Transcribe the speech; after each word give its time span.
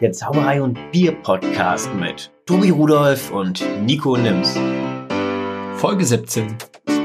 der 0.00 0.12
Zauberei 0.12 0.62
und 0.62 0.78
Bier 0.92 1.12
Podcast 1.12 1.92
mit 1.92 2.30
Tobi 2.46 2.70
Rudolf 2.70 3.32
und 3.32 3.64
Nico 3.82 4.16
Nims. 4.16 4.56
Folge 5.76 6.04
17. 6.04 6.56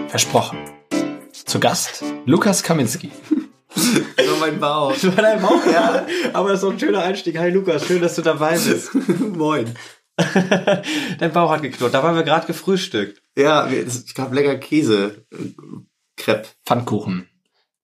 Versprochen. 0.07 0.59
Zu 1.32 1.59
Gast 1.59 2.04
Lukas 2.25 2.64
Kaminski. 2.64 3.11
Das 4.15 4.27
war 4.27 4.37
mein 4.37 4.59
Bauch. 4.59 4.91
Das 5.01 5.05
war 5.18 5.23
dein 5.23 5.41
Bauch, 5.41 5.65
ja. 5.65 6.05
Aber 6.33 6.50
das 6.50 6.59
ist 6.59 6.64
doch 6.64 6.73
ein 6.73 6.79
schöner 6.79 7.01
Einstieg. 7.01 7.39
Hi 7.39 7.50
Lukas, 7.50 7.87
schön, 7.87 8.01
dass 8.01 8.15
du 8.15 8.21
dabei 8.21 8.51
bist. 8.51 8.93
Moin. 9.19 9.73
dein 11.18 11.32
Bauch 11.33 11.50
hat 11.50 11.64
geknurrt. 11.64 11.96
Da 11.96 12.04
waren 12.04 12.15
wir 12.15 12.21
gerade 12.21 12.46
gefrühstückt. 12.46 13.23
Ja, 13.36 13.68
es 13.68 14.14
gab 14.14 14.32
lecker 14.32 14.57
Käse. 14.57 15.25
Crepe. 16.15 16.50
Pfannkuchen. 16.68 17.28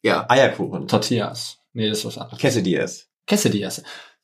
Ja. 0.04 0.28
Eierkuchen. 0.30 0.88
Tortillas. 0.88 1.58
Nee, 1.74 1.90
das 1.90 2.00
ist 2.00 2.06
was 2.06 2.18
anderes. 2.20 2.40
Quesadillas. 2.40 3.08
Quesadillas. 3.26 3.82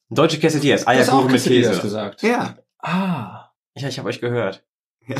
Deutsche 0.09 0.39
Quesadillas. 0.39 0.87
Eierkuchen 0.87 1.31
mit 1.31 1.43
Käse. 1.43 1.81
gesagt. 1.81 2.21
Ja. 2.21 2.57
Ah. 2.79 3.51
Ja, 3.75 3.87
ich 3.89 3.97
habe 3.97 4.09
euch 4.09 4.21
gehört. 4.21 4.63
ich 5.07 5.15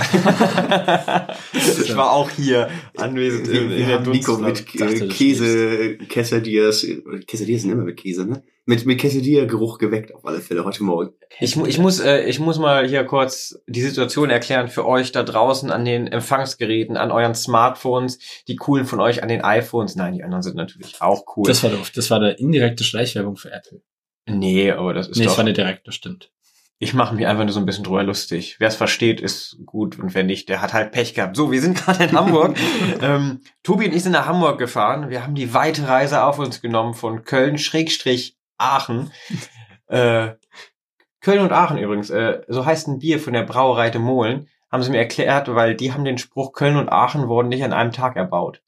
war 1.96 2.12
auch 2.12 2.32
hier 2.32 2.70
anwesend 2.98 3.48
in, 3.48 3.70
in 3.70 3.88
der 3.88 4.00
Nico 4.00 4.36
mit 4.38 4.66
äh, 4.82 5.08
Käse, 5.08 5.98
Quesadillas. 6.10 6.88
Quesadillas 7.28 7.62
sind 7.62 7.72
immer 7.72 7.84
mit 7.84 7.98
Käse, 7.98 8.26
ne? 8.26 8.42
Mit, 8.68 8.88
mit 8.88 9.00
Quesadilla-Geruch 9.00 9.78
geweckt 9.78 10.16
auf 10.16 10.26
alle 10.26 10.40
Fälle 10.40 10.66
heute 10.66 10.84
Morgen. 10.84 11.14
Ich, 11.40 11.56
ich, 11.56 11.78
muss, 11.78 12.00
äh, 12.00 12.24
ich 12.24 12.40
muss 12.40 12.58
mal 12.58 12.88
hier 12.88 13.04
kurz 13.04 13.62
die 13.68 13.82
Situation 13.82 14.32
erklären 14.32 14.70
für 14.70 14.88
euch 14.88 15.12
da 15.12 15.22
draußen 15.22 15.70
an 15.70 15.86
den 15.86 16.08
Empfangsgeräten, 16.08 16.98
an 16.98 17.12
euren 17.12 17.36
Smartphones, 17.36 18.18
die 18.48 18.56
coolen 18.56 18.88
von 18.88 19.00
euch 19.00 19.22
an 19.22 19.30
den 19.30 19.42
iPhones. 19.42 19.96
Nein, 19.96 20.14
die 20.14 20.24
anderen 20.24 20.42
sind 20.42 20.56
natürlich 20.56 21.00
auch 21.00 21.26
cool. 21.38 21.46
Das 21.48 21.62
war 21.62 21.70
doof. 21.70 21.92
Das 21.94 22.10
war 22.10 22.18
eine 22.18 22.32
indirekte 22.32 22.84
Schleichwerbung 22.84 23.36
für 23.36 23.52
Apple. 23.52 23.84
Nee, 24.26 24.72
aber 24.72 24.94
das 24.94 25.08
ist 25.08 25.18
Nee, 25.18 25.26
das 25.26 25.34
doch... 25.34 25.38
war 25.40 25.46
eine 25.46 25.54
direkte, 25.54 25.92
stimmt. 25.92 26.32
Ich 26.78 26.94
mache 26.94 27.16
mich 27.16 27.26
einfach 27.26 27.46
nur 27.46 27.54
so 27.54 27.60
ein 27.62 27.66
bisschen 27.66 27.86
drüber 27.86 28.04
lustig. 28.04 28.58
Wer 28.60 28.68
es 28.68 28.76
versteht, 28.76 29.22
ist 29.22 29.58
gut 29.66 29.98
und 29.98 30.14
wer 30.14 30.24
nicht, 30.26 30.50
der 30.50 30.62
hat 30.62 30.74
halt 30.74 30.92
Pech 30.92 31.14
gehabt. 31.14 31.38
So, 31.38 31.52
wir 31.52 31.62
sind 31.62 31.78
gerade 31.86 32.04
in 32.04 32.12
Hamburg. 32.12 32.58
ähm, 33.02 33.42
Tobi 33.64 33.86
und 33.86 33.96
ich 33.96 34.04
sind 34.04 34.12
nach 34.12 34.26
Hamburg 34.26 34.60
gefahren. 34.60 35.10
Wir 35.10 35.24
haben 35.24 35.36
die 35.36 35.54
weite 35.54 35.88
Reise 35.88 36.24
auf 36.24 36.38
uns 36.38 36.62
genommen 36.62 36.94
von 36.94 37.24
Köln 37.24 37.58
Schrägstrich 37.58 38.38
Aachen. 38.58 39.12
äh, 39.88 40.32
Köln 41.22 41.40
und 41.40 41.54
Aachen 41.54 41.78
übrigens. 41.78 42.10
Äh, 42.10 42.42
so 42.50 42.66
heißt 42.66 42.88
ein 42.90 43.00
Bier 43.00 43.20
von 43.20 43.34
der 43.34 43.44
Brauerei 43.44 43.90
de 43.90 44.02
Mohlen. 44.02 44.50
Haben 44.70 44.84
sie 44.84 44.92
mir 44.92 44.98
erklärt, 44.98 45.54
weil 45.56 45.76
die 45.76 45.94
haben 45.94 46.04
den 46.04 46.18
Spruch 46.18 46.52
Köln 46.52 46.76
und 46.76 46.90
Aachen 46.90 47.30
wurden 47.30 47.48
nicht 47.48 47.64
an 47.64 47.72
einem 47.72 47.94
Tag 47.94 48.18
erbaut. 48.18 48.62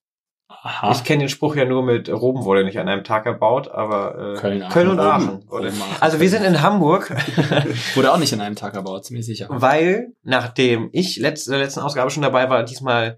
Aha. 0.68 0.92
Ich 0.92 1.06
kenne 1.06 1.20
den 1.20 1.30
Spruch 1.30 1.56
ja 1.56 1.64
nur 1.64 1.82
mit 1.82 2.10
Rom 2.10 2.44
wurde 2.44 2.66
nicht 2.66 2.78
an 2.78 2.90
einem 2.90 3.06
Tag 3.06 3.26
erbaut, 3.26 3.70
aber 3.72 4.36
äh, 4.36 4.38
Köln, 4.38 4.62
Aachen, 4.62 4.74
Köln 4.74 4.90
und 4.90 5.00
Rom. 5.00 5.08
Aachen. 5.08 5.44
Rom. 5.50 5.66
Also 6.02 6.20
wir 6.20 6.30
sind 6.30 6.44
in 6.44 6.62
Hamburg. 6.62 7.16
Wurde 7.96 8.12
auch 8.12 8.18
nicht 8.18 8.34
in 8.34 8.42
einem 8.42 8.58
Tag 8.58 8.74
erbaut, 8.74 9.06
ziemlich 9.06 9.26
sicher. 9.26 9.48
Weil, 9.50 10.14
nachdem 10.24 10.90
ich 10.92 11.16
letzte, 11.18 11.52
der 11.52 11.60
letzten 11.62 11.80
Ausgabe 11.80 12.12
schon 12.12 12.24
dabei 12.24 12.50
war, 12.50 12.64
diesmal 12.64 13.18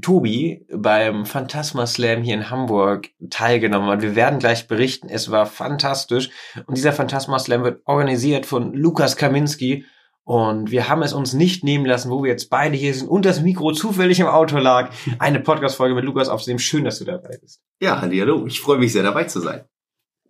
Tobi 0.00 0.64
beim 0.72 1.26
Phantasma 1.26 1.86
Slam 1.86 2.22
hier 2.22 2.34
in 2.34 2.48
Hamburg 2.48 3.10
teilgenommen 3.28 3.90
hat. 3.90 4.00
Wir 4.00 4.16
werden 4.16 4.38
gleich 4.38 4.66
berichten, 4.66 5.10
es 5.10 5.30
war 5.30 5.44
fantastisch. 5.44 6.30
Und 6.66 6.78
dieser 6.78 6.92
Phantasma 6.92 7.38
Slam 7.38 7.62
wird 7.62 7.82
organisiert 7.84 8.46
von 8.46 8.72
Lukas 8.72 9.16
Kaminski. 9.18 9.84
Und 10.24 10.70
wir 10.70 10.88
haben 10.88 11.02
es 11.02 11.12
uns 11.12 11.32
nicht 11.32 11.64
nehmen 11.64 11.86
lassen, 11.86 12.10
wo 12.10 12.22
wir 12.22 12.30
jetzt 12.30 12.50
beide 12.50 12.76
hier 12.76 12.94
sind 12.94 13.08
und 13.08 13.24
das 13.24 13.40
Mikro 13.40 13.72
zufällig 13.72 14.20
im 14.20 14.26
Auto 14.26 14.58
lag, 14.58 14.90
eine 15.18 15.40
Podcast-Folge 15.40 15.94
mit 15.94 16.04
Lukas 16.04 16.28
aufzunehmen. 16.28 16.60
Schön, 16.60 16.84
dass 16.84 16.98
du 16.98 17.04
dabei 17.04 17.38
bist. 17.40 17.62
Ja, 17.80 18.00
hallo. 18.00 18.46
Ich 18.46 18.60
freue 18.60 18.78
mich 18.78 18.92
sehr 18.92 19.02
dabei 19.02 19.24
zu 19.24 19.40
sein. 19.40 19.64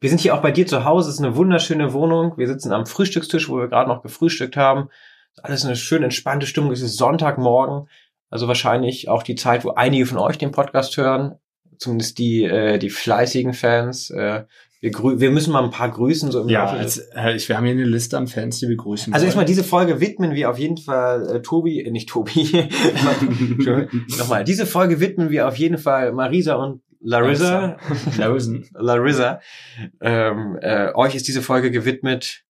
Wir 0.01 0.09
sind 0.09 0.21
hier 0.21 0.35
auch 0.35 0.41
bei 0.41 0.51
dir 0.51 0.67
zu 0.67 0.85
Hause. 0.85 1.11
Es 1.11 1.17
ist 1.17 1.25
eine 1.25 1.37
wunderschöne 1.37 1.93
Wohnung. 1.93 2.39
Wir 2.39 2.47
sitzen 2.47 2.73
am 2.73 2.87
Frühstückstisch, 2.87 3.51
wo 3.51 3.59
wir 3.59 3.69
gerade 3.69 3.89
noch 3.89 4.03
gefrühstückt 4.03 4.57
haben. 4.57 4.89
Alles 5.43 5.65
eine 5.67 5.77
schön 5.77 6.03
entspannte 6.03 6.47
Stimmung. 6.47 6.73
Es 6.73 6.81
ist 6.81 6.97
Sonntagmorgen. 6.97 7.89
Also 8.31 8.49
wahrscheinlich 8.49 9.09
auch 9.09 9.23
die 9.23 9.35
Zeit, 9.35 9.65
wo 9.65 9.73
einige 9.73 10.07
von 10.07 10.19
euch 10.19 10.39
den 10.39 10.53
Podcast 10.53 10.97
hören. 10.97 11.35
Zumindest 11.77 12.19
die, 12.19 12.45
äh, 12.45 12.79
die 12.79 12.91
fleißigen 12.91 13.53
Fans. 13.53 14.09
Äh, 14.09 14.45
wir, 14.81 14.91
grü 14.91 15.21
wir 15.21 15.31
müssen 15.31 15.53
mal 15.53 15.63
ein 15.63 15.71
paar 15.71 15.91
grüßen. 15.91 16.31
So 16.31 16.43
im 16.43 16.49
Ja, 16.49 16.67
als, 16.67 16.99
äh, 17.15 17.35
ich, 17.37 17.49
wir 17.49 17.57
haben 17.57 17.65
hier 17.65 17.75
eine 17.75 17.85
Liste 17.85 18.17
an 18.17 18.27
Fans, 18.27 18.59
die 18.59 18.69
wir 18.69 18.77
grüßen 18.77 19.13
also 19.13 19.23
wollen. 19.23 19.29
erstmal 19.29 19.45
diese 19.45 19.63
Folge 19.63 20.01
widmen 20.01 20.35
wir 20.35 20.51
auf 20.51 20.59
jeden 20.59 20.79
Fall 20.79 21.37
äh, 21.37 21.43
Tobi, 21.43 21.81
äh, 21.81 21.91
nicht 21.91 22.09
Tobi. 22.09 22.49
Nochmal, 24.19 24.45
diese 24.45 24.67
Folge 24.67 25.01
widmen 25.01 25.31
wir 25.31 25.49
auf 25.49 25.57
jeden 25.57 25.77
Fall 25.77 26.13
Marisa 26.13 26.55
und 26.55 26.81
Larissa. 27.03 27.77
Larisen. 28.19 28.69
Larissa. 28.75 29.41
Ähm, 30.01 30.59
äh, 30.61 30.93
euch 30.95 31.15
ist 31.15 31.29
diese 31.29 31.43
Folge 31.43 31.71
gewidmet, 31.71 32.45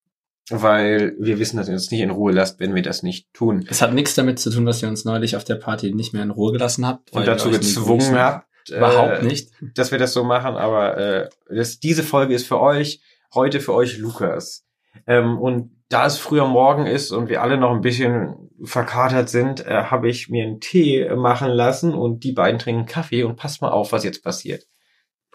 weil 0.51 1.15
wir 1.19 1.39
wissen, 1.39 1.57
dass 1.57 1.69
ihr 1.69 1.75
uns 1.75 1.91
nicht 1.91 2.01
in 2.01 2.11
Ruhe 2.11 2.33
lasst, 2.33 2.59
wenn 2.59 2.75
wir 2.75 2.83
das 2.83 3.03
nicht 3.03 3.33
tun. 3.33 3.65
Es 3.69 3.81
hat 3.81 3.95
nichts 3.95 4.15
damit 4.15 4.39
zu 4.39 4.51
tun, 4.51 4.67
dass 4.67 4.83
ihr 4.83 4.89
uns 4.89 5.05
neulich 5.05 5.37
auf 5.37 5.45
der 5.45 5.55
Party 5.55 5.95
nicht 5.95 6.13
mehr 6.13 6.23
in 6.23 6.31
Ruhe 6.31 6.53
gelassen 6.53 6.87
habt. 6.87 7.13
Und 7.13 7.27
dazu 7.27 7.51
gezwungen 7.51 8.17
habt. 8.17 8.50
Äh, 8.69 8.77
Überhaupt 8.77 9.23
nicht. 9.23 9.51
Dass 9.75 9.93
wir 9.93 9.99
das 9.99 10.13
so 10.13 10.25
machen, 10.25 10.57
aber 10.57 10.97
äh, 10.97 11.29
das, 11.49 11.81
diese 11.81 12.03
Folge 12.03 12.35
ist 12.35 12.47
für 12.47 12.61
euch, 12.61 13.01
heute 13.35 13.61
für 13.61 13.75
euch 13.75 13.99
Lukas. 13.99 14.67
Ähm, 15.07 15.39
und 15.39 15.71
da 15.89 16.07
es 16.07 16.19
früher 16.19 16.47
Morgen 16.47 16.87
ist 16.87 17.11
und 17.11 17.29
wir 17.29 17.43
alle 17.43 17.57
noch 17.57 17.73
ein 17.73 17.81
bisschen 17.81 18.51
verkatert 18.63 19.29
sind, 19.29 19.67
äh, 19.67 19.85
habe 19.85 20.09
ich 20.09 20.29
mir 20.29 20.45
einen 20.45 20.61
Tee 20.61 21.01
äh, 21.01 21.17
machen 21.17 21.51
lassen 21.51 21.95
und 21.95 22.25
die 22.25 22.33
beiden 22.33 22.59
trinken 22.59 22.87
Kaffee 22.87 23.25
und 23.25 23.37
passt 23.37 23.63
mal 23.63 23.71
auf, 23.71 23.93
was 23.93 24.05
jetzt 24.05 24.23
passiert. 24.23 24.65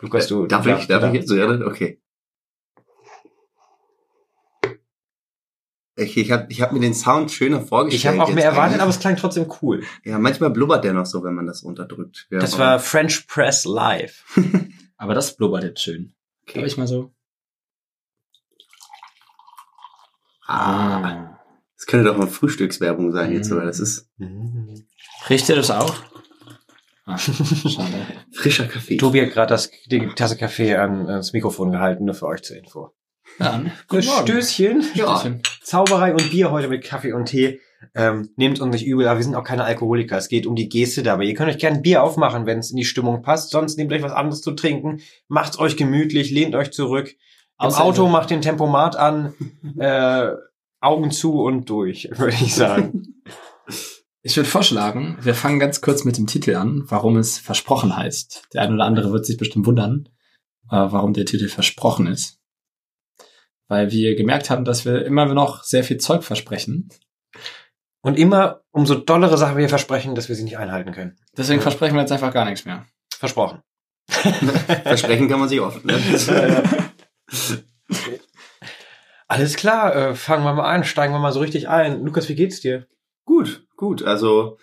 Lukas, 0.01 0.27
du 0.27 0.45
Darf 0.47 0.65
du 0.65 0.71
ich? 0.71 0.87
Darf 0.87 1.03
ich 1.05 1.13
jetzt? 1.13 1.31
Ja, 1.31 1.47
dann? 1.47 1.63
Okay. 1.63 2.01
Ich, 5.97 6.17
ich 6.17 6.31
habe 6.31 6.47
ich 6.49 6.61
hab 6.61 6.73
mir 6.73 6.81
den 6.81 6.93
Sound 6.93 7.31
schöner 7.31 7.61
vorgestellt. 7.61 7.99
Ich 8.03 8.07
habe 8.07 8.21
auch 8.23 8.33
mehr 8.33 8.43
erwartet, 8.43 8.73
eigentlich. 8.73 8.81
aber 8.81 8.89
es 8.89 8.99
klang 8.99 9.15
trotzdem 9.15 9.49
cool. 9.61 9.83
Ja, 10.03 10.19
manchmal 10.19 10.49
blubbert 10.49 10.83
der 10.83 10.91
noch 10.93 11.05
so, 11.05 11.23
wenn 11.23 11.33
man 11.33 11.45
das 11.45 11.63
unterdrückt. 11.63 12.27
Ja, 12.29 12.39
Das 12.39 12.57
war 12.59 12.79
French 12.79 13.27
Press 13.27 13.63
Live. 13.65 14.25
Aber 14.97 15.13
das 15.13 15.35
blubbert 15.35 15.63
jetzt 15.63 15.81
schön. 15.81 16.13
Okay. 16.47 16.59
Darf 16.59 16.67
ich 16.67 16.77
mal 16.77 16.87
so? 16.87 17.13
Ah, 20.47 21.37
das 21.75 21.85
könnte 21.87 22.05
doch 22.09 22.17
mal 22.17 22.27
Frühstückswerbung 22.27 23.11
sein 23.11 23.31
jetzt, 23.33 23.49
Mhm. 23.49 23.57
aber 23.57 23.65
das 23.65 23.79
ist 23.79 24.09
Riecht 25.29 25.49
ihr 25.49 25.55
das 25.55 25.71
auch? 25.71 25.95
Ah, 27.05 27.17
schade. 27.17 28.05
frischer 28.31 28.67
Kaffee. 28.67 28.97
Tobi 28.97 29.21
hat 29.21 29.31
gerade 29.31 29.49
das- 29.49 29.71
die 29.87 30.07
Tasse 30.15 30.37
Kaffee 30.37 30.75
an, 30.75 31.07
ans 31.09 31.33
Mikrofon 31.33 31.71
gehalten, 31.71 32.05
nur 32.05 32.15
für 32.15 32.27
euch 32.27 32.43
zur 32.43 32.57
Info. 32.57 32.91
Dann, 33.39 33.71
Ein 33.89 34.01
Stößchen. 34.01 34.83
Ja. 34.93 35.17
Stößchen. 35.17 35.41
Zauberei 35.61 36.13
und 36.13 36.29
Bier 36.31 36.51
heute 36.51 36.67
mit 36.67 36.83
Kaffee 36.83 37.13
und 37.13 37.25
Tee. 37.25 37.59
Ähm, 37.93 38.29
nehmt 38.35 38.59
uns 38.59 38.73
nicht 38.73 38.85
übel, 38.85 39.07
aber 39.07 39.19
wir 39.19 39.23
sind 39.23 39.35
auch 39.35 39.43
keine 39.43 39.63
Alkoholiker. 39.63 40.17
Es 40.17 40.27
geht 40.27 40.47
um 40.47 40.55
die 40.55 40.69
Geste 40.69 41.03
dabei. 41.03 41.25
Ihr 41.25 41.33
könnt 41.35 41.49
euch 41.49 41.57
gerne 41.57 41.77
ein 41.77 41.81
Bier 41.81 42.03
aufmachen, 42.03 42.45
wenn 42.45 42.59
es 42.59 42.71
in 42.71 42.77
die 42.77 42.85
Stimmung 42.85 43.21
passt. 43.21 43.51
Sonst 43.51 43.77
nehmt 43.77 43.91
euch 43.93 44.01
was 44.01 44.11
anderes 44.11 44.41
zu 44.41 44.51
trinken. 44.51 45.01
Macht's 45.27 45.59
euch 45.59 45.77
gemütlich, 45.77 46.31
lehnt 46.31 46.55
euch 46.55 46.71
zurück. 46.71 47.15
Im 47.59 47.67
Außer- 47.67 47.81
Auto 47.81 48.07
macht 48.07 48.29
den 48.31 48.41
Tempomat 48.41 48.95
an. 48.95 49.33
äh, 49.77 50.29
Augen 50.81 51.11
zu 51.11 51.41
und 51.41 51.69
durch, 51.69 52.09
würde 52.15 52.35
ich 52.35 52.53
sagen. 52.55 53.23
Ich 54.21 54.35
würde 54.35 54.49
vorschlagen, 54.49 55.17
wir 55.21 55.35
fangen 55.35 55.59
ganz 55.59 55.81
kurz 55.81 56.03
mit 56.03 56.17
dem 56.17 56.27
Titel 56.27 56.55
an, 56.55 56.83
warum 56.87 57.17
es 57.17 57.37
versprochen 57.37 57.95
heißt. 57.95 58.47
Der 58.53 58.63
eine 58.63 58.73
oder 58.73 58.85
andere 58.85 59.11
wird 59.11 59.25
sich 59.25 59.37
bestimmt 59.37 59.67
wundern, 59.67 60.09
äh, 60.69 60.75
warum 60.75 61.13
der 61.13 61.25
Titel 61.25 61.47
versprochen 61.47 62.07
ist. 62.07 62.39
Weil 63.67 63.91
wir 63.91 64.15
gemerkt 64.15 64.49
haben, 64.49 64.63
dass 64.65 64.85
wir 64.85 65.05
immer 65.05 65.25
noch 65.25 65.63
sehr 65.63 65.83
viel 65.83 65.97
Zeug 65.97 66.23
versprechen. 66.23 66.89
Und 68.01 68.19
immer 68.19 68.61
umso 68.71 68.93
dollere 68.95 69.37
Sachen 69.37 69.57
wir 69.57 69.67
versprechen, 69.69 70.13
dass 70.13 70.29
wir 70.29 70.35
sie 70.35 70.43
nicht 70.43 70.57
einhalten 70.59 70.91
können. 70.91 71.17
Deswegen 71.35 71.59
Ja. 71.59 71.63
versprechen 71.63 71.95
wir 71.95 72.01
jetzt 72.01 72.11
einfach 72.11 72.31
gar 72.33 72.45
nichts 72.45 72.65
mehr. 72.65 72.85
Versprochen. 73.17 73.61
Versprechen 74.07 75.27
kann 75.27 75.39
man 75.39 75.49
sich 75.49 75.59
oft. 75.59 75.83
Ne? 75.83 75.97
Alles 79.27 79.55
klar, 79.55 79.95
äh, 79.95 80.15
fangen 80.15 80.43
wir 80.43 80.53
mal 80.53 80.69
an, 80.71 80.83
steigen 80.83 81.13
wir 81.13 81.19
mal 81.19 81.31
so 81.31 81.39
richtig 81.39 81.67
ein. 81.67 82.03
Lukas, 82.05 82.29
wie 82.29 82.35
geht's 82.35 82.61
dir? 82.61 82.87
gut, 83.25 83.65
gut. 83.75 84.03
Also 84.03 84.59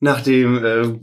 nach 0.00 0.20
dem 0.20 0.64
äh, 0.64 0.98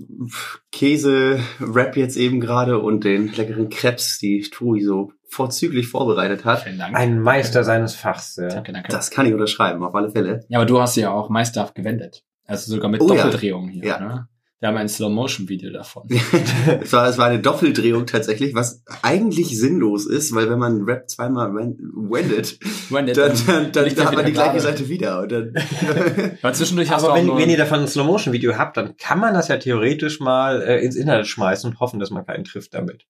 Käse-Wrap 0.74 1.96
jetzt 1.96 2.18
eben 2.18 2.42
gerade 2.42 2.80
und 2.80 3.06
den 3.06 3.32
leckeren 3.34 3.70
Krebs, 3.70 4.20
die 4.20 4.42
Tui 4.42 4.82
so 4.82 5.14
vorzüglich 5.30 5.88
vorbereitet 5.88 6.44
hat, 6.46 6.64
Vielen 6.64 6.80
Dank. 6.80 6.96
Ein 6.96 7.20
Meister 7.22 7.64
seines 7.64 7.96
Fachs. 7.96 8.36
Ja. 8.36 8.48
danke, 8.48 8.74
danke. 8.74 8.90
das 8.92 9.12
kann 9.12 9.26
ich 9.26 9.34
unterschreiben, 9.34 9.84
auf 9.84 9.94
alle 9.96 10.10
Fälle. 10.10 10.42
ja, 10.50 10.58
aber 10.60 10.66
du 10.66 10.80
hast 10.82 10.96
sie 10.96 11.02
ja 11.02 11.12
auch 11.12 11.30
meisterhaft 11.30 11.76
gewendet. 11.76 12.24
Also 12.46 12.72
sogar 12.72 12.90
mit 12.90 13.02
Oh 13.02 13.08
ja. 13.14 13.24
Doppeldrehung 13.24 13.70
hier. 13.70 13.84
Ja. 13.86 14.00
Ne? 14.00 14.28
Wir 14.62 14.68
haben 14.68 14.76
ein 14.78 14.90
Slow-Motion-Video 14.90 15.72
davon. 15.72 16.10
es, 16.82 16.92
war, 16.92 17.08
es 17.08 17.18
war 17.18 17.28
eine 17.28 17.40
Doppeldrehung 17.40 18.06
tatsächlich, 18.08 18.54
was 18.56 18.84
eigentlich 19.04 19.58
sinnlos 19.58 20.06
ist, 20.06 20.36
weil 20.36 20.50
wenn 20.50 20.60
man 20.60 20.82
Rap 20.84 21.10
zweimal 21.10 21.54
wen- 21.56 21.78
wendet, 21.96 22.60
Wendet, 22.90 23.16
dann, 23.18 23.32
dann, 23.48 23.72
dann, 23.72 23.86
liegt 23.86 23.98
dann 24.00 24.08
hat 24.08 24.16
man 24.16 24.26
die 24.26 24.34
gleiche 24.34 24.50
gerade. 24.58 24.62
Seite 24.62 24.90
wieder. 24.90 25.22
Und 25.22 25.32
dann 25.32 25.54
Weil 26.42 26.56
zwischendurch 26.56 26.90
hast 26.92 27.06
Aber 27.06 27.14
du 27.22 27.32
auch 27.32 27.38
wenn, 27.38 27.44
wenn 27.44 27.50
ihr 27.50 27.58
davon 27.58 27.80
ein 27.82 27.88
Slow-Motion-Video 27.88 28.58
habt, 28.58 28.76
dann 28.76 28.98
kann 28.98 29.20
man 29.20 29.34
das 29.34 29.48
ja 29.48 29.56
theoretisch 29.56 30.20
mal 30.20 30.62
äh, 30.62 30.84
ins 30.84 30.98
Internet 30.98 31.28
schmeißen 31.28 31.70
und 31.70 31.80
hoffen, 31.80 32.00
dass 32.02 32.10
man 32.10 32.26
keinen 32.26 32.44
trifft 32.44 32.74
damit. 32.74 33.06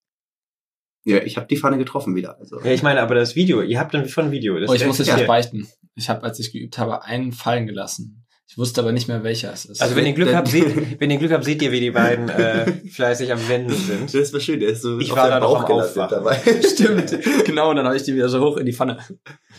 Ja, 1.05 1.17
ich 1.23 1.37
habe 1.37 1.47
die 1.47 1.57
Pfanne 1.57 1.77
getroffen 1.77 2.15
wieder. 2.15 2.37
Also. 2.39 2.59
Ja, 2.61 2.71
ich 2.71 2.83
meine, 2.83 3.01
aber 3.01 3.15
das 3.15 3.35
Video, 3.35 3.61
ihr 3.61 3.79
habt 3.79 3.93
dann 3.93 4.07
schon 4.09 4.25
ein 4.25 4.31
Video. 4.31 4.59
Das 4.59 4.69
Oh, 4.69 4.73
ich 4.73 4.85
muss 4.85 4.97
jetzt 4.97 5.07
ja. 5.07 5.25
beichten. 5.25 5.67
Ich 5.95 6.09
habe, 6.09 6.23
als 6.23 6.39
ich 6.39 6.51
geübt 6.51 6.77
habe, 6.77 7.03
einen 7.03 7.31
fallen 7.31 7.65
gelassen. 7.67 8.25
Ich 8.51 8.57
wusste 8.57 8.81
aber 8.81 8.91
nicht 8.91 9.07
mehr, 9.07 9.23
welcher 9.23 9.53
es 9.53 9.65
ist. 9.65 9.79
Also 9.79 9.95
wenn 9.95 10.07
ihr 10.07 10.13
Glück 10.13 10.33
habt, 10.33 10.47
seht, 10.47 10.65
wenn 10.99 11.11
ihr 11.11 11.17
Glück 11.17 11.31
habt, 11.31 11.43
seht 11.43 11.61
ihr, 11.61 11.71
wie 11.71 11.79
die 11.81 11.91
beiden 11.91 12.29
äh, 12.29 12.65
fleißig 12.91 13.31
am 13.31 13.47
Wenden 13.47 13.75
sind. 13.75 14.11
Das 14.11 14.33
war 14.33 14.39
schön, 14.39 14.59
der 14.59 14.69
ist 14.69 14.81
so 14.81 14.97
Ich 14.99 15.11
auf 15.11 15.17
war 15.17 15.27
seinem 15.27 15.41
da 15.41 15.47
noch 15.47 15.67
Bauch 15.67 15.81
Aufwachen. 15.81 16.09
dabei. 16.17 16.39
Stimmt, 16.67 17.15
genau, 17.45 17.69
und 17.69 17.75
dann 17.75 17.85
habe 17.85 17.95
ich 17.95 18.01
die 18.03 18.15
wieder 18.15 18.27
so 18.27 18.41
hoch 18.41 18.57
in 18.57 18.65
die 18.65 18.73
Pfanne. 18.73 18.97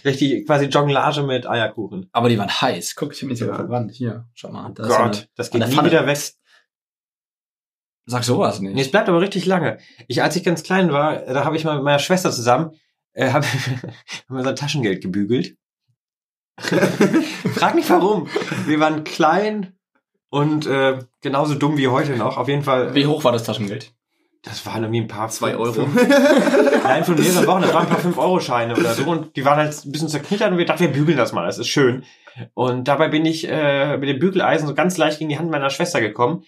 Richtig, 0.04 0.44
quasi 0.44 0.64
Jonglage 0.66 1.22
mit 1.22 1.48
Eierkuchen. 1.48 2.08
Aber 2.12 2.28
die 2.28 2.37
waren 2.38 2.50
heiß. 2.50 2.96
Guck, 2.96 3.12
ich 3.14 3.22
habe 3.22 3.31
mich 3.31 3.38
Ja. 3.40 3.54
verbrannt. 3.54 3.92
Hier, 3.92 4.26
schau 4.34 4.50
mal. 4.50 4.72
Da 4.75 4.82
ist 4.82 4.88
so 4.90 4.96
Gott, 4.96 5.04
eine- 5.16 5.26
das 5.37 5.50
geht 5.52 5.66
nie 5.66 5.72
Pfanne. 5.72 5.88
wieder 5.88 6.06
weg. 6.06 6.19
Sag 8.11 8.25
sowas 8.25 8.59
nicht. 8.61 8.75
Nee, 8.75 8.81
es 8.83 8.91
bleibt 8.91 9.09
aber 9.09 9.21
richtig 9.21 9.47
lange. 9.47 9.79
Ich, 10.09 10.21
als 10.23 10.35
ich 10.35 10.43
ganz 10.43 10.65
klein 10.65 10.93
war, 10.93 11.17
da 11.19 11.45
habe 11.45 11.57
ich 11.57 11.65
mal 11.65 11.77
mit 11.77 11.85
meiner 11.85 12.01
Schwester 12.01 12.33
zusammen, 12.33 12.73
äh, 13.12 13.31
hab, 13.31 13.45
haben 14.29 14.37
wir 14.37 14.43
sein 14.43 14.57
Taschengeld 14.57 15.01
gebügelt. 15.01 15.57
Frag 16.61 17.75
nicht 17.75 17.89
warum. 17.91 18.27
Wir 18.67 18.81
waren 18.81 19.05
klein 19.05 19.75
und 20.29 20.67
äh, 20.67 20.99
genauso 21.21 21.55
dumm 21.55 21.77
wie 21.79 21.89
heute 21.89 22.17
noch. 22.17 22.37
Auf 22.37 22.49
jeden 22.49 22.62
Fall. 22.62 22.95
Wie 22.95 23.07
hoch 23.07 23.23
war 23.25 23.33
das 23.33 23.45
Taschengeld? 23.45 23.93
Das 24.43 24.65
waren 24.65 24.83
irgendwie 24.83 25.03
ein 25.03 25.09
paar 25.09 25.29
Zwei 25.29 25.51
fünf- 25.53 25.61
Euro. 25.79 25.87
Nein, 26.83 27.05
von 27.05 27.15
mehreren 27.15 27.47
Wochen. 27.47 27.62
Das 27.62 27.75
waren 27.75 27.87
ein 27.87 27.91
paar 27.91 28.01
5-Euro-Scheine 28.01 28.75
oder 28.75 28.95
so. 28.95 29.05
Und 29.05 29.37
die 29.37 29.45
waren 29.45 29.59
halt 29.59 29.85
ein 29.85 29.93
bisschen 29.93 30.09
zerknittert 30.09 30.51
und 30.51 30.57
wir 30.59 30.65
dachten, 30.65 30.81
wir 30.81 30.93
bügeln 30.93 31.19
das 31.19 31.33
mal. 31.33 31.45
Das 31.47 31.59
ist 31.59 31.69
schön. 31.69 32.05
Und 32.55 32.89
dabei 32.89 33.09
bin 33.09 33.27
ich 33.27 33.47
äh, 33.49 33.99
mit 33.99 34.09
dem 34.09 34.19
Bügeleisen 34.19 34.67
so 34.67 34.75
ganz 34.75 34.97
leicht 34.97 35.19
gegen 35.19 35.29
die 35.29 35.39
Hand 35.39 35.51
meiner 35.51 35.69
Schwester 35.69 36.01
gekommen. 36.01 36.43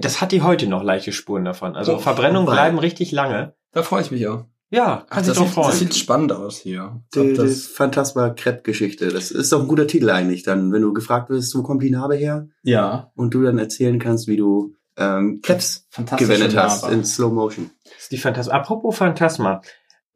Das 0.00 0.20
hat 0.20 0.32
die 0.32 0.42
heute 0.42 0.66
noch 0.66 0.82
leichte 0.82 1.12
Spuren 1.12 1.44
davon. 1.44 1.76
Also 1.76 1.96
Oh, 1.96 1.98
Verbrennungen 1.98 2.46
bleiben 2.50 2.78
richtig 2.78 3.12
lange. 3.12 3.54
Da 3.72 3.82
freue 3.82 4.02
ich 4.02 4.10
mich 4.10 4.26
auch. 4.28 4.44
Ja, 4.68 5.06
das, 5.10 5.26
dich 5.26 5.34
doch 5.34 5.46
sieht, 5.46 5.46
das 5.46 5.54
freuen. 5.54 5.72
sieht 5.76 5.94
spannend 5.94 6.32
aus 6.32 6.58
hier. 6.58 7.00
Die, 7.14 7.28
die 7.28 7.34
das, 7.34 7.66
Phantasma 7.66 8.30
Crepe 8.30 8.62
Geschichte. 8.62 9.08
Das 9.08 9.30
ist 9.30 9.52
doch 9.52 9.60
ein 9.60 9.68
guter 9.68 9.86
Titel 9.86 10.10
eigentlich. 10.10 10.42
Dann, 10.42 10.72
wenn 10.72 10.82
du 10.82 10.92
gefragt 10.92 11.30
wirst, 11.30 11.54
wo 11.56 11.62
kommt 11.62 11.82
die 11.82 11.90
Narbe 11.90 12.16
her? 12.16 12.48
ja, 12.62 13.12
Und 13.14 13.32
du 13.32 13.42
dann 13.42 13.58
erzählen 13.58 13.98
kannst, 14.00 14.26
wie 14.26 14.36
du 14.36 14.74
ähm, 14.96 15.40
Krebs 15.42 15.86
gewendet 16.16 16.56
hast 16.56 16.88
in 16.90 17.04
Slow 17.04 17.32
Motion. 17.32 17.70
Das 17.84 18.04
ist 18.04 18.12
die 18.12 18.18
Phantasma. 18.18 18.54
Apropos 18.54 18.96
Phantasma. 18.96 19.60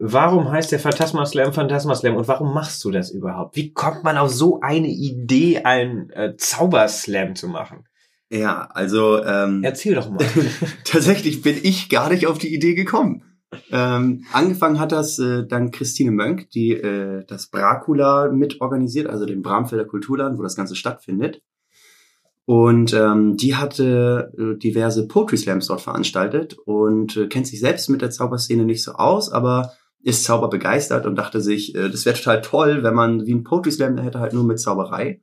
Warum 0.02 0.50
heißt 0.50 0.72
der 0.72 0.80
Phantasma 0.80 1.26
Slam 1.26 1.52
Phantasma 1.52 1.94
Slam 1.94 2.16
und 2.16 2.26
warum 2.26 2.54
machst 2.54 2.82
du 2.84 2.90
das 2.90 3.10
überhaupt? 3.10 3.54
Wie 3.54 3.72
kommt 3.74 4.02
man 4.02 4.16
auf 4.16 4.30
so 4.30 4.60
eine 4.62 4.88
Idee, 4.88 5.62
einen 5.64 6.08
äh, 6.10 6.36
Zauberslam 6.38 7.34
zu 7.36 7.48
machen? 7.48 7.84
Ja, 8.30 8.68
also 8.72 9.22
ähm, 9.24 9.62
Erzähl 9.64 9.96
doch 9.96 10.08
mal. 10.08 10.24
tatsächlich 10.84 11.42
bin 11.42 11.56
ich 11.62 11.88
gar 11.88 12.10
nicht 12.10 12.26
auf 12.26 12.38
die 12.38 12.54
Idee 12.54 12.74
gekommen. 12.74 13.24
Ähm, 13.72 14.24
angefangen 14.32 14.78
hat 14.78 14.92
das 14.92 15.18
äh, 15.18 15.44
dann 15.44 15.72
Christine 15.72 16.12
Mönk, 16.12 16.50
die 16.50 16.72
äh, 16.72 17.24
das 17.26 17.48
Bracula 17.48 18.30
mitorganisiert, 18.30 19.08
also 19.08 19.26
den 19.26 19.42
Bramfelder 19.42 19.84
Kulturland, 19.84 20.38
wo 20.38 20.42
das 20.42 20.54
Ganze 20.54 20.76
stattfindet. 20.76 21.42
Und 22.46 22.94
ähm, 22.94 23.36
die 23.36 23.56
hatte 23.56 24.32
äh, 24.38 24.58
diverse 24.58 25.06
Poetry 25.08 25.36
Slams 25.36 25.66
dort 25.66 25.80
veranstaltet 25.80 26.56
und 26.64 27.16
äh, 27.16 27.26
kennt 27.26 27.48
sich 27.48 27.60
selbst 27.60 27.88
mit 27.88 28.02
der 28.02 28.10
Zauberszene 28.10 28.64
nicht 28.64 28.82
so 28.82 28.92
aus, 28.92 29.30
aber 29.30 29.72
ist 30.02 30.24
zauberbegeistert 30.24 31.06
und 31.06 31.16
dachte 31.16 31.40
sich, 31.40 31.74
äh, 31.74 31.90
das 31.90 32.06
wäre 32.06 32.16
total 32.16 32.40
toll, 32.40 32.82
wenn 32.82 32.94
man 32.94 33.26
wie 33.26 33.34
ein 33.34 33.44
Poetry 33.44 33.72
Slam 33.72 33.98
hätte, 33.98 34.20
halt 34.20 34.32
nur 34.32 34.44
mit 34.44 34.60
Zauberei. 34.60 35.20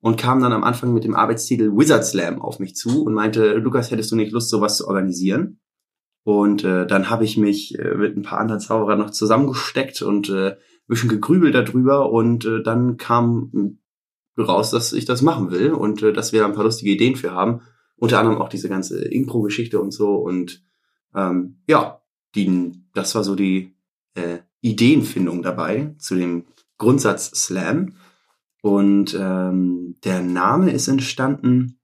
Und 0.00 0.16
kam 0.18 0.40
dann 0.40 0.52
am 0.52 0.64
Anfang 0.64 0.94
mit 0.94 1.04
dem 1.04 1.14
Arbeitstitel 1.14 1.76
Wizard 1.76 2.06
Slam 2.06 2.40
auf 2.40 2.58
mich 2.58 2.74
zu 2.74 3.04
und 3.04 3.12
meinte, 3.12 3.54
Lukas, 3.54 3.90
hättest 3.90 4.10
du 4.10 4.16
nicht 4.16 4.32
Lust, 4.32 4.48
sowas 4.48 4.78
zu 4.78 4.88
organisieren? 4.88 5.60
Und 6.22 6.64
äh, 6.64 6.86
dann 6.86 7.10
habe 7.10 7.24
ich 7.24 7.36
mich 7.36 7.78
äh, 7.78 7.94
mit 7.94 8.16
ein 8.16 8.22
paar 8.22 8.38
anderen 8.38 8.60
Zauberern 8.60 8.98
noch 8.98 9.10
zusammengesteckt 9.10 10.02
und 10.02 10.28
äh, 10.30 10.52
ein 10.52 10.56
bisschen 10.86 11.08
gegrübelt 11.08 11.54
darüber 11.54 12.10
und 12.10 12.44
äh, 12.44 12.62
dann 12.62 12.96
kam 12.96 13.78
raus, 14.38 14.70
dass 14.70 14.92
ich 14.92 15.04
das 15.04 15.22
machen 15.22 15.50
will 15.50 15.72
und 15.72 16.02
äh, 16.02 16.12
dass 16.12 16.32
wir 16.32 16.40
da 16.40 16.46
ein 16.46 16.54
paar 16.54 16.64
lustige 16.64 16.90
Ideen 16.90 17.16
für 17.16 17.32
haben. 17.32 17.62
Unter 17.96 18.18
anderem 18.18 18.40
auch 18.40 18.48
diese 18.48 18.68
ganze 18.68 19.04
Impro-Geschichte 19.04 19.80
und 19.80 19.92
so. 19.92 20.14
Und 20.14 20.64
ähm, 21.14 21.62
ja, 21.66 22.00
die, 22.34 22.72
das 22.94 23.14
war 23.14 23.24
so 23.24 23.34
die 23.34 23.74
äh, 24.14 24.38
Ideenfindung 24.62 25.42
dabei 25.42 25.94
zu 25.98 26.14
dem 26.14 26.46
Grundsatz 26.78 27.30
Slam. 27.44 27.94
Und 28.62 29.14
ähm, 29.18 29.96
der 30.04 30.22
Name 30.22 30.70
ist 30.70 30.88
entstanden, 30.88 31.78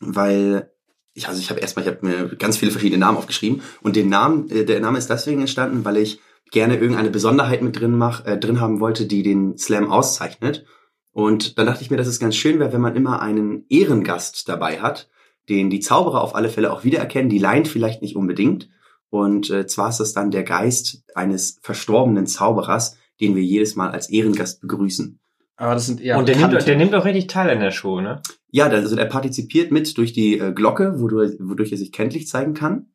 weil 0.00 0.70
ich, 1.12 1.28
also 1.28 1.40
ich 1.40 1.50
habe 1.50 1.60
erstmal, 1.60 1.84
ich 1.84 1.90
habe 1.90 2.06
mir 2.06 2.36
ganz 2.36 2.58
viele 2.58 2.70
verschiedene 2.70 3.00
Namen 3.00 3.18
aufgeschrieben 3.18 3.62
und 3.82 3.96
den 3.96 4.08
Namen, 4.08 4.50
äh, 4.50 4.64
der 4.64 4.80
Name 4.80 4.98
ist 4.98 5.08
deswegen 5.08 5.40
entstanden, 5.40 5.84
weil 5.84 5.96
ich 5.96 6.20
gerne 6.50 6.76
irgendeine 6.76 7.10
Besonderheit 7.10 7.62
mit 7.62 7.78
drin 7.78 7.96
mach, 7.96 8.24
äh, 8.24 8.38
drin 8.38 8.60
haben 8.60 8.80
wollte, 8.80 9.06
die 9.06 9.22
den 9.22 9.58
Slam 9.58 9.90
auszeichnet. 9.90 10.64
Und 11.10 11.58
dann 11.58 11.66
dachte 11.66 11.82
ich 11.82 11.90
mir, 11.90 11.96
dass 11.96 12.06
es 12.06 12.20
ganz 12.20 12.36
schön 12.36 12.58
wäre, 12.58 12.72
wenn 12.72 12.80
man 12.80 12.94
immer 12.94 13.20
einen 13.20 13.64
Ehrengast 13.68 14.48
dabei 14.48 14.80
hat, 14.80 15.08
den 15.48 15.70
die 15.70 15.80
Zauberer 15.80 16.20
auf 16.20 16.34
alle 16.34 16.50
Fälle 16.50 16.72
auch 16.72 16.84
wiedererkennen. 16.84 17.30
Die 17.30 17.38
Line 17.38 17.64
vielleicht 17.64 18.02
nicht 18.02 18.16
unbedingt. 18.16 18.68
Und 19.08 19.50
äh, 19.50 19.66
zwar 19.66 19.88
ist 19.88 20.00
das 20.00 20.12
dann 20.12 20.30
der 20.30 20.42
Geist 20.42 21.04
eines 21.14 21.58
verstorbenen 21.62 22.26
Zauberers, 22.26 22.98
den 23.20 23.34
wir 23.34 23.42
jedes 23.42 23.76
Mal 23.76 23.90
als 23.90 24.10
Ehrengast 24.10 24.60
begrüßen. 24.60 25.18
Aber 25.56 25.74
das 25.74 25.86
sind 25.86 26.00
eher 26.00 26.18
und 26.18 26.28
der 26.28 26.36
nimmt, 26.36 26.66
der 26.66 26.76
nimmt 26.76 26.94
auch 26.94 27.04
richtig 27.04 27.28
teil 27.28 27.48
an 27.50 27.60
der 27.60 27.70
Show, 27.70 28.00
ne? 28.00 28.20
Ja, 28.50 28.66
also 28.66 28.96
er 28.96 29.06
partizipiert 29.06 29.72
mit 29.72 29.96
durch 29.96 30.12
die 30.12 30.38
äh, 30.38 30.52
Glocke, 30.52 31.00
wodurch, 31.00 31.32
wodurch 31.40 31.72
er 31.72 31.78
sich 31.78 31.92
kenntlich 31.92 32.28
zeigen 32.28 32.54
kann. 32.54 32.90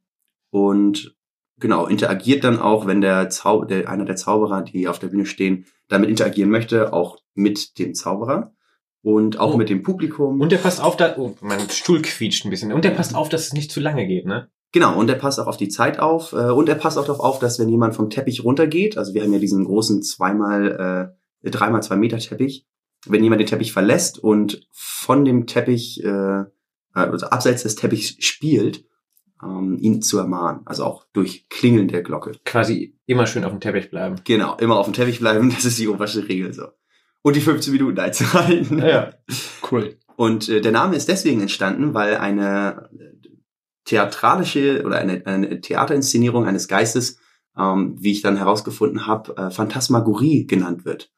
Und 0.52 1.16
genau, 1.60 1.88
interagiert 1.88 2.44
dann 2.44 2.60
auch, 2.60 2.86
wenn 2.86 3.02
der, 3.02 3.30
Zau 3.30 3.66
der 3.66 3.90
einer 3.90 4.06
der 4.06 4.16
Zauberer, 4.16 4.62
die 4.62 4.88
auf 4.88 5.00
der 5.00 5.08
Bühne 5.08 5.26
stehen, 5.26 5.66
damit 5.88 6.10
interagieren 6.10 6.50
möchte, 6.52 6.94
auch 6.94 7.18
mit 7.34 7.80
dem 7.80 7.94
Zauberer 7.96 8.54
und 9.02 9.40
auch 9.40 9.56
Oh. 9.56 9.58
mit 9.58 9.70
dem 9.70 9.82
Publikum. 9.82 10.40
Und 10.40 10.52
der 10.52 10.58
passt 10.58 10.82
auf, 10.82 10.98
da, 10.98 11.16
oh, 11.18 11.36
mein 11.42 11.70
Stuhl 11.70 12.02
quietscht 12.02 12.46
ein 12.46 12.52
bisschen. 12.52 12.72
Und 12.72 12.86
der 12.86 12.92
passt 12.92 13.16
auf, 13.16 13.30
dass 13.30 13.48
es 13.48 13.54
nicht 13.54 13.72
zu 13.72 13.80
lange 13.80 14.06
geht, 14.08 14.26
ne? 14.26 14.50
Genau, 14.74 14.98
und 14.98 15.10
er 15.10 15.18
passt 15.18 15.40
auch 15.40 15.48
auf 15.48 15.58
die 15.58 15.68
Zeit 15.68 16.00
auf. 16.00 16.34
Äh, 16.34 16.52
und 16.52 16.70
er 16.70 16.76
passt 16.76 16.98
auch 16.98 17.06
darauf 17.06 17.20
auf, 17.20 17.40
dass 17.40 17.60
wenn 17.60 17.70
jemand 17.70 17.96
vom 17.96 18.10
Teppich 18.10 18.44
runtergeht, 18.44 18.98
also 18.98 19.14
wir 19.14 19.24
haben 19.24 19.34
ja 19.34 19.40
diesen 19.40 19.66
großen 19.66 20.02
zweimal, 20.04 21.12
äh, 21.12 21.21
dreimal 21.44 21.84
zwei 21.84 21.96
Meter 21.96 22.20
Teppich, 22.20 22.68
wenn 23.08 23.24
jemand 23.24 23.42
den 23.42 23.48
Teppich 23.48 23.74
verlässt 23.74 24.20
und 24.20 24.68
von 24.72 25.26
dem 25.26 25.48
Teppich, 25.48 26.04
äh, 26.04 26.44
also 26.94 27.28
abseits 27.28 27.64
des 27.64 27.76
Teppichs 27.76 28.24
spielt, 28.24 28.86
ähm, 29.44 29.78
ihn 29.80 30.02
zu 30.02 30.20
ermahnen. 30.20 30.62
Also 30.66 30.84
auch 30.86 31.06
durch 31.14 31.48
Klingeln 31.50 31.88
der 31.88 32.04
Glocke. 32.04 32.34
Quasi 32.46 32.98
immer 33.06 33.26
schön 33.26 33.44
auf 33.44 33.52
dem 33.52 33.60
Teppich 33.60 33.90
bleiben. 33.90 34.18
Genau, 34.24 34.56
immer 34.58 34.78
auf 34.78 34.86
dem 34.86 34.94
Teppich 34.94 35.20
bleiben, 35.20 35.50
das 35.50 35.66
ist 35.66 35.80
die 35.80 35.88
oberste 35.88 36.28
Regel 36.28 36.54
so. 36.54 36.68
Und 37.24 37.36
die 37.36 37.42
15 37.42 37.74
Minuten 37.74 38.00
einzuhalten. 38.00 38.80
Ja. 38.80 39.14
Cool. 39.72 39.98
Und 40.16 40.50
äh, 40.50 40.62
der 40.62 40.72
Name 40.72 40.96
ist 40.96 41.08
deswegen 41.08 41.42
entstanden, 41.42 41.94
weil 41.94 42.18
eine 42.18 42.90
äh, 42.94 43.28
theatralische 43.86 44.84
oder 44.86 44.98
eine, 44.98 45.26
eine 45.26 45.62
Theaterinszenierung 45.62 46.46
eines 46.46 46.68
Geistes, 46.68 47.20
ähm, 47.58 47.96
wie 48.00 48.12
ich 48.12 48.22
dann 48.22 48.38
herausgefunden 48.38 49.08
habe, 49.08 49.36
äh, 49.38 49.52
Phantasmagorie 49.52 50.46
genannt 50.48 50.86
wird. 50.86 51.12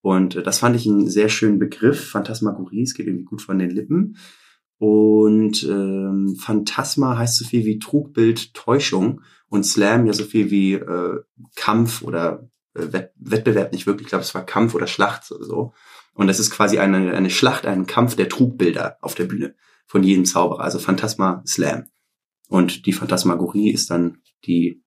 Und 0.00 0.36
äh, 0.36 0.42
das 0.42 0.58
fand 0.58 0.76
ich 0.76 0.86
einen 0.86 1.08
sehr 1.08 1.28
schönen 1.28 1.58
Begriff. 1.58 2.10
Phantasmagorie, 2.10 2.82
es 2.82 2.94
geht 2.94 3.06
irgendwie 3.06 3.24
gut 3.24 3.42
von 3.42 3.58
den 3.58 3.70
Lippen. 3.70 4.16
Und 4.78 5.64
ähm, 5.64 6.36
Phantasma 6.38 7.18
heißt 7.18 7.36
so 7.36 7.44
viel 7.44 7.64
wie 7.64 7.78
Trugbild, 7.78 8.54
Täuschung. 8.54 9.22
Und 9.48 9.64
Slam 9.64 10.06
ja 10.06 10.12
so 10.12 10.24
viel 10.24 10.50
wie 10.50 10.74
äh, 10.74 11.20
Kampf 11.56 12.02
oder 12.02 12.48
äh, 12.74 12.92
Wett 12.92 13.12
Wettbewerb 13.16 13.72
nicht 13.72 13.86
wirklich. 13.86 14.06
Ich 14.06 14.10
glaube, 14.10 14.22
es 14.22 14.34
war 14.34 14.46
Kampf 14.46 14.74
oder 14.74 14.86
Schlacht 14.86 15.30
oder 15.32 15.44
so. 15.44 15.72
Und 16.14 16.26
das 16.26 16.38
ist 16.38 16.50
quasi 16.50 16.78
eine, 16.78 17.14
eine 17.14 17.30
Schlacht, 17.30 17.66
ein 17.66 17.86
Kampf 17.86 18.16
der 18.16 18.28
Trugbilder 18.28 18.98
auf 19.00 19.14
der 19.14 19.24
Bühne 19.24 19.54
von 19.86 20.02
jedem 20.02 20.24
Zauberer. 20.24 20.60
Also 20.62 20.78
Phantasma 20.78 21.42
Slam. 21.46 21.86
Und 22.48 22.86
die 22.86 22.92
Phantasmagorie 22.92 23.70
ist 23.70 23.90
dann 23.90 24.18
die, 24.44 24.82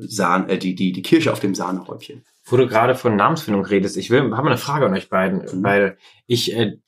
Sahne, 0.00 0.48
äh, 0.48 0.58
die, 0.58 0.74
die, 0.74 0.92
die 0.92 1.02
Kirsche 1.02 1.32
auf 1.32 1.40
dem 1.40 1.54
Sahnehäubchen. 1.54 2.24
Wo 2.44 2.56
du 2.56 2.66
gerade 2.66 2.94
von 2.94 3.16
Namensfindung 3.16 3.64
redest, 3.64 3.96
ich 3.96 4.10
will, 4.10 4.20
habe 4.20 4.30
mal 4.30 4.46
eine 4.46 4.58
Frage 4.58 4.86
an 4.86 4.94
euch 4.94 5.08
beiden, 5.08 5.40
Mhm. 5.40 5.62
weil 5.62 5.98
ich, 6.26 6.54
äh, 6.54 6.78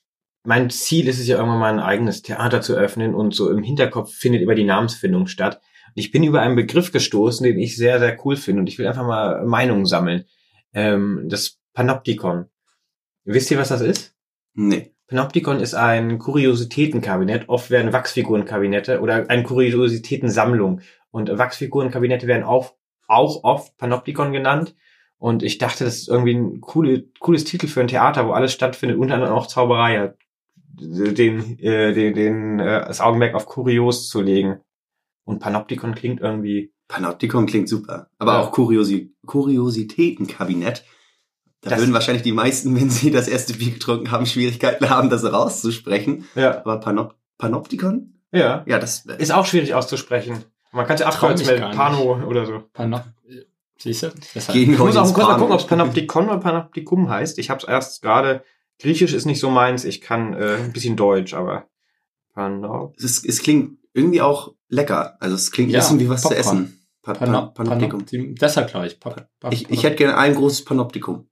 mein 0.43 0.69
Ziel 0.69 1.07
ist 1.07 1.19
es 1.19 1.27
ja 1.27 1.37
irgendwann 1.37 1.59
mal 1.59 1.73
ein 1.73 1.79
eigenes 1.79 2.23
Theater 2.23 2.61
zu 2.61 2.73
öffnen 2.73 3.13
und 3.13 3.35
so 3.35 3.51
im 3.51 3.61
Hinterkopf 3.61 4.11
findet 4.13 4.41
immer 4.41 4.55
die 4.55 4.63
Namensfindung 4.63 5.27
statt. 5.27 5.61
Und 5.87 5.99
ich 5.99 6.11
bin 6.11 6.23
über 6.23 6.41
einen 6.41 6.55
Begriff 6.55 6.91
gestoßen, 6.91 7.43
den 7.43 7.59
ich 7.59 7.75
sehr, 7.77 7.99
sehr 7.99 8.17
cool 8.25 8.35
finde 8.35 8.61
und 8.61 8.67
ich 8.67 8.79
will 8.79 8.87
einfach 8.87 9.05
mal 9.05 9.45
Meinungen 9.45 9.85
sammeln. 9.85 10.25
Ähm, 10.73 11.27
das 11.29 11.59
Panoptikon. 11.73 12.45
Wisst 13.23 13.51
ihr, 13.51 13.59
was 13.59 13.69
das 13.69 13.81
ist? 13.81 14.15
Nee. 14.53 14.93
Panoptikon 15.07 15.59
ist 15.59 15.73
ein 15.73 16.17
Kuriositätenkabinett. 16.17 17.49
Oft 17.49 17.69
werden 17.69 17.93
Wachsfigurenkabinette 17.93 19.01
oder 19.01 19.29
eine 19.29 19.43
Kuriositätensammlung. 19.43 20.81
Und 21.11 21.37
Wachsfigurenkabinette 21.37 22.27
werden 22.27 22.43
auch, 22.43 22.73
auch 23.11 23.43
oft 23.43 23.77
Panoptikon 23.77 24.31
genannt. 24.31 24.75
Und 25.17 25.43
ich 25.43 25.57
dachte, 25.59 25.83
das 25.83 25.97
ist 25.97 26.07
irgendwie 26.09 26.33
ein 26.33 26.61
coole, 26.61 27.03
cooles 27.19 27.43
Titel 27.43 27.67
für 27.67 27.81
ein 27.81 27.87
Theater, 27.87 28.27
wo 28.27 28.31
alles 28.31 28.53
stattfindet, 28.53 28.97
unter 28.97 29.15
anderem 29.15 29.33
auch 29.35 29.45
Zauberei, 29.47 29.93
ja, 29.93 30.13
den, 30.79 31.59
äh, 31.59 31.93
den, 31.93 32.13
den, 32.15 32.59
äh, 32.59 32.85
das 32.87 33.01
Augenmerk 33.01 33.35
auf 33.35 33.45
Kurios 33.45 34.09
zu 34.09 34.21
legen. 34.21 34.59
Und 35.25 35.39
Panoptikon 35.39 35.93
klingt 35.93 36.21
irgendwie 36.21 36.73
Panoptikon 36.87 37.45
klingt 37.45 37.69
super. 37.69 38.09
Aber 38.17 38.33
Ja. 38.33 38.39
auch 38.41 38.51
Kuriosi 38.51 39.13
Kuriositätenkabinett. 39.25 40.83
Da 41.61 41.69
Das- 41.69 41.79
würden 41.79 41.93
wahrscheinlich 41.93 42.23
die 42.23 42.31
meisten, 42.31 42.75
wenn 42.75 42.89
sie 42.89 43.11
das 43.11 43.27
erste 43.27 43.53
Bier 43.53 43.71
getrunken 43.73 44.11
haben, 44.11 44.25
Schwierigkeiten 44.25 44.89
haben, 44.89 45.09
das 45.09 45.23
rauszusprechen. 45.23 46.25
Ja. 46.35 46.57
Aber 46.59 46.79
Panop 46.79 47.15
Panoptikon? 47.37 48.19
Ja. 48.31 48.63
Ja, 48.67 48.79
das 48.79 49.05
äh, 49.05 49.21
Ist 49.21 49.31
auch 49.31 49.45
schwierig 49.45 49.73
auszusprechen. 49.75 50.43
Man 50.71 50.85
kann 50.85 50.95
es 50.95 51.01
ja 51.01 51.07
abkürzen. 51.07 51.59
Pano 51.71 52.23
oder 52.25 52.45
so. 52.45 52.63
Panop 52.73 53.03
Siehst 53.77 54.03
du? 54.03 54.11
Deshalb. 54.35 54.55
Ich 54.57 54.67
muss 54.77 54.95
auch 54.95 55.05
kurz 55.05 55.17
mal 55.17 55.23
Pano. 55.25 55.37
gucken, 55.39 55.53
ob 55.53 55.59
es 55.59 55.65
Panoptikon 55.67 56.25
oder 56.29 56.37
Panoptikum 56.37 57.09
heißt. 57.09 57.39
Ich 57.39 57.49
habe 57.49 57.59
es 57.59 57.67
erst 57.67 58.01
gerade. 58.01 58.43
Griechisch 58.79 59.13
ist 59.13 59.25
nicht 59.25 59.39
so 59.39 59.49
meins. 59.49 59.85
Ich 59.85 60.01
kann 60.01 60.33
äh, 60.33 60.55
ein 60.57 60.71
bisschen 60.73 60.95
Deutsch, 60.95 61.33
aber 61.33 61.67
Panop. 62.33 62.93
es, 62.97 63.03
ist, 63.03 63.25
es 63.25 63.41
klingt 63.41 63.77
irgendwie 63.93 64.21
auch 64.21 64.53
lecker. 64.69 65.17
Also 65.19 65.35
es 65.35 65.51
klingt 65.51 65.69
ein 65.69 65.73
Ja, 65.73 65.79
bisschen 65.79 65.99
wie 65.99 66.09
was 66.09 66.21
zu 66.21 66.29
Popcorn. 66.29 66.39
essen. 66.57 66.87
Pa 67.01 67.13
pa 67.13 67.25
Panop 67.25 67.53
Panoptikum. 67.55 67.89
Panoptikum. 67.99 68.35
Deshalb 68.35 68.69
glaube 68.69 68.87
ich. 68.87 68.99
Pop, 68.99 69.27
Pop, 69.39 69.51
Ich, 69.53 69.69
ich 69.69 69.83
hätte 69.83 69.95
gerne 69.97 70.17
ein 70.17 70.35
großes 70.35 70.63
Panoptikum. 70.65 71.27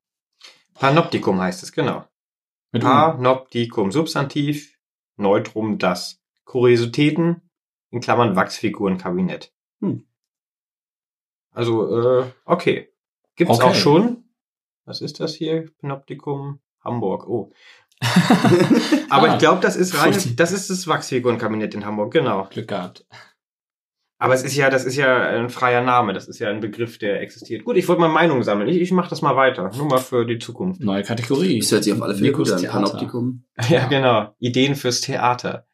Panoptikum 0.74 1.39
heißt 1.39 1.62
es, 1.63 1.72
genau. 1.72 2.05
mit. 2.72 2.81
Panoptikum, 2.84 3.91
Substantiv, 3.91 4.75
Neutrum, 5.17 5.77
das. 5.77 6.19
Kuriositäten, 6.46 7.41
in 7.91 8.00
Klammern 8.01 8.36
Wachsfigurenkabinett. 8.36 9.51
Hm. 9.81 10.05
Also, 11.51 12.19
äh, 12.22 12.25
okay. 12.46 12.89
Gibt's 13.36 13.55
Okay. 13.60 13.69
auch 13.69 13.75
schon. 13.75 14.24
Was 14.86 15.01
ist 15.01 15.19
das 15.19 15.34
hier? 15.36 15.69
Panoptikum 15.81 16.60
Hamburg. 16.84 17.27
Oh. 17.27 17.51
Aber 19.10 19.29
Ah. 19.29 19.34
ich 19.34 19.39
glaube, 19.39 19.62
das 19.62 19.75
ist 19.75 19.98
rein, 20.01 20.13
Richtig. 20.13 20.36
das 20.38 20.51
ist 20.51 20.69
das 20.69 20.88
Wachsfigurenkabinett 20.88 21.74
in 21.75 21.86
Hamburg, 21.86 22.13
genau. 22.13 22.46
Glück 22.50 22.67
gehabt. 22.69 23.05
Aber 24.22 24.34
es 24.34 24.43
ist 24.43 24.55
ja, 24.55 24.69
das 24.69 24.84
ist 24.84 24.98
ja 24.98 25.29
ein 25.29 25.50
freier 25.50 25.81
Name, 25.81 26.12
das 26.12 26.27
ist 26.27 26.39
ja 26.39 26.50
ein 26.50 26.60
Begriff, 26.60 26.98
der 26.98 27.22
existiert. 27.22 27.63
Gut, 27.63 27.77
ich 27.77 27.88
wollte 27.88 28.01
mal 28.01 28.10
Meinung 28.10 28.43
sammeln. 28.43 28.67
Ich, 28.67 28.81
ich 28.81 28.91
mache 28.91 29.10
das 29.10 29.22
mal 29.22 29.38
weiter, 29.38 29.72
nur 29.77 29.86
mal 29.88 30.00
für 30.00 30.25
die 30.25 30.39
Zukunft. 30.39 30.81
Neue 30.81 31.03
Kategorie. 31.03 31.60
Das 31.60 31.72
hört 31.72 31.86
sich 31.86 31.93
auf 31.93 32.01
alle 32.01 32.15
Fälle 32.15 32.34
gut 32.34 32.51
an. 32.51 32.60
Theater. 32.60 32.74
Panoptikum. 32.79 33.43
Ja, 33.69 33.88
genau. 33.88 34.36
Ideen 34.39 34.75
fürs 34.75 35.00
Theater. 35.01 35.65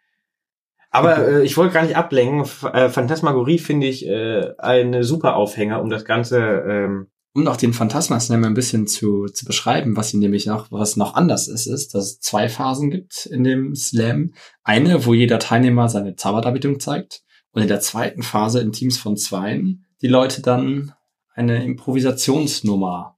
Aber 0.95 1.27
äh, 1.27 1.43
ich 1.43 1.57
wollte 1.57 1.73
gar 1.73 1.83
nicht 1.83 1.97
ablenken. 1.97 2.41
F 2.41 2.63
äh, 2.63 2.89
Phantasmagorie 2.89 3.59
finde 3.59 3.87
ich 3.87 4.07
äh, 4.07 4.53
eine 4.57 5.03
super 5.03 5.35
Aufhänger, 5.35 5.81
um 5.81 5.89
das 5.89 6.05
Ganze. 6.05 6.39
Ähm, 6.39 7.07
Um 7.33 7.43
noch 7.43 7.57
den 7.57 7.73
Phantasma-Slam 7.73 8.45
ein 8.45 8.53
bisschen 8.53 8.87
zu, 8.87 9.25
zu 9.25 9.43
beschreiben, 9.43 9.97
was 9.97 10.13
ihn 10.13 10.21
nämlich 10.21 10.45
noch, 10.45 10.71
was 10.71 10.95
noch 10.95 11.15
anders 11.15 11.49
ist, 11.49 11.67
ist, 11.67 11.93
dass 11.93 12.05
es 12.05 12.19
zwei 12.21 12.47
Phasen 12.47 12.89
gibt 12.91 13.25
in 13.25 13.43
dem 13.43 13.75
Slam. 13.75 14.33
Eine, 14.63 15.05
wo 15.05 15.13
jeder 15.13 15.39
Teilnehmer 15.39 15.89
seine 15.89 16.15
Zauberdarbietung 16.15 16.79
zeigt. 16.79 17.23
Und 17.51 17.61
in 17.61 17.67
der 17.67 17.81
zweiten 17.81 18.23
Phase 18.23 18.61
in 18.61 18.71
Teams 18.71 18.97
von 18.97 19.17
Zweien 19.17 19.85
die 20.01 20.07
Leute 20.07 20.41
dann 20.41 20.93
eine 21.33 21.65
Improvisationsnummer 21.65 23.17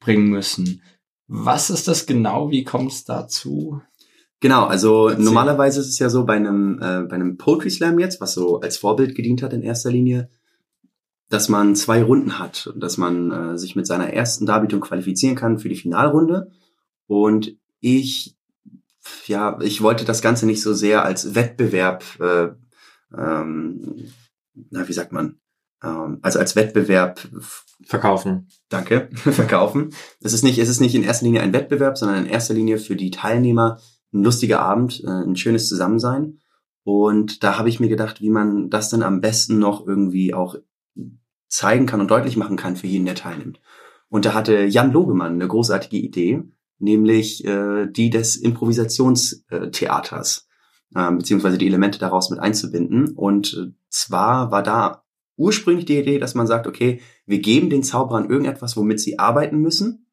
bringen 0.00 0.28
müssen. 0.30 0.82
Was 1.26 1.70
ist 1.70 1.86
das 1.86 2.06
genau? 2.06 2.50
Wie 2.50 2.64
kommt 2.64 2.92
es 2.92 3.04
dazu? 3.04 3.80
Genau, 4.44 4.66
also 4.66 5.08
Erzähl. 5.08 5.24
normalerweise 5.24 5.80
ist 5.80 5.88
es 5.88 5.98
ja 5.98 6.10
so 6.10 6.26
bei 6.26 6.34
einem, 6.34 6.78
äh, 6.78 7.00
bei 7.08 7.14
einem 7.14 7.38
Poetry 7.38 7.70
Slam 7.70 7.98
jetzt, 7.98 8.20
was 8.20 8.34
so 8.34 8.60
als 8.60 8.76
Vorbild 8.76 9.14
gedient 9.14 9.42
hat 9.42 9.54
in 9.54 9.62
erster 9.62 9.90
Linie, 9.90 10.28
dass 11.30 11.48
man 11.48 11.74
zwei 11.74 12.02
Runden 12.02 12.38
hat 12.38 12.66
und 12.66 12.80
dass 12.80 12.98
man 12.98 13.30
äh, 13.30 13.56
sich 13.56 13.74
mit 13.74 13.86
seiner 13.86 14.12
ersten 14.12 14.44
Darbietung 14.44 14.82
qualifizieren 14.82 15.34
kann 15.34 15.58
für 15.58 15.70
die 15.70 15.76
Finalrunde. 15.76 16.50
Und 17.06 17.56
ich, 17.80 18.36
ja, 19.24 19.58
ich 19.62 19.80
wollte 19.80 20.04
das 20.04 20.20
Ganze 20.20 20.44
nicht 20.44 20.60
so 20.60 20.74
sehr 20.74 21.06
als 21.06 21.34
Wettbewerb, 21.34 22.04
äh, 22.20 22.48
ähm, 23.16 24.12
na, 24.68 24.86
wie 24.86 24.92
sagt 24.92 25.12
man, 25.12 25.38
ähm, 25.82 26.18
also 26.20 26.38
als 26.38 26.54
Wettbewerb 26.54 27.26
verkaufen. 27.86 28.48
Danke, 28.68 29.08
verkaufen. 29.14 29.94
Es 30.20 30.34
ist 30.34 30.44
nicht, 30.44 30.58
es 30.58 30.68
ist 30.68 30.80
nicht 30.80 30.94
in 30.94 31.02
erster 31.02 31.24
Linie 31.24 31.40
ein 31.40 31.54
Wettbewerb, 31.54 31.96
sondern 31.96 32.26
in 32.26 32.30
erster 32.30 32.52
Linie 32.52 32.76
für 32.76 32.94
die 32.94 33.10
Teilnehmer 33.10 33.78
ein 34.14 34.24
lustiger 34.24 34.60
Abend, 34.60 35.02
äh, 35.04 35.10
ein 35.10 35.36
schönes 35.36 35.68
Zusammensein. 35.68 36.38
Und 36.84 37.42
da 37.42 37.58
habe 37.58 37.68
ich 37.68 37.80
mir 37.80 37.88
gedacht, 37.88 38.20
wie 38.20 38.30
man 38.30 38.70
das 38.70 38.90
dann 38.90 39.02
am 39.02 39.20
besten 39.20 39.58
noch 39.58 39.86
irgendwie 39.86 40.34
auch 40.34 40.56
zeigen 41.48 41.86
kann 41.86 42.00
und 42.00 42.10
deutlich 42.10 42.36
machen 42.36 42.56
kann 42.56 42.76
für 42.76 42.86
jeden, 42.86 43.06
der 43.06 43.14
teilnimmt. 43.14 43.60
Und 44.08 44.24
da 44.24 44.34
hatte 44.34 44.64
Jan 44.64 44.92
Logemann 44.92 45.34
eine 45.34 45.48
großartige 45.48 45.96
Idee, 45.96 46.42
nämlich 46.78 47.44
äh, 47.44 47.86
die 47.86 48.10
des 48.10 48.36
Improvisationstheaters, 48.36 50.48
äh, 50.94 51.10
beziehungsweise 51.10 51.58
die 51.58 51.66
Elemente 51.66 51.98
daraus 51.98 52.30
mit 52.30 52.38
einzubinden. 52.38 53.14
Und 53.14 53.54
äh, 53.54 53.72
zwar 53.88 54.50
war 54.50 54.62
da 54.62 55.04
ursprünglich 55.36 55.86
die 55.86 55.98
Idee, 55.98 56.18
dass 56.18 56.34
man 56.34 56.46
sagt, 56.46 56.66
okay, 56.66 57.00
wir 57.26 57.40
geben 57.40 57.70
den 57.70 57.82
Zauberern 57.82 58.28
irgendetwas, 58.28 58.76
womit 58.76 59.00
sie 59.00 59.18
arbeiten 59.18 59.58
müssen. 59.58 60.03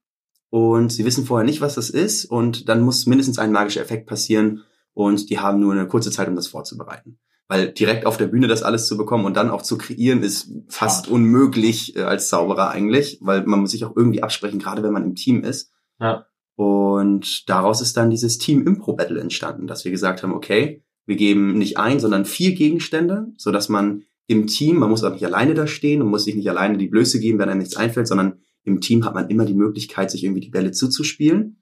Und 0.51 0.91
sie 0.91 1.05
wissen 1.05 1.25
vorher 1.25 1.46
nicht, 1.46 1.62
was 1.62 1.75
das 1.75 1.89
ist. 1.89 2.25
Und 2.25 2.67
dann 2.67 2.81
muss 2.81 3.08
mindestens 3.08 3.39
ein 3.39 3.53
magischer 3.53 3.81
Effekt 3.81 4.05
passieren. 4.05 4.63
Und 4.93 5.29
die 5.29 5.39
haben 5.39 5.62
nur 5.62 5.72
eine 5.72 5.88
kurze 5.88 6.12
Zeit, 6.12 6.27
um 6.27 6.36
das 6.36 6.48
vorzubereiten. 6.48 7.17
Weil 7.48 7.72
direkt 7.72 8.05
auf 8.05 8.17
der 8.17 8.27
Bühne 8.27 8.48
das 8.48 8.62
alles 8.62 8.86
zu 8.86 8.98
bekommen 8.98 9.25
und 9.25 9.38
dann 9.38 9.50
auch 9.50 9.62
zu 9.62 9.77
kreieren, 9.77 10.24
ist 10.24 10.51
fast 10.67 11.05
Hart. 11.05 11.13
unmöglich 11.13 11.96
äh, 11.96 12.01
als 12.01 12.27
Zauberer 12.27 12.70
eigentlich. 12.70 13.20
Weil 13.22 13.46
man 13.46 13.62
muss 13.62 13.72
sich 13.72 13.86
auch 13.86 13.96
irgendwie 13.96 14.24
absprechen, 14.24 14.60
gerade 14.60 14.84
wenn 14.84 14.91
man 14.91 15.05
im 15.05 15.15
Team 15.15 15.43
ist. 15.43 15.72
Ja. 16.01 16.25
Und 16.55 17.50
daraus 17.50 17.81
ist 17.81 17.96
dann 17.96 18.10
dieses 18.10 18.38
Team 18.38 18.67
Impro 18.67 18.93
Battle 18.93 19.22
entstanden, 19.22 19.67
dass 19.67 19.86
wir 19.86 19.91
gesagt 19.91 20.22
haben, 20.22 20.34
okay, 20.34 20.84
wir 21.05 21.15
geben 21.15 21.58
nicht 21.58 21.77
ein, 21.77 22.01
sondern 22.01 22.25
vier 22.25 22.53
Gegenstände, 22.53 23.27
so 23.38 23.51
dass 23.51 23.70
man 23.70 24.03
im 24.27 24.48
Team, 24.48 24.79
man 24.79 24.89
muss 24.89 25.03
auch 25.03 25.13
nicht 25.13 25.25
alleine 25.25 25.53
da 25.53 25.65
stehen 25.65 26.01
und 26.01 26.10
muss 26.10 26.25
sich 26.25 26.36
nicht 26.36 26.50
alleine 26.50 26.77
die 26.77 26.88
Blöße 26.88 27.22
geben, 27.22 27.39
wenn 27.39 27.50
einem 27.50 27.60
nichts 27.60 27.77
einfällt, 27.77 28.08
sondern 28.08 28.41
im 28.63 28.82
Team 28.82 29.06
hat 29.06 29.13
man 29.13 29.30
immer 29.30 29.46
die 29.46 29.53
Möglichkeit, 29.53 30.12
sich 30.12 30.24
irgendwie 30.24 30.41
die 30.41 30.50
Bälle 30.50 30.72
zuzuspielen. 30.72 31.62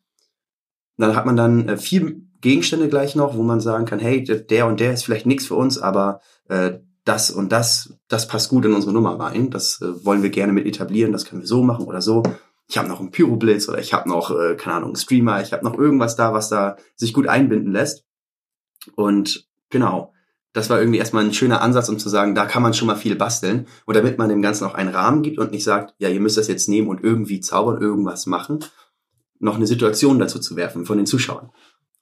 Dann 0.98 1.16
hat 1.16 1.26
man 1.26 1.38
dann 1.38 1.70
äh, 1.70 1.78
vier 1.78 2.16
Gegenstände 2.42 2.90
gleich 2.90 3.16
noch, 3.16 3.36
wo 3.36 3.44
man 3.44 3.60
sagen 3.62 3.86
kann, 3.86 4.00
hey, 4.00 4.24
der- 4.24 4.40
der 4.40 4.68
und 4.68 4.80
der 4.80 4.94
ist 4.94 5.04
vielleicht 5.04 5.26
nichts 5.26 5.46
für 5.48 5.56
uns, 5.56 5.78
aber 5.78 6.22
äh, 6.50 6.80
das 7.06 7.32
und 7.32 7.52
das, 7.52 7.98
das 8.08 8.28
passt 8.28 8.50
gut 8.50 8.66
in 8.66 8.74
unsere 8.74 8.94
Nummer 8.94 9.20
rein. 9.20 9.50
Das 9.50 9.82
äh, 9.82 10.06
wollen 10.06 10.24
wir 10.24 10.30
gerne 10.30 10.54
mit 10.54 10.66
etablieren, 10.66 11.12
das 11.14 11.26
können 11.26 11.42
wir 11.42 11.48
so 11.48 11.64
machen 11.64 11.86
oder 11.86 12.02
so. 12.02 12.24
Ich 12.68 12.78
habe 12.78 12.88
noch 12.88 13.00
einen 13.00 13.12
Pyroblitz 13.12 13.68
oder 13.68 13.80
ich 13.80 13.94
habe 13.94 14.08
noch, 14.08 14.30
äh, 14.32 14.56
keine 14.56 14.76
Ahnung, 14.76 14.90
einen 14.90 14.96
Streamer, 14.98 15.42
ich 15.42 15.54
habe 15.54 15.64
noch 15.66 15.78
irgendwas 15.78 16.16
da, 16.16 16.34
was 16.34 16.50
da 16.50 16.76
sich 16.96 17.14
gut 17.14 17.28
einbinden 17.28 17.72
lässt. 17.72 18.06
Und 18.96 19.48
genau, 19.70 20.14
das 20.54 20.70
war 20.70 20.80
irgendwie 20.80 21.00
erstmal 21.00 21.24
ein 21.26 21.34
schöner 21.34 21.62
Ansatz, 21.62 21.90
um 21.90 22.00
zu 22.00 22.10
sagen, 22.10 22.34
da 22.36 22.46
kann 22.46 22.64
man 22.64 22.74
schon 22.74 22.88
mal 22.88 22.96
viel 22.96 23.16
basteln. 23.16 23.68
Und 23.86 23.96
damit 23.96 24.18
man 24.18 24.30
dem 24.30 24.42
Ganzen 24.42 24.66
auch 24.66 24.74
einen 24.74 24.90
Rahmen 24.90 25.22
gibt 25.22 25.38
und 25.38 25.52
nicht 25.52 25.64
sagt, 25.64 25.94
ja, 26.00 26.10
ihr 26.10 26.20
müsst 26.20 26.38
das 26.38 26.48
jetzt 26.48 26.68
nehmen 26.70 26.88
und 26.88 27.04
irgendwie 27.04 27.40
zaubern, 27.40 27.80
irgendwas 27.82 28.26
machen, 28.26 28.60
noch 29.40 29.56
eine 29.56 29.68
Situation 29.68 30.20
dazu 30.20 30.40
zu 30.40 30.56
werfen 30.56 30.86
von 30.86 30.98
den 30.98 31.06
Zuschauern. 31.06 31.52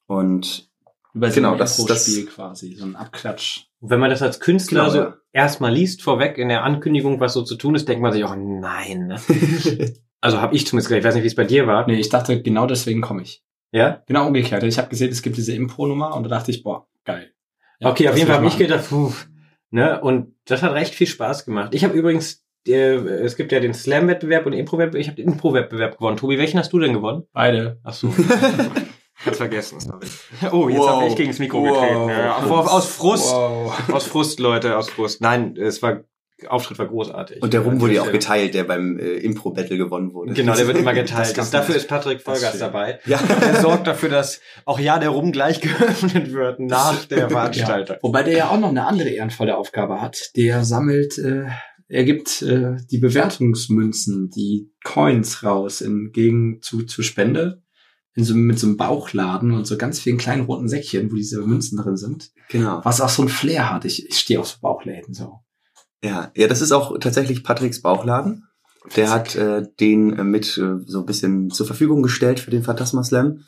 Und 0.08 0.70
Über 1.14 1.30
Genau, 1.30 1.54
ein 1.54 1.58
das- 1.58 1.80
Intro-Spiel 1.80 2.26
quasi, 2.28 2.76
so 2.76 2.86
ein 2.86 2.96
Abklatsch. 2.96 3.66
Und 3.80 3.90
wenn 3.90 4.00
man 4.00 4.10
das 4.10 4.22
als 4.22 4.40
Künstler 4.40 4.82
Genau, 4.82 4.92
so 4.92 4.98
ja. 5.00 5.18
erstmal 5.34 5.74
liest 5.74 6.02
vorweg 6.02 6.38
in 6.38 6.50
der 6.50 6.64
Ankündigung, 6.64 7.20
was 7.20 7.34
so 7.34 7.44
zu 7.44 7.56
tun 7.56 7.76
ist, 7.76 7.88
denkt 7.88 8.02
man 8.02 8.12
sich 8.14 8.24
auch, 8.24 8.36
nein. 8.36 9.08
Ne? 9.08 9.20
Also 10.20 10.42
habe 10.42 10.56
ich 10.56 10.66
zumindest 10.66 10.90
gedacht, 10.90 11.02
ich 11.02 11.06
weiß 11.08 11.14
nicht, 11.16 11.24
wie 11.24 11.28
es 11.28 11.36
bei 11.36 11.44
dir 11.46 11.68
war. 11.68 11.86
Nee, 11.86 12.00
ich 12.00 12.10
dachte, 12.10 12.42
genau 12.42 12.66
deswegen 12.66 13.02
komme 13.02 13.22
ich. 13.22 13.44
Ja? 13.72 14.02
Genau 14.08 14.26
umgekehrt. 14.26 14.64
Ich 14.64 14.80
habe 14.80 14.90
gesehen, 14.90 15.12
es 15.12 15.22
gibt 15.22 15.38
diese 15.38 15.54
Impro-Nummer 15.54 16.16
und 16.16 16.24
da 16.24 16.30
dachte 16.30 16.50
ich, 16.50 16.64
boah, 16.64 16.88
geil. 17.06 17.32
Ja, 17.80 17.90
okay, 17.92 18.08
auf 18.08 18.12
das 18.14 18.20
jeden 18.20 18.28
Fall 18.28 18.38
habe 18.38 18.48
ich 18.48 18.54
machen. 18.54 18.64
gedacht, 18.68 18.90
puh, 18.90 19.12
ne? 19.72 20.00
Und 20.02 20.34
das 20.46 20.62
hat 20.64 20.74
recht 20.74 20.94
viel 20.96 21.08
Spaß 21.08 21.46
gemacht. 21.46 21.74
Ich 21.76 21.84
habe 21.84 21.94
übrigens, 21.96 22.44
äh, 22.68 22.96
es 22.96 23.36
gibt 23.36 23.52
ja 23.52 23.60
den 23.60 23.74
Slam-Wettbewerb 23.74 24.46
und 24.46 24.54
Impro-Wettbewerb. 24.54 25.00
Ich 25.02 25.08
habe 25.08 25.16
den 25.18 25.28
Impro-Wettbewerb 25.34 25.98
gewonnen. 25.98 26.18
Tobi, 26.18 26.38
welchen 26.38 26.60
hast 26.60 26.74
du 26.74 26.80
denn 26.80 26.94
gewonnen? 26.94 27.24
Beide. 27.34 27.80
Ach 27.84 27.94
so. 27.94 28.10
Ganz 29.26 29.38
vergessen, 29.38 29.80
sorry. 29.80 30.06
Oh, 30.52 30.70
jetzt 30.70 30.80
Wow. 30.80 30.88
habe 30.90 31.08
ich 31.08 31.16
gegen 31.16 31.30
das 31.30 31.40
Mikro 31.40 31.64
Wow. 31.64 31.74
getreten. 31.74 32.10
Ja, 32.10 32.38
aus, 32.38 32.68
aus 32.70 32.88
Frust. 32.88 33.34
Wow. 33.34 33.90
Aus 33.92 34.06
Frust, 34.06 34.40
Leute, 34.40 34.78
aus 34.78 34.90
Frust. 34.90 35.22
Nein, 35.22 35.56
es 35.58 35.82
war, 35.82 36.02
Auftritt 36.48 36.78
war 36.78 36.88
großartig. 36.88 37.42
Und 37.42 37.54
der 37.54 37.62
Ruhm 37.62 37.82
wurde 37.82 37.96
ja 37.96 38.04
auch 38.04 38.12
geteilt, 38.12 38.54
der 38.54 38.64
beim 38.64 39.00
äh, 39.00 39.18
Impro-Battle 39.18 39.78
gewonnen 39.78 40.14
wurde. 40.14 40.34
Genau, 40.34 40.56
der 40.56 40.68
wird 40.68 40.78
immer 40.78 40.94
Das 40.98 41.10
geteilt. 41.10 41.36
ganz 41.36 41.52
dafür 41.52 41.76
ist 41.76 41.88
Patrick 41.88 42.24
Das 42.24 42.26
Vollgas 42.26 42.60
dabei. 42.60 43.00
Ja. 43.06 43.20
Er 43.42 43.62
sorgt 43.62 43.88
dafür, 43.88 44.10
dass 44.10 44.40
auch 44.66 44.80
ja 44.80 45.00
der 45.00 45.10
Rum 45.10 45.32
gleich 45.32 45.62
geöffnet 45.62 46.32
wird 46.32 46.60
nach 46.60 47.06
der 47.06 47.30
Veranstaltung. 47.30 47.96
Ja. 47.96 48.04
Wobei 48.04 48.24
der 48.24 48.34
ja 48.38 48.50
auch 48.50 48.60
noch 48.60 48.70
eine 48.70 48.86
andere 48.86 49.10
ehrenvolle 49.10 49.58
Aufgabe 49.58 50.00
hat. 50.00 50.32
Der 50.36 50.64
sammelt, 50.64 51.18
äh, 51.18 51.46
er 51.88 52.04
gibt 52.04 52.42
äh, 52.44 52.76
die 52.92 53.00
Bewertungsmünzen, 53.00 54.30
die 54.30 54.72
Coins 54.84 55.44
raus 55.44 55.82
in 55.82 56.12
Gegenzug 56.12 56.90
zu 56.90 57.02
Spende. 57.02 57.64
In 58.14 58.24
so, 58.24 58.34
mit 58.34 58.58
so 58.58 58.66
einem 58.66 58.78
Bauchladen 58.78 59.52
und 59.52 59.68
so 59.68 59.78
ganz 59.78 60.00
vielen 60.00 60.18
kleinen 60.18 60.46
roten 60.46 60.68
Säckchen, 60.68 61.12
wo 61.12 61.16
diese 61.16 61.40
Münzen 61.42 61.78
drin 61.78 61.98
sind. 61.98 62.32
Genau. 62.50 62.82
Was 62.84 63.00
auch 63.00 63.10
so 63.10 63.22
ein 63.22 63.30
Flair 63.30 63.72
hat. 63.72 63.86
Ich, 63.86 64.10
ich 64.10 64.18
stehe 64.18 64.40
auf 64.40 64.48
so 64.48 64.58
Bauchläden 64.60 65.14
so. 65.14 65.42
Ja, 66.04 66.32
ja, 66.36 66.48
das 66.48 66.62
ist 66.62 66.72
auch 66.72 66.98
tatsächlich 67.00 67.44
Patricks 67.44 67.82
Bauchladen. 67.82 68.48
Der 68.96 69.10
hat 69.10 69.36
äh, 69.36 69.64
den 69.80 70.18
äh, 70.18 70.24
mit 70.24 70.58
äh, 70.58 70.78
so 70.86 71.00
ein 71.00 71.06
bisschen 71.06 71.50
zur 71.50 71.66
Verfügung 71.66 72.02
gestellt 72.04 72.40
für 72.40 72.52
den 72.52 72.64
Phantasma 72.64 73.04
Slam. 73.04 73.44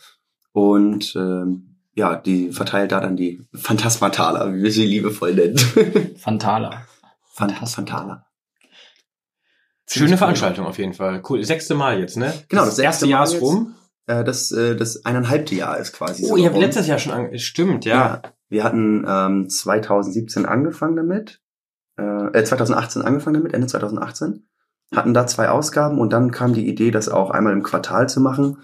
Und 0.51 1.13
ähm, 1.15 1.77
ja, 1.93 2.15
die 2.15 2.51
verteilt 2.51 2.91
da 2.91 2.99
dann 2.99 3.15
die 3.15 3.41
Phantasmataler, 3.53 4.53
wie 4.53 4.63
wir 4.63 4.71
sie 4.71 4.85
liebevoll 4.85 5.33
nennen. 5.35 5.57
Fantala. 6.17 6.85
Phan- 7.35 7.53
Phantala. 7.65 8.25
Schöne 9.87 10.17
Veranstaltung 10.17 10.65
auf 10.65 10.77
jeden 10.77 10.93
Fall. 10.93 11.21
Cool. 11.27 11.43
Sechste 11.43 11.73
Mal 11.75 11.99
jetzt, 11.99 12.15
ne? 12.17 12.33
Genau, 12.49 12.65
das 12.65 12.77
erste 12.77 13.05
sechste 13.05 13.07
Jahr 13.07 13.19
Mal 13.21 13.25
ist 13.25 13.33
jetzt. 13.33 13.41
rum. 13.41 13.75
Äh, 14.07 14.23
das, 14.23 14.51
äh, 14.51 14.75
das 14.75 15.05
eineinhalbte 15.05 15.55
Jahr 15.55 15.77
ist 15.77 15.93
quasi 15.93 16.23
Oh, 16.25 16.29
so 16.29 16.37
ihr 16.37 16.45
habt 16.49 16.57
letztes 16.59 16.87
Jahr 16.87 16.99
schon 16.99 17.11
ange 17.13 17.39
Stimmt, 17.39 17.85
ja. 17.85 18.21
Wir 18.49 18.63
hatten 18.63 19.05
ähm, 19.07 19.49
2017 19.49 20.45
angefangen 20.45 20.95
damit, 20.95 21.41
äh, 22.33 22.39
äh, 22.39 22.43
2018 22.43 23.01
angefangen 23.01 23.35
damit, 23.35 23.53
Ende 23.53 23.67
2018, 23.67 24.45
hatten 24.95 25.13
da 25.13 25.27
zwei 25.27 25.49
Ausgaben 25.49 25.99
und 25.99 26.13
dann 26.13 26.31
kam 26.31 26.53
die 26.53 26.67
Idee, 26.67 26.91
das 26.91 27.09
auch 27.09 27.29
einmal 27.31 27.53
im 27.53 27.63
Quartal 27.63 28.09
zu 28.09 28.21
machen, 28.21 28.57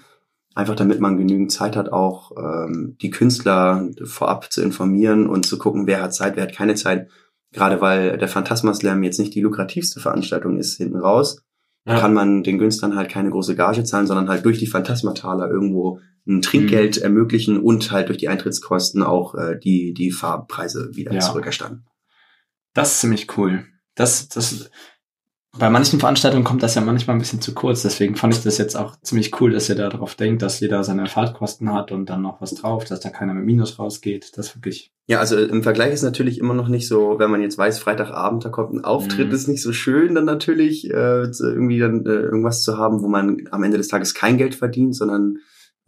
einfach 0.56 0.76
damit 0.76 1.00
man 1.00 1.18
genügend 1.18 1.52
Zeit 1.52 1.76
hat, 1.76 1.92
auch 1.92 2.32
ähm, 2.38 2.98
die 3.02 3.10
Künstler 3.12 3.88
vorab 4.04 4.52
zu 4.52 4.62
informieren 4.64 5.28
und 5.28 5.46
zu 5.46 5.58
gucken, 5.58 5.86
wer 5.86 6.02
hat 6.02 6.14
Zeit, 6.16 6.36
wer 6.36 6.44
hat 6.44 6.56
keine 6.56 6.76
Zeit. 6.76 7.10
Gerade 7.52 7.80
weil 7.82 8.18
der 8.18 8.28
Phantasma 8.28 8.74
Slam 8.74 9.04
jetzt 9.04 9.20
nicht 9.20 9.36
die 9.36 9.42
lukrativste 9.42 10.00
Veranstaltung 10.00 10.58
ist 10.58 10.78
hinten 10.78 10.98
raus, 10.98 11.42
Ja. 11.86 12.00
kann 12.00 12.14
man 12.14 12.42
den 12.44 12.58
Künstlern 12.58 12.96
halt 12.96 13.10
keine 13.10 13.30
große 13.30 13.56
Gage 13.56 13.84
zahlen, 13.84 14.08
sondern 14.08 14.28
halt 14.30 14.44
durch 14.46 14.58
die 14.60 14.68
Phantasmataler 14.68 15.50
irgendwo 15.50 16.00
ein 16.28 16.42
Trinkgeld 16.42 16.98
ermöglichen 16.98 17.60
und 17.60 17.92
halt 17.92 18.08
durch 18.10 18.18
die 18.18 18.30
Eintrittskosten 18.30 19.04
auch 19.04 19.36
äh, 19.36 19.60
die, 19.60 19.94
die 19.94 20.10
Fahrpreise 20.12 20.90
wieder 20.96 21.14
Ja. 21.14 21.20
zurückerstatten. 21.20 21.86
Das 22.76 22.94
ist 22.94 23.00
ziemlich 23.02 23.36
cool. 23.38 23.66
Das, 23.96 24.28
das, 24.30 24.70
bei 25.58 25.70
manchen 25.70 26.00
Veranstaltungen 26.02 26.44
kommt 26.44 26.62
das 26.62 26.76
ja 26.76 26.82
manchmal 26.82 27.16
ein 27.16 27.20
bisschen 27.20 27.40
zu 27.40 27.54
kurz. 27.54 27.82
Deswegen 27.84 28.16
fand 28.18 28.34
ich 28.36 28.44
das 28.44 28.58
jetzt 28.58 28.76
auch 28.76 29.00
ziemlich 29.02 29.40
cool, 29.40 29.52
dass 29.52 29.70
ihr 29.70 29.76
da 29.76 29.88
darauf 29.90 30.16
denkt, 30.16 30.42
dass 30.42 30.60
jeder 30.60 30.84
seine 30.84 31.08
Fahrtkosten 31.08 31.74
hat 31.74 31.94
und 31.94 32.10
dann 32.10 32.22
noch 32.22 32.42
was 32.42 32.54
drauf, 32.54 32.84
dass 32.84 33.00
da 33.00 33.10
keiner 33.10 33.34
mit 33.34 33.46
Minus 33.46 33.80
rausgeht. 33.80 34.38
Das 34.38 34.48
ist 34.48 34.56
wirklich. 34.58 34.92
Ja, 35.08 35.20
also 35.20 35.38
im 35.38 35.64
Vergleich 35.64 35.94
ist 35.94 36.02
natürlich 36.02 36.40
immer 36.40 36.54
noch 36.54 36.68
nicht 36.68 36.88
so, 36.90 37.18
wenn 37.18 37.32
man 37.32 37.42
jetzt 37.42 37.58
weiß, 37.58 37.80
Freitagabend, 37.80 38.44
da 38.44 38.50
kommt 38.50 38.74
ein 38.74 38.84
Auftritt, 38.84 39.30
Mhm. 39.30 39.34
ist 39.34 39.48
nicht 39.48 39.62
so 39.62 39.72
schön, 39.72 40.14
dann 40.16 40.26
natürlich 40.26 40.90
äh, 40.90 41.24
irgendwie 41.24 41.80
dann 41.80 42.06
äh, 42.06 42.10
irgendwas 42.10 42.62
zu 42.64 42.78
haben, 42.78 43.02
wo 43.02 43.08
man 43.08 43.48
am 43.52 43.64
Ende 43.64 43.78
des 43.78 43.88
Tages 43.88 44.14
kein 44.14 44.38
Geld 44.38 44.56
verdient, 44.56 44.96
sondern 44.96 45.38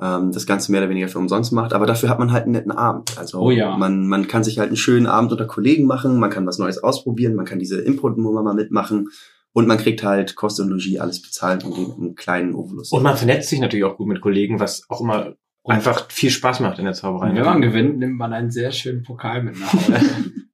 ähm, 0.01 0.32
das 0.32 0.46
Ganze 0.46 0.72
mehr 0.72 0.82
oder 0.82 0.89
weniger 0.89 1.08
für 1.08 1.20
umsonst 1.20 1.51
macht. 1.51 1.74
Aber 1.74 1.86
dafür 1.86 2.10
hat 2.10 2.20
man 2.20 2.32
halt 2.32 2.44
einen 2.44 2.54
netten 2.54 2.72
Abend. 2.72 3.18
Also 3.18 3.39
Oh 3.39 3.51
ja. 3.51 3.77
man, 3.77 4.08
man 4.08 4.27
kann 4.27 4.44
sich 4.44 4.60
halt 4.60 4.68
einen 4.68 4.77
schönen 4.77 5.08
Abend 5.08 5.32
unter 5.32 5.46
Kollegen 5.46 5.86
machen, 5.86 6.20
man 6.20 6.30
kann 6.30 6.46
was 6.46 6.58
Neues 6.60 6.84
ausprobieren, 6.84 7.36
man 7.36 7.46
kann 7.46 7.60
diese 7.60 7.82
Impro-Nummer 7.82 8.44
mal 8.44 8.54
mitmachen 8.54 9.10
und 9.54 9.68
man 9.68 9.77
kriegt 9.77 10.04
halt 10.04 10.36
Kost 10.36 10.60
und 10.60 10.70
Logis 10.70 11.00
alles 11.00 11.22
bezahlt 11.22 11.63
und 11.63 11.77
den 11.77 11.92
einen 11.94 12.16
kleinen 12.16 12.54
Ovolus. 12.54 12.92
Und 12.92 13.04
man 13.04 13.18
vernetzt 13.18 13.50
sich 13.50 13.60
natürlich 13.60 13.86
auch 13.86 13.98
gut 13.98 14.08
mit 14.08 14.22
Kollegen, 14.22 14.60
was 14.60 14.84
auch 14.89 15.01
immer 15.01 15.34
einfach 15.63 16.10
viel 16.12 16.30
Spaß 16.30 16.60
macht 16.62 16.80
in 16.80 16.86
der 16.86 16.94
Zauberei. 16.94 17.30
Und 17.30 17.36
wenn 17.36 17.46
man 17.46 17.62
gewinnt, 17.62 17.98
nimmt 17.98 18.18
man 18.18 18.34
einen 18.34 18.51
sehr 18.51 18.72
schönen 18.72 19.04
Pokal 19.04 19.44
mit 19.44 19.60
nach 19.60 19.74
Hause. 19.74 20.00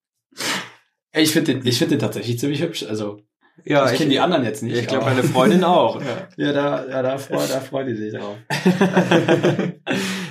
Ich 1.16 1.32
finde 1.32 1.54
den, 1.54 1.68
ich 1.68 1.78
finde 1.78 1.96
den 1.96 2.00
tatsächlich 2.00 2.40
ziemlich 2.40 2.64
hübsch. 2.64 2.84
Also, 2.84 3.22
ja, 3.66 3.90
ich 3.90 3.98
kenne 3.98 4.10
die 4.10 4.20
anderen 4.20 4.44
jetzt 4.44 4.64
nicht. 4.64 4.76
ich 4.76 4.88
glaube, 4.88 5.06
meine 5.06 5.24
Freundin 5.24 5.64
auch. 5.64 6.02
Ja, 6.36 6.52
da, 6.52 6.86
ja, 6.90 7.02
da 7.04 7.18
freut, 7.20 7.52
da 7.52 7.60
freut 7.60 7.88
die 7.88 7.96
sich 7.96 8.14
drauf. 8.14 8.36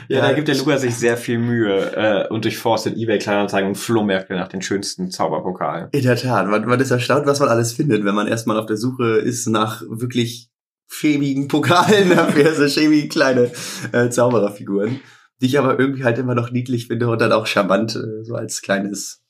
ja, 0.09 0.21
da 0.21 0.33
gibt 0.33 0.49
der 0.49 0.57
Lukas 0.57 0.81
sich 0.81 0.97
sehr 0.97 1.17
viel 1.17 1.39
Mühe 1.39 1.93
äh, 1.95 2.29
und 2.29 2.45
durchforstet 2.45 2.97
Ebay 2.97 3.19
Kleinanzeigen 3.19 3.69
und 3.69 3.77
Flohmärkte 3.77 4.35
nach 4.35 4.49
den 4.49 4.63
schönsten 4.63 5.13
Zauberpokalen. 5.13 5.89
In 5.93 6.03
der 6.03 6.17
Tat, 6.17 6.49
man, 6.49 6.67
man 6.67 6.81
ist 6.81 6.91
erstaunt, 6.91 7.27
was 7.27 7.39
man 7.39 7.49
alles 7.49 7.73
findet, 7.73 8.05
wenn 8.05 8.17
man 8.17 8.27
erstmal 8.27 8.59
auf 8.59 8.67
der 8.67 8.77
Suche 8.77 9.19
ist 9.19 9.47
nach 9.47 9.83
wirklich 9.89 10.51
schäbigen 10.89 11.49
Pokalen 11.49 12.11
dafür, 12.17 12.55
so 12.55 12.69
schäbige 12.69 13.09
kleine 13.09 13.51
äh, 13.93 14.11
Zaubererfiguren, 14.11 15.01
die 15.41 15.47
ich 15.47 15.59
aber 15.59 15.79
irgendwie 15.79 16.05
halt 16.05 16.19
immer 16.19 16.35
noch 16.35 16.51
niedlich 16.51 16.89
finde 16.89 17.09
und 17.09 17.21
dann 17.21 17.33
auch 17.33 17.47
charmant, 17.47 17.95
äh, 17.97 18.25
so 18.25 18.35
als 18.35 18.61
kleines 18.61 19.22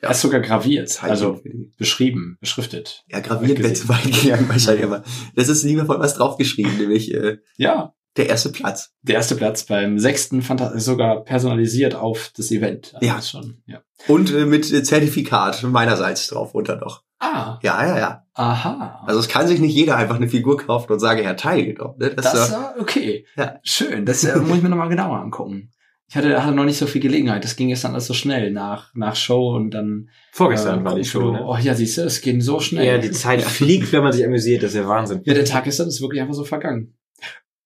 äh, 0.00 0.06
Er 0.06 0.10
ist 0.12 0.20
sogar 0.20 0.40
graviert, 0.40 1.02
also 1.02 1.40
beschrieben, 1.78 2.36
beschriftet. 2.40 3.04
Ja, 3.08 3.20
graviert 3.20 3.58
wäre 3.62 3.72
zu 3.72 3.88
weit 3.88 4.04
gegangen 4.04 4.48
wahrscheinlich, 4.48 4.84
aber 4.84 5.02
das 5.34 5.48
ist 5.48 5.62
liebevoll 5.64 5.98
was 6.00 6.14
draufgeschrieben, 6.14 6.76
nämlich 6.78 7.12
äh, 7.14 7.38
Ja, 7.56 7.92
der 8.16 8.28
erste 8.30 8.48
Platz. 8.50 8.92
der 9.02 9.16
erste 9.16 9.36
Platz 9.36 9.64
beim 9.64 9.98
sechsten 9.98 10.40
Phanta 10.42 10.68
ist 10.68 10.86
sogar 10.86 11.22
personalisiert 11.24 11.94
auf 11.94 12.32
das 12.36 12.50
Event. 12.50 12.92
Also 12.94 13.06
Ja. 13.06 13.16
das 13.16 13.30
schon, 13.30 13.62
ja. 13.66 13.80
Und 14.08 14.32
äh, 14.32 14.46
mit 14.46 14.70
äh, 14.72 14.82
Zertifikat 14.82 15.62
meinerseits 15.64 16.28
drauf 16.28 16.54
unter 16.54 16.76
noch. 16.76 17.02
Ah, 17.18 17.58
Ja, 17.62 17.86
ja, 17.86 17.98
ja. 17.98 18.22
aha. 18.34 19.02
Also 19.06 19.20
es 19.20 19.28
kann 19.28 19.48
sich 19.48 19.58
nicht 19.60 19.74
jeder 19.74 19.96
einfach 19.96 20.16
eine 20.16 20.28
Figur 20.28 20.58
kaufen 20.58 20.92
und 20.92 20.98
sagen, 20.98 21.20
er 21.22 21.30
hat 21.30 21.40
teilgenommen. 21.40 21.96
Ne? 21.98 22.10
das 22.14 22.26
ist 22.34 22.40
ist 22.40 22.52
doch- 22.52 22.58
ja 22.60 22.74
okay. 22.78 23.26
Ja. 23.36 23.58
Schön. 23.62 24.04
Das 24.04 24.22
äh, 24.24 24.36
muss 24.38 24.58
ich 24.58 24.62
mir 24.62 24.68
nochmal 24.68 24.90
genauer 24.90 25.18
angucken. 25.18 25.70
Ich 26.08 26.16
hatte, 26.16 26.44
hatte 26.44 26.54
noch 26.54 26.64
nicht 26.64 26.78
so 26.78 26.86
viel 26.86 27.00
Gelegenheit. 27.00 27.42
Das 27.42 27.56
ging 27.56 27.74
dann 27.74 27.92
alles 27.92 28.06
so 28.06 28.14
schnell 28.14 28.52
nach, 28.52 28.94
nach 28.94 29.16
Show 29.16 29.56
und 29.56 29.72
dann. 29.72 30.08
Vorgestern 30.30 30.80
äh, 30.80 30.84
war 30.84 30.94
die 30.94 31.04
Show, 31.04 31.32
ne? 31.32 31.44
Oh 31.44 31.56
ja, 31.56 31.74
siehst 31.74 31.98
du, 31.98 32.02
es 32.02 32.20
ging 32.20 32.40
so 32.40 32.60
schnell. 32.60 32.86
Ja, 32.86 32.98
die 32.98 33.10
Zeit 33.10 33.42
fliegt, 33.42 33.92
wenn 33.92 34.04
man 34.04 34.12
sich 34.12 34.24
amüsiert, 34.24 34.62
das 34.62 34.70
ist 34.70 34.76
ja 34.76 34.88
Wahnsinn. 34.88 35.20
Ja, 35.24 35.34
der 35.34 35.44
Tag 35.44 35.64
gestern 35.64 35.88
ist 35.88 36.00
wirklich 36.00 36.20
einfach 36.20 36.34
so 36.34 36.44
vergangen. 36.44 36.96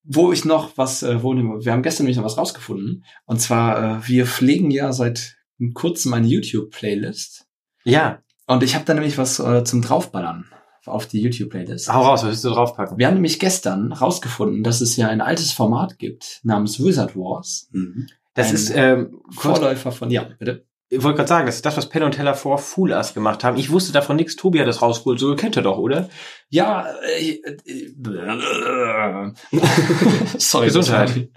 Wo 0.02 0.32
ich 0.32 0.46
noch 0.46 0.78
was, 0.78 1.02
äh, 1.02 1.22
wo, 1.22 1.34
wir 1.34 1.72
haben 1.72 1.82
gestern 1.82 2.04
nämlich 2.04 2.16
noch 2.16 2.24
was 2.24 2.38
rausgefunden. 2.38 3.04
Und 3.26 3.40
zwar, 3.40 3.98
äh, 3.98 4.08
wir 4.08 4.26
pflegen 4.26 4.70
ja 4.70 4.92
seit 4.92 5.36
kurzem 5.74 6.14
eine 6.14 6.26
YouTube-Playlist. 6.26 7.46
Ja, 7.84 8.22
Und 8.46 8.62
ich 8.62 8.74
habe 8.74 8.86
da 8.86 8.94
nämlich 8.94 9.18
was 9.18 9.38
äh, 9.38 9.64
zum 9.64 9.82
Draufballern 9.82 10.46
auf 10.86 11.06
die 11.06 11.20
YouTube-Playlist. 11.20 11.92
hau 11.92 12.02
raus, 12.02 12.22
was 12.22 12.30
willst 12.30 12.44
du 12.44 12.48
draufpacken? 12.48 12.98
Wir 12.98 13.06
haben 13.06 13.14
nämlich 13.14 13.38
gestern 13.38 13.92
rausgefunden, 13.92 14.62
dass 14.62 14.80
es 14.80 14.96
ja 14.96 15.08
ein 15.08 15.20
altes 15.20 15.52
Format 15.52 15.98
gibt 15.98 16.40
namens 16.42 16.82
Wizard 16.82 17.14
Wars. 17.14 17.68
Mhm. 17.72 18.08
Das 18.34 18.52
ist, 18.52 18.72
ähm, 18.74 19.20
Vorläufer 19.30 19.92
von, 19.92 20.10
ja, 20.10 20.22
bitte. 20.38 20.64
ich 20.88 21.02
wollte 21.02 21.16
gerade 21.16 21.28
sagen, 21.28 21.46
das 21.46 21.56
ist 21.56 21.66
das, 21.66 21.76
was 21.76 21.88
Penn 21.88 22.04
und 22.04 22.12
Teller 22.12 22.34
vor 22.34 22.58
Fool 22.58 22.92
Us 22.92 23.14
gemacht 23.14 23.42
haben. 23.42 23.56
Ich 23.56 23.70
wusste 23.70 23.92
davon 23.92 24.16
nichts. 24.16 24.36
Tobi 24.36 24.60
hat 24.60 24.68
das 24.68 24.82
rausgeholt. 24.82 25.18
So 25.18 25.34
kennt 25.34 25.56
ihr 25.56 25.62
doch, 25.62 25.78
oder? 25.78 26.08
Ja, 26.48 26.86
äh, 27.18 27.40
äh, 27.64 27.92
äh, 28.04 29.32
sorry. 30.38 30.66
Gesundheit. 30.66 31.30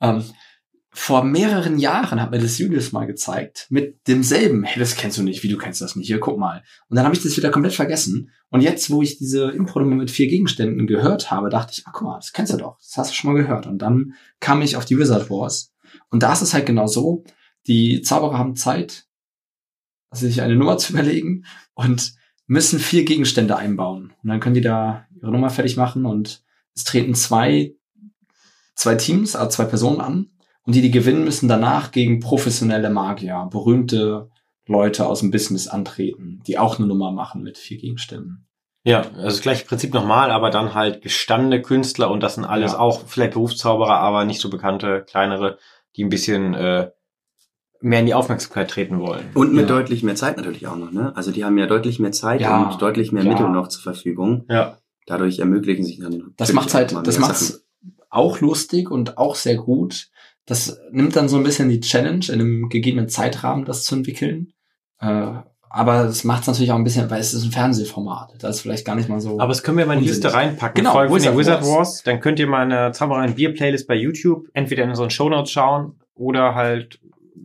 Ähm, 0.00 0.24
vor 0.92 1.24
mehreren 1.24 1.78
Jahren 1.78 2.20
hat 2.20 2.30
mir 2.30 2.40
das 2.40 2.58
Julius 2.58 2.92
mal 2.92 3.06
gezeigt 3.06 3.68
mit 3.70 4.06
demselben. 4.08 4.64
Hey, 4.64 4.80
das 4.80 4.96
kennst 4.96 5.18
du 5.18 5.22
nicht. 5.22 5.42
Wie 5.42 5.48
du 5.48 5.56
kennst 5.56 5.80
das 5.80 5.94
nicht? 5.94 6.08
Hier, 6.08 6.18
guck 6.18 6.38
mal. 6.38 6.62
Und 6.88 6.96
dann 6.96 7.04
habe 7.04 7.14
ich 7.14 7.22
das 7.22 7.36
wieder 7.36 7.50
komplett 7.50 7.74
vergessen. 7.74 8.30
Und 8.50 8.60
jetzt, 8.60 8.90
wo 8.90 9.00
ich 9.00 9.16
diese 9.16 9.50
impro 9.50 9.80
mit 9.80 10.10
vier 10.10 10.26
Gegenständen 10.26 10.86
gehört 10.86 11.30
habe, 11.30 11.48
dachte 11.48 11.72
ich, 11.74 11.86
ah, 11.86 11.90
guck 11.92 12.08
mal, 12.08 12.16
das 12.16 12.32
kennst 12.32 12.52
du 12.52 12.56
doch. 12.56 12.76
Das 12.78 12.96
hast 12.96 13.10
du 13.10 13.14
schon 13.14 13.32
mal 13.32 13.40
gehört. 13.40 13.66
Und 13.66 13.78
dann 13.78 14.14
kam 14.40 14.62
ich 14.62 14.76
auf 14.76 14.84
die 14.84 14.98
Wizard 14.98 15.30
Wars. 15.30 15.72
Und 16.10 16.22
da 16.22 16.32
ist 16.32 16.42
es 16.42 16.54
halt 16.54 16.66
genau 16.66 16.86
so. 16.86 17.24
Die 17.66 18.02
Zauberer 18.02 18.38
haben 18.38 18.56
Zeit, 18.56 19.06
sich 20.12 20.42
eine 20.42 20.56
Nummer 20.56 20.78
zu 20.78 20.92
überlegen 20.94 21.44
und 21.74 22.14
müssen 22.46 22.78
vier 22.80 23.04
Gegenstände 23.04 23.56
einbauen. 23.56 24.12
Und 24.22 24.28
dann 24.28 24.40
können 24.40 24.54
die 24.54 24.60
da 24.60 25.06
ihre 25.20 25.30
Nummer 25.30 25.50
fertig 25.50 25.76
machen 25.76 26.04
und 26.04 26.42
es 26.74 26.84
treten 26.84 27.14
zwei, 27.14 27.74
zwei 28.74 28.96
Teams, 28.96 29.36
also 29.36 29.50
zwei 29.50 29.64
Personen 29.64 30.00
an. 30.00 30.30
Und 30.64 30.74
die, 30.74 30.82
die 30.82 30.90
gewinnen, 30.90 31.24
müssen 31.24 31.48
danach 31.48 31.90
gegen 31.90 32.20
professionelle 32.20 32.90
Magier, 32.90 33.48
berühmte 33.50 34.30
Leute 34.66 35.06
aus 35.06 35.20
dem 35.20 35.30
Business 35.30 35.68
antreten, 35.68 36.42
die 36.46 36.58
auch 36.58 36.78
eine 36.78 36.86
Nummer 36.86 37.10
machen 37.12 37.42
mit 37.42 37.58
vier 37.58 37.78
Gegenständen. 37.78 38.46
Ja, 38.82 39.02
also 39.02 39.22
das 39.22 39.40
gleiche 39.42 39.66
Prinzip 39.66 39.92
nochmal, 39.92 40.30
aber 40.30 40.50
dann 40.50 40.74
halt 40.74 41.02
gestandene 41.02 41.60
Künstler 41.60 42.10
und 42.10 42.22
das 42.22 42.36
sind 42.36 42.44
alles 42.44 42.72
Ja. 42.72 42.78
auch 42.78 43.06
vielleicht 43.06 43.34
Berufszauberer, 43.34 43.98
aber 43.98 44.24
nicht 44.24 44.40
so 44.40 44.48
bekannte, 44.48 45.04
kleinere, 45.06 45.58
die 45.96 46.04
ein 46.04 46.08
bisschen 46.08 46.54
äh, 46.54 46.90
mehr 47.80 48.00
in 48.00 48.06
die 48.06 48.14
Aufmerksamkeit 48.14 48.70
treten 48.70 49.00
wollen. 49.00 49.30
Und 49.34 49.52
mit 49.52 49.62
Ja. 49.68 49.76
deutlich 49.76 50.02
mehr 50.02 50.14
Zeit 50.14 50.36
natürlich 50.36 50.66
auch 50.66 50.76
noch, 50.76 50.90
ne? 50.92 51.14
Also 51.16 51.30
die 51.30 51.44
haben 51.44 51.56
ja 51.58 51.66
deutlich 51.66 51.98
mehr 51.98 52.12
Zeit 52.12 52.40
Ja. 52.40 52.62
und 52.70 52.80
deutlich 52.82 53.10
mehr 53.12 53.22
Ja. 53.24 53.30
Mittel 53.30 53.48
noch 53.48 53.68
zur 53.68 53.82
Verfügung. 53.82 54.44
Ja. 54.48 54.78
Dadurch 55.06 55.38
ermöglichen 55.38 55.84
sich 55.84 55.98
dann 55.98 56.34
Das 56.36 56.52
macht's 56.52 56.74
halt, 56.74 56.94
das 57.04 57.18
macht's 57.18 57.48
Sachen. 57.48 57.62
auch 58.10 58.40
lustig 58.40 58.90
und 58.90 59.16
auch 59.18 59.34
sehr 59.34 59.56
gut. 59.56 60.08
Das 60.46 60.78
nimmt 60.90 61.16
dann 61.16 61.28
so 61.28 61.36
ein 61.36 61.42
bisschen 61.42 61.68
die 61.68 61.80
Challenge, 61.80 62.24
in 62.28 62.34
einem 62.34 62.68
gegebenen 62.68 63.08
Zeitrahmen 63.08 63.64
das 63.64 63.84
zu 63.84 63.94
entwickeln. 63.96 64.52
Äh, 64.98 65.38
aber 65.72 66.06
es 66.06 66.24
macht's 66.24 66.48
natürlich 66.48 66.72
auch 66.72 66.76
ein 66.76 66.82
bisschen, 66.82 67.08
weil 67.10 67.20
es 67.20 67.32
ist 67.32 67.44
ein 67.44 67.52
Fernsehformat. 67.52 68.34
Das 68.40 68.56
ist 68.56 68.62
vielleicht 68.62 68.84
gar 68.84 68.96
nicht 68.96 69.08
mal 69.08 69.20
so. 69.20 69.38
Aber 69.38 69.48
das 69.48 69.62
können 69.62 69.78
wir 69.78 69.86
mal 69.86 69.94
in 69.94 70.02
die. 70.02 70.08
Liste 70.08 70.34
reinpacken. 70.34 70.74
Genau, 70.74 70.92
Folgen 70.92 71.14
Wizard 71.14 71.36
Wizard 71.36 71.62
Wars. 71.62 71.76
Wars. 71.76 72.02
Dann 72.02 72.18
könnt 72.18 72.40
ihr 72.40 72.48
mal 72.48 72.62
eine 72.62 72.90
Zauberei 72.90 73.26
und 73.26 73.36
Bier 73.36 73.54
Playlist 73.54 73.86
bei 73.86 73.94
YouTube 73.94 74.48
entweder 74.52 74.82
in 74.82 74.90
unseren 74.90 75.10
Shownotes 75.10 75.52
schauen 75.52 75.94
oder 76.16 76.56
halt 76.56 76.98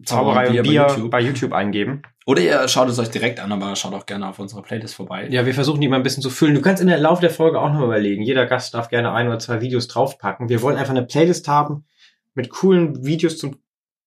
Zauberei 0.05 0.47
und 0.49 0.63
Bier, 0.63 0.81
bei 0.83 0.87
YouTube. 0.87 1.11
bei 1.11 1.21
YouTube 1.21 1.53
eingeben. 1.53 2.01
Oder 2.25 2.41
ihr 2.41 2.67
schaut 2.67 2.89
es 2.89 2.97
euch 2.97 3.11
direkt 3.11 3.39
an, 3.39 3.51
aber 3.51 3.75
schaut 3.75 3.93
auch 3.93 4.07
gerne 4.07 4.27
auf 4.27 4.39
unsere 4.39 4.63
Playlist 4.63 4.95
vorbei. 4.95 5.27
Ja, 5.29 5.45
wir 5.45 5.53
versuchen 5.53 5.79
die 5.79 5.87
mal 5.87 5.97
ein 5.97 6.03
bisschen 6.03 6.23
zu 6.23 6.31
füllen. 6.31 6.55
Du 6.55 6.61
kannst 6.61 6.81
in 6.81 6.87
der 6.87 6.97
Laufe 6.97 7.21
der 7.21 7.29
Folge 7.29 7.61
auch 7.61 7.69
noch 7.69 7.77
mal 7.77 7.85
überlegen. 7.85 8.23
Jeder 8.23 8.47
Gast 8.47 8.73
darf 8.73 8.89
gerne 8.89 9.11
ein 9.11 9.27
oder 9.27 9.37
zwei 9.37 9.61
Videos 9.61 9.87
draufpacken. 9.87 10.49
Wir 10.49 10.63
wollen 10.63 10.77
einfach 10.77 10.95
eine 10.95 11.03
Playlist 11.03 11.47
haben 11.47 11.85
mit 12.33 12.49
coolen 12.49 13.05
Videos 13.05 13.37
zum, 13.37 13.57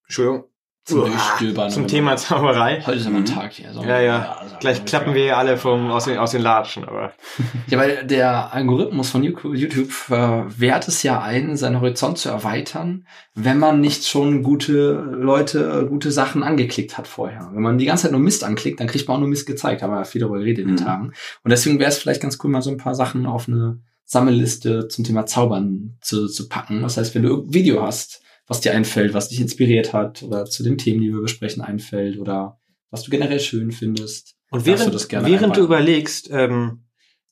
Entschuldigung, 0.07 0.45
zum 0.89 1.01
Uah, 1.01 1.07
Durchstöbern. 1.09 1.71
Zum 1.71 1.87
Thema 1.87 2.17
Zauberei. 2.17 2.83
Heute 2.85 2.99
ist 2.99 3.07
aber 3.07 3.17
ein 3.17 3.23
Mhm. 3.23 3.27
Tag 3.27 3.53
hier. 3.53 3.73
So. 3.73 3.83
Ja, 3.83 4.01
ja. 4.01 4.37
also, 4.41 4.57
Gleich 4.61 4.85
klappen 4.85 5.15
wir 5.15 5.23
hier 5.23 5.37
alle 5.39 5.57
vom, 5.57 5.91
aus, 5.91 6.05
den, 6.07 6.19
aus 6.19 6.31
den 6.33 6.43
Latschen, 6.43 6.85
aber. 6.85 7.13
Ja, 7.69 7.79
weil 7.79 8.05
der 8.07 8.53
Algorithmus 8.53 9.11
von 9.11 9.23
YouTube 9.23 9.91
verwehrt 9.93 10.89
es 10.89 11.03
ja 11.03 11.21
ein, 11.21 11.57
seinen 11.57 11.81
Horizont 11.81 12.19
zu 12.19 12.29
erweitern, 12.31 13.07
wenn 13.35 13.59
man 13.59 13.81
nicht 13.81 14.07
schon 14.07 14.43
gute 14.43 14.93
Leute, 14.93 15.87
gute 15.89 16.11
Sachen 16.11 16.43
angeklickt 16.43 16.97
hat 16.99 17.07
vorher. 17.07 17.51
Wenn 17.53 17.63
man 17.63 17.79
die 17.79 17.85
ganze 17.87 18.05
Zeit 18.05 18.13
nur 18.13 18.21
Mist 18.21 18.43
anklickt, 18.45 18.81
dann 18.81 18.87
kriegt 18.87 19.07
man 19.07 19.17
auch 19.17 19.21
nur 19.21 19.29
Mist 19.29 19.47
gezeigt. 19.47 19.83
Haben 19.83 19.93
wir 19.93 19.99
ja 19.99 20.05
viel 20.05 20.21
darüber 20.21 20.39
geredet 20.39 20.65
in 20.65 20.69
den 20.69 20.83
Mhm. 20.83 20.87
Tagen. 20.87 21.13
Und 21.45 21.51
deswegen 21.51 21.79
wäre 21.79 21.91
es 21.91 21.99
vielleicht 21.99 22.23
ganz 22.23 22.39
cool, 22.43 22.51
mal 22.51 22.63
so 22.63 22.71
ein 22.71 22.77
paar 22.79 22.95
Sachen 22.95 23.27
auf 23.27 23.47
eine 23.49 23.79
Sammelliste 24.05 24.89
zum 24.89 25.05
Thema 25.05 25.27
Zaubern 25.27 25.99
zu, 26.01 26.29
zu 26.29 26.49
packen. 26.49 26.81
Das 26.83 26.97
heißt, 26.97 27.15
wenn 27.15 27.23
du 27.23 27.29
irgendein 27.29 27.53
Video 27.55 27.83
hast, 27.83 28.23
was 28.49 28.61
dir 28.61 28.73
einfällt, 28.73 29.15
was 29.15 29.29
dich 29.29 29.41
inspiriert 29.41 29.93
hat 29.93 30.23
oder 30.23 30.47
zu 30.47 30.65
den 30.65 30.79
Themen, 30.79 31.01
die 31.01 31.13
wir 31.13 31.21
besprechen, 31.21 31.63
einfällt 31.63 32.19
oder 32.19 32.59
was 32.91 33.03
du 33.03 33.11
generell 33.11 33.41
schön 33.41 33.71
findest. 33.71 34.35
Und 34.51 34.67
darfst 34.67 34.87
du 34.87 34.93
während, 34.93 35.27
während 35.27 35.57
du 35.57 35.63
überlegst, 35.63 36.31
ähm, 36.33 36.88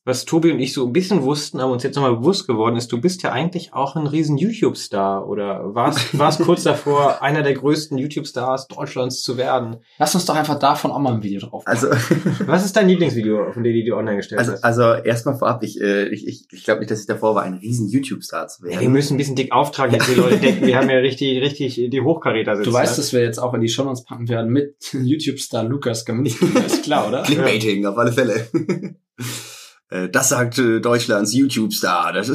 was 0.07 0.25
Tobi 0.25 0.53
und 0.53 0.61
ich 0.61 0.73
so 0.73 0.87
ein 0.87 0.93
bisschen 0.93 1.25
wussten, 1.25 1.59
aber 1.59 1.73
uns 1.73 1.83
jetzt 1.83 1.97
nochmal 1.97 2.17
bewusst 2.17 2.47
geworden 2.47 2.77
ist, 2.77 2.93
du 2.93 3.01
bist 3.01 3.25
ja 3.25 3.33
eigentlich 3.33 3.75
auch 3.75 3.97
ein 3.97 4.07
riesen 4.07 4.39
YouTube-Star 4.39 5.29
oder 5.29 5.75
warst, 5.75 6.17
warst 6.19 6.41
kurz 6.43 6.63
davor, 6.63 7.23
einer 7.23 7.43
der 7.43 7.55
größten 7.55 7.99
YouTube-Stars 7.99 8.69
Deutschlands 8.69 9.21
zu 9.23 9.37
werden. 9.37 9.79
Lass 9.99 10.15
uns 10.15 10.25
doch 10.25 10.37
einfach 10.37 10.61
davon 10.61 10.93
auch 10.93 11.01
mal 11.01 11.13
ein 11.13 11.25
Video 11.25 11.41
drauf. 11.41 11.65
Also, 11.67 11.89
Was 12.47 12.65
ist 12.65 12.77
dein 12.77 12.89
Lieblingsvideo, 12.89 13.53
von 13.53 13.65
dem 13.65 13.75
du 13.75 13.83
die 13.83 13.93
online 13.93 14.19
gestellt 14.19 14.39
also, 14.39 14.53
hast? 14.53 14.63
also 14.63 14.93
erstmal 14.93 15.37
vorab, 15.37 15.65
ich, 15.65 15.81
äh, 15.81 16.07
ich, 16.11 16.25
ich, 16.29 16.47
ich 16.53 16.63
glaube 16.63 16.81
nicht, 16.81 16.91
dass 16.93 17.01
ich 17.01 17.07
davor 17.07 17.35
war, 17.35 17.43
ein 17.43 17.55
riesen 17.55 17.89
YouTube-Star 17.89 18.47
zu 18.47 18.63
Ja, 18.65 18.71
wir 18.71 18.81
werden. 18.81 18.93
müssen 18.93 19.15
ein 19.15 19.19
bisschen 19.19 19.35
dick 19.35 19.51
auftragen, 19.51 19.93
jetzt 19.93 20.09
die 20.09 20.15
Leute 20.15 20.39
denken, 20.39 20.69
wir 20.69 20.77
haben 20.77 20.89
ja 20.89 20.99
richtig, 20.99 21.43
richtig 21.43 21.91
die 21.91 22.01
Hochkaräter 22.01 22.55
sitzen. 22.55 22.71
Du 22.71 22.73
weißt, 22.73 22.93
ne? 22.93 22.97
dass 23.03 23.13
wir 23.13 23.23
jetzt 23.23 23.39
auch 23.39 23.55
in 23.55 23.61
die 23.61 23.69
Shownotes 23.69 24.05
packen 24.05 24.29
werden 24.29 24.53
mit 24.53 24.77
YouTube-Star 24.93 25.65
Lukas 25.65 26.05
Kaminski. 26.05 26.47
ist 26.65 26.85
klar, 26.85 27.09
oder? 27.09 27.25
Clickbaiting, 27.25 27.87
auf 27.87 27.99
alle 27.99 28.13
Fälle. 28.13 28.47
Äh, 29.91 30.09
das 30.09 30.29
sagt 30.29 30.59
äh, 30.59 30.81
Deutschlands 30.81 31.35
YouTube-Star. 31.35 32.23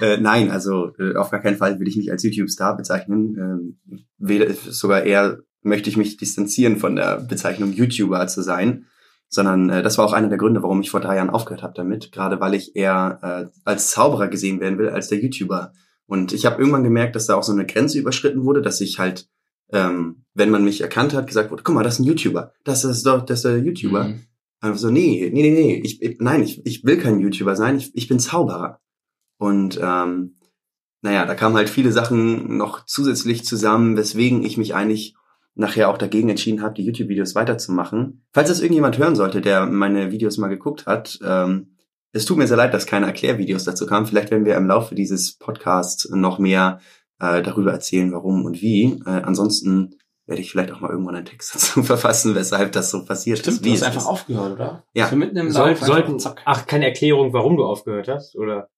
Äh, 0.00 0.16
nein, 0.18 0.50
also 0.50 0.92
äh, 0.98 1.14
auf 1.16 1.30
gar 1.30 1.40
keinen 1.40 1.58
Fall 1.58 1.78
will 1.78 1.88
ich 1.88 1.96
mich 1.96 2.10
als 2.10 2.22
YouTube-Star 2.22 2.76
bezeichnen. 2.76 3.36
Ähm, 3.36 4.02
weder, 4.16 4.52
sogar 4.54 5.02
eher 5.02 5.40
möchte 5.62 5.90
ich 5.90 5.96
mich 5.96 6.16
distanzieren 6.16 6.76
von 6.76 6.96
der 6.96 7.20
Bezeichnung 7.20 7.72
YouTuber 7.72 8.26
zu 8.26 8.42
sein. 8.42 8.86
Sondern 9.28 9.68
äh, 9.68 9.82
das 9.82 9.98
war 9.98 10.06
auch 10.06 10.12
einer 10.12 10.28
der 10.28 10.38
Gründe, 10.38 10.62
warum 10.62 10.80
ich 10.80 10.90
vor 10.90 11.00
drei 11.00 11.16
Jahren 11.16 11.30
aufgehört 11.30 11.62
habe 11.62 11.74
damit. 11.76 12.12
Gerade 12.12 12.40
weil 12.40 12.54
ich 12.54 12.76
eher 12.76 13.18
äh, 13.22 13.58
als 13.64 13.90
Zauberer 13.90 14.28
gesehen 14.28 14.60
werden 14.60 14.78
will, 14.78 14.88
als 14.88 15.08
der 15.08 15.20
YouTuber. 15.20 15.72
Und 16.06 16.32
ich 16.32 16.46
habe 16.46 16.58
irgendwann 16.58 16.84
gemerkt, 16.84 17.14
dass 17.14 17.26
da 17.26 17.36
auch 17.36 17.42
so 17.42 17.52
eine 17.52 17.66
Grenze 17.66 17.98
überschritten 17.98 18.44
wurde, 18.44 18.62
dass 18.62 18.80
ich 18.80 18.98
halt, 18.98 19.28
ähm, 19.70 20.24
wenn 20.34 20.50
man 20.50 20.64
mich 20.64 20.80
erkannt 20.80 21.14
hat, 21.14 21.26
gesagt 21.26 21.50
wurde, 21.50 21.62
guck 21.62 21.74
mal, 21.74 21.84
das 21.84 21.94
ist 21.94 22.00
ein 22.00 22.04
YouTuber. 22.04 22.52
Das 22.64 22.84
ist 22.84 23.06
doch, 23.06 23.24
das 23.24 23.40
ist 23.40 23.44
der 23.44 23.58
YouTuber. 23.58 24.04
Mhm. 24.04 24.20
Einfach 24.60 24.78
so, 24.78 24.90
nee, 24.90 25.30
nee, 25.32 25.42
nee, 25.42 25.50
nee, 25.50 25.80
ich, 25.82 26.02
ich, 26.02 26.18
nein, 26.20 26.42
ich, 26.42 26.64
ich 26.66 26.84
will 26.84 26.98
kein 26.98 27.20
YouTuber 27.20 27.56
sein, 27.56 27.76
ich, 27.78 27.94
ich 27.94 28.08
bin 28.08 28.20
Zauberer. 28.20 28.80
Und 29.38 29.80
ähm, 29.82 30.36
naja, 31.02 31.24
da 31.24 31.34
kamen 31.34 31.56
halt 31.56 31.70
viele 31.70 31.92
Sachen 31.92 32.58
noch 32.58 32.84
zusätzlich 32.84 33.44
zusammen, 33.44 33.96
weswegen 33.96 34.44
ich 34.44 34.58
mich 34.58 34.74
eigentlich 34.74 35.14
nachher 35.54 35.88
auch 35.88 35.98
dagegen 35.98 36.28
entschieden 36.28 36.62
habe, 36.62 36.74
die 36.74 36.84
YouTube-Videos 36.84 37.34
weiterzumachen. 37.34 38.24
Falls 38.32 38.48
das 38.48 38.60
irgendjemand 38.60 38.98
hören 38.98 39.16
sollte, 39.16 39.40
der 39.40 39.66
meine 39.66 40.12
Videos 40.12 40.38
mal 40.38 40.48
geguckt 40.48 40.86
hat, 40.86 41.18
ähm, 41.24 41.76
es 42.12 42.24
tut 42.24 42.38
mir 42.38 42.46
sehr 42.46 42.56
leid, 42.56 42.74
dass 42.74 42.86
keine 42.86 43.06
Erklärvideos 43.06 43.64
dazu 43.64 43.86
kamen. 43.86 44.06
Vielleicht 44.06 44.30
werden 44.30 44.44
wir 44.44 44.56
im 44.56 44.66
Laufe 44.66 44.94
dieses 44.94 45.36
Podcasts 45.38 46.10
noch 46.10 46.38
mehr 46.38 46.80
äh, 47.20 47.42
darüber 47.42 47.72
erzählen, 47.72 48.12
warum 48.12 48.44
und 48.44 48.60
wie. 48.60 49.00
Äh, 49.06 49.10
ansonsten 49.10 49.94
werde 50.30 50.40
ich 50.40 50.50
vielleicht 50.50 50.72
auch 50.72 50.80
mal 50.80 50.90
irgendwann 50.90 51.16
einen 51.16 51.26
Text 51.26 51.54
dazu 51.54 51.82
verfassen, 51.82 52.34
weshalb 52.34 52.72
das 52.72 52.90
so 52.90 53.04
passiert 53.04 53.40
Stimmt, 53.40 53.56
ist. 53.58 53.66
du 53.66 53.70
hast 53.72 53.76
es 53.80 53.82
einfach 53.86 54.00
ist. 54.00 54.06
aufgehört, 54.06 54.52
oder? 54.54 54.84
Ja. 54.94 55.08
So 55.08 55.16
mitten 55.16 55.36
im 55.36 55.50
Soll, 55.50 55.76
sollten, 55.76 56.18
zack. 56.18 56.40
ach, 56.46 56.66
keine 56.66 56.86
Erklärung, 56.86 57.32
warum 57.34 57.56
du 57.56 57.64
aufgehört 57.66 58.08
hast, 58.08 58.34
oder? 58.36 58.68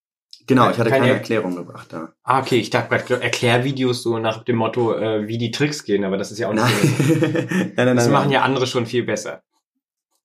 Genau, 0.49 0.71
ich 0.71 0.79
hatte 0.79 0.91
Keine- 0.91 1.03
keine, 1.05 1.13
Erklärung 1.19 1.55
gebracht 1.55 1.87
da. 1.93 2.09
Ah, 2.25 2.41
okay, 2.41 2.57
ich 2.57 2.71
dachte 2.71 2.89
gerade 2.89 3.23
Erklärvideos 3.23 4.03
so 4.03 4.19
nach 4.19 4.43
dem 4.43 4.57
Motto, 4.57 4.93
äh, 4.95 5.29
wie 5.29 5.39
die 5.39 5.53
Tricks 5.53 5.85
gehen, 5.85 6.03
aber 6.05 6.17
das 6.19 6.33
ist 6.33 6.39
ja 6.39 6.49
auch 6.49 6.53
nicht 6.53 6.65
Nein. 6.65 6.97
so. 6.99 7.27
nein, 7.27 7.73
nein, 7.77 7.97
Das 7.97 8.07
nein. 8.07 8.13
machen 8.13 8.31
ja 8.33 8.43
andere 8.43 8.67
schon 8.67 8.87
viel 8.87 9.05
besser. 9.05 9.43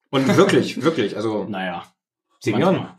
Und 0.10 0.36
wirklich, 0.38 0.82
wirklich, 0.82 1.16
also 1.16 1.44
Naja. 1.48 1.84
Manchmal. 2.46 2.96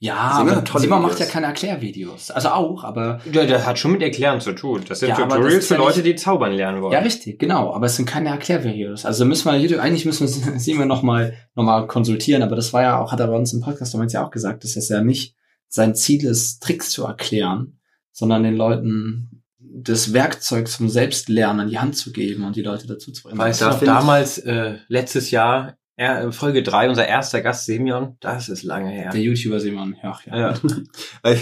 Ja, 0.00 0.34
Simon 0.36 0.52
aber 0.52 0.64
tolle 0.64 0.82
Simon 0.84 1.02
macht 1.02 1.18
ja 1.18 1.26
keine 1.26 1.46
Erklärvideos. 1.46 2.30
Also 2.30 2.50
auch, 2.50 2.84
aber 2.84 3.20
der, 3.24 3.46
der 3.46 3.66
hat 3.66 3.80
schon 3.80 3.90
mit 3.92 4.02
Erklären 4.02 4.40
zu 4.40 4.52
tun. 4.52 4.84
Das 4.88 5.00
sind 5.00 5.08
Ja, 5.08 5.16
das 5.16 5.24
Tutorials 5.24 5.54
ist 5.56 5.68
für 5.68 5.74
ja 5.74 5.80
Leute, 5.80 6.02
die 6.04 6.14
zaubern 6.14 6.52
lernen 6.52 6.82
wollen. 6.82 6.92
Ja, 6.92 7.00
richtig, 7.00 7.40
genau. 7.40 7.74
Aber 7.74 7.86
es 7.86 7.96
sind 7.96 8.06
keine 8.06 8.28
Erklärvideos. 8.28 9.04
Also 9.04 9.24
müssen 9.24 9.50
wir 9.50 9.58
YouTube, 9.58 9.80
eigentlich 9.80 10.04
müssen 10.04 10.28
wir 10.28 10.58
Simon 10.60 10.86
noch 10.86 11.02
mal, 11.02 11.34
noch 11.56 11.64
mal 11.64 11.86
konsultieren. 11.88 12.42
Aber 12.44 12.54
das 12.54 12.72
war 12.72 12.82
ja 12.82 12.98
auch, 13.00 13.10
hat 13.10 13.18
er 13.18 13.26
bei 13.26 13.34
uns 13.36 13.52
im 13.52 13.60
Podcast 13.60 13.92
damals 13.92 14.12
ja 14.12 14.24
auch 14.24 14.30
gesagt, 14.30 14.62
dass 14.62 14.76
es 14.76 14.88
ja 14.88 15.02
nicht 15.02 15.34
sein 15.66 15.96
Ziel 15.96 16.24
ist, 16.24 16.62
Tricks 16.62 16.90
zu 16.90 17.04
erklären, 17.04 17.80
sondern 18.12 18.44
den 18.44 18.56
Leuten 18.56 19.42
das 19.58 20.12
Werkzeug 20.12 20.68
zum 20.68 20.88
Selbstlernen 20.88 21.60
an 21.62 21.68
die 21.68 21.78
Hand 21.78 21.96
zu 21.96 22.12
geben 22.12 22.44
und 22.44 22.54
die 22.56 22.62
Leute 22.62 22.86
dazu 22.86 23.10
zu 23.10 23.24
bringen. 23.24 23.40
Find 23.40 23.54
ich- 23.82 23.86
damals, 23.86 24.38
äh, 24.38 24.76
letztes 24.88 25.30
Jahr, 25.32 25.74
äh, 25.98 26.32
Folge 26.32 26.62
3, 26.62 26.88
unser 26.88 27.06
erster 27.06 27.40
Gast, 27.42 27.66
Semyon, 27.66 28.16
das 28.20 28.48
ist 28.48 28.62
lange 28.62 28.90
her. 28.90 29.10
Der 29.10 29.20
YouTuber 29.20 29.60
Simon, 29.60 29.96
ja, 30.02 30.18
ja. 30.26 30.54
Ja. 31.22 31.34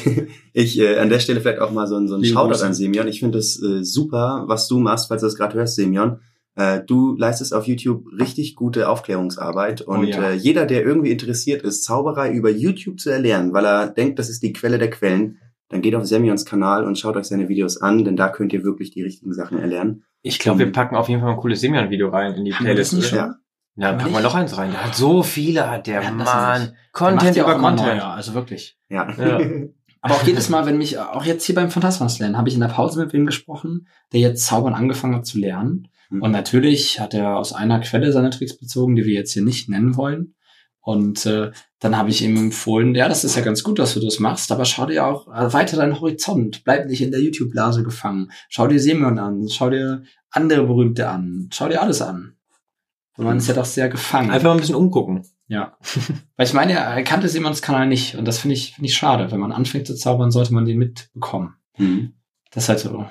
Ich 0.52 0.78
äh, 0.80 0.98
an 0.98 1.10
der 1.10 1.20
Stelle 1.20 1.40
vielleicht 1.40 1.60
auch 1.60 1.70
mal 1.72 1.86
so 1.86 1.96
ein, 1.96 2.08
so 2.08 2.16
ein 2.16 2.24
Shoutout 2.24 2.64
an 2.64 2.74
Semyon. 2.74 3.06
Ich 3.06 3.20
finde 3.20 3.38
es 3.38 3.62
äh, 3.62 3.84
super, 3.84 4.44
was 4.46 4.66
du 4.66 4.78
machst, 4.78 5.08
falls 5.08 5.20
du 5.20 5.26
das 5.26 5.36
gerade 5.36 5.54
hörst, 5.54 5.76
Semyon. 5.76 6.20
Äh, 6.54 6.80
du 6.86 7.14
leistest 7.16 7.52
auf 7.52 7.66
YouTube 7.66 8.06
richtig 8.18 8.56
gute 8.56 8.88
Aufklärungsarbeit 8.88 9.82
und 9.82 9.98
Oh 9.98 10.02
ja. 10.04 10.30
äh, 10.30 10.34
jeder, 10.34 10.64
der 10.64 10.84
irgendwie 10.84 11.10
interessiert 11.10 11.62
ist, 11.62 11.84
Zauberei 11.84 12.32
über 12.32 12.48
YouTube 12.50 12.98
zu 12.98 13.10
erlernen, 13.10 13.52
weil 13.52 13.66
er 13.66 13.88
denkt, 13.88 14.18
das 14.18 14.30
ist 14.30 14.42
die 14.42 14.54
Quelle 14.54 14.78
der 14.78 14.88
Quellen, 14.88 15.38
dann 15.68 15.82
geht 15.82 15.94
auf 15.94 16.06
Semyons 16.06 16.46
Kanal 16.46 16.84
und 16.84 16.98
schaut 16.98 17.16
euch 17.16 17.26
seine 17.26 17.50
Videos 17.50 17.76
an, 17.82 18.04
denn 18.04 18.16
da 18.16 18.30
könnt 18.30 18.54
ihr 18.54 18.64
wirklich 18.64 18.90
die 18.90 19.02
richtigen 19.02 19.34
Sachen 19.34 19.58
erlernen. 19.58 20.04
Ich 20.22 20.38
glaube, 20.38 20.60
wir 20.60 20.72
packen 20.72 20.96
auf 20.96 21.08
jeden 21.10 21.20
Fall 21.20 21.32
ein 21.32 21.36
cooles 21.36 21.60
Semyon-Video 21.60 22.08
rein 22.08 22.32
in 22.34 22.44
die 22.44 22.52
Playlist. 22.52 23.12
Ja. 23.12 23.36
Ja, 23.76 23.92
packen 23.92 24.06
wir 24.06 24.20
nicht? 24.20 24.22
noch 24.22 24.34
eins 24.34 24.56
rein. 24.56 24.70
Der 24.72 24.84
hat 24.84 24.94
so 24.94 25.22
viele, 25.22 25.70
hat 25.70 25.86
der 25.86 26.02
Ja, 26.02 26.10
das 26.10 26.24
Mann. 26.26 26.62
Der 26.62 26.74
Content 26.92 27.22
macht 27.22 27.36
ja 27.36 27.42
über 27.42 27.52
auch 27.52 27.58
immer 27.58 27.68
Content. 27.68 27.88
neue, 27.88 28.04
also 28.04 28.34
wirklich. 28.34 28.78
Ja. 28.88 29.12
Ja. 29.18 29.40
Aber 30.00 30.14
auch 30.14 30.22
jedes 30.22 30.48
Mal, 30.48 30.66
wenn 30.66 30.78
mich, 30.78 30.98
auch 30.98 31.24
jetzt 31.24 31.44
hier 31.44 31.54
beim 31.54 31.70
Phantasma-Slam, 31.70 32.36
habe 32.36 32.48
ich 32.48 32.54
in 32.54 32.60
der 32.60 32.68
Pause 32.68 33.00
mit 33.00 33.12
wem 33.12 33.26
gesprochen, 33.26 33.88
der 34.12 34.20
jetzt 34.20 34.46
Zaubern 34.46 34.74
angefangen 34.74 35.16
hat 35.16 35.26
zu 35.26 35.38
lernen. 35.38 35.88
Mhm. 36.10 36.22
Und 36.22 36.30
natürlich 36.30 37.00
hat 37.00 37.12
er 37.12 37.36
aus 37.36 37.52
einer 37.52 37.80
Quelle 37.80 38.12
seine 38.12 38.30
Tricks 38.30 38.56
bezogen, 38.56 38.94
die 38.94 39.04
wir 39.04 39.14
jetzt 39.14 39.32
hier 39.32 39.42
nicht 39.42 39.68
nennen 39.68 39.96
wollen. 39.96 40.34
Und 40.80 41.26
äh, 41.26 41.50
dann 41.80 41.98
habe 41.98 42.10
ich 42.10 42.22
ihm 42.22 42.36
empfohlen, 42.36 42.94
ja, 42.94 43.08
das 43.08 43.24
ist 43.24 43.34
ja 43.34 43.42
ganz 43.42 43.64
gut, 43.64 43.80
dass 43.80 43.94
du 43.94 44.00
das 44.00 44.20
machst, 44.20 44.52
aber 44.52 44.64
schau 44.64 44.86
dir 44.86 45.04
auch 45.04 45.26
erweiter 45.26 45.76
deinen 45.76 46.00
Horizont. 46.00 46.62
Bleib 46.62 46.86
nicht 46.86 47.02
in 47.02 47.10
der 47.10 47.20
YouTube-Blase 47.20 47.82
gefangen. 47.82 48.30
Schau 48.48 48.68
dir 48.68 48.78
Semyon 48.78 49.18
an, 49.18 49.48
schau 49.48 49.68
dir 49.68 50.04
andere 50.30 50.64
Berühmte 50.64 51.08
an, 51.08 51.48
schau 51.52 51.68
dir 51.68 51.82
alles 51.82 52.00
an. 52.00 52.36
Und 53.16 53.24
man 53.24 53.38
ist 53.38 53.48
ja 53.48 53.55
doch 53.55 53.64
sehr 53.64 53.88
gefangen. 53.88 54.31
Einfach 54.31 54.48
mal 54.48 54.55
ein 54.55 54.61
bisschen 54.61 54.74
umgucken. 54.74 55.22
Ja. 55.48 55.76
Weil 56.37 56.46
ich 56.46 56.52
meine, 56.52 56.74
er 56.74 57.02
kannte 57.02 57.29
Simons 57.29 57.62
Kanal 57.62 57.87
nicht. 57.87 58.16
Und 58.16 58.26
das 58.26 58.38
finde 58.38 58.55
ich, 58.55 58.74
finde 58.74 58.88
ich 58.88 58.94
schade. 58.94 59.31
Wenn 59.31 59.40
man 59.40 59.52
anfängt 59.52 59.87
zu 59.87 59.94
zaubern, 59.94 60.31
sollte 60.31 60.52
man 60.52 60.64
den 60.64 60.79
mitbekommen. 60.79 61.55
Mhm. 61.79 62.12
Das 62.50 62.64
ist 62.64 62.68
halt 62.68 62.81
so. 62.81 63.07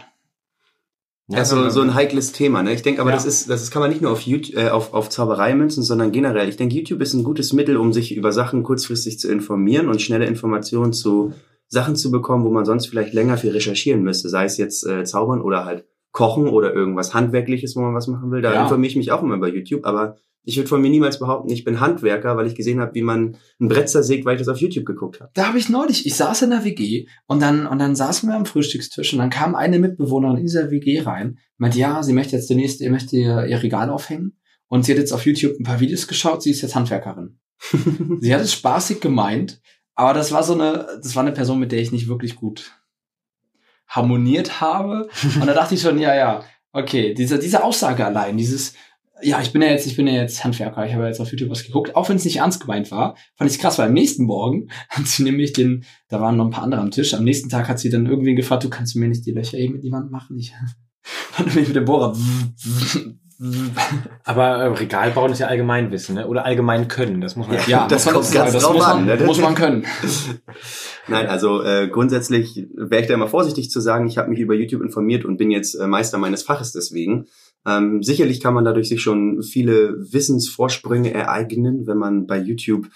Ja, 1.28 1.44
so, 1.44 1.70
so 1.70 1.82
ein 1.82 1.96
heikles 1.96 2.34
Thema. 2.34 2.62
Ne? 2.62 2.74
Ich 2.74 2.84
denke 2.84 3.02
aber, 3.02 3.10
Ja. 3.10 3.16
das 3.16 3.26
ist, 3.26 3.50
das 3.50 3.64
ist, 3.64 3.72
kann 3.72 3.82
man 3.82 3.90
nicht 3.90 4.02
nur 4.02 4.12
auf, 4.12 4.22
YouTube, 4.22 4.56
äh, 4.56 4.70
auf, 4.70 4.94
auf 4.94 5.10
Zauberei 5.10 5.56
münzen, 5.56 5.82
sondern 5.82 6.12
generell. 6.12 6.48
Ich 6.50 6.58
denke, 6.58 6.76
YouTube 6.76 7.02
ist 7.02 7.16
ein 7.16 7.24
gutes 7.24 7.52
Mittel, 7.52 7.78
um 7.78 7.94
sich 7.94 8.16
über 8.16 8.32
Sachen 8.32 8.62
kurzfristig 8.62 9.18
zu 9.18 9.32
informieren 9.32 9.90
und 9.90 10.04
schnelle 10.04 10.28
Informationen 10.28 10.94
zu 10.94 11.34
Sachen 11.68 11.96
zu 11.96 12.12
bekommen, 12.12 12.46
wo 12.46 12.52
man 12.52 12.64
sonst 12.64 12.86
vielleicht 12.86 13.14
länger 13.14 13.38
für 13.38 13.52
recherchieren 13.52 14.04
müsste. 14.04 14.30
Sei 14.30 14.46
es 14.46 14.58
jetzt 14.58 14.86
äh, 14.86 15.04
Zaubern 15.04 15.42
oder 15.42 15.66
halt 15.66 15.86
Kochen 16.16 16.48
oder 16.48 16.74
irgendwas 16.74 17.14
Handwerkliches, 17.14 17.76
wo 17.76 17.82
man 17.82 17.94
was 17.94 18.08
machen 18.08 18.32
will. 18.32 18.42
Da 18.42 18.54
Ja. 18.54 18.64
informiere 18.64 18.90
ich 18.90 18.96
mich 18.96 19.12
auch 19.12 19.22
immer 19.22 19.36
über 19.36 19.50
YouTube. 19.54 19.86
Aber 19.86 20.16
ich 20.46 20.56
würde 20.56 20.70
von 20.70 20.82
mir 20.82 20.90
niemals 20.90 21.20
behaupten, 21.20 21.52
ich 21.52 21.66
bin 21.66 21.82
Handwerker, 21.82 22.38
weil 22.38 22.48
ich 22.48 22.56
gesehen 22.56 22.80
habe, 22.80 22.96
wie 22.96 23.02
man 23.02 23.36
ein 23.60 23.68
Brett 23.68 23.90
zersägt, 23.90 24.24
weil 24.26 24.36
ich 24.36 24.40
das 24.40 24.48
auf 24.48 24.62
YouTube 24.62 24.86
geguckt 24.86 25.20
habe. 25.20 25.30
Da 25.34 25.50
habe 25.50 25.58
ich 25.58 25.68
neulich, 25.68 26.06
ich 26.06 26.16
saß 26.16 26.44
in 26.44 26.52
der 26.52 26.64
WG 26.64 27.08
und 27.28 27.42
dann, 27.42 27.68
und 27.68 27.80
dann 27.80 27.98
saßen 27.98 28.30
wir 28.30 28.36
am 28.38 28.46
Frühstückstisch 28.46 29.12
und 29.12 29.20
dann 29.20 29.30
kam 29.30 29.56
eine 29.56 29.78
Mitbewohnerin 29.78 30.38
in 30.38 30.44
dieser 30.44 30.72
WG 30.72 31.02
rein, 31.02 31.38
meinte, 31.58 31.80
ja, 31.80 32.02
sie 32.02 32.14
möchte 32.14 32.38
jetzt 32.38 32.50
demnächst, 32.50 32.80
ihr 32.80 32.92
möchte 32.92 33.18
ihr, 33.18 33.46
ihr 33.48 33.62
Regal 33.62 33.90
aufhängen. 33.90 34.38
Und 34.68 34.86
sie 34.86 34.94
hat 34.94 35.00
jetzt 35.00 35.12
auf 35.12 35.26
YouTube 35.26 35.60
ein 35.60 35.64
paar 35.66 35.82
Videos 35.82 36.08
geschaut, 36.08 36.42
sie 36.42 36.52
ist 36.52 36.62
jetzt 36.62 36.76
Handwerkerin. 36.76 37.40
sie 38.22 38.34
hat 38.34 38.42
es 38.42 38.54
spaßig 38.54 39.02
gemeint, 39.02 39.60
aber 39.96 40.14
das 40.14 40.32
war 40.32 40.44
so 40.44 40.54
eine, 40.54 40.88
das 41.04 41.14
war 41.18 41.24
eine 41.24 41.34
Person, 41.34 41.60
mit 41.60 41.74
der 41.74 41.82
ich 41.82 41.92
nicht 41.92 42.08
wirklich 42.08 42.36
gut 42.38 42.72
harmoniert 43.88 44.62
habe. 44.62 45.10
Und 45.24 45.48
da 45.48 45.54
dachte 45.54 45.76
ich 45.76 45.82
schon, 45.82 46.00
ja, 46.00 46.16
ja, 46.16 46.44
okay, 46.72 47.14
diese, 47.14 47.40
diese 47.40 47.64
Aussage 47.64 48.06
allein, 48.06 48.38
dieses, 48.38 48.74
ja, 49.22 49.42
ich 49.42 49.54
bin 49.54 49.62
ja 49.62 49.70
jetzt, 49.70 49.88
ich 49.88 49.96
bin 49.96 50.08
ja 50.08 50.14
jetzt 50.14 50.44
Handwerker, 50.44 50.86
ich 50.86 50.94
habe 50.94 51.04
ja 51.04 51.10
jetzt 51.10 51.22
auf 51.22 51.32
YouTube 51.32 51.50
was 51.50 51.64
geguckt, 51.64 51.96
auch 51.96 52.10
wenn 52.10 52.18
es 52.18 52.26
nicht 52.26 52.38
ernst 52.38 52.60
gemeint 52.60 52.92
war, 52.92 53.16
fand 53.36 53.50
ich 53.50 53.60
krass, 53.60 53.78
weil 53.78 53.88
am 53.88 53.94
nächsten 53.94 54.26
Morgen 54.26 54.70
hat 54.90 55.08
sie 55.08 55.24
nämlich 55.24 55.54
den, 55.54 55.86
da 56.10 56.20
waren 56.20 56.38
noch 56.38 56.46
ein 56.46 56.52
paar 56.52 56.64
andere 56.64 56.82
am 56.82 56.92
Tisch, 56.92 57.14
am 57.14 57.24
nächsten 57.24 57.50
Tag 57.50 57.70
hat 57.70 57.80
sie 57.80 57.90
dann 57.90 58.06
irgendwie 58.06 58.36
gefragt, 58.36 58.64
du 58.64 58.70
kannst 58.70 58.96
mir 58.96 59.08
nicht 59.08 59.26
die 59.26 59.32
Löcher 59.32 59.58
eben 59.58 59.76
in 59.76 59.82
die 59.82 59.92
Wand 59.92 60.12
machen? 60.12 60.38
Ich, 60.38 60.54
Und 61.38 61.54
bin 61.54 61.64
ich 61.64 61.68
mit 61.68 61.78
dem 61.78 61.86
Bohrer. 61.86 62.16
Aber 64.24 64.48
äh, 64.56 64.68
Regal 64.68 65.12
bauen 65.12 65.32
ist 65.32 65.40
ja 65.40 65.48
Allgemeinwissen, 65.48 66.16
ne? 66.16 66.28
Oder 66.28 66.46
allgemein 66.46 66.88
können. 66.88 67.20
Das 67.20 67.36
muss 67.36 67.48
man 67.48 67.58
Ja, 67.68 67.88
Das 67.88 68.06
muss 68.06 68.14
man 68.14 68.22
kommt 68.22 68.34
ganz 68.34 68.54
das 68.54 68.64
drauf 68.64 68.74
muss 68.76 68.84
man, 68.84 68.98
an, 68.98 69.06
ne? 69.06 69.26
muss 69.26 69.42
man 69.42 69.56
können. 69.56 69.86
Nein, 71.08 71.28
also 71.28 71.62
äh, 71.62 71.90
grundsätzlich 71.90 72.68
wäre 72.76 73.02
ich 73.02 73.08
da 73.08 73.14
immer 73.14 73.28
vorsichtig 73.28 73.70
zu 73.70 73.82
sagen, 73.82 74.08
ich 74.08 74.18
habe 74.18 74.30
mich 74.30 74.40
über 74.40 74.56
YouTube 74.56 74.82
informiert 74.82 75.26
und 75.26 75.38
bin 75.38 75.52
jetzt 75.52 75.76
äh, 75.76 75.86
Meister 75.86 76.18
meines 76.18 76.44
Faches 76.44 76.72
deswegen. 76.72 77.26
Ähm, 77.66 78.02
sicherlich 78.04 78.40
kann 78.40 78.54
man 78.54 78.64
dadurch 78.64 78.88
sich 78.88 79.02
schon 79.02 79.42
viele 79.44 79.96
Wissensvorsprünge 80.14 81.14
ereignen, 81.14 81.88
wenn 81.88 81.98
man 81.98 82.28
bei 82.28 82.38
YouTube 82.38 82.88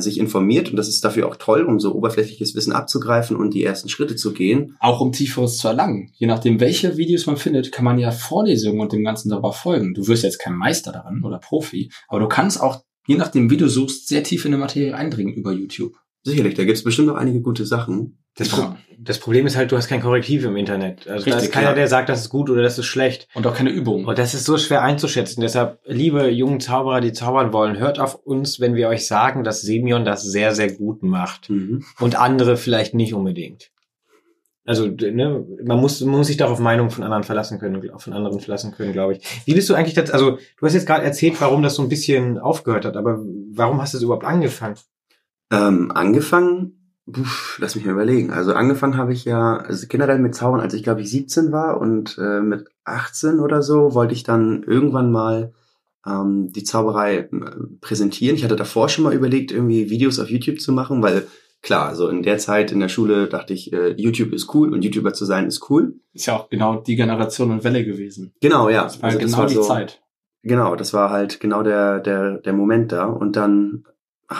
sich 0.00 0.18
informiert 0.18 0.70
und 0.70 0.76
das 0.76 0.88
ist 0.88 1.04
dafür 1.04 1.28
auch 1.28 1.36
toll, 1.36 1.64
um 1.64 1.78
so 1.78 1.94
oberflächliches 1.94 2.54
Wissen 2.54 2.72
abzugreifen 2.72 3.36
und 3.36 3.52
die 3.52 3.64
ersten 3.64 3.88
Schritte 3.88 4.16
zu 4.16 4.32
gehen. 4.32 4.76
Auch 4.80 5.00
um 5.00 5.12
Tieferes 5.12 5.58
zu 5.58 5.68
erlangen. 5.68 6.10
Je 6.14 6.26
nachdem, 6.26 6.60
welche 6.60 6.96
Videos 6.96 7.26
man 7.26 7.36
findet, 7.36 7.72
kann 7.72 7.84
man 7.84 7.98
ja 7.98 8.10
Vorlesungen 8.10 8.80
und 8.80 8.92
dem 8.92 9.04
Ganzen 9.04 9.28
darüber 9.28 9.52
folgen. 9.52 9.94
Du 9.94 10.06
wirst 10.08 10.22
jetzt 10.22 10.38
kein 10.38 10.54
Meister 10.54 10.92
daran 10.92 11.22
oder 11.24 11.38
Profi, 11.38 11.90
aber 12.08 12.20
du 12.20 12.28
kannst 12.28 12.60
auch, 12.60 12.82
je 13.06 13.16
nachdem, 13.16 13.50
wie 13.50 13.56
du 13.56 13.68
suchst, 13.68 14.08
sehr 14.08 14.22
tief 14.22 14.44
in 14.44 14.52
die 14.52 14.58
Materie 14.58 14.94
eindringen 14.94 15.34
über 15.34 15.52
YouTube. 15.52 15.94
Sicherlich, 16.24 16.54
da 16.54 16.64
gibt's 16.64 16.84
bestimmt 16.84 17.08
noch 17.08 17.16
einige 17.16 17.40
gute 17.40 17.66
Sachen. 17.66 18.21
Das, 18.36 18.48
Pro 18.48 18.74
das 18.98 19.18
Problem 19.18 19.46
ist 19.46 19.56
halt, 19.56 19.72
du 19.72 19.76
hast 19.76 19.88
kein 19.88 20.00
Korrektiv 20.00 20.44
im 20.44 20.56
Internet. 20.56 21.06
Also 21.06 21.26
da 21.26 21.32
Richtig, 21.32 21.50
ist 21.50 21.52
keiner, 21.52 21.70
ja. 21.70 21.74
der 21.74 21.88
sagt, 21.88 22.08
das 22.08 22.20
ist 22.20 22.28
gut 22.30 22.48
oder 22.48 22.62
das 22.62 22.78
ist 22.78 22.86
schlecht. 22.86 23.28
Und 23.34 23.46
auch 23.46 23.54
keine 23.54 23.70
Übung. 23.70 24.06
Und 24.06 24.18
das 24.18 24.32
ist 24.32 24.44
so 24.44 24.56
schwer 24.56 24.82
einzuschätzen. 24.82 25.42
Deshalb, 25.42 25.80
liebe 25.84 26.30
jungen 26.30 26.60
Zauberer, 26.60 27.00
die 27.00 27.12
zaubern 27.12 27.52
wollen, 27.52 27.78
hört 27.78 27.98
auf 27.98 28.14
uns, 28.14 28.58
wenn 28.58 28.74
wir 28.74 28.88
euch 28.88 29.06
sagen, 29.06 29.44
dass 29.44 29.60
Semyon 29.60 30.04
das 30.04 30.22
sehr, 30.22 30.54
sehr 30.54 30.72
gut 30.72 31.02
macht. 31.02 31.50
Mhm. 31.50 31.84
Und 32.00 32.16
andere 32.16 32.56
vielleicht 32.56 32.94
nicht 32.94 33.12
unbedingt. 33.12 33.70
Also, 34.64 34.86
ne, 34.86 35.44
man 35.64 35.80
muss, 35.80 36.00
man 36.00 36.18
muss 36.18 36.28
sich 36.28 36.36
doch 36.36 36.50
auf 36.50 36.60
Meinungen 36.60 36.90
von 36.90 37.02
anderen 37.02 37.24
verlassen 37.24 37.58
können, 37.58 37.82
von 37.98 38.12
anderen 38.12 38.38
verlassen 38.38 38.72
können, 38.72 38.92
glaube 38.92 39.14
ich. 39.14 39.42
Wie 39.44 39.54
bist 39.54 39.68
du 39.68 39.74
eigentlich 39.74 39.94
das, 39.94 40.10
also, 40.10 40.38
du 40.56 40.66
hast 40.66 40.74
jetzt 40.74 40.86
gerade 40.86 41.04
erzählt, 41.04 41.40
warum 41.40 41.64
das 41.64 41.74
so 41.74 41.82
ein 41.82 41.88
bisschen 41.88 42.38
aufgehört 42.38 42.84
hat, 42.84 42.96
aber 42.96 43.18
warum 43.52 43.82
hast 43.82 43.92
du 43.92 43.98
es 43.98 44.04
überhaupt 44.04 44.24
angefangen? 44.24 44.76
Ähm, 45.50 45.90
angefangen, 45.92 46.81
Puh, 47.10 47.26
lass 47.58 47.74
mich 47.74 47.84
mal 47.84 47.92
überlegen. 47.92 48.30
Also 48.30 48.54
angefangen 48.54 48.96
habe 48.96 49.12
ich 49.12 49.24
ja 49.24 49.56
also 49.56 49.86
generell 49.88 50.18
mit 50.18 50.34
Zaubern, 50.34 50.60
als 50.60 50.74
ich 50.74 50.82
glaube 50.82 51.00
ich 51.00 51.10
17 51.10 51.50
war 51.50 51.80
und 51.80 52.16
äh, 52.18 52.40
mit 52.40 52.68
18 52.84 53.40
oder 53.40 53.62
so 53.62 53.94
wollte 53.94 54.14
ich 54.14 54.22
dann 54.22 54.62
irgendwann 54.62 55.10
mal 55.10 55.52
ähm, 56.06 56.52
die 56.52 56.64
Zauberei 56.64 57.16
äh, 57.16 57.28
präsentieren. 57.80 58.36
Ich 58.36 58.44
hatte 58.44 58.56
davor 58.56 58.88
schon 58.88 59.04
mal 59.04 59.14
überlegt, 59.14 59.50
irgendwie 59.50 59.90
Videos 59.90 60.18
auf 60.18 60.30
YouTube 60.30 60.60
zu 60.60 60.72
machen, 60.72 61.02
weil 61.02 61.26
klar, 61.60 61.88
also 61.88 62.08
in 62.08 62.22
der 62.22 62.38
Zeit 62.38 62.70
in 62.72 62.80
der 62.80 62.88
Schule 62.88 63.28
dachte 63.28 63.52
ich, 63.52 63.72
äh, 63.72 63.94
YouTube 63.96 64.32
ist 64.32 64.54
cool 64.54 64.72
und 64.72 64.82
YouTuber 64.82 65.12
zu 65.12 65.24
sein 65.24 65.46
ist 65.46 65.70
cool. 65.70 65.94
Ist 66.12 66.26
ja 66.26 66.36
auch 66.36 66.50
genau 66.50 66.76
die 66.76 66.96
Generation 66.96 67.50
und 67.50 67.64
Welle 67.64 67.84
gewesen. 67.84 68.32
Genau, 68.40 68.68
ja. 68.68 68.84
Das 68.84 69.02
war 69.02 69.10
Also 69.10 69.18
genau 69.18 69.46
die 69.46 69.54
so, 69.54 69.62
Zeit. 69.62 70.02
Genau, 70.42 70.74
das 70.74 70.92
war 70.92 71.10
halt 71.10 71.40
genau 71.40 71.62
der, 71.62 72.00
der, 72.00 72.38
der 72.38 72.52
Moment 72.52 72.90
da. 72.92 73.06
Und 73.06 73.36
dann 73.36 73.84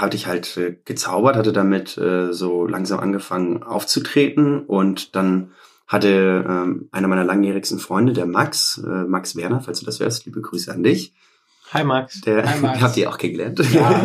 hatte 0.01 0.17
ich 0.17 0.27
halt 0.27 0.57
äh, 0.57 0.77
gezaubert, 0.85 1.37
hatte 1.37 1.53
damit 1.53 1.97
äh, 1.99 2.33
so 2.33 2.67
langsam 2.67 3.01
angefangen 3.01 3.63
aufzutreten 3.63 4.65
und 4.65 5.15
dann 5.17 5.53
hatte 5.87 6.45
ähm, 6.49 6.89
einer 6.91 7.09
meiner 7.09 7.25
langjährigsten 7.25 7.79
Freunde, 7.79 8.13
der 8.13 8.27
Max, 8.27 8.83
äh, 8.85 9.05
Max 9.05 9.37
Werner, 9.37 9.61
falls 9.61 9.81
du 9.81 9.87
das 9.87 10.01
hörst, 10.01 10.25
liebe 10.25 10.41
Grüße 10.41 10.73
an 10.73 10.83
dich. 10.83 11.15
Hi 11.73 11.85
Max. 11.85 12.21
Der 12.23 12.49
Hi, 12.49 12.61
Max. 12.63 12.81
habt 12.81 12.97
ihr 12.97 13.11
auch 13.11 13.19
kennengelernt. 13.19 13.61
Ja. 13.73 14.05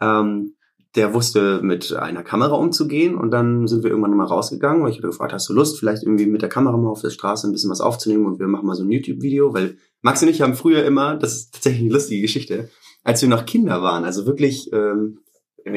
ähm, 0.00 0.54
der 0.94 1.14
wusste 1.14 1.60
mit 1.62 1.92
einer 1.94 2.22
Kamera 2.22 2.56
umzugehen 2.56 3.14
und 3.14 3.30
dann 3.30 3.68
sind 3.68 3.84
wir 3.84 3.90
irgendwann 3.90 4.16
mal 4.16 4.26
rausgegangen, 4.26 4.82
weil 4.82 4.90
ich 4.90 4.96
hatte 4.96 5.08
gefragt, 5.08 5.32
hast 5.32 5.48
du 5.48 5.52
Lust, 5.52 5.78
vielleicht 5.78 6.02
irgendwie 6.02 6.26
mit 6.26 6.42
der 6.42 6.48
Kamera 6.48 6.76
mal 6.76 6.88
auf 6.88 7.02
der 7.02 7.10
Straße 7.10 7.46
ein 7.46 7.52
bisschen 7.52 7.70
was 7.70 7.80
aufzunehmen 7.80 8.26
und 8.26 8.40
wir 8.40 8.48
machen 8.48 8.66
mal 8.66 8.74
so 8.74 8.82
ein 8.82 8.90
YouTube-Video, 8.90 9.52
weil 9.52 9.76
Max 10.02 10.22
und 10.22 10.28
ich 10.28 10.40
haben 10.40 10.54
früher 10.54 10.84
immer, 10.84 11.16
das 11.16 11.34
ist 11.34 11.54
tatsächlich 11.54 11.82
eine 11.82 11.92
lustige 11.92 12.22
Geschichte, 12.22 12.70
als 13.08 13.22
wir 13.22 13.28
noch 13.30 13.46
Kinder 13.46 13.80
waren, 13.80 14.04
also 14.04 14.26
wirklich, 14.26 14.70
ähm, 14.70 15.20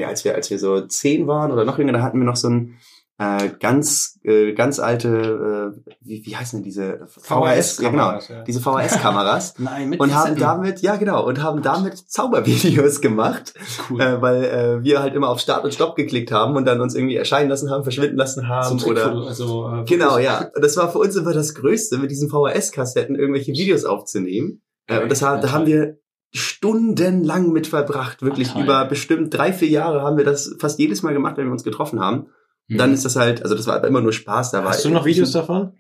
als 0.06 0.26
wir 0.26 0.36
als 0.36 0.50
wir 0.50 0.60
so 0.60 0.82
zehn 0.82 1.28
waren 1.28 1.52
oder 1.52 1.64
noch 1.64 1.80
jünger, 1.80 1.94
da 1.94 2.02
hatten 2.02 2.20
wir 2.20 2.26
noch 2.26 2.36
so 2.36 2.50
ein 2.50 2.78
äh, 3.20 3.52
ganz 3.58 4.20
äh, 4.24 4.52
ganz 4.52 4.80
alte, 4.80 5.74
äh, 5.88 5.92
wie, 6.02 6.26
wie 6.26 6.36
heißen 6.36 6.60
denn 6.60 6.64
diese 6.66 7.08
VHS, 7.08 7.80
ja 7.80 7.90
genau, 7.90 8.12
ja. 8.12 8.44
diese 8.44 8.60
VHS-Kameras 8.60 9.54
Nein, 9.60 9.90
mit 9.90 10.02
und 10.02 10.14
haben 10.14 10.36
Kassetten. 10.36 10.42
damit, 10.42 10.82
ja 10.82 10.98
genau, 10.98 11.26
und 11.26 11.42
haben 11.42 11.62
damit 11.62 11.98
Zaubervideos 11.98 13.00
gemacht, 13.00 13.54
cool. 13.90 14.02
äh, 14.02 14.22
weil 14.22 14.44
äh, 14.44 14.84
wir 14.84 15.02
halt 15.02 15.14
immer 15.14 15.30
auf 15.30 15.40
Start 15.40 15.64
und 15.64 15.74
Stopp 15.74 15.96
geklickt 15.96 16.34
haben 16.34 16.58
und 16.58 16.66
dann 16.66 16.82
uns 16.82 16.96
irgendwie 16.96 17.16
erscheinen 17.16 17.50
lassen 17.50 17.70
haben, 17.70 17.84
verschwinden 17.84 18.18
lassen 18.18 18.50
haben 18.50 18.78
Zum 18.78 18.92
oder 18.92 19.06
also, 19.06 19.72
äh, 19.72 19.84
genau, 19.86 20.18
ja. 20.18 20.50
Und 20.54 20.66
das 20.66 20.76
war 20.76 20.92
für 20.92 21.00
uns 21.00 21.16
immer 21.16 21.32
das 21.32 21.54
Größte, 21.56 21.98
mit 21.98 22.12
diesen 22.12 22.30
VHS-Kassetten 22.30 23.16
irgendwelche 23.16 23.54
Videos 23.54 23.86
aufzunehmen. 23.86 24.62
Äh, 24.88 25.02
und 25.02 25.10
das 25.10 25.20
da 25.20 25.52
haben 25.54 25.66
wir 25.66 26.02
stundenlang 26.34 27.52
mit 27.52 27.68
verbracht, 27.68 28.22
wirklich 28.22 28.50
Ach, 28.56 28.64
über 28.64 28.86
bestimmt 28.86 29.34
drei, 29.34 29.52
vier 29.54 29.70
Jahre 29.70 30.02
haben 30.02 30.18
wir 30.18 30.24
das 30.26 30.56
fast 30.60 30.80
jedes 30.80 31.04
Mal 31.04 31.14
gemacht, 31.14 31.38
wenn 31.38 31.46
wir 31.46 31.52
uns 31.52 31.64
getroffen 31.64 32.00
haben. 32.00 32.28
Und 32.70 32.78
dann 32.78 32.94
ist 32.94 33.04
das 33.04 33.16
halt, 33.18 33.44
also 33.44 33.56
das 33.56 33.68
war 33.68 33.76
aber 33.76 33.88
immer 33.88 34.00
nur 34.02 34.14
Spaß. 34.14 34.52
Da 34.52 34.60
war 34.60 34.64
Mhm. 34.66 34.70
Hast 34.70 34.86
du 34.86 34.90
noch 34.90 35.06
Videos 35.06 35.32
davon? 35.32 35.74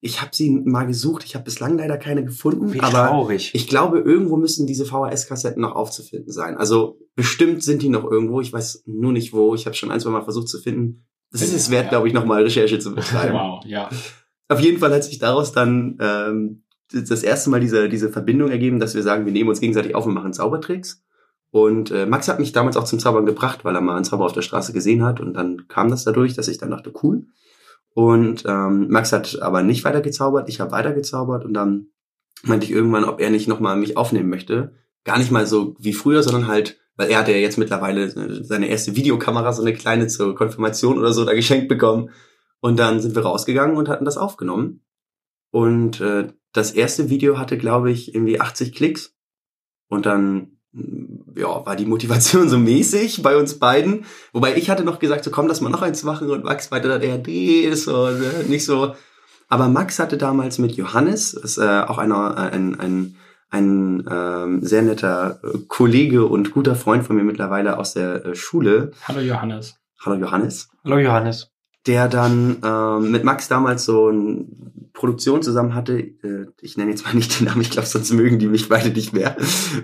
Ich 0.00 0.20
habe 0.20 0.30
sie 0.34 0.50
mal 0.50 0.84
gesucht, 0.86 1.24
ich 1.24 1.34
habe 1.34 1.44
bislang 1.44 1.78
leider 1.78 1.96
keine 1.96 2.24
gefunden, 2.24 2.72
Wie 2.74 2.80
aber 2.80 3.08
traurig. 3.08 3.50
ich 3.54 3.68
glaube, 3.68 4.00
irgendwo 4.00 4.36
müssen 4.36 4.66
diese 4.66 4.84
VHS-Kassetten 4.84 5.60
noch 5.62 5.74
aufzufinden 5.74 6.30
sein. 6.32 6.56
Also 6.58 6.98
bestimmt 7.14 7.62
sind 7.62 7.80
die 7.82 7.88
noch 7.88 8.04
irgendwo. 8.10 8.40
Ich 8.42 8.52
weiß 8.52 8.84
nur 8.86 9.12
nicht 9.12 9.32
wo. 9.32 9.54
Ich 9.54 9.64
habe 9.66 9.74
schon 9.76 9.90
ein, 9.90 10.00
zwei 10.00 10.10
Mal 10.10 10.22
versucht 10.22 10.48
zu 10.48 10.58
finden. 10.58 11.06
Das 11.30 11.40
ist 11.42 11.54
es 11.54 11.70
wert, 11.70 11.84
Ja. 11.84 11.90
glaube 11.90 12.08
ich, 12.08 12.14
nochmal 12.14 12.42
Recherche 12.42 12.78
zu 12.78 12.94
betreiben. 12.94 13.34
Wow, 13.34 13.64
ja. 13.66 13.88
Auf 14.48 14.60
jeden 14.60 14.78
Fall 14.78 14.92
hat 14.94 15.04
sich 15.04 15.18
daraus 15.18 15.52
dann 15.52 15.96
ähm, 16.00 16.64
das 16.92 17.22
erste 17.22 17.50
Mal 17.50 17.60
diese, 17.60 17.88
diese 17.88 18.10
Verbindung 18.10 18.50
ergeben, 18.50 18.78
dass 18.78 18.94
wir 18.94 19.02
sagen, 19.02 19.24
wir 19.24 19.32
nehmen 19.32 19.48
uns 19.48 19.60
gegenseitig 19.60 19.94
auf 19.94 20.06
und 20.06 20.14
machen 20.14 20.32
Zaubertricks. 20.32 21.02
Und 21.50 21.92
äh, 21.92 22.04
Max 22.04 22.28
hat 22.28 22.40
mich 22.40 22.52
damals 22.52 22.76
auch 22.76 22.84
zum 22.84 22.98
Zaubern 22.98 23.26
gebracht, 23.26 23.64
weil 23.64 23.74
er 23.74 23.80
mal 23.80 23.94
einen 23.94 24.04
Zauber 24.04 24.24
auf 24.24 24.32
der 24.32 24.42
Straße 24.42 24.72
gesehen 24.72 25.04
hat. 25.04 25.20
Und 25.20 25.34
dann 25.34 25.68
kam 25.68 25.88
das 25.88 26.04
dadurch, 26.04 26.34
dass 26.34 26.48
ich 26.48 26.58
dann 26.58 26.70
dachte, 26.70 26.92
cool. 27.02 27.26
Und 27.94 28.44
ähm, 28.46 28.88
Max 28.88 29.12
hat 29.12 29.40
aber 29.40 29.62
nicht 29.62 29.84
weiter 29.84 30.00
gezaubert, 30.00 30.48
ich 30.48 30.60
habe 30.60 30.72
weiter 30.72 30.92
gezaubert 30.92 31.44
und 31.44 31.54
dann 31.54 31.86
meinte 32.42 32.66
ich 32.66 32.72
irgendwann, 32.72 33.04
ob 33.04 33.20
er 33.20 33.30
nicht 33.30 33.46
nochmal 33.46 33.76
mich 33.76 33.96
aufnehmen 33.96 34.28
möchte. 34.28 34.74
Gar 35.04 35.18
nicht 35.18 35.30
mal 35.30 35.46
so 35.46 35.76
wie 35.78 35.92
früher, 35.92 36.24
sondern 36.24 36.48
halt, 36.48 36.80
weil 36.96 37.08
er 37.08 37.20
hatte 37.20 37.30
ja 37.30 37.38
jetzt 37.38 37.56
mittlerweile 37.56 38.10
seine 38.44 38.66
erste 38.66 38.96
Videokamera, 38.96 39.52
so 39.52 39.62
eine 39.62 39.74
kleine 39.74 40.08
zur 40.08 40.34
Konfirmation 40.34 40.98
oder 40.98 41.12
so, 41.12 41.24
da 41.24 41.34
geschenkt 41.34 41.68
bekommen. 41.68 42.10
Und 42.60 42.78
dann 42.80 43.00
sind 43.00 43.14
wir 43.14 43.22
rausgegangen 43.22 43.76
und 43.76 43.88
hatten 43.88 44.04
das 44.04 44.16
aufgenommen. 44.16 44.80
Und 45.52 46.00
äh, 46.00 46.32
das 46.54 46.70
erste 46.70 47.10
Video 47.10 47.38
hatte, 47.38 47.58
glaube 47.58 47.90
ich, 47.90 48.14
irgendwie 48.14 48.40
80 48.40 48.72
Klicks. 48.72 49.14
Und 49.88 50.06
dann 50.06 50.52
mh, 50.72 51.40
ja, 51.40 51.66
war 51.66 51.76
die 51.76 51.84
Motivation 51.84 52.48
so 52.48 52.56
mäßig 52.56 53.22
bei 53.22 53.36
uns 53.36 53.58
beiden. 53.58 54.06
Wobei 54.32 54.56
ich 54.56 54.70
hatte 54.70 54.84
noch 54.84 54.98
gesagt, 54.98 55.24
so 55.24 55.30
komm, 55.30 55.48
lass 55.48 55.60
mal 55.60 55.68
noch 55.68 55.82
eins 55.82 56.04
machen. 56.04 56.30
Und 56.30 56.44
Max 56.44 56.70
meinte 56.70 56.88
dann, 56.88 57.02
ja, 57.02 57.18
nee, 57.18 57.60
ist 57.60 57.84
so, 57.84 58.08
ne, 58.08 58.44
nicht 58.48 58.64
so. 58.64 58.94
Aber 59.48 59.68
Max 59.68 59.98
hatte 59.98 60.16
damals 60.16 60.58
mit 60.58 60.72
Johannes, 60.72 61.34
ist 61.34 61.58
äh, 61.58 61.82
auch 61.86 61.98
einer, 61.98 62.34
äh, 62.38 62.56
ein, 62.56 62.80
ein, 62.80 63.16
ein 63.50 64.04
ähm, 64.10 64.64
sehr 64.64 64.82
netter 64.82 65.40
äh, 65.42 65.58
Kollege 65.68 66.24
und 66.24 66.52
guter 66.52 66.76
Freund 66.76 67.04
von 67.04 67.16
mir 67.16 67.24
mittlerweile 67.24 67.78
aus 67.78 67.92
der 67.92 68.24
äh, 68.24 68.34
Schule. 68.34 68.92
Hallo 69.06 69.20
Johannes. 69.20 69.76
Hallo 70.04 70.16
Johannes 70.16 70.68
Hallo 70.84 70.98
Johannes. 70.98 71.53
Der 71.86 72.08
dann 72.08 72.58
ähm, 72.64 73.10
mit 73.10 73.24
Max 73.24 73.48
damals 73.48 73.84
so 73.84 74.08
eine 74.08 74.46
Produktion 74.92 75.42
zusammen 75.42 75.74
hatte. 75.74 75.98
Äh, 75.98 76.46
ich 76.60 76.76
nenne 76.76 76.90
jetzt 76.90 77.04
mal 77.04 77.14
nicht 77.14 77.38
den 77.38 77.46
Namen, 77.46 77.60
ich 77.60 77.70
glaube, 77.70 77.88
sonst 77.88 78.12
mögen 78.12 78.38
die 78.38 78.48
mich 78.48 78.68
beide 78.68 78.90
nicht 78.90 79.12
mehr, 79.12 79.36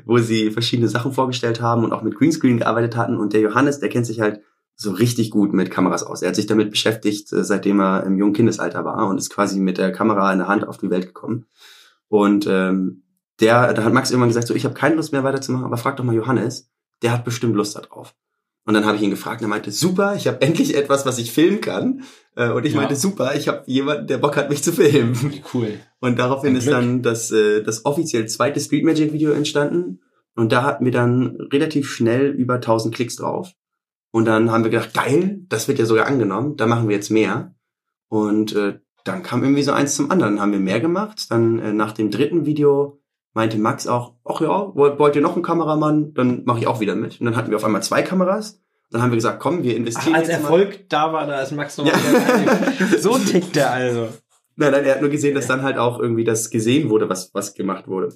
wo 0.07 0.19
sie 0.19 0.51
verschiedene 0.51 0.89
Sachen 0.89 1.13
vorgestellt 1.13 1.61
haben 1.61 1.85
und 1.85 1.93
auch 1.93 2.03
mit 2.03 2.17
Greenscreen 2.17 2.59
gearbeitet 2.59 2.97
hatten. 2.97 3.17
Und 3.17 3.33
der 3.33 3.41
Johannes, 3.41 3.81
der 3.81 3.91
kennt 3.91 4.07
sich 4.07 4.21
halt 4.21 4.41
so 4.77 4.93
richtig 4.93 5.31
gut 5.31 5.53
mit 5.53 5.71
Kameras 5.71 6.03
aus. 6.03 6.23
Er 6.23 6.29
hat 6.29 6.37
sich 6.37 6.47
damit 6.47 6.71
beschäftigt, 6.71 7.31
äh, 7.33 7.45
seitdem 7.45 7.81
er 7.81 8.05
im 8.05 8.17
jungen 8.17 8.33
Kindesalter 8.33 8.85
war 8.85 9.09
und 9.09 9.19
ist 9.19 9.31
quasi 9.31 9.61
mit 9.61 9.77
der 9.77 9.93
Kamera 9.93 10.33
in 10.33 10.39
der 10.39 10.49
Hand 10.49 10.67
auf 10.67 10.79
die 10.79 10.89
Welt 10.91 11.07
gekommen. 11.07 11.45
Und 12.09 12.47
ähm, 12.49 13.03
der, 13.41 13.75
da 13.75 13.85
hat 13.85 13.93
Max 13.93 14.11
irgendwann 14.11 14.31
gesagt, 14.31 14.47
so 14.47 14.55
ich 14.55 14.65
habe 14.65 14.75
keine 14.75 14.95
Lust 14.95 15.13
mehr 15.13 15.25
weiterzumachen, 15.25 15.67
aber 15.67 15.77
frag 15.77 15.97
doch 15.97 16.05
mal 16.05 16.15
Johannes, 16.15 16.71
der 17.03 17.13
hat 17.13 17.25
bestimmt 17.25 17.57
Lust 17.57 17.77
darauf. 17.77 18.15
Und 18.71 18.75
dann 18.75 18.87
habe 18.87 18.97
ich 18.97 19.03
ihn 19.03 19.11
gefragt 19.11 19.41
und 19.41 19.47
er 19.47 19.49
meinte, 19.49 19.73
super, 19.73 20.15
ich 20.15 20.29
habe 20.29 20.41
endlich 20.43 20.77
etwas, 20.77 21.05
was 21.05 21.19
ich 21.19 21.33
filmen 21.33 21.61
kann. 21.61 22.05
Äh, 22.37 22.51
Und 22.51 22.65
ich 22.65 22.75
Ja. 22.75 22.79
meinte, 22.79 22.95
super, 22.95 23.35
ich 23.35 23.49
habe 23.49 23.65
jemanden, 23.67 24.07
der 24.07 24.19
Bock 24.19 24.37
hat, 24.37 24.49
mich 24.49 24.63
zu 24.63 24.73
filmen. 24.73 25.43
Cool. 25.53 25.81
Und 25.99 26.21
daraufhin 26.21 26.51
Ein 26.51 26.57
ist 26.59 26.67
Glück. 26.67 26.77
dann 26.77 27.03
das, 27.03 27.33
äh, 27.33 27.65
das 27.65 27.85
offiziell 27.85 28.29
zweite 28.29 28.61
Street 28.61 28.85
Magic 28.85 29.13
Video 29.13 29.33
entstanden. 29.33 30.03
Und 30.37 30.53
da 30.53 30.63
hatten 30.63 30.85
wir 30.85 30.93
dann 30.93 31.37
relativ 31.53 31.91
schnell 31.91 32.29
über 32.29 32.61
1000 32.61 32.95
Klicks 32.95 33.17
drauf. 33.17 33.51
Und 34.13 34.27
dann 34.27 34.53
haben 34.53 34.63
wir 34.63 34.71
gedacht, 34.71 34.95
geil, 34.95 35.41
das 35.49 35.67
wird 35.67 35.81
ja 35.81 35.85
sogar 35.85 36.07
angenommen, 36.07 36.57
da 36.57 36.69
machen 36.69 36.89
wir 36.89 36.95
jetzt 36.95 37.11
mehr. 37.11 37.57
Und 38.09 38.55
äh, 38.55 38.79
dann 39.03 39.25
kam 39.25 39.43
irgendwie 39.43 39.65
so 39.65 39.73
eins 39.73 39.97
zum 39.97 40.13
anderen, 40.13 40.37
Dann 40.37 40.43
haben 40.43 40.53
wir 40.53 40.61
mehr 40.61 40.79
gemacht. 40.79 41.29
Dann 41.33 41.59
äh, 41.59 41.73
nach 41.73 41.91
dem 41.91 42.13
dritten 42.13 42.47
Video 42.47 43.00
meinte 43.33 43.59
Max 43.59 43.87
auch, 43.87 44.15
ach 44.25 44.41
ja, 44.41 44.75
wollt, 44.75 45.17
ihr 45.17 45.23
noch 45.23 45.35
einen 45.35 45.43
Kameramann? 45.43 46.15
Dann 46.15 46.45
mache 46.45 46.61
ich 46.61 46.67
auch 46.67 46.81
wieder 46.81 46.95
mit. 46.95 47.21
Und 47.21 47.27
dann 47.27 47.37
hatten 47.37 47.51
wir 47.51 47.57
auf 47.57 47.65
einmal 47.65 47.83
zwei 47.83 48.03
Kameras. 48.03 48.61
Dann 48.91 49.03
haben 49.03 49.11
wir 49.11 49.17
gesagt, 49.17 49.39
komm, 49.41 49.63
wir 49.63 49.73
Ach, 49.73 49.77
investieren 49.77 50.15
als 50.17 50.29
jetzt 50.29 50.43
mal. 50.43 50.49
Erfolg 50.49 50.89
da 50.89 51.13
war, 51.13 51.27
da 51.27 51.41
ist 51.41 51.53
Max 51.53 51.79
noch 51.79 51.87
Ja. 51.87 51.95
So 52.99 53.19
tickt 53.19 53.57
er 53.57 53.71
also. 53.71 54.09
Nein, 54.57 54.73
nein, 54.73 54.85
er 54.85 54.95
hat 54.95 55.01
nur 55.01 55.11
gesehen, 55.11 55.35
dass 55.35 55.47
dann 55.47 55.63
halt 55.63 55.79
auch 55.79 56.01
irgendwie 56.01 56.25
das 56.25 56.51
gesehen 56.51 56.91
wurde, 56.91 57.09
was, 57.09 57.33
was 57.33 57.55
gemacht 57.55 57.87
wurde. 57.87 58.09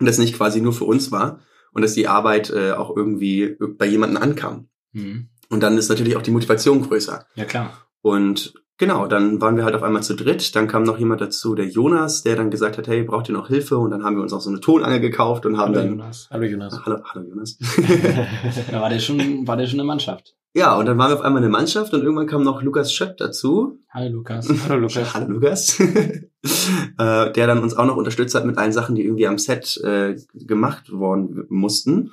Und 0.00 0.06
das 0.06 0.18
nicht 0.18 0.34
quasi 0.34 0.60
nur 0.60 0.72
für 0.72 0.84
uns 0.84 1.12
war 1.12 1.40
und 1.72 1.82
dass 1.82 1.94
die 1.94 2.08
Arbeit 2.08 2.50
äh, 2.50 2.72
auch 2.72 2.96
irgendwie 2.96 3.56
bei 3.60 3.86
jemandem 3.86 4.22
ankam. 4.22 4.68
Mhm. 4.92 5.28
Und 5.50 5.62
dann 5.62 5.76
ist 5.76 5.90
natürlich 5.90 6.16
auch 6.16 6.22
die 6.22 6.30
Motivation 6.30 6.82
größer. 6.82 7.26
Ja, 7.34 7.44
klar. 7.44 7.86
Und 8.00 8.54
genau, 8.78 9.06
dann 9.06 9.40
waren 9.40 9.56
wir 9.56 9.64
halt 9.64 9.74
auf 9.74 9.82
einmal 9.82 10.02
zu 10.02 10.14
dritt. 10.14 10.54
Dann 10.54 10.68
kam 10.68 10.82
noch 10.82 10.98
jemand 10.98 11.20
dazu, 11.20 11.54
der 11.54 11.66
Jonas, 11.66 12.22
der 12.22 12.36
dann 12.36 12.50
gesagt 12.50 12.78
hat, 12.78 12.86
hey, 12.88 13.02
braucht 13.02 13.28
ihr 13.28 13.34
noch 13.34 13.48
Hilfe? 13.48 13.78
Und 13.78 13.90
dann 13.90 14.04
haben 14.04 14.16
wir 14.16 14.22
uns 14.22 14.32
auch 14.32 14.40
so 14.40 14.50
eine 14.50 14.60
Tonangel 14.60 15.00
gekauft 15.00 15.46
und 15.46 15.58
haben 15.58 15.74
Hallo, 15.74 15.80
dann... 15.80 15.98
Jonas. 15.98 16.28
Hallo 16.30 16.44
Jonas. 16.44 16.80
Hallo, 16.84 16.98
hallo 17.04 17.26
Jonas. 17.28 17.58
Da 18.70 18.80
war 18.80 18.90
der 18.90 18.98
schon, 18.98 19.46
war 19.46 19.56
der 19.56 19.66
schon 19.66 19.80
eine 19.80 19.86
Mannschaft. 19.86 20.34
ja, 20.54 20.76
und 20.76 20.86
dann 20.86 20.98
waren 20.98 21.10
wir 21.10 21.16
auf 21.16 21.22
einmal 21.22 21.42
eine 21.42 21.50
Mannschaft 21.50 21.92
und 21.94 22.02
irgendwann 22.02 22.26
kam 22.26 22.42
noch 22.42 22.62
Lukas 22.62 22.92
Schöpp 22.92 23.16
dazu. 23.18 23.78
Hallo, 23.90 24.16
Lukas. 24.16 24.48
Hallo 24.68 24.80
Lukas. 24.80 25.14
Hallo 25.14 25.32
Lukas. 25.32 25.80
äh, 25.80 27.32
der 27.32 27.46
dann 27.46 27.62
uns 27.62 27.76
auch 27.76 27.86
noch 27.86 27.96
unterstützt 27.96 28.34
hat 28.34 28.44
mit 28.44 28.58
allen 28.58 28.72
Sachen, 28.72 28.94
die 28.94 29.04
irgendwie 29.04 29.26
am 29.26 29.38
Set 29.38 29.80
äh, 29.84 30.16
gemacht 30.34 30.92
worden 30.92 31.44
mussten. 31.48 32.10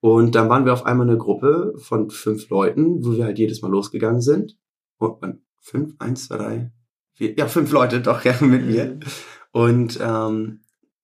Und 0.00 0.34
dann 0.34 0.48
waren 0.48 0.64
wir 0.64 0.72
auf 0.72 0.84
einmal 0.84 1.08
eine 1.08 1.16
Gruppe 1.16 1.74
von 1.76 2.10
fünf 2.10 2.48
Leuten, 2.50 3.04
wo 3.04 3.12
wir 3.12 3.24
halt 3.24 3.38
jedes 3.38 3.62
Mal 3.62 3.70
losgegangen 3.70 4.20
sind. 4.20 4.56
Und? 4.98 5.40
Fünf, 5.62 5.94
eins, 5.98 6.26
zwei, 6.26 6.36
drei, 6.36 6.72
vier, 7.14 7.34
ja, 7.36 7.46
fünf 7.46 7.70
Leute 7.70 8.00
doch 8.02 8.24
ja, 8.24 8.34
mit 8.40 8.66
mir. 8.66 8.98
Und 9.52 9.98
ähm, 10.02 10.60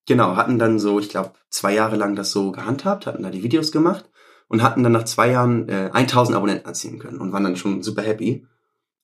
genau, 0.06 0.36
hatten 0.36 0.58
dann 0.58 0.78
so, 0.78 0.98
ich 0.98 1.08
glaube, 1.08 1.32
zwei 1.48 1.74
Jahre 1.74 1.96
lang 1.96 2.16
das 2.16 2.32
so 2.32 2.52
gehandhabt, 2.52 3.06
hatten 3.06 3.22
da 3.22 3.30
die 3.30 3.42
Videos 3.42 3.72
gemacht 3.72 4.10
und 4.48 4.62
hatten 4.62 4.82
dann 4.82 4.92
nach 4.92 5.04
zwei 5.04 5.30
Jahren 5.30 5.68
äh, 5.68 5.90
1000 5.92 6.36
Abonnenten 6.36 6.66
erzielen 6.66 6.98
können 6.98 7.18
und 7.18 7.32
waren 7.32 7.44
dann 7.44 7.56
schon 7.56 7.82
super 7.82 8.02
happy. 8.02 8.46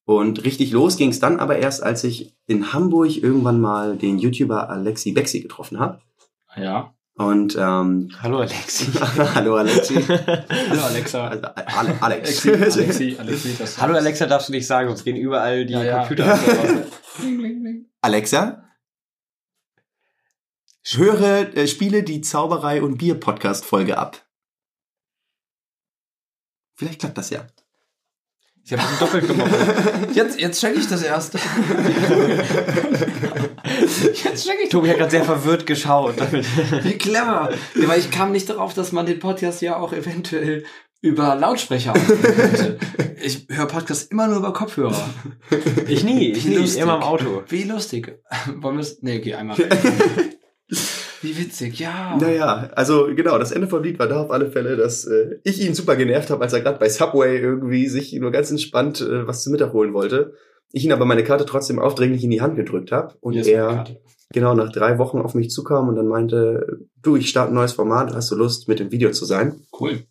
Und 0.06 0.44
richtig 0.44 0.70
los 0.72 0.96
ging 0.96 1.10
es 1.10 1.20
dann 1.20 1.40
aber 1.40 1.58
erst, 1.58 1.82
als 1.82 2.04
ich 2.04 2.36
in 2.46 2.72
Hamburg 2.74 3.16
irgendwann 3.16 3.60
mal 3.60 3.96
den 3.96 4.18
YouTuber 4.18 4.68
Alexi 4.68 5.12
Bexi 5.12 5.40
getroffen 5.40 5.78
habe. 5.78 6.00
Ja. 6.56 6.93
Und 7.16 7.55
ähm, 7.55 8.11
Hallo 8.20 8.38
Alexi. 8.40 8.87
hallo 9.35 9.57
Alexi. 9.57 9.94
Hallo, 10.03 10.83
Alexa. 10.83 11.29
Also, 11.29 11.46
Ale 11.46 12.03
Alex. 12.03 12.44
Alexi, 12.46 12.81
Alexi, 12.81 13.16
Alexi, 13.18 13.57
das 13.57 13.81
Hallo 13.81 13.94
Alexa 13.94 14.27
darfst 14.27 14.48
du 14.48 14.53
nicht 14.53 14.66
sagen, 14.66 14.88
sonst 14.88 15.05
gehen 15.05 15.16
überall 15.16 15.64
die 15.64 15.74
Ja, 15.74 15.85
ja. 15.85 15.98
Computer. 16.00 16.37
Alexa, 18.00 18.64
höre, 20.92 21.57
äh, 21.57 21.68
spiele 21.68 22.03
die 22.03 22.20
Zauberei 22.20 22.83
und 22.83 22.98
Bier 22.98 23.14
Podcast 23.14 23.64
Folge 23.64 23.96
ab. 23.96 24.20
Vielleicht 26.74 26.98
klappt 26.98 27.16
das 27.16 27.31
ja. 27.31 27.46
Ich 28.64 28.72
habe 28.72 28.83
doppelt 28.98 29.29
gemacht. 29.29 29.53
Jetzt, 30.14 30.40
jetzt 30.40 30.61
check 30.61 30.74
ich 30.77 30.88
das 30.88 31.03
erst. 31.03 31.38
jetzt 34.24 34.46
check 34.46 34.56
ich 34.62 34.68
Tobi 34.68 34.88
hat 34.90 34.98
gerade 34.98 35.10
sehr 35.10 35.24
verwirrt 35.24 35.66
geschaut. 35.66 36.14
Wie 36.82 36.98
clever. 36.98 37.50
Ja, 37.74 37.88
weil 37.88 38.00
ich 38.00 38.10
kam 38.10 38.32
nicht 38.32 38.48
darauf, 38.48 38.74
dass 38.74 38.92
man 38.92 39.06
den 39.06 39.18
Podcast 39.18 39.62
ja 39.62 39.76
auch 39.76 39.92
eventuell 39.92 40.64
über 41.00 41.34
Lautsprecher 41.34 41.92
aufnehmen 41.92 42.22
könnte. 42.32 42.78
Ich 43.22 43.46
höre 43.50 43.66
Podcasts 43.66 44.04
immer 44.04 44.26
nur 44.26 44.38
über 44.38 44.52
Kopfhörer. 44.52 45.08
Ich 45.87 46.02
nie, 46.04 46.32
ich 46.32 46.46
nie, 46.46 46.56
Lustig. 46.56 46.80
immer 46.80 46.96
im 46.96 47.02
Auto. 47.02 47.42
Wie 47.48 47.64
lustig. 47.64 48.18
Wollen 48.56 48.76
wir 48.76 48.82
es? 48.82 49.02
Nee, 49.02 49.18
geh 49.20 49.34
einmal. 49.34 49.56
Wie 51.22 51.38
witzig, 51.38 51.78
ja. 51.78 52.16
Naja, 52.20 52.70
also 52.74 53.08
genau, 53.14 53.38
das 53.38 53.52
Ende 53.52 53.66
vom 53.66 53.82
Lied 53.82 53.98
war 53.98 54.08
da 54.08 54.22
auf 54.22 54.30
alle 54.30 54.50
Fälle, 54.50 54.76
dass 54.76 55.06
äh, 55.06 55.38
ich 55.42 55.60
ihn 55.60 55.74
super 55.74 55.96
genervt 55.96 56.28
habe, 56.30 56.42
als 56.42 56.52
er 56.52 56.60
gerade 56.60 56.78
bei 56.78 56.88
Subway 56.88 57.38
irgendwie 57.38 57.88
sich 57.88 58.12
nur 58.12 58.30
ganz 58.30 58.50
entspannt 58.50 59.00
äh, 59.00 59.26
was 59.26 59.42
zu 59.42 59.50
Mittag 59.50 59.72
holen 59.72 59.94
wollte. 59.94 60.34
Ich 60.72 60.85
ihn 60.85 60.92
aber 60.92 61.05
meine 61.05 61.24
Karte 61.24 61.46
trotzdem 61.46 61.79
aufdringlich 61.79 62.24
in 62.24 62.31
die 62.31 62.40
Hand 62.40 62.57
gedrückt 62.57 62.92
habe 62.92 63.14
und 63.20 63.35
meine 63.37 63.48
er 63.48 63.85
genau 64.33 64.55
nach 64.55 64.72
drei 64.72 64.98
Wochen 64.98 65.18
auf 65.18 65.35
mich 65.35 65.50
zukam 65.50 65.88
und 65.88 65.96
dann 65.96 66.09
meinte, 66.09 66.81
du, 67.00 67.16
ich 67.16 67.29
starte 67.29 67.53
ein 67.53 67.55
neues 67.55 67.72
Format, 67.72 68.14
hast 68.14 68.31
du 68.31 68.35
Lust, 68.35 68.68
mit 68.68 68.81
dem 68.81 68.90
Video 68.90 69.11
zu 69.12 69.24
sein? 69.24 69.62
Cool. 69.79 70.05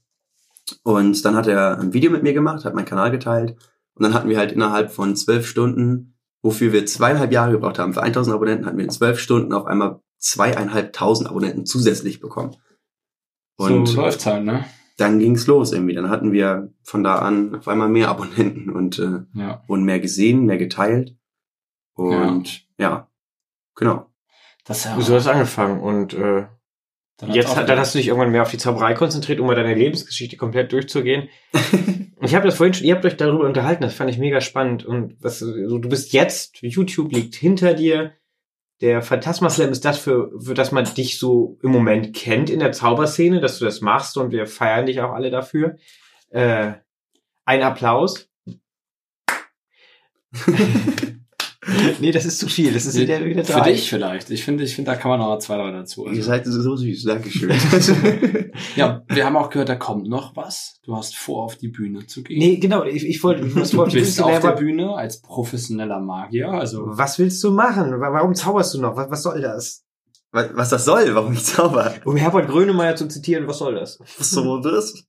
Und 0.83 1.23
dann 1.25 1.35
hat 1.35 1.47
er 1.47 1.79
ein 1.79 1.93
Video 1.93 2.09
mit 2.09 2.23
mir 2.23 2.33
gemacht, 2.33 2.65
hat 2.65 2.73
meinen 2.73 2.85
Kanal 2.85 3.11
geteilt. 3.11 3.57
Und 3.95 4.03
dann 4.03 4.13
hatten 4.13 4.29
wir 4.29 4.37
halt 4.37 4.51
innerhalb 4.51 4.91
von 4.91 5.15
zwölf 5.15 5.45
Stunden, 5.45 6.15
wofür 6.41 6.71
wir 6.71 6.85
zweieinhalb 6.85 7.31
Jahre 7.31 7.51
gebraucht 7.51 7.79
haben, 7.79 7.93
für 7.93 8.01
1000 8.01 8.33
Abonnenten 8.33 8.65
hatten 8.65 8.77
wir 8.77 8.85
in 8.85 8.89
zwölf 8.89 9.19
Stunden 9.19 9.53
auf 9.53 9.65
einmal 9.65 9.99
zweieinhalbtausend 10.17 11.29
Abonnenten 11.29 11.65
zusätzlich 11.65 12.19
bekommen. 12.19 12.55
Und 13.57 13.87
so 13.87 14.01
läuft's 14.01 14.25
halt, 14.25 14.45
ne? 14.45 14.65
Dann 14.97 15.19
ging's 15.19 15.47
los 15.47 15.71
irgendwie. 15.73 15.93
Dann 15.95 16.09
hatten 16.09 16.31
wir 16.31 16.71
von 16.83 17.03
da 17.03 17.15
an 17.19 17.55
auf 17.55 17.67
einmal 17.67 17.89
mehr 17.89 18.09
Abonnenten 18.09 18.69
und 18.69 18.99
äh, 18.99 19.21
Ja. 19.33 19.63
wurden 19.67 19.83
mehr 19.83 19.99
gesehen, 19.99 20.45
mehr 20.45 20.57
geteilt. 20.57 21.15
Und 21.95 22.67
ja, 22.77 23.09
genau. 23.75 24.07
Das 24.65 24.79
ist 24.79 24.85
ja 24.85 25.01
So 25.01 25.15
hast 25.15 25.27
du 25.27 25.31
angefangen 25.31 25.81
und 25.81 26.13
äh, 26.13 26.45
dann 27.17 27.31
jetzt 27.31 27.49
auch- 27.49 27.65
dann 27.65 27.77
hast 27.79 27.93
du 27.93 27.99
dich 27.99 28.07
irgendwann 28.07 28.31
mehr 28.31 28.41
auf 28.41 28.51
die 28.51 28.57
Zauberei 28.57 28.93
konzentriert, 28.93 29.39
um 29.39 29.47
mal 29.47 29.55
deine 29.55 29.75
Lebensgeschichte 29.75 30.37
komplett 30.37 30.71
durchzugehen. 30.71 31.29
ich 32.21 32.33
habe 32.35 32.45
das 32.45 32.55
vorhin 32.55 32.73
schon, 32.73 32.87
ihr 32.87 32.95
habt 32.95 33.05
euch 33.05 33.17
darüber 33.17 33.45
unterhalten, 33.45 33.83
das 33.83 33.93
fand 33.93 34.09
ich 34.09 34.17
mega 34.17 34.41
spannend 34.41 34.85
und 34.85 35.15
was 35.21 35.39
so, 35.39 35.77
du 35.77 35.89
bist 35.89 36.13
jetzt, 36.13 36.61
YouTube 36.61 37.11
liegt 37.11 37.35
hinter 37.35 37.73
dir. 37.73 38.13
Der 38.81 39.01
Phantasma 39.01 39.49
Slam 39.49 39.71
ist 39.71 39.85
das 39.85 39.97
für, 39.97 40.31
für 40.39 40.53
das 40.53 40.71
man 40.71 40.85
dich 40.85 41.19
so 41.19 41.57
im 41.61 41.71
Moment 41.71 42.15
kennt 42.15 42.49
in 42.49 42.59
der 42.59 42.71
Zauberszene, 42.71 43.39
dass 43.39 43.59
du 43.59 43.65
das 43.65 43.81
machst 43.81 44.17
und 44.17 44.31
wir 44.31 44.47
feiern 44.47 44.85
dich 44.85 44.99
auch 45.01 45.13
alle 45.13 45.31
dafür. 45.31 45.77
Äh, 46.29 46.73
ein 47.45 47.61
Applaus. 47.61 48.29
nee, 51.99 52.11
das 52.11 52.25
ist 52.25 52.39
zu 52.39 52.47
viel. 52.47 52.73
Das 52.73 52.85
ist 52.85 52.99
wieder, 52.99 53.23
wieder 53.23 53.43
Für 53.43 53.53
drei. 53.59 53.71
dich 53.71 53.89
vielleicht. 53.89 54.29
Ich 54.29 54.43
finde, 54.43 54.63
ich 54.63 54.75
finde, 54.75 54.91
da 54.91 54.97
kann 54.97 55.09
man 55.09 55.19
noch 55.19 55.37
zwei, 55.39 55.57
drei 55.57 55.71
dazu. 55.71 56.03
Ihr 56.05 56.09
Also, 56.11 56.21
seid 56.23 56.45
so 56.45 56.75
süß, 56.75 57.03
Dankeschön. 57.03 57.51
ja, 58.75 59.03
wir 59.07 59.25
haben 59.25 59.35
auch 59.37 59.49
gehört, 59.49 59.69
da 59.69 59.75
kommt 59.75 60.07
noch 60.07 60.35
was. 60.35 60.79
Du 60.83 60.95
hast 60.95 61.15
vor, 61.15 61.43
auf 61.43 61.55
die 61.55 61.69
Bühne 61.69 62.05
zu 62.05 62.23
gehen. 62.23 62.39
Nee, 62.39 62.57
genau, 62.57 62.83
ich, 62.83 63.05
ich 63.07 63.23
wollte, 63.23 63.45
ich 63.45 63.53
du 63.71 63.77
wollte 63.77 63.93
bist 63.95 64.17
wissen, 64.17 64.23
auf 64.23 64.39
der 64.39 64.51
Bühne 64.51 64.95
als 64.95 65.21
professioneller 65.21 65.99
Magier. 65.99 66.49
Also 66.49 66.83
Was 66.85 67.19
willst 67.19 67.43
du 67.43 67.51
machen? 67.51 67.91
Wa- 67.99 68.11
Warum 68.13 68.33
zauberst 68.35 68.73
du 68.73 68.81
noch? 68.81 68.95
Was, 68.95 69.09
was 69.09 69.23
soll 69.23 69.41
das? 69.41 69.83
was, 70.31 70.49
was 70.53 70.69
das 70.69 70.85
soll, 70.85 71.13
warum 71.13 71.33
ich 71.33 71.45
zauber. 71.45 71.93
Um 72.05 72.15
Herbert 72.15 72.47
Grönemeyer 72.49 72.95
zu 72.95 73.07
zitieren, 73.07 73.47
was 73.47 73.59
soll 73.59 73.75
das? 73.75 73.99
Was 74.17 74.31
so 74.31 74.57
das? 74.59 75.05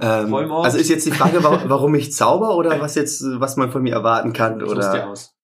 Ähm, 0.00 0.32
also 0.34 0.78
ist 0.78 0.88
jetzt 0.88 1.06
die 1.06 1.10
Frage, 1.12 1.44
wa- 1.44 1.64
warum 1.66 1.94
ich 1.94 2.12
zauber 2.12 2.56
oder 2.56 2.80
was 2.80 2.94
jetzt, 2.94 3.22
was 3.38 3.56
man 3.56 3.70
von 3.70 3.82
mir 3.82 3.92
erwarten 3.94 4.32
kann 4.32 4.58
dir 4.58 4.66
oder? 4.68 5.08
aus. 5.10 5.34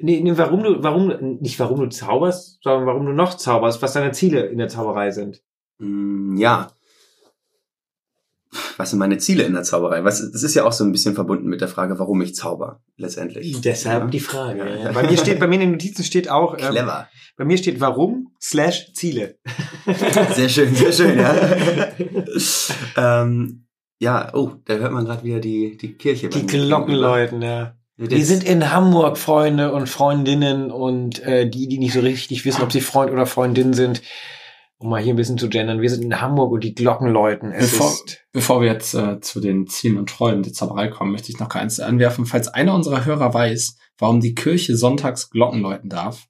Nee, 0.00 0.20
nee, 0.20 0.32
warum 0.36 0.62
du, 0.62 0.82
warum, 0.82 1.38
nicht 1.40 1.58
warum 1.58 1.80
du 1.80 1.88
zauberst, 1.88 2.58
sondern 2.62 2.86
warum 2.86 3.06
du 3.06 3.12
noch 3.12 3.34
zauberst, 3.36 3.82
was 3.82 3.94
deine 3.94 4.12
Ziele 4.12 4.46
in 4.46 4.58
der 4.58 4.68
Zauberei 4.68 5.10
sind. 5.10 5.42
Mm, 5.78 6.36
Ja. 6.36 6.70
Was 8.78 8.90
sind 8.90 8.98
meine 9.00 9.18
Ziele 9.18 9.42
in 9.42 9.52
der 9.52 9.62
Zauberei? 9.64 10.04
Was, 10.04 10.20
das 10.32 10.42
ist 10.42 10.54
ja 10.54 10.64
auch 10.64 10.72
so 10.72 10.82
ein 10.84 10.92
bisschen 10.92 11.14
verbunden 11.14 11.48
mit 11.48 11.60
der 11.60 11.68
Frage, 11.68 11.98
warum 11.98 12.22
ich 12.22 12.34
zauber, 12.34 12.80
letztendlich. 12.96 13.60
Deshalb 13.60 14.04
Ja. 14.04 14.08
die 14.08 14.20
Frage. 14.20 14.80
Ja. 14.84 14.92
Bei 14.92 15.02
mir 15.02 15.18
steht, 15.18 15.38
bei 15.40 15.46
mir 15.48 15.56
in 15.56 15.60
den 15.62 15.72
Notizen 15.72 16.02
steht 16.04 16.30
auch, 16.30 16.54
ähm, 16.56 16.70
Clever. 16.70 17.08
bei 17.36 17.44
mir 17.44 17.58
steht 17.58 17.80
warum 17.80 18.32
slash 18.40 18.92
Ziele. 18.94 19.36
Sehr 20.34 20.48
schön, 20.48 20.74
sehr 20.74 20.92
schön, 20.92 21.18
ja. 21.18 21.34
ähm, 23.22 23.64
ja, 23.98 24.32
oh, 24.34 24.52
da 24.64 24.74
hört 24.74 24.92
man 24.92 25.04
gerade 25.04 25.24
wieder 25.24 25.40
die, 25.40 25.76
die 25.76 25.94
Kirche. 25.94 26.28
Die 26.28 26.46
Glocken 26.46 26.94
läuten, 26.94 27.42
ja. 27.42 27.74
Wir 27.96 28.24
sind 28.24 28.44
in 28.44 28.70
Hamburg, 28.72 29.18
Freunde 29.18 29.72
und 29.72 29.88
Freundinnen 29.88 30.70
und 30.70 31.20
äh, 31.24 31.50
die, 31.50 31.66
die 31.66 31.78
nicht 31.78 31.94
so 31.94 32.00
richtig 32.00 32.44
wissen, 32.44 32.62
ob 32.62 32.70
sie 32.70 32.80
Freund 32.80 33.10
oder 33.10 33.26
Freundin 33.26 33.72
sind, 33.72 34.02
um 34.76 34.90
mal 34.90 35.02
hier 35.02 35.12
ein 35.12 35.16
bisschen 35.16 35.36
zu 35.36 35.48
gendern. 35.48 35.80
Wir 35.80 35.90
sind 35.90 36.04
in 36.04 36.20
Hamburg 36.20 36.52
und 36.52 36.62
die 36.62 36.76
Glocken 36.76 37.08
läuten. 37.08 37.50
Es 37.50 37.72
Bevor, 37.72 37.88
ist 37.88 38.24
bevor 38.30 38.60
wir 38.60 38.68
jetzt 38.68 38.94
äh, 38.94 39.18
zu 39.18 39.40
den 39.40 39.66
Zielen 39.66 39.98
und 39.98 40.08
Träumen 40.08 40.44
der 40.44 40.52
Zauberei 40.52 40.86
kommen, 40.86 41.10
möchte 41.10 41.32
ich 41.32 41.40
noch 41.40 41.50
eins 41.50 41.80
anwerfen. 41.80 42.24
Falls 42.24 42.46
einer 42.46 42.72
unserer 42.72 43.04
Hörer 43.04 43.34
weiß, 43.34 43.76
warum 43.98 44.20
die 44.20 44.36
Kirche 44.36 44.76
sonntags 44.76 45.30
Glocken 45.30 45.60
läuten 45.60 45.88
darf, 45.88 46.28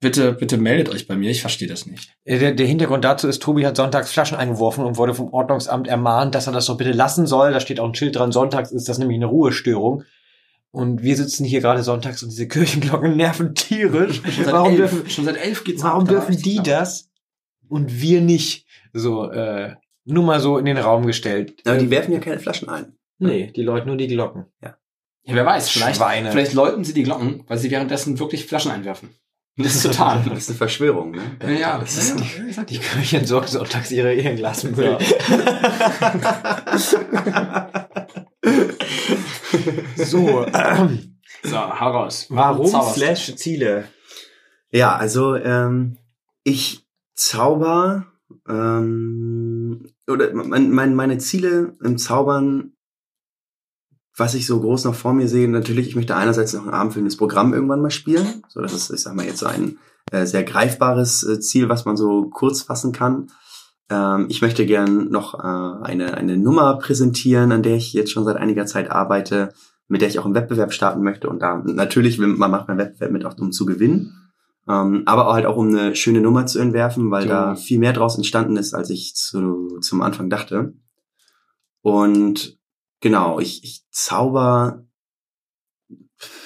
bitte, 0.00 0.32
bitte 0.32 0.56
meldet 0.58 0.88
euch 0.88 1.06
bei 1.06 1.16
mir. 1.16 1.30
Ich 1.30 1.40
verstehe 1.40 1.68
das 1.68 1.86
nicht. 1.86 2.14
Äh, 2.24 2.38
Der, 2.38 2.52
der 2.52 2.66
Hintergrund 2.66 3.04
dazu 3.04 3.28
ist, 3.28 3.42
Tobi 3.42 3.66
hat 3.66 3.76
sonntags 3.76 4.10
Flaschen 4.10 4.36
eingeworfen 4.36 4.84
und 4.84 4.96
wurde 4.96 5.14
vom 5.14 5.32
Ordnungsamt 5.32 5.88
ermahnt, 5.88 6.34
dass 6.34 6.46
er 6.46 6.52
das 6.52 6.66
doch 6.66 6.76
bitte 6.76 6.92
lassen 6.92 7.26
soll. 7.26 7.52
Da 7.52 7.60
steht 7.60 7.80
auch 7.80 7.88
ein 7.88 7.94
Schild 7.94 8.16
dran, 8.16 8.32
sonntags 8.32 8.72
ist 8.72 8.88
das 8.88 8.98
nämlich 8.98 9.16
eine 9.16 9.26
Ruhestörung. 9.26 10.04
Und 10.72 11.02
wir 11.02 11.16
sitzen 11.16 11.44
hier 11.44 11.60
gerade 11.60 11.82
sonntags 11.82 12.22
und 12.22 12.30
diese 12.30 12.46
Kirchenglocken 12.46 13.16
nerven 13.16 13.54
tierisch. 13.54 14.22
Warum 14.44 14.68
elf, 14.70 14.76
dürfen, 14.90 15.10
schon 15.10 15.24
seit 15.24 15.36
elf 15.36 15.64
geht's 15.64 15.82
warum 15.82 16.06
dürfen 16.06 16.36
die 16.36 16.58
ab. 16.60 16.64
das 16.64 17.10
und 17.68 18.00
wir 18.00 18.20
nicht? 18.20 18.66
So, 18.92 19.30
äh, 19.30 19.74
nur 20.04 20.24
mal 20.24 20.40
so 20.40 20.58
in 20.58 20.64
den 20.66 20.76
Raum 20.78 21.06
gestellt. 21.06 21.54
Aber 21.64 21.76
die 21.76 21.90
werfen 21.90 22.12
ja 22.12 22.20
keine 22.20 22.38
Flaschen 22.38 22.68
ein. 22.68 22.96
Nee, 23.18 23.52
die 23.54 23.62
läuten 23.62 23.88
nur 23.88 23.96
die 23.96 24.06
Glocken. 24.06 24.46
Ja, 24.62 24.76
wer 25.24 25.44
weiß, 25.44 25.68
vielleicht, 25.68 25.96
Schweine. 25.96 26.30
vielleicht 26.30 26.54
läuten 26.54 26.84
sie 26.84 26.94
die 26.94 27.02
Glocken, 27.02 27.42
weil 27.48 27.58
sie 27.58 27.70
währenddessen 27.70 28.18
wirklich 28.18 28.46
Flaschen 28.46 28.70
einwerfen. 28.70 29.10
Das 29.56 29.74
ist 29.74 29.82
total. 29.82 30.22
Das 30.28 30.38
ist 30.38 30.50
eine 30.50 30.58
Verschwörung, 30.58 31.10
ne? 31.12 31.36
ja, 31.42 31.50
ja, 31.50 31.78
Das 31.78 31.96
ist 31.96 32.20
ist 32.20 32.70
Die 32.70 32.78
Kirche 32.78 33.18
entsorgt 33.18 33.48
sonntags 33.48 33.90
ihre 33.90 34.14
ihren 34.14 34.36
Glasmüll. 34.36 34.98
so, 39.96 40.46
ähm, 40.46 41.18
So, 41.42 41.56
hau 41.56 41.90
raus. 41.90 42.26
Warum 42.30 42.70
du? 42.70 42.82
slash 42.82 43.34
Ziele? 43.36 43.88
Ja, 44.70 44.94
also 44.96 45.36
ähm, 45.36 45.98
ich 46.44 46.86
zauber 47.14 48.06
ähm, 48.48 49.86
oder 50.06 50.32
mein, 50.32 50.70
mein, 50.70 50.94
meine 50.94 51.18
Ziele 51.18 51.76
im 51.82 51.98
Zaubern, 51.98 52.72
was 54.20 54.34
ich 54.34 54.46
so 54.46 54.60
groß 54.60 54.84
noch 54.84 54.94
vor 54.94 55.12
mir 55.14 55.26
sehe, 55.26 55.48
natürlich, 55.48 55.88
ich 55.88 55.96
möchte 55.96 56.14
einerseits 56.14 56.52
noch 56.52 56.66
ein 56.66 56.72
abendfüllendes 56.72 57.16
Programm 57.16 57.52
irgendwann 57.52 57.80
mal 57.82 57.90
spielen. 57.90 58.44
So, 58.48 58.60
das 58.60 58.72
ist, 58.72 58.90
ich 58.90 59.00
sag 59.00 59.14
mal, 59.16 59.26
jetzt 59.26 59.40
so 59.40 59.46
ein 59.46 59.78
äh, 60.12 60.26
sehr 60.26 60.44
greifbares 60.44 61.22
äh, 61.24 61.40
Ziel, 61.40 61.68
was 61.68 61.84
man 61.84 61.96
so 61.96 62.28
kurz 62.30 62.62
fassen 62.62 62.92
kann. 62.92 63.32
Ähm, 63.88 64.26
ich 64.28 64.42
möchte 64.42 64.66
gern 64.66 65.08
noch 65.10 65.34
äh, 65.34 65.84
eine, 65.84 66.14
eine 66.14 66.36
Nummer 66.36 66.78
präsentieren, 66.78 67.50
an 67.50 67.62
der 67.62 67.76
ich 67.76 67.92
jetzt 67.92 68.12
schon 68.12 68.24
seit 68.24 68.36
einiger 68.36 68.66
Zeit 68.66 68.90
arbeite, 68.90 69.52
mit 69.88 70.00
der 70.00 70.08
ich 70.08 70.18
auch 70.20 70.24
einen 70.24 70.36
Wettbewerb 70.36 70.72
starten 70.72 71.02
möchte. 71.02 71.28
Und 71.28 71.40
da 71.40 71.62
natürlich, 71.64 72.18
man 72.18 72.50
macht 72.50 72.68
einen 72.68 72.78
Wettbewerb 72.78 73.10
mit, 73.10 73.24
auch 73.24 73.36
um 73.38 73.50
zu 73.50 73.66
gewinnen. 73.66 74.30
Ähm, 74.68 75.02
aber 75.06 75.32
halt 75.32 75.46
auch 75.46 75.56
um 75.56 75.68
eine 75.68 75.96
schöne 75.96 76.20
Nummer 76.20 76.46
zu 76.46 76.60
entwerfen, 76.60 77.10
weil 77.10 77.22
Du- 77.24 77.30
da 77.30 77.56
viel 77.56 77.80
mehr 77.80 77.92
draus 77.92 78.16
entstanden 78.16 78.56
ist, 78.56 78.74
als 78.74 78.90
ich 78.90 79.16
zu, 79.16 79.78
zum 79.80 80.02
Anfang 80.02 80.30
dachte. 80.30 80.74
Und 81.82 82.59
genau, 83.00 83.40
ich, 83.40 83.64
ich 83.64 83.84
zauber. 83.90 84.84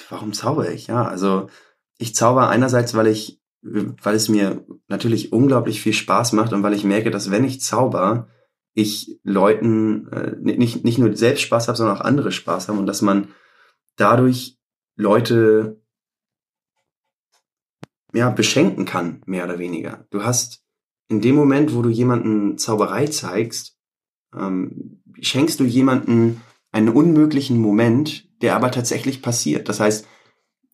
Warum 0.09 0.33
zauber 0.33 0.71
ich? 0.71 0.87
Ja, 0.87 1.05
also 1.05 1.49
ich 1.97 2.15
zauber 2.15 2.49
einerseits, 2.49 2.93
weil 2.93 3.07
ich, 3.07 3.41
weil 3.61 4.15
es 4.15 4.29
mir 4.29 4.65
natürlich 4.87 5.33
unglaublich 5.33 5.81
viel 5.81 5.93
Spaß 5.93 6.33
macht 6.33 6.53
und 6.53 6.63
weil 6.63 6.73
ich 6.73 6.83
merke, 6.83 7.11
dass 7.11 7.31
wenn 7.31 7.43
ich 7.43 7.61
zauber, 7.61 8.27
ich 8.73 9.19
Leuten 9.23 10.07
äh, 10.09 10.35
nicht, 10.37 10.83
nicht 10.83 10.97
nur 10.97 11.15
selbst 11.15 11.41
Spaß 11.41 11.67
habe, 11.67 11.77
sondern 11.77 11.97
auch 11.97 12.01
andere 12.01 12.31
Spaß 12.31 12.67
haben 12.67 12.79
und 12.79 12.87
dass 12.87 13.01
man 13.01 13.29
dadurch 13.95 14.57
Leute 14.95 15.81
ja, 18.13 18.29
beschenken 18.29 18.85
kann, 18.85 19.21
mehr 19.25 19.45
oder 19.45 19.59
weniger. 19.59 20.05
Du 20.09 20.23
hast 20.23 20.63
in 21.09 21.21
dem 21.21 21.35
Moment, 21.35 21.75
wo 21.75 21.81
du 21.81 21.89
jemanden 21.89 22.57
Zauberei 22.57 23.07
zeigst, 23.07 23.77
ähm, 24.33 25.01
schenkst 25.21 25.59
du 25.59 25.63
jemanden 25.63 26.41
einen 26.75 26.89
unmöglichen 26.89 27.57
Moment, 27.57 28.27
der 28.41 28.53
aber 28.53 28.69
tatsächlich 28.69 29.21
passiert. 29.21 29.69
Das 29.69 29.79
heißt, 29.79 30.05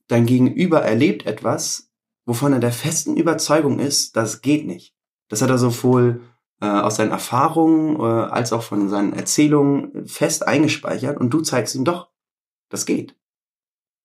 dein 0.07 0.25
Gegenüber 0.25 0.81
erlebt 0.81 1.27
etwas, 1.27 1.91
wovon 2.25 2.53
er 2.53 2.59
der 2.59 2.71
festen 2.71 3.17
Überzeugung 3.17 3.77
ist, 3.77 4.15
das 4.15 4.41
geht 4.41 4.65
nicht. 4.65 4.95
Das 5.27 5.43
hat 5.43 5.51
er 5.51 5.59
sowohl 5.59 6.21
äh, 6.59 6.65
aus 6.65 6.95
seinen 6.95 7.11
Erfahrungen 7.11 7.97
äh, 7.97 8.31
als 8.31 8.51
auch 8.51 8.63
von 8.63 8.89
seinen 8.89 9.13
Erzählungen 9.13 10.07
fest 10.07 10.47
eingespeichert 10.47 11.19
und 11.19 11.29
du 11.29 11.41
zeigst 11.41 11.75
ihm 11.75 11.85
doch, 11.85 12.09
das 12.69 12.87
geht. 12.87 13.15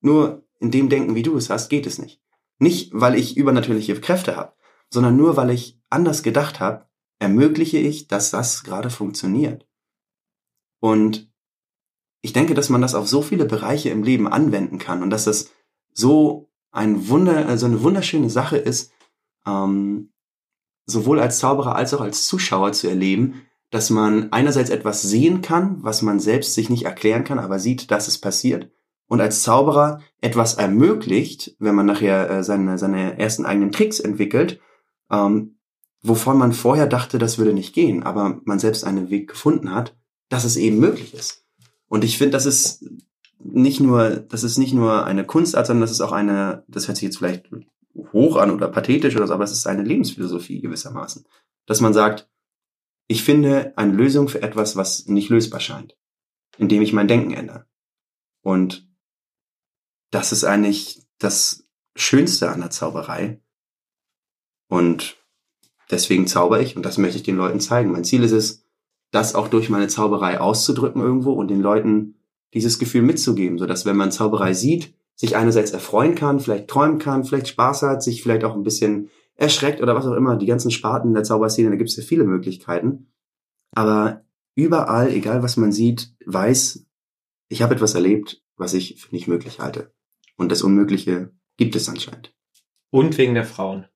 Nur 0.02 0.44
in 0.60 0.70
dem 0.70 0.90
Denken, 0.90 1.14
wie 1.14 1.22
du 1.22 1.34
es 1.34 1.48
hast, 1.48 1.70
geht 1.70 1.86
es 1.86 1.98
nicht. 1.98 2.20
Nicht, 2.58 2.90
weil 2.92 3.14
ich 3.14 3.38
übernatürliche 3.38 3.98
Kräfte 3.98 4.36
habe, 4.36 4.52
sondern 4.90 5.16
nur, 5.16 5.38
weil 5.38 5.48
ich 5.48 5.80
anders 5.88 6.22
gedacht 6.22 6.60
habe, 6.60 6.84
ermögliche 7.18 7.78
ich, 7.78 8.06
dass 8.06 8.32
das 8.32 8.64
gerade 8.64 8.90
funktioniert. 8.90 9.66
Und 10.78 11.32
ich 12.26 12.32
denke, 12.32 12.54
dass 12.54 12.70
man 12.70 12.80
das 12.80 12.96
auf 12.96 13.06
so 13.06 13.22
viele 13.22 13.44
Bereiche 13.44 13.90
im 13.90 14.02
Leben 14.02 14.26
anwenden 14.26 14.78
kann 14.78 15.04
und 15.04 15.10
dass 15.10 15.26
das 15.26 15.52
so 15.92 16.50
ein 16.72 17.08
Wunder, 17.08 17.46
also 17.46 17.66
eine 17.66 17.84
wunderschöne 17.84 18.30
Sache 18.30 18.56
ist, 18.56 18.90
ähm, 19.46 20.10
sowohl 20.86 21.20
als 21.20 21.38
Zauberer 21.38 21.76
als 21.76 21.94
auch 21.94 22.00
als 22.00 22.26
Zuschauer 22.26 22.72
zu 22.72 22.88
erleben, 22.88 23.42
dass 23.70 23.90
man 23.90 24.32
einerseits 24.32 24.70
etwas 24.70 25.02
sehen 25.02 25.40
kann, 25.40 25.84
was 25.84 26.02
man 26.02 26.18
selbst 26.18 26.54
sich 26.54 26.68
nicht 26.68 26.84
erklären 26.84 27.22
kann, 27.22 27.38
aber 27.38 27.60
sieht, 27.60 27.92
dass 27.92 28.08
es 28.08 28.18
passiert, 28.18 28.72
und 29.06 29.20
als 29.20 29.42
Zauberer 29.42 30.00
etwas 30.20 30.54
ermöglicht, 30.54 31.54
wenn 31.60 31.76
man 31.76 31.86
nachher 31.86 32.28
äh, 32.28 32.42
seine, 32.42 32.76
seine 32.76 33.20
ersten 33.20 33.46
eigenen 33.46 33.70
Tricks 33.70 34.00
entwickelt, 34.00 34.60
ähm, 35.12 35.60
wovon 36.02 36.38
man 36.38 36.52
vorher 36.52 36.88
dachte, 36.88 37.18
das 37.18 37.38
würde 37.38 37.52
nicht 37.52 37.72
gehen, 37.72 38.02
aber 38.02 38.40
man 38.44 38.58
selbst 38.58 38.82
einen 38.82 39.10
Weg 39.10 39.28
gefunden 39.28 39.72
hat, 39.72 39.96
dass 40.28 40.42
es 40.42 40.56
eben 40.56 40.80
möglich 40.80 41.14
ist. 41.14 41.45
Und 41.88 42.04
ich 42.04 42.18
finde, 42.18 42.32
das 42.32 42.46
ist 42.46 42.84
nicht 43.38 43.80
nur, 43.80 44.10
das 44.10 44.44
ist 44.44 44.58
nicht 44.58 44.74
nur 44.74 45.04
eine 45.04 45.24
Kunstart, 45.24 45.66
sondern 45.66 45.82
das 45.82 45.92
ist 45.92 46.00
auch 46.00 46.12
eine, 46.12 46.64
das 46.68 46.88
hört 46.88 46.96
sich 46.96 47.04
jetzt 47.04 47.18
vielleicht 47.18 47.50
hoch 48.12 48.36
an 48.36 48.50
oder 48.50 48.68
pathetisch 48.68 49.16
oder 49.16 49.26
so, 49.26 49.34
aber 49.34 49.44
es 49.44 49.52
ist 49.52 49.66
eine 49.66 49.82
Lebensphilosophie 49.82 50.60
gewissermaßen. 50.60 51.24
Dass 51.66 51.80
man 51.80 51.94
sagt, 51.94 52.28
ich 53.08 53.22
finde 53.22 53.72
eine 53.76 53.92
Lösung 53.92 54.28
für 54.28 54.42
etwas, 54.42 54.76
was 54.76 55.06
nicht 55.06 55.28
lösbar 55.28 55.60
scheint, 55.60 55.96
indem 56.58 56.82
ich 56.82 56.92
mein 56.92 57.08
Denken 57.08 57.32
ändere. 57.32 57.66
Und 58.42 58.88
das 60.10 60.32
ist 60.32 60.44
eigentlich 60.44 61.06
das 61.18 61.66
Schönste 61.94 62.50
an 62.50 62.60
der 62.60 62.70
Zauberei. 62.70 63.40
Und 64.68 65.16
deswegen 65.90 66.26
zauber 66.26 66.60
ich 66.60 66.76
und 66.76 66.84
das 66.84 66.98
möchte 66.98 67.18
ich 67.18 67.22
den 67.22 67.36
Leuten 67.36 67.60
zeigen. 67.60 67.92
Mein 67.92 68.04
Ziel 68.04 68.22
ist 68.24 68.32
es, 68.32 68.65
das 69.16 69.34
auch 69.34 69.48
durch 69.48 69.70
meine 69.70 69.88
Zauberei 69.88 70.40
auszudrücken 70.40 71.00
irgendwo 71.00 71.32
und 71.32 71.48
den 71.48 71.62
Leuten 71.62 72.16
dieses 72.52 72.78
Gefühl 72.78 73.02
mitzugeben, 73.02 73.58
sodass 73.58 73.86
wenn 73.86 73.96
man 73.96 74.12
Zauberei 74.12 74.52
sieht, 74.52 74.94
sich 75.14 75.36
einerseits 75.36 75.70
erfreuen 75.70 76.14
kann, 76.14 76.38
vielleicht 76.38 76.68
träumen 76.68 76.98
kann, 76.98 77.24
vielleicht 77.24 77.48
Spaß 77.48 77.82
hat, 77.82 78.02
sich 78.02 78.22
vielleicht 78.22 78.44
auch 78.44 78.54
ein 78.54 78.62
bisschen 78.62 79.08
erschreckt 79.34 79.80
oder 79.80 79.94
was 79.94 80.06
auch 80.06 80.12
immer. 80.12 80.36
Die 80.36 80.46
ganzen 80.46 80.70
Sparten 80.70 81.14
der 81.14 81.24
Zauberszene, 81.24 81.70
da 81.70 81.76
gibt 81.76 81.88
es 81.88 81.96
ja 81.96 82.02
viele 82.02 82.24
Möglichkeiten. 82.24 83.06
Aber 83.74 84.22
überall, 84.54 85.10
egal 85.10 85.42
was 85.42 85.56
man 85.56 85.72
sieht, 85.72 86.14
weiß, 86.26 86.84
ich 87.48 87.62
habe 87.62 87.74
etwas 87.74 87.94
erlebt, 87.94 88.42
was 88.56 88.74
ich 88.74 89.00
für 89.00 89.14
nicht 89.14 89.28
möglich 89.28 89.60
halte. 89.60 89.92
Und 90.36 90.52
das 90.52 90.62
Unmögliche 90.62 91.32
gibt 91.56 91.74
es 91.74 91.88
anscheinend. 91.88 92.34
Und 92.90 93.16
wegen 93.16 93.34
der 93.34 93.44
Frauen. 93.44 93.86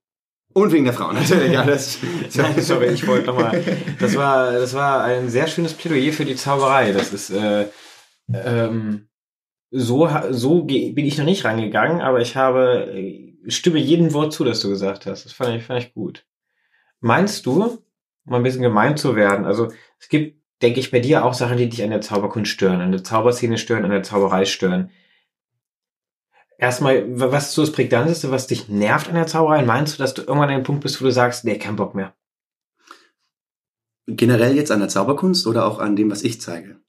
Und 0.53 0.73
wegen 0.73 0.85
der 0.85 0.95
Frauen 0.95 1.15
natürlich. 1.15 1.53
Ja, 1.53 1.65
das, 1.65 1.99
Nein, 2.35 2.61
sorry, 2.61 2.89
ich 2.89 3.07
wollte 3.07 3.27
nochmal. 3.27 3.63
Das 3.99 4.17
war, 4.17 4.53
das 4.53 4.75
war 4.75 5.05
ein 5.05 5.29
sehr 5.29 5.47
schönes 5.47 5.75
Plädoyer 5.75 6.13
für 6.13 6.25
die 6.25 6.37
Zauberei. 6.37 6.93
Das 6.93 7.13
ist 7.13 7.31
äh, 7.31 7.67
ähm, 8.33 9.09
so, 9.71 10.09
so 10.31 10.65
bin 10.65 10.99
ich 10.99 11.19
noch 11.19 11.25
nicht 11.25 11.45
rangegangen, 11.45 12.01
aber 12.01 12.21
ich 12.21 12.37
habe 12.37 12.93
äh, 12.93 13.35
stimme 13.47 13.79
jedem 13.79 14.13
Wort 14.13 14.33
zu, 14.33 14.45
das 14.45 14.61
du 14.61 14.69
gesagt 14.69 15.07
hast. 15.07 15.25
Das 15.25 15.33
fand 15.33 15.57
ich, 15.57 15.65
fand 15.65 15.83
ich 15.83 15.95
gut. 15.95 16.27
Meinst 17.01 17.47
du, 17.47 17.79
um 18.27 18.35
ein 18.35 18.43
bisschen 18.43 18.63
gemein 18.63 18.97
zu 18.97 19.17
werden, 19.17 19.47
also 19.47 19.69
es 19.99 20.09
gibt, 20.09 20.41
denke 20.61 20.81
ich, 20.81 20.91
bei 20.91 21.01
dir 21.01 21.25
auch 21.25 21.35
Sachen, 21.35 21.57
die 21.57 21.69
dich 21.69 21.83
an 21.83 21.91
der 21.91 22.03
Zauberkunst 22.03 22.51
stören, 22.51 22.81
an 22.81 22.93
der 22.93 23.05
Zauberszene 23.05 23.57
stören, 23.57 23.85
an 23.85 23.91
der 23.91 24.03
Zauberei 24.03 24.45
stören. 24.45 24.91
Erstmal, 26.61 27.19
wa- 27.19 27.33
was 27.33 27.49
ist 27.49 27.55
so 27.55 27.63
das 27.63 27.73
Prägnanteste, 27.73 28.31
was 28.31 28.47
dich 28.47 28.69
nervt 28.69 29.09
an 29.09 29.15
der 29.15 29.27
Zauberei? 29.27 29.63
Meinst 29.65 29.95
du, 29.95 30.03
dass 30.03 30.15
du 30.15 30.23
irgendwann 30.23 30.51
an 30.51 30.57
dem 30.57 30.63
Punkt 30.63 30.83
bist, 30.83 31.01
wo 31.01 31.07
du 31.07 31.11
sagst, 31.13 31.45
nee, 31.45 31.59
kein 31.59 31.77
Bock 31.77 31.95
mehr? 31.95 32.15
generell 34.07 34.57
jetzt 34.57 34.73
an 34.73 34.81
der 34.81 34.89
Zauberkunst 34.89 35.47
oder 35.47 35.65
auch 35.67 35.79
an 35.79 35.95
dem, 35.95 36.11
was 36.11 36.23
ich 36.25 36.41
zeige? 36.41 36.81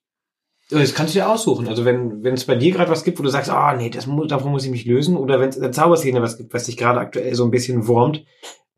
Das 0.71 0.95
kannst 0.95 1.13
du 1.13 1.19
dir 1.19 1.29
aussuchen. 1.29 1.67
Also 1.67 1.85
wenn 1.85 2.23
wenn 2.23 2.33
es 2.33 2.45
bei 2.45 2.55
dir 2.55 2.71
gerade 2.71 2.89
was 2.89 3.03
gibt, 3.03 3.19
wo 3.19 3.23
du 3.23 3.29
sagst, 3.29 3.51
ah 3.51 3.75
nee, 3.75 3.91
das 3.91 4.07
mu 4.07 4.25
davon 4.25 4.51
muss 4.51 4.65
ich 4.65 4.71
mich 4.71 4.85
lösen, 4.85 5.15
oder 5.17 5.39
wenn 5.39 5.49
es 5.49 5.55
in 5.55 5.61
der 5.61 5.71
Zauberszene 5.71 6.21
was 6.23 6.37
gibt, 6.37 6.51
was 6.53 6.63
dich 6.63 6.77
gerade 6.77 6.99
aktuell 6.99 7.35
so 7.35 7.43
ein 7.43 7.51
bisschen 7.51 7.85
wurmt, 7.87 8.25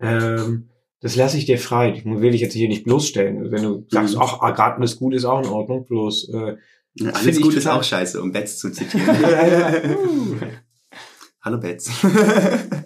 ähm, 0.01 0.69
das 0.99 1.15
lasse 1.15 1.37
ich 1.37 1.45
dir 1.45 1.57
frei. 1.57 1.93
Ich 1.93 2.03
will 2.05 2.31
dich 2.31 2.41
jetzt 2.41 2.53
hier 2.53 2.67
nicht 2.67 2.83
bloßstellen. 2.83 3.49
Wenn 3.51 3.63
du 3.63 3.85
sagst, 3.89 4.15
Mhm. 4.15 4.21
ach, 4.21 4.39
ah, 4.41 4.51
gerade 4.51 4.75
alles 4.77 4.97
gut 4.97 5.13
ist 5.13 5.23
auch 5.25 5.41
in 5.41 5.49
Ordnung, 5.49 5.85
bloß 5.85 6.29
äh, 6.33 6.55
Alles 7.13 7.37
ich 7.37 7.41
gut 7.43 7.53
ist 7.53 7.67
auch 7.67 7.83
scheiße, 7.83 8.21
um 8.21 8.33
Betz 8.33 8.57
zu 8.57 8.71
zitieren. 8.71 9.07
Hallo 11.43 11.59
Betz. 11.59 11.91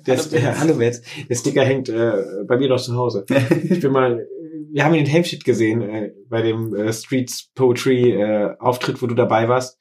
der, 0.07 0.15
der, 0.31 0.59
hallo 0.59 0.73
Metz, 0.73 1.03
der 1.29 1.35
Sticker 1.35 1.63
hängt 1.63 1.89
äh, 1.89 2.43
bei 2.47 2.57
mir 2.57 2.69
noch 2.69 2.81
zu 2.81 2.95
Hause. 2.95 3.23
Ich 3.69 3.81
bin 3.81 3.91
mal, 3.91 4.27
wir 4.71 4.83
haben 4.83 4.95
ihn 4.95 5.01
in 5.01 5.05
Helmstedt 5.05 5.45
gesehen, 5.45 5.83
äh, 5.83 6.11
bei 6.27 6.41
dem 6.41 6.73
äh, 6.75 6.91
Streets 6.91 7.51
Poetry 7.53 8.13
äh, 8.13 8.55
Auftritt, 8.57 8.99
wo 9.03 9.05
du 9.05 9.13
dabei 9.13 9.47
warst. 9.47 9.77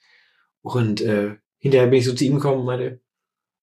Und 0.61 1.01
äh, 1.01 1.37
hinterher 1.57 1.87
bin 1.87 2.01
ich 2.01 2.05
so 2.05 2.13
zu 2.13 2.25
ihm 2.25 2.35
gekommen 2.35 2.61
und 2.61 2.67
meinte, 2.67 3.01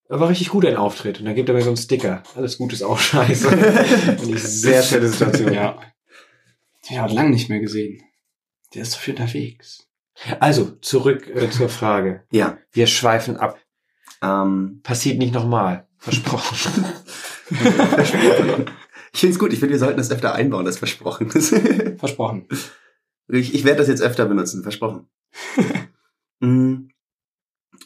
war 0.10 0.30
richtig 0.30 0.50
gut 0.50 0.66
ein 0.66 0.78
Auftritt. 0.78 1.20
Und 1.20 1.26
dann 1.26 1.36
gibt 1.36 1.48
er 1.48 1.56
mir 1.56 1.62
so 1.62 1.70
einen 1.70 1.78
Sticker. 1.78 2.24
Alles 2.36 2.58
gut 2.58 2.74
ist 2.74 2.82
auch 2.82 2.98
scheiße. 2.98 3.48
und 4.22 4.30
ich 4.30 4.42
sehr 4.42 4.82
schöne 4.82 5.08
Situation. 5.08 5.54
Ja. 5.54 5.80
Den 6.90 7.02
hat 7.02 7.14
lange 7.14 7.30
nicht 7.30 7.50
mehr 7.50 7.60
gesehen. 7.60 8.02
Der 8.74 8.82
ist 8.82 8.94
so 8.94 8.98
viel 8.98 9.14
unterwegs. 9.14 9.88
Also, 10.40 10.72
zurück 10.82 11.28
äh, 11.28 11.50
zur 11.50 11.70
Frage. 11.70 12.24
ja, 12.32 12.58
Wir 12.72 12.88
schweifen 12.88 13.38
ab. 13.38 13.60
Ähm, 14.24 14.80
Passiert 14.84 15.20
nicht 15.20 15.34
nochmal. 15.34 15.88
Versprochen. 15.98 16.86
ich 19.14 19.20
finde 19.20 19.34
es 19.34 19.40
gut. 19.40 19.54
Ich 19.54 19.60
finde, 19.60 19.74
wir 19.74 19.80
sollten 19.80 19.98
das 19.98 20.12
öfter 20.12 20.34
einbauen, 20.34 20.66
das 20.66 20.78
versprochen. 20.78 21.30
Versprochen. 21.98 22.48
ich 23.28 23.54
ich 23.54 23.64
werde 23.64 23.80
das 23.80 23.90
jetzt 23.90 24.02
öfter 24.02 24.26
benutzen, 24.26 24.64
versprochen. 24.64 25.08
Mm, 26.40 26.90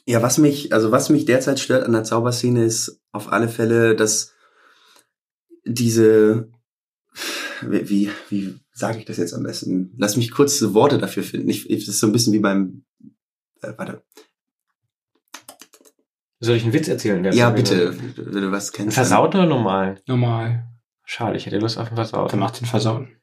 ja, 0.07 0.23
was 0.23 0.39
mich, 0.39 0.73
also 0.73 0.91
was 0.91 1.11
mich 1.11 1.25
derzeit 1.25 1.59
stört 1.59 1.85
an 1.85 1.91
der 1.91 2.03
Zauberszene 2.03 2.65
ist 2.65 2.99
auf 3.11 3.31
alle 3.31 3.49
Fälle, 3.49 3.95
dass 3.95 4.33
diese, 5.63 6.49
wie, 7.61 7.87
wie, 7.87 8.09
wie 8.29 8.59
sage 8.73 8.97
ich 8.97 9.05
das 9.05 9.17
jetzt 9.17 9.35
am 9.35 9.43
besten? 9.43 9.93
Lass 9.97 10.17
mich 10.17 10.31
kurz 10.31 10.59
Worte 10.73 10.97
dafür 10.97 11.21
finden. 11.21 11.49
Ich, 11.49 11.69
ich, 11.69 11.85
das 11.85 11.93
ist 11.93 11.99
so 11.99 12.07
ein 12.07 12.13
bisschen 12.13 12.33
wie 12.33 12.39
beim, 12.39 12.83
äh, 13.61 13.73
warte. 13.77 14.01
Soll 16.39 16.55
ich 16.55 16.63
einen 16.63 16.73
Witz 16.73 16.87
erzählen? 16.87 17.23
Der 17.23 17.33
Ja, 17.33 17.49
bitte, 17.49 17.95
wenn 18.17 18.41
du 18.43 18.51
was 18.51 18.71
kennst. 18.71 18.93
versauten 18.95 19.39
oder 19.39 19.49
normalen? 19.49 19.99
Normal. 20.07 20.65
Schade, 21.03 21.37
ich 21.37 21.45
hätte 21.45 21.57
Lust 21.57 21.77
auf 21.77 21.87
einen 21.87 21.95
Dann 21.95 22.05
versauten. 22.05 22.39
macht 22.39 22.59
den 22.59 22.67
Versauen. 22.67 23.15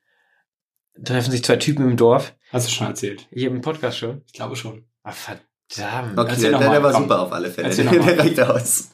Treffen 1.04 1.30
sich 1.30 1.44
zwei 1.44 1.56
Typen 1.56 1.88
im 1.90 1.96
Dorf. 1.96 2.34
Hast 2.52 2.66
du 2.68 2.72
schon 2.72 2.86
erzählt? 2.88 3.26
Hier 3.30 3.50
im 3.50 3.60
Podcast 3.60 3.98
schon. 3.98 4.22
Ich 4.26 4.32
glaube 4.32 4.56
schon. 4.56 4.84
Ah, 5.02 5.12
verdammt. 5.12 6.18
Okay, 6.18 6.30
Erzähl 6.30 6.42
der, 6.42 6.50
noch 6.52 6.58
der, 6.60 6.68
mal, 6.68 6.74
der 6.74 6.82
war 6.82 6.92
komm. 6.92 7.02
super 7.02 7.20
auf 7.22 7.32
alle 7.32 7.50
Fälle. 7.50 7.68
Erzähl 7.68 7.86
Der, 7.86 8.18
reicht 8.18 8.40
aus. 8.40 8.90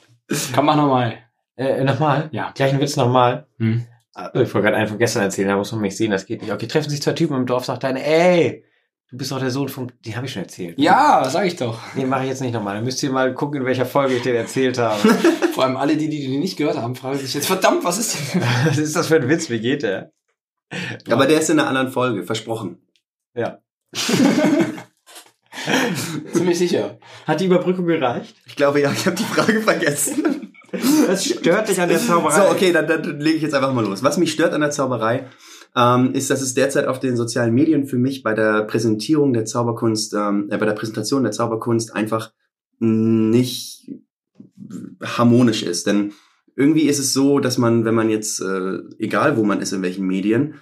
Komm, 0.54 0.66
mach 0.66 0.76
nochmal. 0.76 1.18
Äh, 1.56 1.84
nochmal? 1.84 2.28
Ja. 2.32 2.52
Gleich 2.54 2.72
einen 2.72 2.80
Witz 2.80 2.96
nochmal. 2.96 3.46
Hm. 3.58 3.86
Ah, 4.14 4.28
Ich 4.34 4.34
wollte 4.54 4.62
gerade 4.62 4.76
einen 4.76 4.88
von 4.88 4.98
gestern 4.98 5.22
erzählen, 5.22 5.48
da 5.48 5.56
muss 5.56 5.70
man 5.72 5.82
mich 5.82 5.96
sehen, 5.96 6.10
das 6.10 6.26
geht 6.26 6.40
nicht. 6.42 6.52
Okay, 6.52 6.66
treffen 6.66 6.90
sich 6.90 7.02
zwei 7.02 7.12
Typen 7.12 7.36
im 7.36 7.46
Dorf, 7.46 7.64
sagt 7.66 7.84
einer, 7.84 8.02
ey, 8.02 8.64
du 9.11 9.16
bist 9.18 9.32
doch 9.32 9.40
der 9.40 9.50
Sohn 9.50 9.68
vom, 9.68 9.88
die 10.04 10.14
habe 10.16 10.26
ich 10.26 10.32
schon 10.32 10.42
erzählt. 10.42 10.78
Ja, 10.78 11.28
sag 11.28 11.46
ich 11.46 11.56
doch. 11.56 11.78
Nee, 11.94 12.04
mache 12.06 12.22
ich 12.22 12.28
jetzt 12.28 12.40
nicht 12.40 12.52
nochmal. 12.52 12.76
Dann 12.76 12.84
müsst 12.84 13.02
ihr 13.02 13.11
mal 13.11 13.34
gucken, 13.34 13.61
in 13.61 13.66
welcher 13.66 13.86
Folge 13.86 14.14
ich 14.16 14.22
den 14.22 14.36
erzählt 14.36 14.78
habe. 14.78 15.00
Vor 15.54 15.64
allem 15.64 15.76
alle, 15.76 15.96
die, 15.96 16.08
die 16.08 16.28
den 16.28 16.40
nicht 16.40 16.56
gehört 16.56 16.76
haben, 16.76 16.94
fragen 16.94 17.18
sich 17.18 17.34
jetzt, 17.34 17.46
verdammt, 17.46 17.84
was 17.84 17.98
ist 17.98 18.34
denn? 18.34 18.42
Was 18.64 18.78
ist 18.78 18.96
das 18.96 19.08
für 19.08 19.16
ein 19.16 19.28
Witz? 19.28 19.50
Wie 19.50 19.61
geht 19.61 19.82
der? 19.82 20.12
Aber 21.11 21.26
der 21.26 21.40
ist 21.40 21.50
in 21.50 21.58
einer 21.58 21.68
anderen 21.68 21.90
Folge, 21.90 22.22
versprochen. 22.22 22.86
Ja. 23.34 23.58
Ziemlich 26.32 26.58
sicher. 26.58 26.98
Hat 27.26 27.40
die 27.40 27.46
Überbrückung 27.46 27.86
gereicht? 27.86 28.36
Ich 28.46 28.54
glaube 28.54 28.80
ja, 28.80 28.92
ich 28.92 29.06
habe 29.06 29.16
die 29.16 29.24
Frage 29.24 29.61
vergessen. 29.61 30.52
Das 31.06 31.24
stört 31.24 31.68
dich 31.68 31.80
an 31.80 31.88
der 31.88 31.98
Zauberei. 31.98 32.36
So, 32.36 32.50
okay, 32.50 32.70
dann, 32.72 32.86
dann 32.86 33.18
lege 33.18 33.36
ich 33.36 33.42
jetzt 33.42 33.54
einfach 33.54 33.72
mal 33.72 33.84
los. 33.84 34.04
Was 34.04 34.16
mich 34.18 34.30
stört 34.30 34.54
an 34.54 34.61
der 34.61 34.70
Zauberei, 34.70 35.28
ähm, 35.76 36.14
ist, 36.14 36.30
dass 36.30 36.42
es 36.42 36.54
derzeit 36.54 36.86
auf 36.86 37.00
den 37.00 37.16
sozialen 37.16 37.54
Medien 37.54 37.86
für 37.86 37.98
mich 37.98 38.22
bei 38.22 38.34
der 38.34 38.64
Präsentierung 38.64 39.32
der 39.32 39.44
Zauberkunst, 39.44 40.14
ähm, 40.14 40.48
äh, 40.50 40.58
bei 40.58 40.66
der 40.66 40.72
Präsentation 40.72 41.22
der 41.22 41.32
Zauberkunst 41.32 41.94
einfach 41.94 42.32
nicht 42.78 43.90
harmonisch 45.02 45.62
ist. 45.62 45.86
Denn 45.86 46.12
irgendwie 46.56 46.88
ist 46.88 46.98
es 46.98 47.12
so, 47.12 47.40
dass 47.40 47.58
man, 47.58 47.84
wenn 47.84 47.94
man 47.94 48.10
jetzt, 48.10 48.40
äh, 48.40 48.78
egal 48.98 49.36
wo 49.36 49.44
man 49.44 49.60
ist, 49.60 49.72
in 49.72 49.82
welchen 49.82 50.06
Medien, 50.06 50.54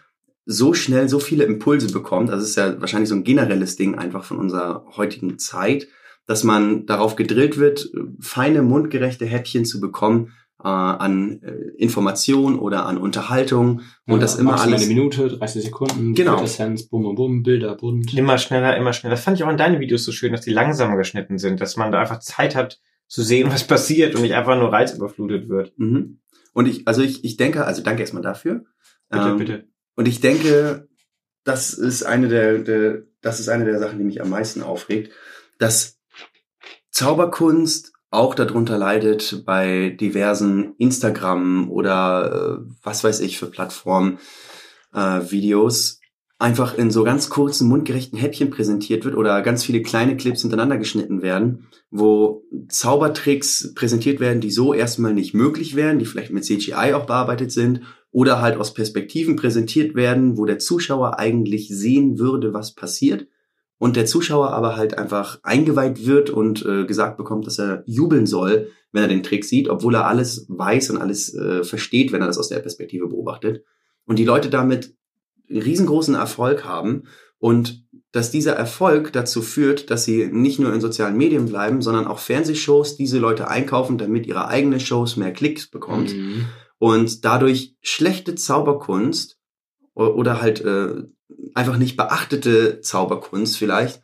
so 0.45 0.73
schnell 0.73 1.09
so 1.09 1.21
viele 1.21 1.45
Impulse 1.45 1.93
bekommt, 1.93 2.31
also 2.31 2.43
es 2.43 2.51
ist 2.51 2.57
ja 2.57 2.81
wahrscheinlich 2.81 3.09
so 3.09 3.15
ein 3.15 3.25
generelles 3.25 3.77
Ding 3.77 3.97
einfach 3.97 4.25
von 4.25 4.39
unserer 4.39 4.85
heutigen 4.97 5.39
Zeit, 5.39 5.89
dass 6.27 6.43
man 6.43 6.87
darauf 6.87 7.17
gedrillt 7.17 7.59
wird, 7.59 7.91
feine, 8.21 8.63
mundgerechte 8.63 9.27
Häppchen 9.27 9.65
zu 9.65 9.81
bekommen 9.81 10.33
äh, 10.63 10.67
an 10.69 11.41
äh, 11.43 11.53
Information 11.77 12.59
oder 12.59 12.87
an 12.87 12.99
Unterhaltung 12.99 13.83
und 14.07 14.21
das 14.23 14.37
immer 14.37 14.61
alles. 14.61 14.83
eine 14.83 14.87
Minute, 14.93 15.29
30 15.29 15.63
Sekunden, 15.65 16.15
Genau. 16.15 16.35
Quintessenz, 16.37 16.89
bum, 16.89 17.03
bum, 17.03 17.15
bum, 17.15 17.43
Bilder, 17.43 17.77
bunt. 17.77 18.13
Immer 18.17 18.39
schneller, 18.39 18.77
immer 18.77 18.93
schneller. 18.93 19.15
Das 19.15 19.25
fand 19.25 19.37
ich 19.37 19.45
auch 19.45 19.51
in 19.51 19.57
deinen 19.57 19.81
Videos 19.81 20.05
so 20.05 20.13
schön, 20.13 20.33
dass 20.33 20.41
die 20.43 20.51
langsamer 20.53 20.97
geschnitten 20.97 21.39
sind, 21.39 21.61
dass 21.61 21.77
man 21.77 21.93
da 21.93 22.01
einfach 22.01 22.19
Zeit 22.21 22.57
hat 22.57 22.81
zu 23.07 23.23
sehen, 23.23 23.51
was 23.51 23.65
passiert 23.67 24.15
und 24.15 24.23
nicht 24.23 24.35
einfach 24.35 24.59
nur 24.59 24.73
reizüberflutet 24.73 25.49
wird. 25.49 25.73
Mhm. 25.79 26.21
Und 26.53 26.67
ich, 26.67 26.87
also 26.89 27.03
ich, 27.03 27.25
ich 27.25 27.37
denke, 27.37 27.65
also 27.65 27.83
danke 27.83 28.03
erstmal 28.03 28.23
dafür. 28.23 28.65
Bitte, 29.11 29.29
Ähm, 29.29 29.37
bitte. 29.39 29.69
Und 29.95 30.09
ich 30.09 30.21
denke, 30.21 30.89
das 31.45 31.73
ist 31.73 32.03
eine 32.03 32.29
der, 32.29 32.59
der, 32.59 33.03
das 33.23 33.41
ist 33.41 33.49
eine 33.49 33.65
der 33.65 33.79
Sachen, 33.79 33.99
die 33.99 34.05
mich 34.05 34.21
am 34.21 34.29
meisten 34.29 34.63
aufregt, 34.63 35.13
dass 35.59 35.99
Zauberkunst 36.91 37.93
auch 38.11 38.35
darunter 38.35 38.79
leidet 38.79 39.45
bei 39.45 39.91
diversen 39.91 40.75
Instagram 40.79 41.71
oder 41.71 42.61
äh, 42.61 42.71
was 42.83 43.05
weiß 43.05 43.21
ich 43.21 43.39
für 43.39 43.47
Plattformen 43.47 44.19
äh, 44.95 45.21
einfach 46.39 46.79
in 46.79 46.91
so 46.91 47.03
ganz 47.03 47.29
kurzen 47.31 47.69
mundgerechten 47.69 48.19
Häppchen 48.19 48.51
präsentiert 48.51 49.05
wird 49.05 49.17
oder 49.17 49.43
ganz 49.43 49.65
viele 49.65 49.83
kleine 49.83 50.17
Clips 50.17 50.43
hintereinander 50.43 50.79
geschnitten 50.79 51.21
werden, 51.21 51.67
wo 51.91 52.45
Zaubertricks 52.69 53.75
präsentiert 53.75 54.21
werden, 54.21 54.41
die 54.41 54.53
so 54.53 54.73
erstmal 54.73 55.13
nicht 55.13 55.35
möglich 55.35 55.75
wären, 55.75 55.99
die 55.99 56.07
vielleicht 56.07 56.33
mit 56.33 56.45
CGI 56.45 56.95
auch 56.95 57.07
bearbeitet 57.07 57.51
sind 57.51 57.83
oder 58.13 58.41
halt 58.41 58.57
aus 58.57 58.73
Perspektiven 58.73 59.37
präsentiert 59.37 59.97
werden, 59.97 60.39
wo 60.39 60.45
der 60.47 60.61
Zuschauer 60.61 61.19
eigentlich 61.19 61.69
sehen 61.69 62.19
würde, 62.19 62.55
was 62.55 62.75
passiert 62.75 63.27
und 63.79 63.97
der 63.97 64.07
Zuschauer 64.07 64.51
aber 64.51 64.77
halt 64.77 64.99
einfach 64.99 65.39
eingeweiht 65.43 66.05
wird 66.07 66.31
und 66.31 66.65
äh, 66.67 66.85
gesagt 66.85 67.17
bekommt, 67.17 67.47
dass 67.47 67.59
er 67.59 67.83
jubeln 67.87 68.27
soll, 68.27 68.71
wenn 68.93 69.03
er 69.03 69.09
den 69.09 69.23
Trick 69.23 69.45
sieht, 69.45 69.69
obwohl 69.69 69.95
er 69.95 70.07
alles 70.07 70.47
weiß 70.49 70.91
und 70.91 70.99
alles 70.99 71.35
äh, 71.35 71.63
versteht, 71.65 72.11
wenn 72.13 72.21
er 72.21 72.27
das 72.27 72.39
aus 72.39 72.49
der 72.49 72.59
Perspektive 72.61 73.07
beobachtet. 73.09 73.63
Und 74.05 74.19
die 74.19 74.25
Leute 74.25 74.51
damit 74.51 74.95
riesengroßen 75.51 76.15
Erfolg 76.15 76.65
haben 76.65 77.05
und 77.39 77.85
dass 78.11 78.31
dieser 78.31 78.55
Erfolg 78.55 79.13
dazu 79.13 79.43
führt, 79.43 79.91
dass 79.91 80.05
sie 80.05 80.27
nicht 80.33 80.59
nur 80.59 80.73
in 80.73 80.81
sozialen 80.81 81.17
Medien 81.17 81.47
bleiben, 81.47 81.83
sondern 81.83 82.07
auch 82.07 82.19
Fernsehshows 82.19 82.97
diese 82.97 83.19
Leute 83.19 83.49
einkaufen, 83.49 83.99
damit 83.99 84.27
ihre 84.27 84.49
eigene 84.49 84.81
Shows 84.81 85.17
mehr 85.17 85.33
Klicks 85.33 85.69
bekommt 85.71 86.15
Mhm. 86.17 86.47
und 86.79 87.25
dadurch 87.25 87.77
schlechte 87.83 88.35
Zauberkunst 88.35 89.39
oder 89.95 90.41
halt 90.41 90.63
äh, 90.65 91.03
einfach 91.55 91.77
nicht 91.77 91.97
beachtete 91.97 92.81
Zauberkunst 92.81 93.57
vielleicht 93.57 94.03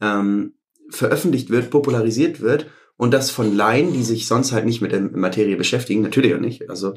ähm, 0.00 0.54
veröffentlicht 0.90 1.50
wird, 1.50 1.70
popularisiert 1.70 2.40
wird 2.40 2.66
und 2.96 3.12
das 3.12 3.30
von 3.30 3.54
Laien, 3.54 3.92
die 3.92 4.04
sich 4.04 4.26
sonst 4.26 4.52
halt 4.52 4.64
nicht 4.66 4.80
mit 4.80 4.92
der 4.92 5.00
Materie 5.00 5.56
beschäftigen, 5.56 6.02
natürlich 6.02 6.34
auch 6.34 6.40
nicht, 6.40 6.68
also 6.70 6.94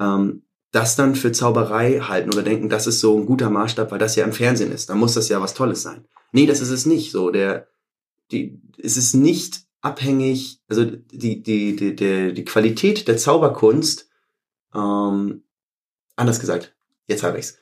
ähm, 0.00 0.42
das 0.70 0.96
dann 0.96 1.14
für 1.14 1.30
Zauberei 1.30 2.00
halten 2.00 2.30
oder 2.30 2.42
denken, 2.42 2.68
das 2.68 2.86
ist 2.86 3.00
so 3.00 3.16
ein 3.16 3.26
guter 3.26 3.48
Maßstab, 3.48 3.92
weil 3.92 3.98
das 3.98 4.16
ja 4.16 4.24
im 4.24 4.32
Fernsehen 4.32 4.72
ist, 4.72 4.90
dann 4.90 4.98
muss 4.98 5.14
das 5.14 5.28
ja 5.28 5.40
was 5.40 5.54
Tolles 5.54 5.82
sein. 5.82 6.04
Nee, 6.32 6.46
das 6.46 6.60
ist 6.60 6.70
es 6.70 6.84
nicht. 6.84 7.12
So, 7.12 7.30
der, 7.30 7.68
die, 8.32 8.60
es 8.76 8.96
ist 8.96 9.14
nicht 9.14 9.60
abhängig, 9.82 10.58
also 10.66 10.84
die, 10.84 11.42
die, 11.42 11.76
die, 11.76 11.94
die, 11.94 12.34
die 12.34 12.44
Qualität 12.44 13.06
der 13.06 13.16
Zauberkunst 13.18 14.08
ähm, 14.74 15.44
anders 16.16 16.40
gesagt, 16.40 16.74
jetzt 17.06 17.22
habe 17.22 17.38
ich's. 17.38 17.56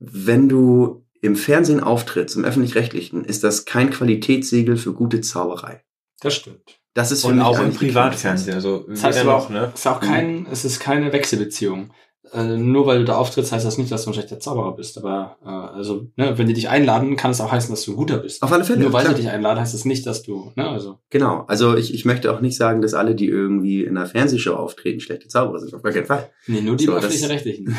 Wenn 0.00 0.48
du 0.48 1.06
im 1.20 1.36
Fernsehen 1.36 1.80
auftrittst, 1.80 2.36
im 2.36 2.44
öffentlich-rechtlichen, 2.44 3.24
ist 3.24 3.44
das 3.44 3.66
kein 3.66 3.90
Qualitätssiegel 3.90 4.76
für 4.76 4.94
gute 4.94 5.20
Zauberei. 5.20 5.84
Das 6.20 6.34
stimmt. 6.34 6.80
Das 6.94 7.12
ist 7.12 7.22
für 7.22 7.28
Und 7.28 7.36
mich 7.36 7.44
auch 7.44 7.60
im 7.60 7.72
Privatfernsehen. 7.72 8.54
Also 8.54 8.86
Das 8.88 9.04
heißt 9.04 9.20
aber 9.20 9.32
noch, 9.32 9.44
auch, 9.44 9.50
ne? 9.50 9.70
es 9.74 9.80
ist 9.80 9.86
auch 9.86 10.00
kein, 10.00 10.46
es 10.50 10.64
ist 10.64 10.80
keine 10.80 11.12
Wechselbeziehung. 11.12 11.92
Äh, 12.32 12.56
nur 12.56 12.86
weil 12.86 13.00
du 13.00 13.04
da 13.04 13.16
auftrittst, 13.16 13.50
heißt 13.50 13.66
das 13.66 13.78
nicht, 13.78 13.90
dass 13.90 14.04
du 14.04 14.10
ein 14.10 14.14
schlechter 14.14 14.38
Zauberer 14.38 14.76
bist. 14.76 14.98
Aber 14.98 15.36
äh, 15.44 15.48
also, 15.48 16.06
ne, 16.16 16.38
wenn 16.38 16.46
die 16.46 16.54
dich 16.54 16.68
einladen, 16.68 17.16
kann 17.16 17.32
es 17.32 17.40
auch 17.40 17.50
heißen, 17.50 17.70
dass 17.70 17.84
du 17.84 17.92
ein 17.92 17.96
guter 17.96 18.18
bist. 18.18 18.42
Auf 18.42 18.52
alle 18.52 18.64
Fälle. 18.64 18.80
nur 18.80 18.92
weil 18.92 19.04
klar. 19.04 19.16
sie 19.16 19.22
dich 19.22 19.30
einladen, 19.30 19.58
heißt 19.58 19.74
das 19.74 19.84
nicht, 19.84 20.06
dass 20.06 20.22
du, 20.22 20.52
ne, 20.54 20.68
also. 20.68 20.98
Genau. 21.10 21.44
Also 21.48 21.76
ich, 21.76 21.92
ich 21.92 22.04
möchte 22.04 22.32
auch 22.32 22.40
nicht 22.40 22.56
sagen, 22.56 22.82
dass 22.82 22.94
alle, 22.94 23.14
die 23.14 23.26
irgendwie 23.26 23.82
in 23.84 23.96
einer 23.96 24.06
Fernsehshow 24.06 24.54
auftreten, 24.54 25.00
schlechte 25.00 25.28
Zauberer 25.28 25.58
sind. 25.58 25.74
Auf 25.74 25.82
gar 25.82 25.92
keinen 25.92 26.06
Fall. 26.06 26.30
Nee, 26.46 26.60
nur 26.60 26.76
die 26.76 26.84
So, 26.84 26.92
öffentlich-rechtlichen. 26.92 27.64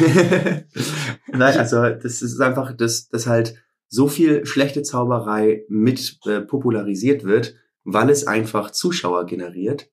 Nein, 1.32 1.58
also 1.58 1.90
das 1.90 2.22
ist 2.22 2.40
einfach, 2.42 2.76
dass, 2.76 3.08
dass 3.08 3.28
halt 3.28 3.56
so 3.88 4.08
viel 4.08 4.46
schlechte 4.46 4.84
Zauberei 4.84 5.66
mit 5.70 6.20
äh, 6.26 6.42
popularisiert 6.42 7.24
wird, 7.24 7.56
weil 7.84 8.10
es 8.10 8.28
einfach 8.28 8.72
Zuschauer 8.72 9.26
generiert 9.26 9.88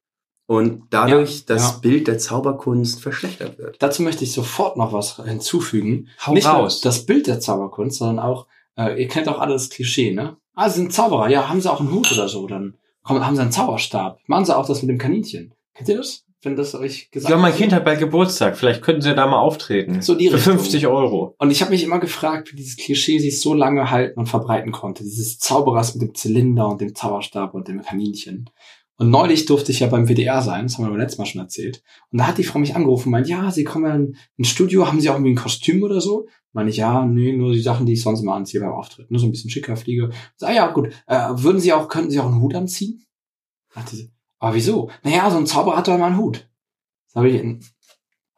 und 0.49 0.85
dadurch 0.91 1.41
Ja, 1.41 1.43
das 1.55 1.63
ja. 1.73 1.79
Bild 1.83 2.09
der 2.09 2.17
Zauberkunst 2.19 3.03
verschlechtert 3.03 3.59
wird. 3.59 3.77
Dazu 3.81 4.03
möchte 4.03 4.25
ich 4.25 4.33
sofort 4.33 4.77
noch 4.79 4.93
was 4.95 5.23
hinzufügen. 5.25 6.09
Hau 6.27 6.33
Nicht 6.33 6.47
raus. 6.49 6.83
nur 6.83 6.91
das 6.91 7.05
Bild 7.05 7.27
der 7.27 7.39
Zauberkunst, 7.39 7.99
sondern 7.99 8.19
auch, 8.19 8.47
äh, 8.77 9.01
ihr 9.01 9.09
kennt 9.09 9.29
auch 9.29 9.39
alle 9.39 9.53
das 9.53 9.69
Klischee, 9.69 10.11
ne? 10.13 10.37
Ah, 10.55 10.71
sie 10.71 10.81
sind 10.81 10.93
Zauberer, 10.93 11.29
ja, 11.29 11.49
haben 11.49 11.61
sie 11.61 11.71
auch 11.71 11.81
einen 11.81 11.93
Hut 11.93 12.11
oder 12.11 12.29
so, 12.29 12.47
dann 12.47 12.75
kommen, 13.03 13.25
haben 13.25 13.37
sie 13.37 13.43
einen 13.43 13.53
Zauberstab. 13.53 14.21
Machen 14.27 14.47
sie 14.47 14.57
auch 14.57 14.67
das 14.67 14.83
mit 14.83 14.89
dem 14.91 14.99
Kaninchen. 14.99 15.53
Kennt 15.75 15.89
ihr 15.91 15.99
das? 15.99 16.25
Wenn 16.43 16.55
das 16.55 16.75
euch 16.77 17.11
gesagt 17.11 17.31
Ja, 17.31 17.37
mein? 17.37 17.53
Kind 17.53 17.73
hat 17.73 17.85
bald 17.85 17.99
Geburtstag. 17.99 18.57
Vielleicht 18.57 18.81
könnten 18.81 19.03
sie 19.03 19.13
da 19.13 19.27
mal 19.27 19.41
auftreten. 19.41 20.03
So 20.03 20.15
die 20.15 20.29
Für 20.29 20.37
Richtung. 20.37 20.55
50 20.59 20.87
Euro. 20.87 21.35
Und 21.37 21.51
ich 21.51 21.63
habe 21.63 21.73
mich 21.73 21.83
immer 21.83 21.99
gefragt, 21.99 22.53
wie 22.53 22.57
dieses 22.57 22.77
Klischee 22.77 23.19
sich 23.19 23.41
so 23.41 23.55
lange 23.55 23.91
halten 23.91 24.21
und 24.21 24.27
verbreiten 24.27 24.71
konnte. 24.71 25.03
Dieses 25.03 25.41
Zauberers 25.41 25.95
mit 25.97 26.03
dem 26.03 26.15
Zylinder 26.15 26.69
und 26.69 26.81
dem 26.81 26.95
Zauberstab 26.95 27.55
und 27.55 27.67
dem 27.67 27.83
Kaninchen. 27.83 28.49
Und 28.99 29.11
neulich 29.11 29.47
durfte 29.47 29.71
ich 29.71 29.81
ja 29.81 29.87
beim 29.87 30.09
WDR 30.09 30.43
sein, 30.43 30.65
das 30.67 30.77
haben 30.77 30.85
wir 30.85 30.91
beim 30.91 30.99
letzten 30.99 31.23
Mal 31.23 31.27
schon 31.27 31.41
erzählt. 31.41 31.83
Und 32.11 32.19
da 32.19 32.27
hat 32.27 32.37
die 32.39 32.43
Frau 32.45 32.59
mich 32.59 32.75
angerufen 32.75 33.09
und 33.09 33.13
meint, 33.13 33.29
ja, 33.29 33.51
Sie 33.53 33.63
kommen 33.65 33.87
ja 33.87 33.95
in- 33.95 34.17
ins 34.37 34.49
Studio, 34.49 34.87
haben 34.89 35.01
Sie 35.01 35.09
auch 35.09 35.15
irgendwie 35.15 35.33
ein 35.33 35.37
Kostüm 35.37 35.83
oder 35.85 36.01
so? 36.01 36.27
Meine 36.53 36.71
ich, 36.71 36.79
ja, 36.79 37.05
nee, 37.07 37.33
nur 37.37 37.53
die 37.53 37.61
Sachen, 37.61 37.87
die 37.87 37.93
ich 37.93 38.03
sonst 38.03 38.23
immer 38.23 38.35
anziehe 38.35 38.61
beim 38.61 38.73
Auftritt. 38.73 39.11
Nur 39.11 39.21
so 39.21 39.27
ein 39.27 39.31
bisschen 39.31 39.51
schicker 39.51 39.77
Fliege. 39.77 40.11
So, 40.37 40.47
ah 40.47 40.53
ja, 40.53 40.67
gut. 40.73 40.89
Äh, 41.07 41.29
würden 41.37 41.61
Sie 41.61 41.73
auch, 41.73 41.89
könnten 41.89 42.11
Sie 42.11 42.19
auch 42.19 42.27
einen 42.27 42.41
Hut 42.41 42.55
anziehen? 42.55 43.05
Dachte 43.75 43.95
sie, 43.97 44.11
aber 44.41 44.55
wieso? 44.57 44.91
Naja, 45.05 45.31
so 45.31 45.37
ein 45.39 45.47
Zauberer 45.47 45.77
hat 45.77 45.87
doch 45.87 45.95
immer 45.95 46.07
einen 46.07 46.17
Hut. 46.19 46.49
Das 47.07 47.15
habe 47.17 47.29
ich, 47.29 47.41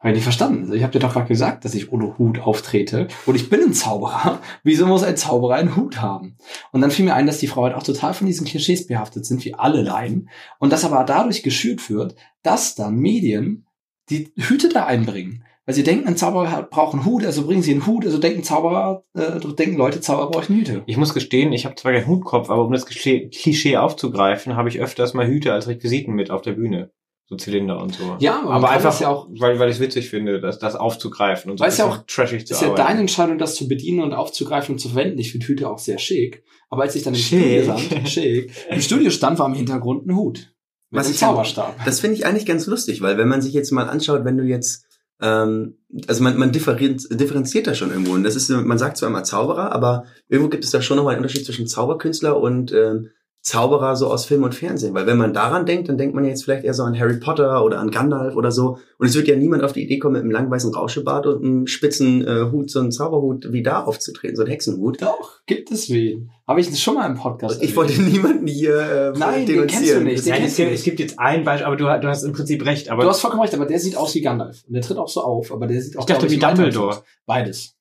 hab 0.01 0.09
ich 0.09 0.15
nicht 0.15 0.23
verstanden. 0.23 0.63
Also 0.63 0.73
Ich 0.73 0.81
habe 0.81 0.91
dir 0.91 0.99
doch 0.99 1.13
gerade 1.13 1.27
gesagt, 1.27 1.63
dass 1.63 1.75
ich 1.75 1.91
ohne 1.91 2.17
Hut 2.17 2.39
auftrete. 2.39 3.07
Und 3.27 3.35
ich 3.35 3.51
bin 3.51 3.61
ein 3.61 3.73
Zauberer. 3.73 4.39
Wieso 4.63 4.87
muss 4.87 5.03
ein 5.03 5.15
Zauberer 5.15 5.55
einen 5.55 5.75
Hut 5.75 6.01
haben? 6.01 6.37
Und 6.71 6.81
dann 6.81 6.89
fiel 6.89 7.05
mir 7.05 7.13
ein, 7.13 7.27
dass 7.27 7.37
die 7.37 7.47
Frau 7.47 7.63
halt 7.63 7.75
auch 7.75 7.83
total 7.83 8.15
von 8.15 8.25
diesen 8.25 8.47
Klischees 8.47 8.87
behaftet 8.87 9.27
sind, 9.27 9.45
wie 9.45 9.53
alle 9.53 9.83
Laien. 9.83 10.29
Und 10.57 10.73
das 10.73 10.85
aber 10.85 11.03
dadurch 11.03 11.43
geschürt 11.43 11.87
wird, 11.89 12.15
dass 12.41 12.73
dann 12.73 12.95
Medien 12.95 13.67
die 14.09 14.33
Hüte 14.37 14.69
da 14.69 14.85
einbringen. 14.85 15.43
Weil 15.67 15.75
sie 15.75 15.83
denken, 15.83 16.07
ein 16.07 16.17
Zauberer 16.17 16.63
braucht 16.63 16.95
einen 16.95 17.05
Hut, 17.05 17.23
also 17.23 17.45
bringen 17.45 17.61
sie 17.61 17.71
einen 17.71 17.85
Hut, 17.85 18.03
also 18.03 18.17
denken 18.17 18.43
Zauberer, 18.43 19.03
äh, 19.13 19.39
denken 19.39 19.77
Leute, 19.77 20.01
Zauberer 20.01 20.31
brauchen 20.31 20.55
Hüte. 20.55 20.81
Ich 20.87 20.97
muss 20.97 21.13
gestehen, 21.13 21.53
ich 21.53 21.65
habe 21.65 21.75
zwar 21.75 21.91
keinen 21.91 22.07
Hutkopf, 22.07 22.49
aber 22.49 22.65
um 22.65 22.71
das 22.71 22.87
Klischee 22.87 23.77
aufzugreifen, 23.77 24.55
habe 24.55 24.69
ich 24.69 24.81
öfters 24.81 25.13
mal 25.13 25.27
Hüte 25.27 25.53
als 25.53 25.67
Requisiten 25.67 26.15
mit 26.15 26.31
auf 26.31 26.41
der 26.41 26.53
Bühne. 26.53 26.91
So 27.31 27.37
Zylinder 27.37 27.81
und 27.81 27.95
so. 27.95 28.17
Ja, 28.19 28.43
aber 28.45 28.69
einfach, 28.71 28.99
ja 28.99 29.07
auch- 29.07 29.29
weil, 29.39 29.57
weil 29.57 29.69
ich 29.69 29.75
es 29.77 29.81
witzig 29.81 30.09
finde, 30.09 30.41
das, 30.41 30.59
das 30.59 30.75
aufzugreifen 30.75 31.49
und 31.49 31.57
so 31.57 31.61
Weil 31.63 31.69
es 31.69 31.77
ja 31.77 31.87
bisschen 31.87 32.03
trashig 32.07 32.45
zu 32.45 32.53
ist 32.53 32.61
ja 32.61 32.67
arbeiten. 32.67 32.87
deine 32.87 32.99
Entscheidung, 32.99 33.37
das 33.37 33.55
zu 33.55 33.69
bedienen 33.69 34.01
und 34.01 34.13
aufzugreifen 34.13 34.75
und 34.75 34.79
zu 34.79 34.89
verwenden. 34.89 35.17
Ich 35.17 35.31
finde 35.31 35.47
Hüte 35.47 35.69
auch 35.69 35.79
sehr 35.79 35.97
schick. 35.97 36.43
Aber 36.69 36.81
als 36.83 36.93
ich 36.95 37.03
dann 37.03 37.13
im 37.13 37.19
Schick. 37.21 37.63
Studio 37.63 37.77
stand, 37.77 38.09
schick, 38.09 38.51
im 38.69 38.81
Studio 38.81 39.09
stand, 39.11 39.39
war 39.39 39.47
im 39.47 39.53
Hintergrund 39.53 40.05
ein 40.07 40.15
Hut. 40.15 40.53
Mit 40.89 40.99
Was 40.99 41.05
einem 41.05 41.13
ich- 41.13 41.19
Zauberstab. 41.21 41.85
Das 41.85 42.01
finde 42.01 42.17
ich 42.17 42.25
eigentlich 42.25 42.45
ganz 42.45 42.65
lustig, 42.67 43.01
weil 43.01 43.17
wenn 43.17 43.29
man 43.29 43.41
sich 43.41 43.53
jetzt 43.53 43.71
mal 43.71 43.87
anschaut, 43.87 44.25
wenn 44.25 44.35
du 44.37 44.43
jetzt, 44.43 44.85
ähm, 45.21 45.77
also 46.07 46.21
man, 46.23 46.37
man 46.37 46.51
differenz, 46.51 47.07
differenziert 47.07 47.65
da 47.65 47.73
schon 47.75 47.91
irgendwo. 47.91 48.11
Und 48.13 48.23
das 48.23 48.35
ist, 48.35 48.49
man 48.49 48.77
sagt 48.77 48.97
zwar 48.97 49.07
immer 49.07 49.23
Zauberer, 49.23 49.71
aber 49.71 50.03
irgendwo 50.27 50.49
gibt 50.49 50.65
es 50.65 50.71
da 50.71 50.81
schon 50.81 50.97
nochmal 50.97 51.13
einen 51.15 51.23
Unterschied 51.23 51.45
zwischen 51.45 51.65
Zauberkünstler 51.65 52.37
und 52.37 52.73
ähm, 52.73 53.07
Zauberer 53.43 53.95
so 53.95 54.07
aus 54.11 54.25
Film 54.25 54.43
und 54.43 54.53
Fernsehen. 54.53 54.93
Weil 54.93 55.07
wenn 55.07 55.17
man 55.17 55.33
daran 55.33 55.65
denkt, 55.65 55.89
dann 55.89 55.97
denkt 55.97 56.13
man 56.13 56.23
ja 56.23 56.29
jetzt 56.29 56.43
vielleicht 56.43 56.63
eher 56.63 56.75
so 56.75 56.83
an 56.83 56.97
Harry 56.99 57.17
Potter 57.19 57.65
oder 57.65 57.79
an 57.79 57.89
Gandalf 57.89 58.35
oder 58.35 58.51
so. 58.51 58.77
Und 58.99 59.07
es 59.07 59.15
wird 59.15 59.27
ja 59.27 59.35
niemand 59.35 59.63
auf 59.63 59.73
die 59.73 59.83
Idee 59.83 59.97
kommen, 59.97 60.13
mit 60.13 60.21
einem 60.21 60.29
langen 60.31 60.51
weißen 60.51 60.71
Rauschebart 60.73 61.25
und 61.25 61.43
einem 61.43 61.65
spitzen 61.67 62.21
äh, 62.27 62.51
Hut, 62.51 62.69
so 62.69 62.79
einen 62.79 62.91
Zauberhut 62.91 63.51
wie 63.51 63.63
da 63.63 63.83
aufzutreten, 63.83 64.35
so 64.35 64.43
einen 64.43 64.51
Hexenhut. 64.51 65.01
Doch, 65.01 65.41
gibt 65.47 65.71
es 65.71 65.89
wen. 65.89 66.29
Habe 66.47 66.61
ich 66.61 66.79
schon 66.79 66.93
mal 66.93 67.07
im 67.09 67.15
Podcast 67.17 67.63
Ich 67.63 67.75
wollte 67.75 67.99
niemanden 67.99 68.45
hier 68.45 68.79
äh, 69.15 69.17
Nein, 69.17 69.45
den 69.47 69.55
denunzieren. 69.55 69.67
kennst 69.67 69.95
du 69.95 70.01
nicht. 70.03 70.25
Den 70.25 70.31
Nein, 70.33 70.43
es, 70.43 70.55
kennst 70.55 70.59
du 70.59 70.61
gibt, 70.61 70.71
nicht. 70.71 70.79
es 70.79 70.83
gibt 70.85 70.99
jetzt 70.99 71.19
ein 71.19 71.43
Beispiel, 71.43 71.65
aber 71.65 71.77
du, 71.77 71.85
du 71.85 72.07
hast 72.07 72.23
im 72.23 72.33
Prinzip 72.33 72.63
recht. 72.65 72.89
Aber 72.89 73.01
Du 73.03 73.09
hast 73.09 73.21
vollkommen 73.21 73.41
recht, 73.41 73.55
aber 73.55 73.65
der 73.65 73.79
sieht 73.79 73.97
aus 73.97 74.13
wie 74.13 74.21
Gandalf. 74.21 74.63
Und 74.67 74.73
der 74.73 74.83
tritt 74.83 74.97
auch 74.99 75.09
so 75.09 75.21
auf, 75.21 75.51
aber 75.51 75.65
der 75.65 75.81
sieht 75.81 75.97
auch 75.97 76.01
Ich 76.01 76.05
dachte 76.05 76.29
wie 76.29 76.37
Dumbledore. 76.37 77.01
Beides. 77.25 77.75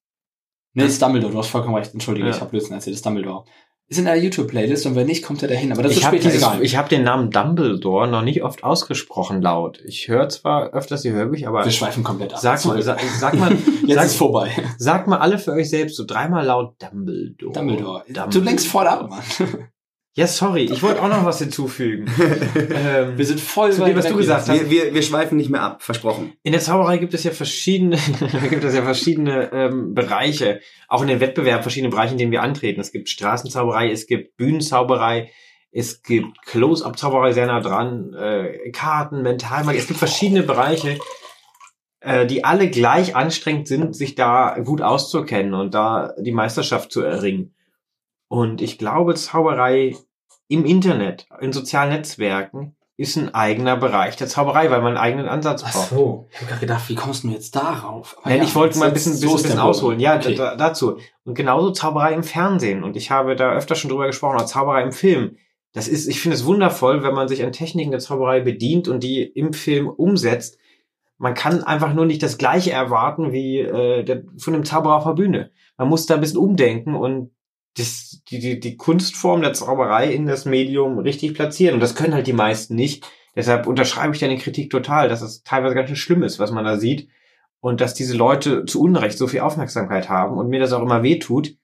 Nee, 0.72 0.84
ist 0.86 1.02
Dumbledore, 1.02 1.32
du 1.32 1.38
hast 1.38 1.48
vollkommen 1.48 1.74
recht. 1.74 1.92
Entschuldige, 1.92 2.28
Ja. 2.28 2.34
ich 2.34 2.40
habe 2.40 2.50
Blödsinn 2.50 2.72
erzählt, 2.74 2.96
ist 2.96 3.04
Dumbledore. 3.04 3.44
Ist 3.91 3.99
in 3.99 4.07
einer 4.07 4.22
YouTube-Playlist 4.22 4.86
und 4.86 4.95
wenn 4.95 5.09
nicht, 5.09 5.24
kommt 5.24 5.43
er 5.43 5.49
dahin. 5.49 5.72
Aber 5.72 5.82
das 5.82 5.91
ich 5.93 5.99
ist 5.99 6.05
später 6.07 6.32
egal. 6.32 6.62
ich 6.62 6.76
habe 6.76 6.88
den 6.88 7.03
Namen 7.03 7.32
Dumbledore 7.32 8.07
noch 8.07 8.22
nicht 8.22 8.45
oft 8.45 8.62
ausgesprochen 8.62 9.43
laut. 9.43 9.80
Ich 9.84 10.07
höre 10.07 10.28
zwar 10.28 10.72
öfters 10.72 11.03
die 11.03 11.11
Hörbücher, 11.11 11.49
aber 11.49 11.64
Wir 11.64 11.72
schweifen 11.72 12.05
komplett 12.05 12.32
ab. 12.32 12.38
sag 12.38 12.64
mal, 12.66 12.80
sag, 12.82 13.01
sag 13.18 13.34
mal, 13.34 13.51
Jetzt 13.84 13.95
sag, 13.97 14.07
ist 14.07 14.14
vorbei. 14.14 14.53
sag 14.78 15.09
mal 15.09 15.18
alle 15.18 15.38
für 15.38 15.51
euch 15.55 15.68
selbst 15.68 15.97
so 15.97 16.05
dreimal 16.07 16.47
laut 16.47 16.76
Dumbledore. 16.80 17.53
Dumbledore. 17.53 18.05
Du 18.30 18.41
lenkst 18.41 18.68
voll 18.68 18.86
ab, 18.86 19.11
Mann. 19.11 19.22
Ja, 20.14 20.26
sorry, 20.26 20.64
ich 20.64 20.82
wollte 20.82 21.02
auch 21.02 21.08
noch 21.08 21.24
was 21.24 21.38
hinzufügen. 21.38 22.11
ähm, 22.74 23.16
Wir 23.16 23.24
sind 23.24 23.40
voll 23.40 23.72
Zu 23.72 23.84
dem, 23.84 23.96
was 23.96 24.06
du 24.08 24.16
gesagt 24.16 24.48
hast. 24.48 24.61
Wir, 24.61 24.68
wir, 24.68 24.94
wir 24.94 25.02
schweifen 25.02 25.36
nicht 25.36 25.50
mehr 25.50 25.62
ab, 25.62 25.82
versprochen. 25.84 26.32
In 26.42 26.50
der 26.50 26.61
Zauberei 26.61 26.98
gibt 26.98 27.14
es 27.14 27.22
ja 27.22 27.30
verschiedene, 27.30 27.96
gibt 28.50 28.64
es 28.64 28.74
ja 28.74 28.82
verschiedene 28.82 29.52
ähm, 29.52 29.94
Bereiche, 29.94 30.61
auch 30.88 31.02
in 31.02 31.08
den 31.08 31.20
Wettbewerben 31.20 31.62
verschiedene 31.62 31.90
Bereiche, 31.90 32.12
in 32.12 32.18
denen 32.18 32.32
wir 32.32 32.42
antreten. 32.42 32.80
Es 32.80 32.90
gibt 32.90 33.08
Straßenzauberei, 33.08 33.92
es 33.92 34.08
gibt 34.08 34.36
Bühnenzauberei, 34.36 35.30
es 35.70 36.02
gibt 36.02 36.42
Close-up-Zauberei 36.44 37.30
sehr 37.32 37.46
nah 37.46 37.61
dran, 37.61 38.12
äh, 38.14 38.70
Karten, 38.72 39.22
Mentalmagie. 39.22 39.78
Es 39.78 39.86
gibt 39.86 40.00
verschiedene 40.00 40.42
Bereiche, 40.42 40.98
äh, 42.00 42.26
die 42.26 42.44
alle 42.44 42.68
gleich 42.68 43.14
anstrengend 43.14 43.68
sind, 43.68 43.94
sich 43.94 44.16
da 44.16 44.58
gut 44.64 44.82
auszukennen 44.82 45.54
und 45.54 45.72
da 45.72 46.14
die 46.18 46.32
Meisterschaft 46.32 46.90
zu 46.90 47.02
erringen. 47.02 47.54
Und 48.30 48.62
ich 48.62 48.78
glaube, 48.78 49.16
Zauberei 49.16 49.96
im 50.46 50.64
Internet, 50.64 51.26
in 51.40 51.52
sozialen 51.52 51.90
Netzwerken, 51.90 52.76
ist 52.96 53.16
ein 53.16 53.34
eigener 53.34 53.76
Bereich 53.76 54.14
der 54.16 54.28
Zauberei, 54.28 54.70
weil 54.70 54.82
man 54.82 54.88
einen 54.88 54.98
eigenen 54.98 55.26
Ansatz 55.28 55.64
Ach 55.66 55.72
braucht. 55.72 55.88
so. 55.90 56.28
Ich 56.30 56.36
habe 56.36 56.46
gerade 56.46 56.60
gedacht, 56.60 56.88
wie 56.88 56.94
kommst 56.94 57.24
du 57.24 57.28
jetzt 57.28 57.56
darauf? 57.56 58.16
Nein, 58.24 58.38
ja, 58.38 58.44
ich 58.44 58.54
wollte 58.54 58.78
mal 58.78 58.86
ein 58.86 58.92
bisschen, 58.94 59.14
so 59.14 59.22
bisschen, 59.32 59.36
der 59.38 59.42
bisschen 59.48 59.58
ausholen. 59.58 59.98
Ja, 59.98 60.14
Okay. 60.16 60.36
da, 60.36 60.54
dazu. 60.54 60.98
Und 61.24 61.34
genauso 61.34 61.72
Zauberei 61.72 62.12
im 62.14 62.22
Fernsehen. 62.22 62.84
Und 62.84 62.96
ich 62.96 63.10
habe 63.10 63.34
da 63.34 63.50
öfter 63.52 63.74
schon 63.74 63.90
drüber 63.90 64.06
gesprochen, 64.06 64.36
auch 64.38 64.44
Zauberei 64.46 64.82
im 64.84 64.92
Film. 64.92 65.36
Das 65.72 65.88
ist, 65.88 66.06
ich 66.06 66.20
finde 66.20 66.36
es 66.36 66.44
wundervoll, 66.44 67.02
wenn 67.02 67.14
man 67.14 67.26
sich 67.26 67.42
an 67.42 67.50
Techniken 67.50 67.90
der 67.90 68.00
Zauberei 68.00 68.40
bedient 68.40 68.86
und 68.86 69.02
die 69.02 69.22
im 69.24 69.54
Film 69.54 69.88
umsetzt. 69.88 70.56
Man 71.18 71.34
kann 71.34 71.64
einfach 71.64 71.94
nur 71.94 72.06
nicht 72.06 72.22
das 72.22 72.38
Gleiche 72.38 72.70
erwarten 72.70 73.32
wie 73.32 73.58
äh, 73.58 74.04
der, 74.04 74.22
von 74.38 74.52
dem 74.52 74.64
Zauberer 74.64 74.96
auf 74.96 75.04
der 75.04 75.14
Bühne. 75.14 75.50
Man 75.76 75.88
muss 75.88 76.06
da 76.06 76.14
ein 76.14 76.20
bisschen 76.20 76.38
umdenken 76.38 76.94
und 76.94 77.32
das, 77.76 78.22
die, 78.28 78.38
die, 78.38 78.60
die 78.60 78.76
Kunstform 78.76 79.42
der 79.42 79.52
Zauberei 79.52 80.12
in 80.12 80.26
das 80.26 80.44
Medium 80.44 80.98
richtig 80.98 81.34
platzieren. 81.34 81.74
Und 81.74 81.80
das 81.80 81.94
können 81.94 82.14
halt 82.14 82.26
die 82.26 82.32
meisten 82.32 82.74
nicht. 82.74 83.06
Deshalb 83.36 83.66
unterschreibe 83.66 84.14
ich 84.14 84.20
deine 84.20 84.38
Kritik 84.38 84.70
total, 84.70 85.08
dass 85.08 85.22
es 85.22 85.42
teilweise 85.42 85.74
ganz 85.74 85.88
schön 85.88 85.96
schlimm 85.96 86.22
ist, 86.22 86.38
was 86.38 86.50
man 86.50 86.64
da 86.64 86.76
sieht. 86.76 87.08
Und 87.60 87.80
dass 87.80 87.94
diese 87.94 88.16
Leute 88.16 88.64
zu 88.64 88.80
Unrecht 88.80 89.18
so 89.18 89.26
viel 89.26 89.40
Aufmerksamkeit 89.40 90.08
haben 90.08 90.38
und 90.38 90.48
mir 90.48 90.60
das 90.60 90.72
auch 90.72 90.82
immer 90.82 91.02
wehtut. 91.02 91.56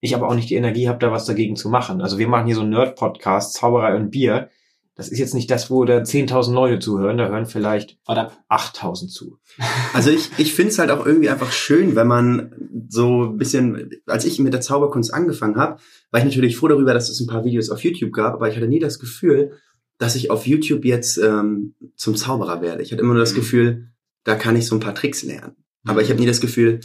Ich 0.00 0.14
aber 0.14 0.28
auch 0.28 0.34
nicht 0.34 0.50
die 0.50 0.54
Energie 0.54 0.88
habe, 0.88 0.98
da 0.98 1.10
was 1.10 1.24
dagegen 1.24 1.56
zu 1.56 1.70
machen. 1.70 2.02
Also 2.02 2.18
wir 2.18 2.28
machen 2.28 2.46
hier 2.46 2.54
so 2.54 2.60
einen 2.60 2.70
Nerd-Podcast, 2.70 3.54
Zauberei 3.54 3.96
und 3.96 4.10
Bier. 4.10 4.50
Das 4.96 5.08
ist 5.08 5.18
jetzt 5.18 5.34
nicht 5.34 5.50
das, 5.50 5.70
wo 5.70 5.84
da 5.84 5.98
10.000 5.98 6.52
Leute 6.52 6.78
zuhören. 6.78 7.18
Da 7.18 7.28
hören 7.28 7.46
vielleicht 7.46 7.98
Warte 8.06 8.30
ab. 8.48 8.74
8.000 8.74 9.08
zu. 9.08 9.38
Also 9.92 10.10
ich, 10.10 10.30
ich 10.38 10.54
finde 10.54 10.70
es 10.72 10.78
halt 10.78 10.90
auch 10.90 11.06
irgendwie 11.06 11.28
einfach 11.28 11.52
schön, 11.52 11.94
wenn 11.94 12.06
man 12.08 12.52
so 12.88 13.24
ein 13.26 13.36
bisschen, 13.36 13.90
als 14.06 14.24
ich 14.24 14.38
mit 14.40 14.52
der 14.52 14.60
Zauberkunst 14.60 15.12
angefangen 15.14 15.56
habe, 15.56 15.80
war 16.10 16.18
ich 16.20 16.24
natürlich 16.24 16.56
froh 16.56 16.68
darüber, 16.68 16.94
dass 16.94 17.08
es 17.08 17.20
ein 17.20 17.26
paar 17.28 17.44
Videos 17.44 17.70
auf 17.70 17.82
YouTube 17.84 18.12
gab, 18.12 18.34
aber 18.34 18.48
ich 18.48 18.56
hatte 18.56 18.66
nie 18.68 18.80
das 18.80 18.98
Gefühl, 18.98 19.52
dass 19.98 20.16
ich 20.16 20.30
auf 20.30 20.46
YouTube 20.46 20.84
jetzt 20.84 21.16
ähm, 21.18 21.74
zum 21.96 22.16
Zauberer 22.16 22.60
werde. 22.60 22.82
Ich 22.82 22.90
hatte 22.90 23.02
immer 23.02 23.14
nur 23.14 23.20
das 23.22 23.32
Mhm. 23.32 23.36
Gefühl, 23.36 23.88
da 24.24 24.34
kann 24.34 24.56
ich 24.56 24.66
so 24.66 24.74
ein 24.74 24.80
paar 24.80 24.94
Tricks 24.94 25.22
lernen. 25.22 25.54
Aber 25.86 26.02
ich 26.02 26.10
habe 26.10 26.18
nie 26.20 26.26
das 26.26 26.40
Gefühl, 26.40 26.80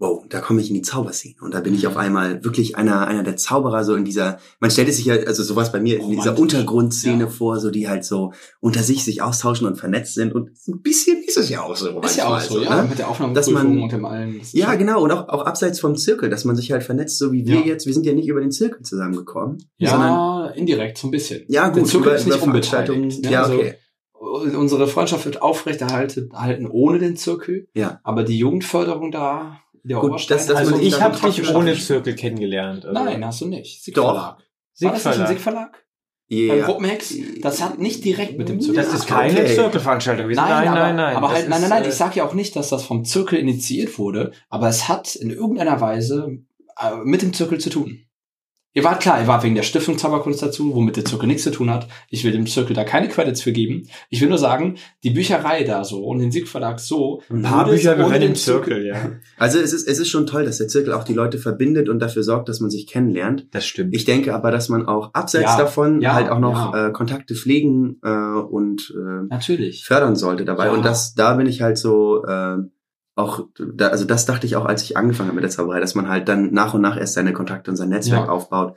wow, 0.00 0.24
da 0.28 0.40
komme 0.40 0.60
ich 0.60 0.68
in 0.68 0.74
die 0.74 0.82
Zauberszene. 0.82 1.34
Und 1.40 1.54
da 1.54 1.60
bin 1.60 1.74
ich 1.74 1.86
auf 1.88 1.96
einmal 1.96 2.44
wirklich 2.44 2.76
einer, 2.76 3.06
einer 3.08 3.24
der 3.24 3.36
Zauberer, 3.36 3.82
so 3.82 3.94
in 3.96 4.04
dieser, 4.04 4.38
man 4.60 4.70
stellt 4.70 4.88
es 4.88 4.96
sich 4.96 5.06
ja, 5.06 5.14
also 5.14 5.42
sowas 5.42 5.72
bei 5.72 5.80
mir 5.80 5.98
in 5.98 6.10
dieser. 6.10 6.38
Untergrundszene 6.38 7.24
Ja. 7.24 7.28
vor, 7.28 7.58
so 7.58 7.70
die 7.70 7.88
halt 7.88 8.04
so 8.04 8.32
unter 8.60 8.80
sich 8.82 9.04
sich 9.04 9.22
austauschen 9.22 9.66
und 9.66 9.76
vernetzt 9.76 10.14
sind. 10.14 10.32
Und 10.34 10.50
ein 10.68 10.82
bisschen 10.82 11.22
ist 11.26 11.36
es 11.36 11.48
ja 11.48 11.62
auch 11.62 11.74
so. 11.74 12.00
Ist 12.00 12.16
ja 12.16 12.26
auch 12.26 12.30
manchmal 12.30 12.58
so, 12.58 12.62
ja. 12.62 12.82
ne? 12.82 12.88
Mit 12.88 12.98
der 12.98 13.06
Dass 13.06 13.08
Aufnahmeprüfung 13.08 13.54
man- 13.54 13.82
und 13.82 13.92
dem 13.92 14.04
allen. 14.04 14.40
Ja, 14.52 14.74
genau. 14.76 15.02
Und 15.02 15.10
auch, 15.10 15.28
auch 15.28 15.44
abseits 15.44 15.80
vom 15.80 15.96
Zirkel, 15.96 16.30
dass 16.30 16.44
man 16.44 16.54
sich 16.54 16.70
halt 16.70 16.84
vernetzt, 16.84 17.18
so 17.18 17.32
wie 17.32 17.44
wir 17.46 17.56
Ja. 17.56 17.66
jetzt. 17.66 17.86
Wir 17.86 17.92
sind 17.94 18.06
ja 18.06 18.12
nicht 18.12 18.28
über 18.28 18.40
den 18.40 18.52
Zirkel 18.52 18.82
zusammengekommen. 18.82 19.58
Ja, 19.78 19.90
Sondern, 19.90 20.54
indirekt, 20.54 20.98
so 20.98 21.08
ein 21.08 21.10
bisschen. 21.10 21.42
ja 21.48 21.70
Der 21.70 21.82
gut, 21.82 21.90
Zirkel 21.90 22.06
über, 22.08 22.16
ist 22.16 22.26
nicht 22.26 22.40
unbeteiligt. 22.42 23.24
ne? 23.24 23.30
Ja, 23.30 23.42
Also, 23.42 23.54
okay. 23.54 23.74
Unsere 24.20 24.86
Freundschaft 24.88 25.24
wird 25.24 25.42
aufrechterhalten 25.42 26.30
erhalten 26.32 26.66
ohne 26.66 26.98
den 26.98 27.16
Zirkel. 27.16 27.68
Ja. 27.74 28.00
Aber 28.02 28.24
die 28.24 28.36
Jugendförderung 28.38 29.10
da, 29.10 29.58
der 29.84 29.98
Gut, 29.98 30.30
das- 30.30 30.46
das 30.46 30.56
Also 30.56 30.72
man 30.72 30.80
ich 30.82 31.00
habe 31.00 31.18
dich 31.30 31.54
ohne. 31.54 31.74
Zirkel 31.78 32.14
kennengelernt. 32.14 32.84
Also 32.86 33.04
Nein, 33.04 33.24
hast 33.24 33.40
du 33.40 33.46
nicht. 33.46 33.82
Sieg 33.82 33.94
Doch. 33.94 34.04
Verlag. 34.04 34.38
War 34.80 34.92
das 34.92 35.04
nicht 35.04 35.18
ein 35.20 35.26
Sieg 35.26 35.40
Verlag? 35.40 35.84
Beim 36.30 36.38
Yeah. 36.38 36.66
Gruppenhex? 36.66 37.14
Das 37.40 37.62
hat 37.62 37.78
nicht 37.78 38.04
direkt 38.04 38.36
mit 38.36 38.50
dem 38.50 38.60
Zirkel. 38.60 38.82
Das 38.84 38.92
ist 38.92 39.06
keine 39.06 39.32
Okay. 39.32 39.54
Zirkelveranstaltung. 39.54 40.26
Sind, 40.26 40.36
Nein, 40.36 40.48
nein, 40.50 40.68
aber, 40.68 40.78
nein, 40.80 40.96
nein. 40.96 41.16
Aber 41.16 41.30
halt, 41.30 41.48
nein, 41.48 41.60
nein, 41.62 41.70
nein. 41.70 41.84
äh, 41.84 41.88
Ich 41.88 41.94
sage 41.94 42.16
ja 42.16 42.26
auch 42.26 42.34
nicht, 42.34 42.54
dass 42.54 42.68
das 42.68 42.84
vom 42.84 43.04
Zirkel 43.06 43.38
initiiert 43.38 43.98
wurde, 43.98 44.32
aber 44.50 44.68
es 44.68 44.88
hat 44.88 45.16
in 45.16 45.30
irgendeiner 45.30 45.80
Weise 45.80 46.28
äh, 46.80 46.96
mit 47.02 47.22
dem 47.22 47.32
Zirkel 47.32 47.58
zu 47.58 47.70
tun. 47.70 48.00
Ihr 48.78 48.84
wart 48.84 49.00
klar, 49.00 49.20
ihr 49.20 49.26
wart 49.26 49.42
wegen 49.42 49.56
der 49.56 49.64
Stiftung 49.64 49.98
Zauberkunst 49.98 50.40
dazu, 50.40 50.72
womit 50.72 50.94
der 50.94 51.04
Zirkel 51.04 51.26
nichts 51.26 51.42
zu 51.42 51.50
tun 51.50 51.68
hat. 51.68 51.88
Ich 52.10 52.22
will 52.22 52.30
dem 52.30 52.46
Zirkel 52.46 52.76
da 52.76 52.84
keine 52.84 53.08
Credits 53.08 53.42
für 53.42 53.50
geben. 53.50 53.88
Ich 54.08 54.20
will 54.20 54.28
nur 54.28 54.38
sagen, 54.38 54.76
die 55.02 55.10
Bücherei 55.10 55.64
da 55.64 55.82
so 55.82 56.04
und 56.04 56.20
den 56.20 56.30
Siegverlag 56.30 56.78
so. 56.78 57.20
Ein 57.28 57.42
paar 57.42 57.64
Bücher 57.68 57.96
gehören 57.96 58.20
den 58.20 58.30
im 58.30 58.34
Zirkel, 58.36 58.86
ja. 58.86 59.14
Also 59.36 59.58
es 59.58 59.72
ist, 59.72 59.88
es 59.88 59.98
ist 59.98 60.10
schon 60.10 60.28
toll, 60.28 60.44
dass 60.44 60.58
der 60.58 60.68
Zirkel 60.68 60.92
auch 60.92 61.02
die 61.02 61.12
Leute 61.12 61.38
verbindet 61.38 61.88
und 61.88 61.98
dafür 61.98 62.22
sorgt, 62.22 62.48
dass 62.48 62.60
man 62.60 62.70
sich 62.70 62.86
kennenlernt. 62.86 63.48
Das 63.50 63.66
stimmt. 63.66 63.96
Ich 63.96 64.04
denke 64.04 64.32
aber, 64.32 64.52
dass 64.52 64.68
man 64.68 64.86
auch 64.86 65.12
abseits 65.12 65.50
Ja, 65.50 65.58
davon 65.58 66.00
ja, 66.00 66.14
halt 66.14 66.28
auch 66.30 66.38
noch 66.38 66.72
ja. 66.72 66.86
äh, 66.86 66.92
Kontakte 66.92 67.34
pflegen 67.34 67.98
äh, 68.04 68.10
und 68.10 68.94
äh, 68.96 69.26
Natürlich. 69.28 69.86
fördern 69.86 70.14
sollte 70.14 70.44
dabei. 70.44 70.66
Ja. 70.66 70.72
Und 70.72 70.84
das, 70.84 71.16
da 71.16 71.34
bin 71.34 71.48
ich 71.48 71.62
halt 71.62 71.78
so 71.78 72.24
äh, 72.24 72.58
auch, 73.18 73.46
da, 73.74 73.88
also 73.88 74.04
das 74.04 74.26
dachte 74.26 74.46
ich 74.46 74.56
auch, 74.56 74.64
als 74.64 74.82
ich 74.82 74.96
angefangen 74.96 75.28
habe 75.28 75.36
mit 75.36 75.44
der 75.44 75.50
Zauberei, 75.50 75.80
dass 75.80 75.94
man 75.94 76.08
halt 76.08 76.28
dann 76.28 76.52
nach 76.52 76.74
und 76.74 76.80
nach 76.80 76.96
erst 76.98 77.14
seine 77.14 77.32
Kontakte 77.32 77.70
und 77.70 77.76
sein 77.76 77.88
Netzwerk 77.90 78.26
Ja. 78.26 78.28
aufbaut. 78.32 78.76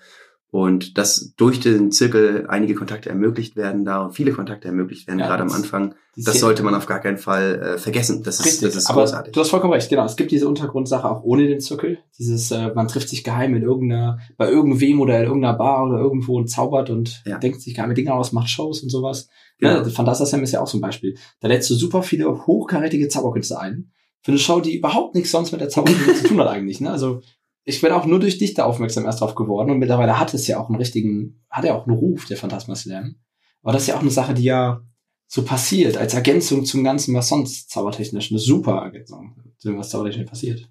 Und 0.53 0.97
dass 0.97 1.33
durch 1.37 1.61
den 1.61 1.93
Zirkel 1.93 2.45
einige 2.49 2.75
Kontakte 2.75 3.07
ermöglicht 3.09 3.55
werden, 3.55 3.85
da 3.85 4.09
viele 4.09 4.33
Kontakte 4.33 4.67
ermöglicht 4.67 5.07
werden, 5.07 5.19
Ja, 5.19 5.27
gerade 5.27 5.43
am 5.43 5.51
Anfang. 5.53 5.95
Das 6.17 6.41
sollte 6.41 6.61
man 6.61 6.75
auf 6.75 6.87
gar 6.87 6.99
keinen 6.99 7.17
Fall 7.17 7.61
äh, 7.75 7.77
vergessen. 7.77 8.21
Das 8.21 8.41
ist, 8.41 8.45
Richtig, 8.45 8.61
das 8.63 8.75
ist 8.75 8.89
aber 8.89 9.03
großartig. 9.03 9.31
du 9.31 9.39
hast 9.39 9.49
vollkommen 9.49 9.71
recht, 9.71 9.89
genau. 9.89 10.03
Es 10.03 10.17
gibt 10.17 10.29
diese 10.31 10.49
Untergrundsache 10.49 11.09
auch 11.09 11.23
ohne 11.23 11.47
den 11.47 11.61
Zirkel. 11.61 11.99
Dieses, 12.19 12.51
äh, 12.51 12.73
man 12.75 12.89
trifft 12.89 13.07
sich 13.07 13.23
geheim 13.23 13.55
in 13.55 13.63
irgendeiner, 13.63 14.19
bei 14.35 14.49
irgendwem 14.49 14.99
oder 14.99 15.19
in 15.19 15.23
irgendeiner 15.27 15.57
Bar 15.57 15.85
oder 15.87 15.99
irgendwo 15.99 16.35
und 16.37 16.49
zaubert 16.49 16.89
und 16.89 17.23
Ja. 17.25 17.37
denkt 17.37 17.61
sich 17.61 17.73
geheime 17.73 17.93
Dinge 17.93 18.13
aus, 18.13 18.33
macht 18.33 18.49
Shows 18.49 18.83
und 18.83 18.89
sowas. 18.89 19.29
Genau. 19.57 19.75
Ja, 19.75 19.83
Phantasma 19.85 20.25
ist 20.41 20.51
ja 20.51 20.59
auch 20.59 20.67
so 20.67 20.77
ein 20.77 20.81
Beispiel. 20.81 21.15
Da 21.39 21.47
lädst 21.47 21.69
du 21.69 21.75
super 21.75 22.03
viele 22.03 22.45
hochkarätige 22.45 23.07
Zauberkünstler 23.07 23.61
ein. 23.61 23.91
Für 24.21 24.31
eine 24.31 24.39
Show, 24.39 24.61
die 24.61 24.75
überhaupt 24.75 25.15
nichts 25.15 25.31
sonst 25.31 25.51
mit 25.51 25.61
der 25.61 25.69
Zauberkunst 25.69 26.21
zu 26.21 26.27
tun 26.29 26.39
hat 26.39 26.47
eigentlich. 26.47 26.79
Ne? 26.79 26.91
Also 26.91 27.21
ich 27.63 27.81
bin 27.81 27.91
auch 27.91 28.05
nur 28.05 28.19
durch 28.19 28.37
dich 28.37 28.53
da 28.53 28.65
aufmerksam 28.65 29.05
erst 29.05 29.21
drauf 29.21 29.35
geworden 29.35 29.71
und 29.71 29.79
mittlerweile 29.79 30.19
hat 30.19 30.33
es 30.33 30.47
ja 30.47 30.59
auch 30.59 30.69
einen 30.69 30.77
richtigen, 30.77 31.43
hat 31.49 31.65
er 31.65 31.75
auch 31.75 31.87
einen 31.87 31.97
Ruf, 31.97 32.25
der 32.25 32.37
Phantasma 32.37 32.75
Slam. 32.75 33.15
Aber 33.61 33.73
das 33.73 33.83
ist 33.83 33.87
ja 33.89 33.95
auch 33.97 34.01
eine 34.01 34.09
Sache, 34.09 34.33
die 34.33 34.43
ja 34.43 34.81
so 35.27 35.43
passiert, 35.43 35.97
als 35.97 36.13
Ergänzung 36.13 36.65
zum 36.65 36.83
Ganzen, 36.83 37.15
was 37.15 37.29
sonst 37.29 37.69
zaubertechnisch, 37.69 38.31
eine 38.31 38.39
super 38.39 38.81
Ergänzung, 38.83 39.35
zu 39.57 39.69
dem, 39.69 39.77
was 39.77 39.89
zaubertechnisch 39.89 40.29
passiert. 40.29 40.69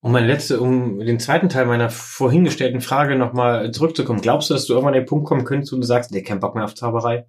Um 0.00 0.12
meine 0.12 0.28
letzte, 0.28 0.60
um 0.60 1.00
den 1.00 1.18
zweiten 1.18 1.48
Teil 1.48 1.66
meiner 1.66 1.90
vorhin 1.90 2.44
gestellten 2.44 2.80
Frage 2.80 3.16
nochmal 3.16 3.72
zurückzukommen. 3.72 4.20
Glaubst 4.20 4.50
du, 4.50 4.54
dass 4.54 4.66
du 4.66 4.74
irgendwann 4.74 4.94
an 4.94 5.00
den 5.00 5.06
Punkt 5.06 5.26
kommen 5.26 5.44
könntest, 5.44 5.72
wo 5.72 5.76
du 5.76 5.82
sagst, 5.82 6.14
der 6.14 6.22
kein 6.22 6.38
Bock 6.38 6.54
mehr 6.54 6.64
auf 6.64 6.76
Zauberei? 6.76 7.26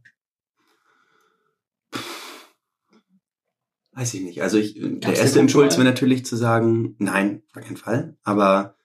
Weiß 3.94 4.14
ich 4.14 4.22
nicht. 4.22 4.42
Also 4.42 4.58
ich, 4.58 4.76
der 4.76 4.92
Gab's 4.92 5.20
erste 5.20 5.40
Impuls 5.40 5.78
wäre 5.78 5.88
natürlich 5.88 6.26
zu 6.26 6.36
sagen, 6.36 6.96
nein, 7.00 7.42
auf 7.56 7.64
keinen 7.64 7.78
Fall. 7.78 8.16
Aber 8.24 8.76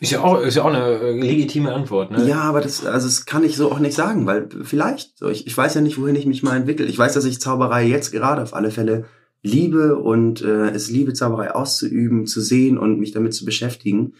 Ist 0.00 0.12
ja 0.12 0.22
auch, 0.22 0.40
ist 0.40 0.54
ja 0.56 0.62
auch 0.62 0.68
eine 0.68 0.98
äh, 1.00 1.20
legitime 1.20 1.72
Antwort, 1.72 2.10
ne? 2.10 2.26
ja, 2.26 2.40
aber 2.40 2.60
das, 2.60 2.86
also 2.86 3.06
das 3.06 3.26
kann 3.26 3.44
ich 3.44 3.56
so 3.56 3.70
auch 3.70 3.80
nicht 3.80 3.94
sagen, 3.94 4.26
weil 4.26 4.48
vielleicht, 4.62 5.18
so, 5.18 5.28
ich, 5.28 5.46
ich 5.46 5.56
weiß 5.56 5.74
ja 5.74 5.80
nicht, 5.80 6.00
wohin 6.00 6.16
ich 6.16 6.26
mich 6.26 6.42
mal 6.42 6.56
entwickle. 6.56 6.86
Ich 6.86 6.98
weiß, 6.98 7.12
dass 7.14 7.24
ich 7.24 7.40
Zauberei 7.40 7.84
jetzt 7.84 8.12
gerade 8.12 8.42
auf 8.42 8.54
alle 8.54 8.70
Fälle 8.70 9.04
liebe 9.42 9.96
und 9.96 10.42
äh, 10.42 10.70
es 10.70 10.90
liebe, 10.90 11.12
Zauberei 11.12 11.54
auszuüben, 11.54 12.26
zu 12.26 12.40
sehen 12.40 12.78
und 12.78 12.98
mich 12.98 13.12
damit 13.12 13.34
zu 13.34 13.44
beschäftigen. 13.44 14.14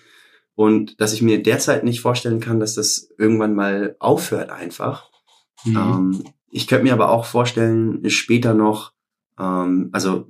Und 0.55 1.01
dass 1.01 1.13
ich 1.13 1.23
mir 1.23 1.43
derzeit 1.43 1.85
nicht 1.85 2.01
vorstellen 2.01 2.41
kann, 2.41 2.61
dass 2.61 2.75
das 2.75 3.09
irgendwann 3.17 3.55
mal 3.55 3.97
aufhört 3.99 4.51
einfach. 4.51 5.09
Mhm. 5.65 5.77
Ähm, 5.77 6.25
ich 6.51 6.67
könnte 6.67 6.85
mir 6.85 6.93
aber 6.93 7.11
auch 7.11 7.25
vorstellen, 7.25 8.09
später 8.11 8.55
noch, 8.55 8.93
ähm, 9.41 9.89
also 9.93 10.29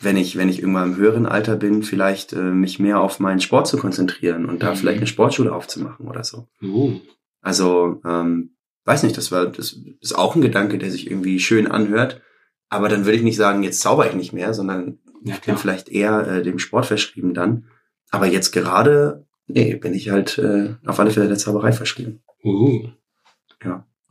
wenn 0.00 0.16
ich, 0.16 0.36
wenn 0.36 0.48
ich 0.48 0.60
irgendwann 0.60 0.92
im 0.92 0.96
höheren 0.96 1.26
Alter 1.26 1.56
bin, 1.56 1.82
vielleicht 1.82 2.32
äh, 2.32 2.40
mich 2.40 2.78
mehr 2.78 3.00
auf 3.00 3.20
meinen 3.20 3.40
Sport 3.40 3.68
zu 3.68 3.76
konzentrieren 3.78 4.46
und 4.46 4.62
da 4.62 4.70
Mhm. 4.72 4.76
vielleicht 4.76 4.98
eine 4.98 5.06
Sportschule 5.06 5.52
aufzumachen 5.54 6.08
oder 6.08 6.24
so. 6.24 6.48
Uh. 6.62 6.98
Also, 7.40 8.00
ähm, 8.04 8.56
weiß 8.84 9.02
nicht, 9.04 9.16
das 9.16 9.30
war, 9.30 9.46
das 9.46 9.76
ist 10.00 10.14
auch 10.18 10.34
ein 10.34 10.42
Gedanke, 10.42 10.78
der 10.78 10.90
sich 10.90 11.08
irgendwie 11.10 11.38
schön 11.38 11.66
anhört. 11.70 12.20
Aber 12.68 12.88
dann 12.88 13.04
würde 13.04 13.16
ich 13.18 13.22
nicht 13.22 13.36
sagen, 13.36 13.62
jetzt 13.62 13.80
zauber 13.80 14.06
ich 14.08 14.14
nicht 14.14 14.32
mehr, 14.32 14.54
sondern 14.54 14.98
Ja, 15.24 15.34
ich 15.34 15.40
bin 15.42 15.56
vielleicht 15.56 15.88
eher 15.88 16.26
äh, 16.26 16.42
dem 16.42 16.58
Sport 16.58 16.86
verschrieben 16.86 17.32
dann. 17.34 17.66
Aber 18.10 18.26
jetzt 18.26 18.50
gerade, 18.50 19.26
nee, 19.46 19.76
bin 19.76 19.94
ich 19.94 20.10
halt 20.10 20.38
äh, 20.38 20.74
auf 20.84 20.98
alle 20.98 21.10
Fälle 21.10 21.28
der 21.28 21.38
Zauberei 21.38 21.72
verschrieben. 21.72 22.22
Uh. 22.42 22.88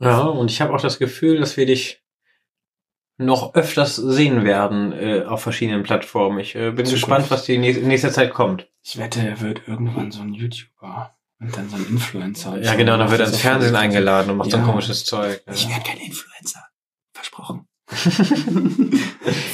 Ja, 0.00 0.24
und 0.24 0.50
ich 0.50 0.60
habe 0.60 0.72
auch 0.74 0.80
das 0.80 0.98
Gefühl, 0.98 1.38
dass 1.38 1.56
wir 1.56 1.66
dich 1.66 2.01
noch 3.24 3.54
öfters 3.54 3.96
sehen 3.96 4.44
werden 4.44 4.92
äh, 4.92 5.24
auf 5.24 5.42
verschiedenen 5.42 5.82
Plattformen. 5.82 6.38
Ich 6.40 6.54
äh, 6.54 6.70
bin 6.70 6.84
Zukunft. 6.86 6.92
gespannt, 6.92 7.30
was 7.30 7.44
die 7.44 7.58
nächste, 7.58 7.82
in 7.82 7.88
nächster 7.88 8.10
Zeit 8.12 8.32
kommt. 8.34 8.68
Ich 8.82 8.98
wette, 8.98 9.20
er 9.20 9.40
wird 9.40 9.62
irgendwann 9.66 10.10
so 10.10 10.22
ein 10.22 10.34
YouTuber 10.34 11.14
und 11.40 11.56
dann 11.56 11.68
so 11.68 11.76
ein 11.76 11.86
Influencer. 11.88 12.58
Ja, 12.60 12.74
genau, 12.74 12.96
dann 12.96 13.10
wird 13.10 13.20
er 13.20 13.26
ins 13.26 13.38
Fernsehen 13.40 13.76
eingeladen 13.76 14.30
und 14.30 14.36
macht 14.36 14.50
so 14.50 14.56
ein 14.56 14.64
Ja. 14.64 14.68
komisches 14.70 15.04
Zeug. 15.04 15.40
Ich 15.52 15.68
werde 15.68 15.82
kein 15.84 15.98
Influencer. 15.98 16.64
Versprochen. 17.14 17.66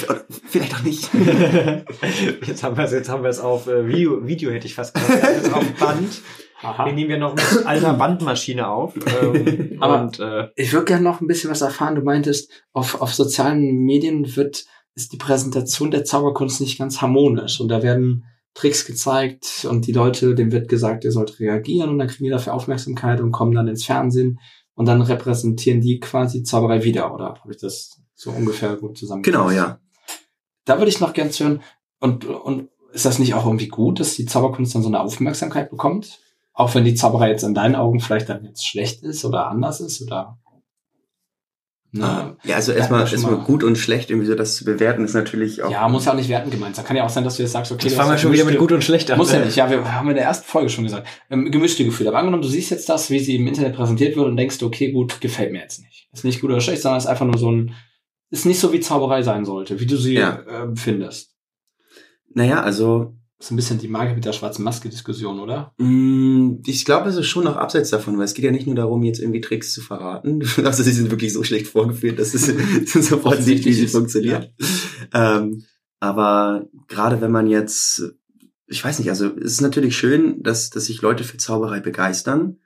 Oder 0.08 0.24
Vielleicht 0.48 0.74
auch 0.74 0.82
nicht. 0.82 1.08
jetzt 2.46 2.62
haben 2.62 2.76
wir 2.76 2.84
es, 2.84 2.92
jetzt 2.92 3.08
haben 3.08 3.22
wir 3.22 3.30
es 3.30 3.40
auf 3.40 3.66
äh, 3.66 3.86
Video, 3.86 4.26
Video 4.26 4.50
hätte 4.50 4.66
ich 4.66 4.74
fast 4.74 4.94
gesagt. 4.94 5.24
Es 5.42 5.52
auf 5.52 5.64
Band. 5.74 6.20
Aha. 6.60 6.84
Den 6.84 6.96
nehmen 6.96 7.10
wir 7.10 7.18
noch 7.18 7.34
mit 7.34 7.66
alter 7.66 7.92
Bandmaschine 7.98 8.68
auf. 8.68 8.94
Ähm, 8.96 9.76
Aber- 9.80 10.02
und 10.02 10.18
äh, 10.18 10.48
Ich 10.56 10.72
würde 10.72 10.86
gerne 10.86 11.04
noch 11.04 11.20
ein 11.20 11.26
bisschen 11.26 11.50
was 11.50 11.60
erfahren. 11.60 11.94
Du 11.94 12.02
meintest, 12.02 12.50
auf, 12.72 13.00
auf 13.00 13.14
sozialen 13.14 13.84
Medien 13.84 14.36
wird, 14.36 14.64
ist 14.94 15.12
die 15.12 15.18
Präsentation 15.18 15.90
der 15.90 16.04
Zauberkunst 16.04 16.60
nicht 16.60 16.78
ganz 16.78 17.00
harmonisch 17.00 17.60
und 17.60 17.68
da 17.68 17.82
werden 17.82 18.24
Tricks 18.54 18.84
gezeigt 18.84 19.66
und 19.70 19.86
die 19.86 19.92
Leute, 19.92 20.34
dem 20.34 20.50
wird 20.50 20.68
gesagt, 20.68 21.04
ihr 21.04 21.12
sollt 21.12 21.38
reagieren 21.38 21.90
und 21.90 21.98
dann 21.98 22.08
kriegen 22.08 22.24
die 22.24 22.30
dafür 22.30 22.54
Aufmerksamkeit 22.54 23.20
und 23.20 23.30
kommen 23.30 23.54
dann 23.54 23.68
ins 23.68 23.84
Fernsehen 23.84 24.40
und 24.74 24.86
dann 24.86 25.00
repräsentieren 25.00 25.80
die 25.80 26.00
quasi 26.00 26.42
Zauberei 26.42 26.82
wieder, 26.82 27.14
oder 27.14 27.36
habe 27.40 27.52
ich 27.52 27.60
das 27.60 28.00
so 28.14 28.30
ungefähr 28.30 28.74
gut 28.74 28.98
zusammengefasst? 28.98 29.48
genau, 29.48 29.50
ja. 29.50 29.78
Da 30.64 30.78
würde 30.78 30.88
ich 30.88 30.98
noch 31.00 31.12
gern 31.12 31.30
hören. 31.30 31.62
Und, 32.00 32.24
und 32.26 32.68
ist 32.92 33.04
das 33.04 33.18
nicht 33.18 33.34
auch 33.34 33.46
irgendwie 33.46 33.68
gut, 33.68 34.00
dass 34.00 34.14
die 34.16 34.26
Zauberkunst 34.26 34.74
dann 34.74 34.82
so 34.82 34.88
eine 34.88 35.00
Aufmerksamkeit 35.00 35.70
bekommt? 35.70 36.20
Auch 36.58 36.74
wenn 36.74 36.84
die 36.84 36.94
Zauberei 36.94 37.30
jetzt 37.30 37.44
in 37.44 37.54
deinen 37.54 37.76
Augen 37.76 38.00
vielleicht 38.00 38.28
dann 38.28 38.44
jetzt 38.44 38.66
schlecht 38.66 39.02
ist 39.04 39.24
oder 39.24 39.46
anders 39.48 39.80
ist 39.80 40.02
oder? 40.02 40.38
Na, 41.90 42.36
Ja, 42.44 42.56
also 42.56 42.72
Ja, 42.72 42.78
erstmal, 42.78 43.06
schon 43.06 43.14
erstmal 43.14 43.36
mal. 43.38 43.44
gut 43.44 43.64
und 43.64 43.78
schlecht 43.78 44.10
irgendwie 44.10 44.26
so 44.26 44.34
das 44.34 44.56
zu 44.56 44.64
bewerten 44.64 45.04
ist 45.04 45.14
natürlich 45.14 45.62
auch. 45.62 45.70
ja, 45.70 45.88
muss 45.88 46.04
ja 46.04 46.12
auch 46.12 46.16
nicht 46.16 46.28
werten 46.28 46.50
gemeint 46.50 46.76
sein. 46.76 46.84
Kann 46.84 46.96
ja 46.96 47.04
auch 47.06 47.08
sein, 47.10 47.24
dass 47.24 47.36
du 47.36 47.42
jetzt 47.44 47.52
sagst, 47.52 47.72
okay, 47.72 47.84
jetzt 47.84 47.92
du 47.94 47.96
fangen 47.96 48.10
wir 48.10 48.18
schon 48.18 48.32
wieder 48.32 48.44
mit 48.44 48.58
gut 48.58 48.72
und 48.72 48.82
schlecht 48.84 49.10
an. 49.10 49.16
Muss 49.18 49.32
ja 49.32 49.42
nicht. 49.42 49.56
Ja, 49.56 49.70
wir 49.70 49.94
haben 49.94 50.08
in 50.10 50.16
der 50.16 50.24
ersten 50.24 50.46
Folge 50.46 50.68
schon 50.68 50.84
gesagt. 50.84 51.06
Ähm, 51.30 51.50
gemischte 51.50 51.84
Gefühle. 51.84 52.10
Aber 52.10 52.18
angenommen, 52.18 52.42
du 52.42 52.48
siehst 52.48 52.70
jetzt 52.70 52.88
das, 52.90 53.08
wie 53.08 53.20
sie 53.20 53.36
im 53.36 53.46
Internet 53.46 53.74
präsentiert 53.74 54.16
wird 54.16 54.26
und 54.26 54.36
denkst, 54.36 54.62
okay, 54.62 54.92
gut, 54.92 55.20
gefällt 55.22 55.52
mir 55.52 55.60
jetzt 55.62 55.80
nicht. 55.80 56.08
Ist 56.12 56.24
nicht 56.24 56.40
gut 56.42 56.50
oder 56.50 56.60
schlecht, 56.60 56.82
sondern 56.82 56.98
ist 56.98 57.06
einfach 57.06 57.24
nur 57.24 57.38
so 57.38 57.50
ein, 57.52 57.74
ist 58.30 58.44
nicht 58.44 58.58
so 58.60 58.72
wie 58.72 58.80
Zauberei 58.80 59.22
sein 59.22 59.44
sollte, 59.46 59.80
wie 59.80 59.86
du 59.86 59.96
sie 59.96 60.14
Ja. 60.14 60.40
ähm, 60.50 60.76
findest. 60.76 61.36
Naja, 62.34 62.60
also 62.62 63.14
Ist 63.40 63.52
ein 63.52 63.56
bisschen 63.56 63.78
die 63.78 63.86
Magie 63.86 64.14
mit 64.14 64.24
der 64.24 64.32
schwarzen 64.32 64.64
Maske-Diskussion, 64.64 65.38
oder? 65.38 65.72
mh, 65.78 66.58
ich 66.66 66.84
glaube, 66.84 67.08
es 67.08 67.16
ist 67.16 67.28
schon 67.28 67.44
noch 67.44 67.56
abseits 67.56 67.90
davon, 67.90 68.18
weil 68.18 68.24
es 68.24 68.34
geht 68.34 68.44
ja 68.44 68.50
nicht 68.50 68.66
nur 68.66 68.74
darum, 68.74 69.04
jetzt 69.04 69.20
irgendwie 69.20 69.40
Tricks 69.40 69.72
zu 69.72 69.80
verraten. 69.80 70.42
Also 70.64 70.82
sie 70.82 70.92
sind 70.92 71.10
wirklich 71.10 71.32
so 71.32 71.44
schlecht 71.44 71.68
vorgeführt, 71.68 72.18
dass 72.18 72.34
es 72.34 72.46
sofort 73.08 73.42
sieht, 73.42 73.64
wie 73.64 73.72
sie 73.72 73.86
funktioniert. 73.86 74.52
Ähm, 75.14 75.64
aber 76.00 76.66
gerade 76.88 77.20
wenn 77.20 77.30
man 77.30 77.46
jetzt, 77.46 78.12
ich 78.66 78.84
weiß 78.84 78.98
nicht, 78.98 79.08
also 79.08 79.26
es 79.36 79.52
ist 79.52 79.60
natürlich 79.60 79.96
schön, 79.96 80.42
dass, 80.42 80.70
dass 80.70 80.86
sich 80.86 81.00
Leute 81.00 81.22
für 81.22 81.36
Zauberei 81.36 81.78
begeistern. 81.78 82.58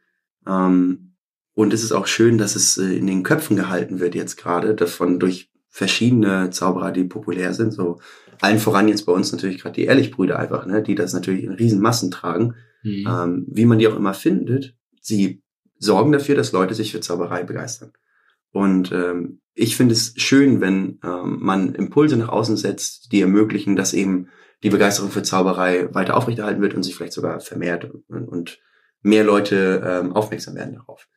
Ähm, 0.47 1.16
und 1.55 1.75
es 1.75 1.83
ist 1.83 1.93
auch 1.93 2.07
schön, 2.07 2.39
dass 2.39 2.57
es 2.57 2.79
äh, 2.79 2.97
in 2.97 3.07
den 3.07 3.23
Köpfen 3.23 3.57
gehalten 3.57 4.01
wird 4.01 4.14
jetzt 4.14 4.37
gerade, 4.37 4.75
davon 4.75 5.20
durch 5.20 5.51
verschiedene 5.68 6.51
Zauberer, 6.51 6.93
die 6.93 7.05
populär 7.05 7.53
sind. 7.55 7.73
So 7.73 8.01
allen 8.43 8.59
voran 8.59 8.88
jetzt 8.88 9.07
bei 9.07 9.12
uns 9.12 9.32
natürlich 9.32 9.61
gerade 9.61 9.74
die 9.74 9.84
Ehrlichbrüder 9.84 10.38
einfach, 10.38 10.66
ne, 10.66 10.82
die 10.82 10.95
das 10.95 11.12
natürlich 11.12 11.45
in 11.45 11.53
riesen 11.53 11.80
Massen 11.80 12.11
tragen. 12.11 12.55
Mhm. 12.82 13.07
Ähm, 13.09 13.47
wie 13.49 13.64
man 13.64 13.78
die 13.78 13.86
auch 13.86 13.97
immer 13.97 14.14
findet, 14.14 14.74
sie 15.01 15.43
sorgen 15.78 16.12
dafür, 16.12 16.34
dass 16.34 16.53
Leute 16.53 16.74
sich 16.74 16.93
für 16.93 17.01
Zauberei 17.01 17.45
begeistern. 17.45 17.93
Und 18.51 18.93
ähm, 18.93 19.40
ich 19.55 19.76
finde 19.76 19.95
es 19.95 20.14
schön, 20.16 20.61
wenn 20.61 20.99
ähm, 21.05 21.38
man 21.40 21.74
Impulse 21.74 22.16
nach 22.16 22.28
außen 22.28 22.57
setzt, 22.57 23.12
die 23.12 23.20
ermöglichen, 23.20 23.76
dass 23.76 23.95
eben 23.95 24.28
die 24.62 24.70
Begeisterung 24.70 25.11
für 25.11 25.22
Zauberei 25.22 25.93
weiter 25.95 26.16
aufrechterhalten 26.16 26.62
wird 26.62 26.74
und 26.74 26.82
sich 26.82 26.95
vielleicht 26.95 27.12
sogar 27.12 27.40
vermehrt 27.40 27.90
und, 28.09 28.28
und 28.28 28.61
mehr 29.03 29.24
Leute 29.24 29.82
ähm, 29.84 30.12
aufmerksam 30.12 30.55
werden 30.55 30.74
darauf. 30.74 31.09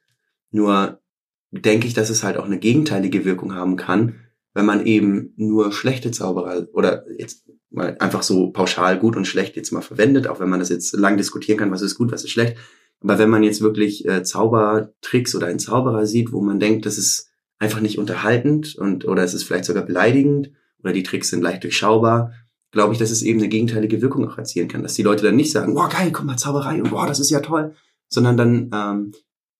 Nur 0.51 0.99
denke 1.51 1.87
ich, 1.87 1.93
dass 1.93 2.09
es 2.09 2.23
halt 2.23 2.37
auch 2.37 2.45
eine 2.45 2.59
gegenteilige 2.59 3.25
Wirkung 3.25 3.53
haben 3.53 3.75
kann, 3.75 4.24
wenn 4.55 4.65
man 4.65 4.85
eben 4.85 5.33
nur 5.35 5.71
schlechte 5.71 6.09
Zauberer 6.11 6.67
oder 6.73 7.05
jetzt 7.19 7.45
mal 7.69 7.97
einfach 7.99 8.23
so 8.23 8.51
pauschal 8.51 8.97
gut 8.97 9.17
und 9.17 9.27
schlecht 9.27 9.55
jetzt 9.57 9.71
mal 9.71 9.81
verwendet, 9.81 10.27
auch 10.27 10.39
wenn 10.39 10.49
man 10.49 10.61
das 10.61 10.69
jetzt 10.69 10.93
lang 10.93 11.17
diskutieren 11.17 11.59
kann, 11.59 11.71
was 11.71 11.81
ist 11.81 11.95
gut, 11.95 12.11
was 12.11 12.23
ist 12.23 12.31
schlecht. 12.31 12.57
Aber 13.01 13.19
wenn 13.19 13.29
man 13.29 13.43
jetzt 13.43 13.61
wirklich 13.61 14.07
äh, 14.07 14.23
Zaubertricks 14.23 15.35
oder 15.35 15.47
einen 15.47 15.59
Zauberer 15.59 16.07
sieht, 16.07 16.31
wo 16.31 16.41
man 16.41 16.59
denkt, 16.59 16.85
das 16.85 16.97
ist 16.97 17.29
einfach 17.59 17.81
nicht 17.81 17.99
unterhaltend 17.99 18.75
und 18.75 19.05
oder 19.05 19.23
es 19.23 19.33
ist 19.33 19.43
vielleicht 19.43 19.65
sogar 19.65 19.83
beleidigend 19.83 20.51
oder 20.81 20.93
die 20.93 21.03
Tricks 21.03 21.29
sind 21.29 21.41
leicht 21.41 21.63
durchschaubar, 21.63 22.31
glaube 22.71 22.93
ich, 22.93 22.99
dass 22.99 23.11
es 23.11 23.23
eben 23.23 23.39
eine 23.39 23.49
gegenteilige 23.49 24.01
Wirkung 24.01 24.27
auch 24.27 24.37
erzielen 24.37 24.69
kann, 24.69 24.83
dass 24.83 24.93
die 24.93 25.03
Leute 25.03 25.25
dann 25.25 25.35
nicht 25.35 25.51
sagen, 25.51 25.75
wow 25.75 25.89
geil, 25.89 26.11
guck 26.13 26.25
mal 26.25 26.37
Zauberei 26.37 26.81
und 26.81 26.91
wow, 26.91 27.05
das 27.05 27.19
ist 27.19 27.29
ja 27.29 27.41
toll, 27.41 27.75
sondern 28.07 28.37
dann 28.37 28.71
ähm, 28.73 29.11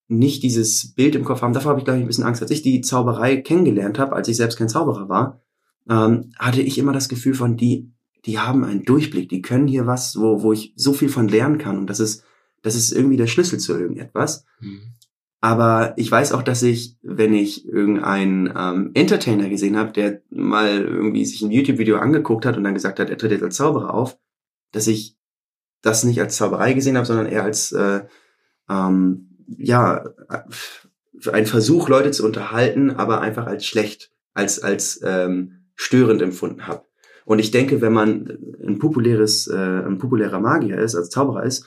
nicht 0.08 0.44
dieses 0.44 0.94
Bild 0.94 1.16
im 1.16 1.24
Kopf 1.24 1.42
haben. 1.42 1.54
Davor 1.54 1.72
habe 1.72 1.80
ich, 1.80 1.86
glaube 1.86 2.00
ich, 2.00 2.06
ein 2.06 2.08
bisschen 2.08 2.24
Angst. 2.24 2.42
Als 2.42 2.52
ich 2.52 2.62
die 2.62 2.82
Zauberei 2.82 3.38
kennengelernt 3.38 3.98
habe, 3.98 4.16
als 4.16 4.28
ich 4.28 4.38
selbst 4.38 4.58
kein 4.58 4.70
Zauberer 4.70 5.10
war, 5.10 5.42
ähm, 5.90 6.32
hatte 6.38 6.62
ich 6.62 6.78
immer 6.78 6.94
das 6.94 7.10
Gefühl 7.10 7.34
von, 7.34 7.58
die, 7.58 7.92
die 8.26 8.40
haben 8.40 8.64
einen 8.64 8.84
Durchblick, 8.84 9.30
die 9.30 9.42
können 9.42 9.68
hier 9.68 9.88
was, 9.88 10.16
wo, 10.20 10.42
wo 10.44 10.54
ich 10.54 10.74
so 10.76 10.94
viel 10.94 11.10
von 11.10 11.28
lernen 11.28 11.58
kann. 11.58 11.78
Und 11.78 11.90
das 11.90 12.00
ist, 12.00 12.24
das 12.62 12.76
ist 12.76 12.92
irgendwie 12.92 13.18
der 13.18 13.28
Schlüssel 13.28 13.60
zu 13.60 13.74
irgendetwas. 13.74 14.46
Mhm. 14.60 14.94
Aber 15.42 15.94
ich 15.98 16.10
weiß 16.10 16.32
auch, 16.32 16.42
dass 16.42 16.64
ich, 16.64 16.98
wenn 17.04 17.34
ich 17.34 17.68
irgendeinen 17.68 18.52
ähm, 18.58 18.92
Entertainer 18.96 19.48
gesehen 19.48 19.78
habe, 19.78 19.92
der 19.92 20.22
mal 20.32 20.82
irgendwie 20.82 21.24
sich 21.24 21.42
ein 21.44 21.52
YouTube-Video 21.52 21.98
angeguckt 21.98 22.46
hat 22.46 22.58
und 22.58 22.64
dann 22.64 22.74
gesagt 22.74 23.00
hat, 23.00 23.12
er 23.12 23.18
tritt 23.18 23.32
jetzt 23.32 23.44
als 23.44 23.56
Zauberer 23.56 23.94
auf, 23.94 24.18
dass 24.72 24.88
ich 24.88 25.18
das 25.84 26.04
nicht 26.04 26.20
als 26.20 26.36
Zauberei 26.36 26.74
gesehen 26.74 26.98
habe, 26.98 27.06
sondern 27.06 27.28
eher 27.28 27.44
als 27.44 27.72
äh, 27.74 28.06
ähm, 28.68 29.35
ja 29.48 30.06
äh, 30.30 31.30
ein 31.32 31.46
Versuch, 31.46 31.90
Leute 31.90 32.12
zu 32.12 32.26
unterhalten, 32.26 32.92
aber 32.92 33.22
einfach 33.22 33.48
als 33.48 33.66
schlecht, 33.66 34.12
als 34.34 34.62
als 34.62 35.02
ähm, 35.04 35.66
störend 35.76 36.22
empfunden 36.22 36.68
habe. 36.68 36.84
Und 37.26 37.40
ich 37.40 37.52
denke, 37.52 37.82
wenn 37.82 37.94
man 37.94 38.38
ein 38.66 38.78
populäres, 38.78 39.48
äh, 39.48 39.56
ein 39.56 39.98
populärer 39.98 40.40
Magier 40.40 40.78
ist, 40.78 40.96
als 40.96 41.10
Zauberer 41.10 41.44
ist, 41.44 41.66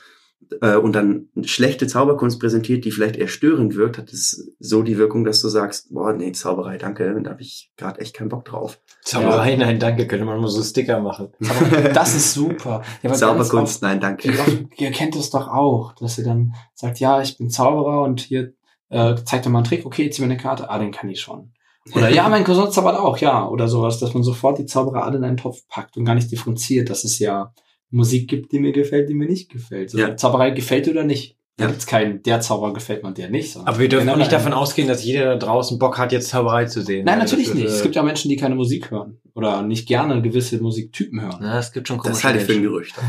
äh, 0.62 0.76
und 0.76 0.93
dann 0.95 1.28
schlechte 1.43 1.86
Zauberkunst 1.86 2.41
präsentiert, 2.41 2.84
die 2.84 2.91
vielleicht 2.91 3.16
eher 3.16 3.28
störend 3.28 3.74
wirkt, 3.76 3.99
hat 3.99 4.12
es 4.12 4.53
so 4.59 4.82
die 4.82 4.97
Wirkung, 4.99 5.24
dass 5.24 5.41
du 5.43 5.49
sagst, 5.49 5.93
boah, 5.93 6.12
nee, 6.12 6.32
Zauberei, 6.32 6.78
danke, 6.78 7.20
da 7.22 7.30
habe 7.30 7.43
ich 7.43 7.70
gerade 7.76 8.01
echt 8.01 8.14
keinen 8.14 8.28
Bock 8.28 8.45
drauf. 8.45 8.80
Zauberei, 9.03 9.57
nein, 9.57 9.78
danke, 9.78 10.07
könnte 10.07 10.24
man 10.24 10.41
mal 10.41 10.49
so 10.49 10.62
Sticker 10.62 11.01
machen. 11.01 11.28
Aber 11.49 11.89
das 11.91 12.14
ist 12.14 12.34
super. 12.34 12.82
Ja, 13.03 13.12
Zauberkunst, 13.12 13.82
nein, 13.82 14.01
ganz 14.01 14.22
danke. 14.22 14.41
oft- 14.41 14.49
Ihr, 14.49 14.68
ihr 14.86 14.91
kennt 14.93 15.16
es 15.16 15.30
doch 15.30 15.49
auch, 15.49 15.95
dass 15.97 16.18
ihr 16.18 16.24
dann 16.24 16.55
sagt, 16.74 17.01
ja, 17.01 17.20
ich 17.20 17.36
bin 17.39 17.51
Zauberer 17.51 18.03
und 18.03 18.20
hier 18.20 18.53
äh, 18.91 19.16
zeigt 19.24 19.45
doch 19.47 19.51
mal 19.51 19.59
einen 19.59 19.66
Trick, 19.66 19.84
okay, 19.84 20.09
zieh 20.11 20.22
mir 20.22 20.26
eine 20.26 20.36
Karte, 20.39 20.70
ah, 20.70 20.78
den 20.78 20.93
kann 20.93 21.11
ich 21.11 21.20
schon. 21.20 21.53
Oder 21.95 22.11
ja, 22.11 22.28
mein 22.28 22.45
Cousin 22.45 22.70
zaubert 22.70 22.99
auch, 22.99 23.16
ja, 23.18 23.49
oder 23.49 23.66
sowas, 23.66 23.99
dass 23.99 24.12
man 24.12 24.22
sofort 24.22 24.59
die 24.59 24.66
Zauberer 24.66 25.05
alle 25.05 25.16
in 25.18 25.24
einen 25.24 25.36
Topf 25.39 25.66
packt 25.68 25.97
und 25.97 26.05
gar 26.05 26.14
nicht 26.14 26.30
differenziert, 26.30 26.91
dass 26.91 27.05
es 27.05 27.18
ja 27.18 27.53
Musik 27.91 28.28
gibt, 28.28 28.53
die 28.53 28.59
mir 28.59 28.72
gefällt, 28.72 29.09
die 29.09 29.14
mir 29.14 29.26
nicht 29.28 29.51
gefällt. 29.51 29.91
So, 29.91 29.99
Ja. 29.99 30.16
Zauberei 30.16 30.51
gefällt 30.51 30.86
dir 30.86 30.91
oder 30.93 31.05
nicht. 31.05 31.36
Da 31.57 31.64
Ja. 31.64 31.70
gibt's 31.70 31.86
keinen, 31.86 32.22
der 32.22 32.41
Zauberer 32.41 32.72
gefällt 32.72 33.03
man 33.03 33.14
der 33.14 33.30
nicht. 33.30 33.57
Aber 33.57 33.78
wir 33.80 33.89
dürfen 33.89 34.09
auch 34.11 34.16
nicht 34.16 34.30
davon 34.30 34.53
ausgehen, 34.53 34.86
dass 34.86 35.05
jeder 35.05 35.24
da 35.24 35.36
draußen 35.47 35.76
Bock 35.80 35.99
hat, 35.99 36.12
jetzt 36.12 36.28
Zauberei 36.28 36.66
zu 36.66 36.82
sehen. 36.82 37.05
Nein, 37.05 37.18
Ja, 37.18 37.24
natürlich 37.24 37.47
das 37.47 37.55
nicht. 37.57 37.66
Es 37.66 37.80
äh, 37.80 37.82
gibt 37.82 37.97
ja 37.97 38.03
Menschen, 38.05 38.28
die 38.28 38.36
keine 38.36 38.55
Musik 38.55 38.91
hören. 38.93 39.18
oder 39.34 39.62
nicht 39.62 39.89
gerne 39.89 40.20
gewisse 40.22 40.61
Musiktypen 40.61 41.20
hören. 41.20 41.39
Na, 41.41 41.59
es 41.59 41.72
gibt 41.72 41.89
schon 41.89 41.97
Das 41.99 42.05
komische 42.07 42.24
halte 42.28 42.39
ich 42.41 42.45
für 42.45 42.53
ein. 42.53 42.62
Gerücht. 42.62 42.95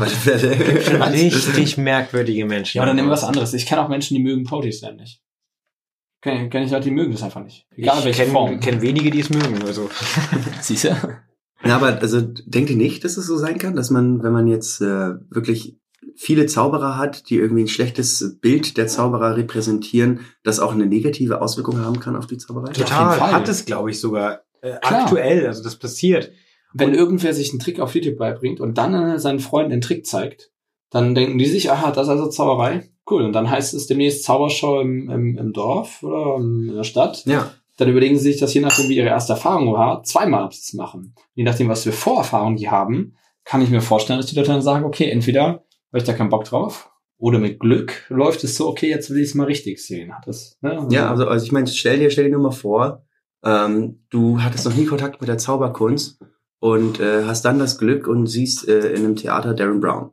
Richtig 1.56 1.76
merkwürdige 1.78 2.44
Menschen. 2.44 2.78
Ja, 2.78 2.82
oder 2.84 2.94
nehmen 2.94 3.08
wir 3.08 3.12
was 3.12 3.24
anderes. 3.24 3.52
Ich 3.54 3.66
kenne 3.66 3.82
auch 3.84 3.88
Menschen, 3.88 4.16
die 4.16 4.22
mögen 4.22 4.44
Protestant 4.44 4.98
nicht. 4.98 5.20
Kenne 6.22 6.48
kenn 6.50 6.64
ich 6.64 6.70
Leute, 6.70 6.84
die 6.84 6.90
mögen 6.90 7.12
das 7.12 7.22
einfach 7.22 7.42
nicht. 7.42 7.66
Egal 7.76 7.98
ich 8.00 8.04
welche 8.04 8.22
kenne 8.22 8.32
Form. 8.32 8.60
kenn 8.60 8.80
wenige, 8.82 9.10
die 9.10 9.20
es 9.20 9.30
mögen. 9.30 9.62
Also. 9.64 9.88
Siehst 10.60 10.84
du? 10.84 10.96
Ja, 11.64 11.76
aber 11.76 12.00
also 12.00 12.20
denkt 12.20 12.70
ihr 12.70 12.76
nicht, 12.76 13.04
dass 13.04 13.16
es 13.16 13.26
so 13.26 13.36
sein 13.36 13.58
kann, 13.58 13.76
dass 13.76 13.90
man, 13.90 14.22
wenn 14.22 14.32
man 14.32 14.46
jetzt 14.46 14.80
äh, 14.80 15.14
wirklich 15.28 15.76
viele 16.16 16.46
Zauberer 16.46 16.96
hat, 16.96 17.28
die 17.28 17.36
irgendwie 17.36 17.62
ein 17.62 17.68
schlechtes 17.68 18.38
Bild 18.40 18.76
der 18.76 18.86
Zauberer 18.86 19.36
repräsentieren, 19.36 20.20
das 20.42 20.60
auch 20.60 20.72
eine 20.72 20.86
negative 20.86 21.40
Auswirkung 21.42 21.78
haben 21.78 22.00
kann 22.00 22.16
auf 22.16 22.26
die 22.26 22.38
Zauberei? 22.38 22.66
Ja, 22.66 22.70
auf 22.72 22.76
jeden 22.78 22.88
Total. 22.88 23.18
Fall. 23.18 23.32
Hat 23.32 23.48
es, 23.48 23.64
glaube 23.64 23.90
ich, 23.90 24.00
sogar 24.00 24.42
äh, 24.62 24.78
Klar. 24.80 25.02
aktuell. 25.02 25.46
Also 25.46 25.62
das 25.62 25.76
passiert. 25.76 26.32
Wenn 26.72 26.94
irgendwer 26.94 27.34
sich 27.34 27.50
einen 27.50 27.58
Trick 27.58 27.80
auf 27.80 27.94
YouTube 27.94 28.16
beibringt 28.16 28.60
und 28.60 28.78
dann 28.78 28.94
äh, 28.94 29.18
seinen 29.18 29.40
Freunden 29.40 29.70
den 29.70 29.80
Trick 29.80 30.06
zeigt, 30.06 30.52
dann 30.90 31.14
denken 31.14 31.38
die 31.38 31.46
sich, 31.46 31.70
aha, 31.70 31.90
das 31.90 32.06
ist 32.06 32.10
also 32.10 32.28
Zauberei. 32.28 32.90
Cool. 33.08 33.24
Und 33.24 33.32
dann 33.32 33.50
heißt 33.50 33.74
es 33.74 33.86
demnächst 33.86 34.24
Zaubershow 34.24 34.80
im, 34.80 35.10
im, 35.10 35.36
im 35.36 35.52
Dorf 35.52 36.02
oder 36.02 36.36
in 36.36 36.74
der 36.74 36.84
Stadt. 36.84 37.24
Ja. 37.26 37.52
Dann 37.80 37.88
überlegen 37.88 38.18
sie 38.18 38.24
sich 38.24 38.38
das, 38.38 38.52
je 38.52 38.60
nachdem, 38.60 38.90
wie 38.90 38.98
ihre 38.98 39.08
erste 39.08 39.32
Erfahrung 39.32 39.72
war, 39.72 40.02
zweimal 40.02 40.44
ob 40.44 40.52
sie 40.52 40.60
es 40.60 40.74
machen. 40.74 41.14
Je 41.32 41.44
nachdem, 41.44 41.70
was 41.70 41.84
für 41.84 41.92
Vorerfahrungen 41.92 42.58
die 42.58 42.68
haben, 42.68 43.14
kann 43.44 43.62
ich 43.62 43.70
mir 43.70 43.80
vorstellen, 43.80 44.18
dass 44.18 44.26
die 44.26 44.36
Leute 44.36 44.52
dann 44.52 44.60
sagen, 44.60 44.84
okay, 44.84 45.08
entweder 45.08 45.46
habe 45.46 45.96
ich 45.96 46.04
da 46.04 46.12
keinen 46.12 46.28
Bock 46.28 46.44
drauf 46.44 46.92
oder 47.16 47.38
mit 47.38 47.58
Glück 47.58 48.04
läuft 48.10 48.44
es 48.44 48.56
so, 48.56 48.68
okay, 48.68 48.90
jetzt 48.90 49.08
will 49.08 49.22
ich 49.22 49.30
es 49.30 49.34
mal 49.34 49.44
richtig 49.44 49.82
sehen. 49.82 50.14
Hat 50.14 50.26
das, 50.26 50.58
ne? 50.60 50.88
Ja, 50.90 51.08
also, 51.08 51.26
also 51.26 51.42
ich 51.42 51.52
meine, 51.52 51.68
stell 51.68 52.00
dir, 52.00 52.10
stell 52.10 52.24
dir 52.24 52.32
nur 52.32 52.42
mal 52.42 52.50
vor, 52.50 53.06
ähm, 53.42 54.04
du 54.10 54.42
hattest 54.42 54.66
noch 54.66 54.74
nie 54.74 54.84
Kontakt 54.84 55.22
mit 55.22 55.28
der 55.28 55.38
Zauberkunst 55.38 56.20
und 56.58 57.00
äh, 57.00 57.24
hast 57.24 57.46
dann 57.46 57.58
das 57.58 57.78
Glück 57.78 58.08
und 58.08 58.26
siehst 58.26 58.68
äh, 58.68 58.90
in 58.90 59.06
einem 59.06 59.16
Theater 59.16 59.54
Darren 59.54 59.80
Brown. 59.80 60.10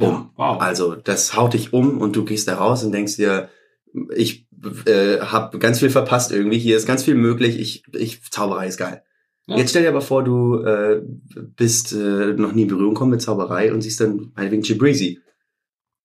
ja, 0.00 0.28
wow. 0.34 0.60
Also 0.60 0.96
das 0.96 1.36
haut 1.36 1.54
dich 1.54 1.72
um 1.72 1.98
und 1.98 2.16
du 2.16 2.24
gehst 2.24 2.48
da 2.48 2.56
raus 2.56 2.82
und 2.82 2.90
denkst 2.90 3.14
dir, 3.14 3.48
ich 4.14 4.46
äh, 4.86 5.18
habe 5.20 5.58
ganz 5.58 5.78
viel 5.80 5.90
verpasst 5.90 6.32
irgendwie, 6.32 6.58
hier 6.58 6.76
ist 6.76 6.86
ganz 6.86 7.04
viel 7.04 7.14
möglich, 7.14 7.58
ich, 7.58 7.84
ich 7.92 8.22
Zauberei 8.30 8.66
ist 8.66 8.78
geil. 8.78 9.02
Ja. 9.46 9.56
Jetzt 9.58 9.70
stell 9.70 9.82
dir 9.82 9.90
aber 9.90 10.00
vor, 10.00 10.24
du 10.24 10.62
äh, 10.62 11.02
bist 11.56 11.92
äh, 11.92 12.32
noch 12.32 12.52
nie 12.52 12.62
in 12.62 12.68
Berührung 12.68 12.94
gekommen 12.94 13.10
mit 13.10 13.22
Zauberei 13.22 13.72
und 13.72 13.82
siehst 13.82 14.00
dann 14.00 14.32
meinetwegen 14.34 14.62
Gibrisi. 14.62 15.20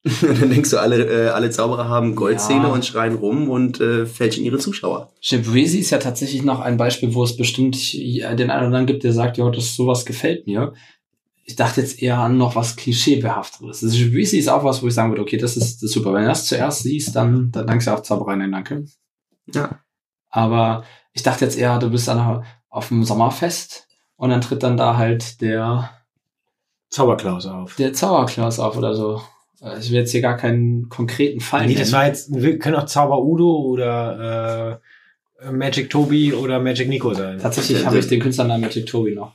Und 0.22 0.42
dann 0.42 0.50
denkst 0.50 0.70
du, 0.70 0.78
alle, 0.78 1.06
äh, 1.06 1.28
alle 1.28 1.50
Zauberer 1.50 1.90
haben 1.90 2.16
Goldzähne 2.16 2.68
Ja. 2.68 2.74
und 2.74 2.86
schreien 2.86 3.16
rum 3.16 3.50
und 3.50 3.82
äh, 3.82 4.06
fälschen 4.06 4.46
ihre 4.46 4.58
Zuschauer. 4.58 5.12
Gibrisi 5.22 5.80
ist 5.80 5.90
ja 5.90 5.98
tatsächlich 5.98 6.42
noch 6.42 6.62
ein 6.62 6.78
Beispiel, 6.78 7.14
wo 7.14 7.24
es 7.26 7.36
bestimmt 7.36 7.94
ja, 7.94 8.34
den 8.34 8.50
einen 8.50 8.60
oder 8.60 8.66
anderen 8.68 8.86
gibt, 8.86 9.04
der 9.04 9.12
sagt, 9.12 9.38
ja, 9.38 9.50
das 9.50 9.76
sowas 9.76 10.06
gefällt 10.06 10.48
mir. 10.48 10.72
Ich 11.50 11.56
dachte 11.56 11.82
jetzt 11.82 12.00
eher 12.00 12.20
an 12.20 12.38
noch 12.38 12.56
was 12.56 12.76
Klischeebehaftetes. 12.76 13.84
Also 13.84 13.98
Gibrisi 13.98 14.38
ist 14.38 14.50
auch 14.50 14.64
was, 14.64 14.84
wo 14.84 14.88
ich 14.88 14.94
sagen 14.94 15.10
würde, 15.10 15.24
okay, 15.24 15.38
das 15.38 15.58
ist, 15.58 15.78
das 15.78 15.84
ist 15.90 15.94
super. 15.94 16.14
Wenn 16.14 16.22
du 16.22 16.28
das 16.28 16.46
zuerst 16.46 16.84
siehst, 16.84 17.16
dann, 17.16 17.50
dann 17.52 17.66
dankst 17.66 17.88
du 17.88 17.92
auch 17.92 18.02
Zauberei, 18.04 18.36
nein, 18.36 18.52
danke. 18.52 18.86
Ja. 19.52 19.80
Aber 20.30 20.84
ich 21.12 21.24
dachte 21.24 21.46
jetzt 21.46 21.58
eher, 21.58 21.80
du 21.80 21.90
bist 21.90 22.08
dann 22.08 22.44
auf 22.70 22.88
dem 22.90 23.04
Sommerfest 23.04 23.88
und 24.16 24.30
dann 24.30 24.42
tritt 24.42 24.62
dann 24.62 24.78
da 24.78 24.96
halt 24.98 25.42
der, 25.42 25.90
Zauberklaus 26.92 27.48
auf. 27.48 27.76
der 27.78 27.94
Zauberklaus 27.94 28.60
auf 28.60 28.78
oder 28.78 28.94
so. 28.94 29.20
Äh, 29.62 29.80
Ich 29.80 29.90
will 29.90 29.98
jetzt 29.98 30.12
hier 30.12 30.22
gar 30.22 30.38
keinen 30.38 30.88
konkreten 30.90 31.40
Fall 31.40 31.66
Nee, 31.66 31.74
das 31.74 31.90
nennen. 31.90 31.94
war 31.94 32.06
jetzt, 32.08 32.32
wir 32.32 32.60
können 32.60 32.76
auch 32.76 32.86
Zauber 32.86 33.24
Udo 33.24 33.58
oder 33.58 34.80
äh, 35.42 35.52
Magic 35.52 35.90
Tobi 35.90 36.32
oder 36.32 36.60
Magic 36.60 36.88
Nico 36.90 37.12
sein. 37.16 37.40
Tatsächlich 37.40 37.84
habe 37.88 37.98
ich 37.98 38.08
den 38.08 38.20
Künstlernamen 38.20 38.62
Magic 38.62 38.86
Tobi 38.86 39.16
noch 39.16 39.34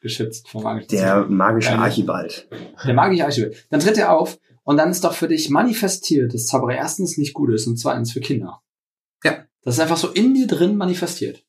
geschützt 0.00 0.48
vom 0.48 0.62
Magischen 0.62 0.88
Der 0.90 1.26
magische. 1.26 1.78
Archibald. 1.78 2.48
Der 2.84 2.94
magische 2.94 3.24
Archibald. 3.24 3.66
Dann 3.70 3.80
tritt 3.80 3.98
er 3.98 4.12
auf 4.12 4.38
und 4.64 4.76
dann 4.76 4.90
ist 4.90 5.04
doch 5.04 5.12
für 5.12 5.28
dich 5.28 5.50
manifestiert, 5.50 6.34
dass 6.34 6.46
Zauberei 6.46 6.76
erstens 6.76 7.18
nicht 7.18 7.34
gut 7.34 7.50
ist 7.50 7.66
und 7.66 7.76
zweitens 7.76 8.12
für 8.12 8.20
Kinder. 8.20 8.60
Ja. 9.24 9.44
Das 9.62 9.74
ist 9.74 9.80
einfach 9.80 9.96
so 9.98 10.08
in 10.08 10.34
dir 10.34 10.46
drin 10.46 10.76
manifestiert. 10.76 11.44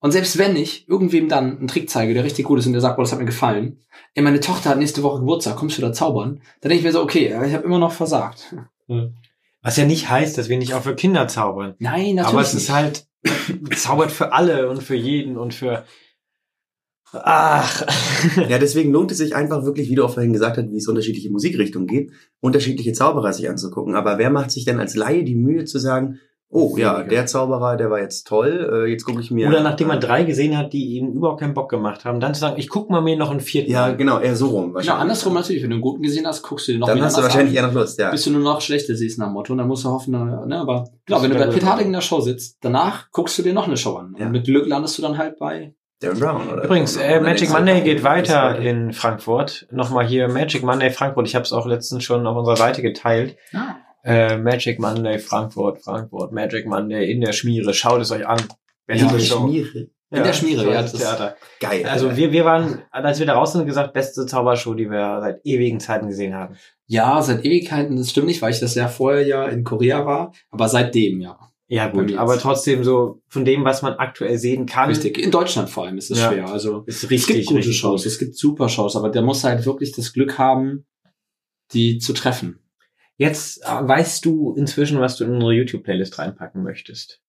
Und 0.00 0.10
selbst 0.10 0.36
wenn 0.36 0.56
ich 0.56 0.88
irgendwem 0.88 1.28
dann 1.28 1.58
einen 1.58 1.68
Trick 1.68 1.88
zeige, 1.88 2.12
der 2.12 2.24
richtig 2.24 2.46
gut 2.46 2.58
ist 2.58 2.66
und 2.66 2.72
der 2.72 2.80
sagt, 2.80 2.96
boah, 2.96 3.02
das 3.02 3.12
hat 3.12 3.20
mir 3.20 3.24
gefallen, 3.24 3.78
ey, 4.14 4.22
meine 4.22 4.40
Tochter 4.40 4.70
hat 4.70 4.78
nächste 4.78 5.04
Woche 5.04 5.20
Geburtstag, 5.20 5.56
kommst 5.56 5.78
du 5.78 5.82
da 5.82 5.92
zaubern? 5.92 6.40
Dann 6.60 6.70
denke 6.70 6.78
ich 6.78 6.84
mir 6.84 6.92
so, 6.92 7.02
okay, 7.02 7.26
ich 7.46 7.54
habe 7.54 7.64
immer 7.64 7.78
noch 7.78 7.92
versagt. 7.92 8.54
Was 9.62 9.76
ja 9.76 9.84
nicht 9.84 10.10
heißt, 10.10 10.36
dass 10.36 10.48
wir 10.48 10.58
nicht 10.58 10.74
auch 10.74 10.82
für 10.82 10.96
Kinder 10.96 11.28
zaubern. 11.28 11.76
Nein, 11.78 12.16
natürlich 12.16 12.28
Aber 12.32 12.40
es 12.40 12.54
nicht. 12.54 12.64
ist 12.64 12.72
halt 12.72 13.06
zaubert 13.76 14.10
für 14.10 14.32
alle 14.32 14.68
und 14.68 14.82
für 14.82 14.96
jeden 14.96 15.36
und 15.38 15.54
für 15.54 15.84
Ach. 17.12 17.82
Ja, 18.48 18.58
deswegen 18.58 18.92
lohnt 18.92 19.10
es 19.10 19.18
sich 19.18 19.34
einfach 19.34 19.64
wirklich, 19.64 19.88
wie 19.90 19.94
du 19.94 20.04
auch 20.04 20.14
vorhin 20.14 20.32
gesagt 20.32 20.56
hast, 20.56 20.70
wie 20.70 20.76
es 20.76 20.88
unterschiedliche 20.88 21.30
Musikrichtungen 21.30 21.86
gibt, 21.86 22.12
unterschiedliche 22.40 22.92
Zauberer 22.92 23.32
sich 23.32 23.48
anzugucken. 23.48 23.94
Aber 23.94 24.18
wer 24.18 24.30
macht 24.30 24.50
sich 24.50 24.64
denn 24.64 24.80
als 24.80 24.94
Laie 24.94 25.24
die 25.24 25.34
Mühe 25.34 25.64
zu 25.64 25.78
sagen, 25.78 26.18
oh 26.54 26.76
ja, 26.76 27.02
der 27.02 27.24
Zauberer, 27.24 27.76
der 27.76 27.90
war 27.90 28.00
jetzt 28.00 28.26
toll, 28.26 28.70
äh, 28.70 28.90
jetzt 28.90 29.04
gucke 29.04 29.20
ich 29.20 29.30
mir... 29.30 29.48
Oder 29.48 29.62
nachdem 29.62 29.88
man 29.88 29.96
äh, 29.96 30.00
drei 30.00 30.24
gesehen 30.24 30.56
hat, 30.56 30.74
die 30.74 30.96
ihm 30.96 31.12
überhaupt 31.12 31.40
keinen 31.40 31.54
Bock 31.54 31.70
gemacht 31.70 32.04
haben, 32.04 32.20
dann 32.20 32.34
zu 32.34 32.40
sagen, 32.40 32.56
ich 32.58 32.68
guck 32.68 32.90
mal 32.90 33.00
mir 33.00 33.16
noch 33.16 33.30
einen 33.30 33.40
vierten 33.40 33.70
Ja, 33.70 33.86
an. 33.86 33.96
genau, 33.96 34.20
eher 34.20 34.36
so 34.36 34.48
rum. 34.48 34.74
Genau, 34.74 34.94
andersrum 34.94 35.32
natürlich. 35.32 35.62
Wenn 35.62 35.70
du 35.70 35.76
einen 35.76 35.82
guten 35.82 36.02
gesehen 36.02 36.26
hast, 36.26 36.42
guckst 36.42 36.68
du 36.68 36.72
dir 36.72 36.78
noch 36.78 36.88
Dann 36.88 36.96
wieder 36.96 37.06
hast 37.06 37.16
du 37.16 37.22
wahrscheinlich 37.22 37.58
an. 37.58 37.64
eher 37.64 37.70
noch 37.72 37.80
Lust, 37.80 37.98
ja. 37.98 38.10
bis 38.10 38.24
du 38.24 38.30
nur 38.32 38.42
noch 38.42 38.60
schlechte 38.60 38.94
siehst 38.96 39.18
nach 39.18 39.28
dem 39.28 39.32
Motto. 39.32 39.54
Und 39.54 39.58
dann 39.58 39.68
musst 39.68 39.84
du 39.86 39.88
hoffen, 39.88 40.12
ne, 40.12 40.58
aber 40.60 40.90
klar, 41.06 41.22
wenn 41.22 41.30
du 41.30 41.38
bei 41.38 41.46
Peter 41.46 41.60
gut. 41.60 41.64
Harding 41.64 41.86
in 41.86 41.92
der 41.94 42.02
Show 42.02 42.20
sitzt, 42.20 42.58
danach 42.60 43.10
guckst 43.12 43.38
du 43.38 43.42
dir 43.42 43.54
noch 43.54 43.66
eine 43.66 43.78
Show 43.78 43.96
an. 43.96 44.14
Ja. 44.18 44.26
Und 44.26 44.32
mit 44.32 44.44
Glück 44.44 44.66
landest 44.66 44.98
du 44.98 45.02
dann 45.02 45.16
halt 45.16 45.38
bei. 45.38 45.74
Darren 46.02 46.18
Brown, 46.18 46.48
oder? 46.48 46.64
Übrigens, 46.64 46.96
äh, 46.96 47.20
Magic 47.20 47.50
Monday 47.50 47.80
geht 47.82 48.02
weiter 48.02 48.58
in 48.58 48.92
Frankfurt. 48.92 49.66
Nochmal 49.70 50.06
hier 50.06 50.28
Magic 50.28 50.62
Monday 50.62 50.90
Frankfurt. 50.90 51.26
Ich 51.28 51.34
habe 51.34 51.44
es 51.44 51.52
auch 51.52 51.66
letztens 51.66 52.04
schon 52.04 52.26
auf 52.26 52.36
unserer 52.36 52.56
Seite 52.56 52.82
geteilt. 52.82 53.36
Ja. 53.52 53.78
Äh, 54.04 54.36
Magic 54.36 54.80
Monday 54.80 55.18
Frankfurt, 55.18 55.82
Frankfurt, 55.82 56.32
Magic 56.32 56.66
Monday 56.66 57.10
in 57.10 57.20
der 57.20 57.32
Schmiere. 57.32 57.72
Schaut 57.72 58.00
es 58.00 58.10
euch 58.10 58.26
an. 58.26 58.38
In 58.40 58.46
Beste 58.98 59.06
der 59.16 59.18
Show. 59.20 59.40
Schmiere. 59.46 59.86
In 60.10 60.24
der 60.24 60.32
Schmiere, 60.34 60.66
ja, 60.66 60.82
das 60.82 60.92
das- 60.92 61.00
Theater. 61.00 61.36
Geil. 61.58 61.86
Also 61.88 62.16
wir, 62.16 62.32
wir 62.32 62.44
waren, 62.44 62.82
als 62.90 63.18
wir 63.18 63.24
da 63.26 63.32
raus 63.34 63.52
sind, 63.52 63.64
gesagt, 63.64 63.94
beste 63.94 64.26
Zaubershow, 64.26 64.74
die 64.74 64.90
wir 64.90 65.20
seit 65.22 65.40
ewigen 65.46 65.80
Zeiten 65.80 66.08
gesehen 66.08 66.34
haben. 66.34 66.56
Ja, 66.86 67.22
seit 67.22 67.44
Ewigkeiten, 67.46 67.96
das 67.96 68.10
stimmt 68.10 68.26
nicht, 68.26 68.42
weil 68.42 68.50
ich 68.52 68.60
das 68.60 68.74
ja 68.74 68.88
vorher 68.88 69.26
ja 69.26 69.46
in 69.46 69.64
Korea 69.64 70.04
war, 70.04 70.32
aber 70.50 70.68
seitdem 70.68 71.22
ja. 71.22 71.38
Ja 71.74 71.88
gut, 71.88 72.14
aber 72.18 72.36
trotzdem 72.38 72.84
so 72.84 73.22
von 73.28 73.46
dem, 73.46 73.64
was 73.64 73.80
man 73.80 73.94
aktuell 73.94 74.36
sehen 74.36 74.66
kann, 74.66 74.90
Richtig. 74.90 75.16
In 75.16 75.30
Deutschland 75.30 75.70
vor 75.70 75.86
allem 75.86 75.96
ist 75.96 76.10
es 76.10 76.18
Ja. 76.20 76.30
schwer. 76.30 76.48
Also 76.50 76.82
ist 76.86 77.02
es 77.04 77.08
richtig, 77.10 77.36
gibt 77.36 77.46
gute 77.48 77.58
richtig 77.60 77.78
Shows, 77.78 78.02
gut. 78.02 78.12
es 78.12 78.18
gibt 78.18 78.36
super 78.36 78.68
Shows, 78.68 78.94
aber 78.94 79.08
der 79.08 79.22
muss 79.22 79.42
halt 79.42 79.64
wirklich 79.64 79.92
das 79.92 80.12
Glück 80.12 80.36
haben, 80.36 80.84
die 81.72 81.98
zu 81.98 82.12
treffen. 82.12 82.58
Jetzt 83.16 83.62
äh, 83.64 83.68
weißt 83.88 84.22
du 84.24 84.54
inzwischen, 84.54 85.00
was 85.00 85.16
du 85.16 85.24
in 85.24 85.30
unsere 85.30 85.52
YouTube-Playlist 85.54 86.18
reinpacken 86.18 86.62
möchtest. 86.62 87.22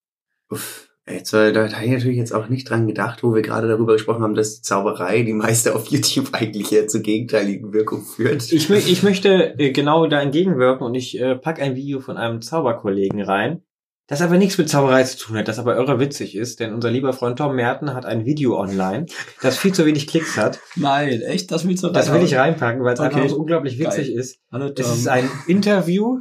Uff. 0.49 0.89
Jetzt, 1.07 1.33
äh, 1.33 1.53
da, 1.53 1.67
da 1.67 1.75
habe 1.75 1.85
ich 1.85 1.91
natürlich 1.91 2.17
jetzt 2.17 2.33
auch 2.33 2.49
nicht 2.49 2.69
dran 2.69 2.85
gedacht, 2.87 3.23
wo 3.23 3.33
wir 3.33 3.41
gerade 3.43 3.69
darüber 3.69 3.93
gesprochen 3.93 4.23
haben, 4.23 4.35
dass 4.35 4.55
die 4.57 4.61
Zauberei 4.61 5.23
die 5.23 5.33
meiste 5.33 5.73
auf 5.75 5.87
YouTube 5.87 6.33
eigentlich 6.33 6.69
eher 6.73 6.87
zur 6.89 7.01
gegenteiligen 7.01 7.71
Wirkung 7.71 8.03
führt. 8.03 8.51
Ich, 8.51 8.69
ich 8.69 9.03
möchte 9.03 9.57
äh, 9.57 9.71
genau 9.71 10.05
da 10.07 10.21
entgegenwirken 10.21 10.85
und 10.85 10.95
ich 10.95 11.17
äh, 11.19 11.35
pack 11.35 11.61
ein 11.61 11.75
Video 11.77 12.01
von 12.01 12.17
einem 12.17 12.41
Zauberkollegen 12.41 13.21
rein, 13.21 13.61
das 14.07 14.21
aber 14.21 14.37
nichts 14.37 14.57
mit 14.57 14.69
Zauberei 14.69 15.03
zu 15.03 15.17
tun 15.17 15.37
hat, 15.37 15.47
das 15.47 15.59
aber 15.59 15.75
irre 15.77 15.99
witzig 15.99 16.35
ist, 16.35 16.59
denn 16.59 16.73
unser 16.73 16.91
lieber 16.91 17.13
Freund 17.13 17.37
Tom 17.37 17.55
Merten 17.55 17.93
hat 17.93 18.05
ein 18.05 18.25
Video 18.25 18.59
online, 18.59 19.05
das 19.41 19.57
viel 19.57 19.73
zu 19.73 19.85
wenig 19.85 20.07
Klicks 20.07 20.35
hat. 20.37 20.59
Nein, 20.75 21.21
echt? 21.21 21.51
Das 21.51 21.67
willst 21.67 21.83
du 21.83 21.89
Das 21.89 22.11
will 22.11 22.21
ich 22.23 22.35
reinpacken, 22.35 22.83
weil 22.83 22.93
es 22.95 22.99
Okay. 22.99 23.15
einfach 23.15 23.29
so 23.29 23.37
unglaublich 23.37 23.79
witzig 23.79 24.07
Geil. 24.09 24.17
ist. 24.19 24.39
Hallo, 24.51 24.69
Es 24.77 24.89
ist 24.97 25.07
ein 25.07 25.29
Interview, 25.47 26.19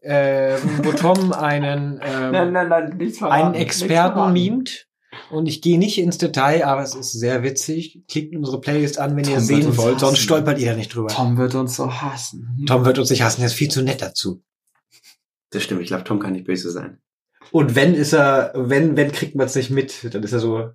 äh, 0.00 0.56
wo 0.82 0.92
Tom 0.92 1.32
einen, 1.32 2.00
ähm, 2.02 2.32
nein, 2.32 2.52
nein, 2.52 2.96
nichts 2.96 3.18
verraten, 3.18 3.46
einen 3.46 3.54
Experten 3.54 4.32
mimt. 4.32 4.86
Und 5.30 5.46
ich 5.46 5.60
gehe 5.60 5.78
nicht 5.78 5.98
ins 5.98 6.16
Detail, 6.16 6.64
aber 6.64 6.82
es 6.82 6.94
ist 6.94 7.12
sehr 7.12 7.42
witzig. 7.42 8.02
Klickt 8.08 8.34
unsere 8.34 8.60
Playlist 8.62 8.98
an, 8.98 9.10
wenn 9.14 9.24
ihr 9.24 9.34
Tom 9.34 9.42
es 9.42 9.48
wird 9.50 9.62
sehen 9.62 9.76
wollt, 9.76 10.00
sonst 10.00 10.14
hassen. 10.14 10.24
stolpert 10.24 10.58
ihr 10.58 10.70
da 10.70 10.76
nicht 10.76 10.94
drüber. 10.94 11.08
Tom 11.08 11.36
wird 11.36 11.54
uns 11.54 11.76
so 11.76 11.92
hassen. 11.92 12.64
Tom 12.66 12.86
wird 12.86 12.98
uns 12.98 13.10
nicht 13.10 13.22
hassen, 13.22 13.42
er 13.42 13.46
ist 13.48 13.52
viel 13.52 13.70
zu 13.70 13.82
nett 13.82 14.00
dazu. 14.00 14.42
Das 15.52 15.62
stimmt, 15.62 15.82
ich 15.82 15.88
glaube, 15.88 16.04
Tom 16.04 16.18
kann 16.18 16.32
nicht 16.32 16.46
böse 16.46 16.70
sein. 16.70 16.98
Und 17.50 17.74
wenn 17.74 17.94
ist 17.94 18.12
er, 18.12 18.52
wenn, 18.54 18.96
wenn 18.96 19.12
kriegt 19.12 19.34
man 19.34 19.46
es 19.46 19.54
nicht 19.54 19.70
mit, 19.70 20.12
dann 20.12 20.22
ist 20.22 20.32
er 20.32 20.38
so. 20.38 20.70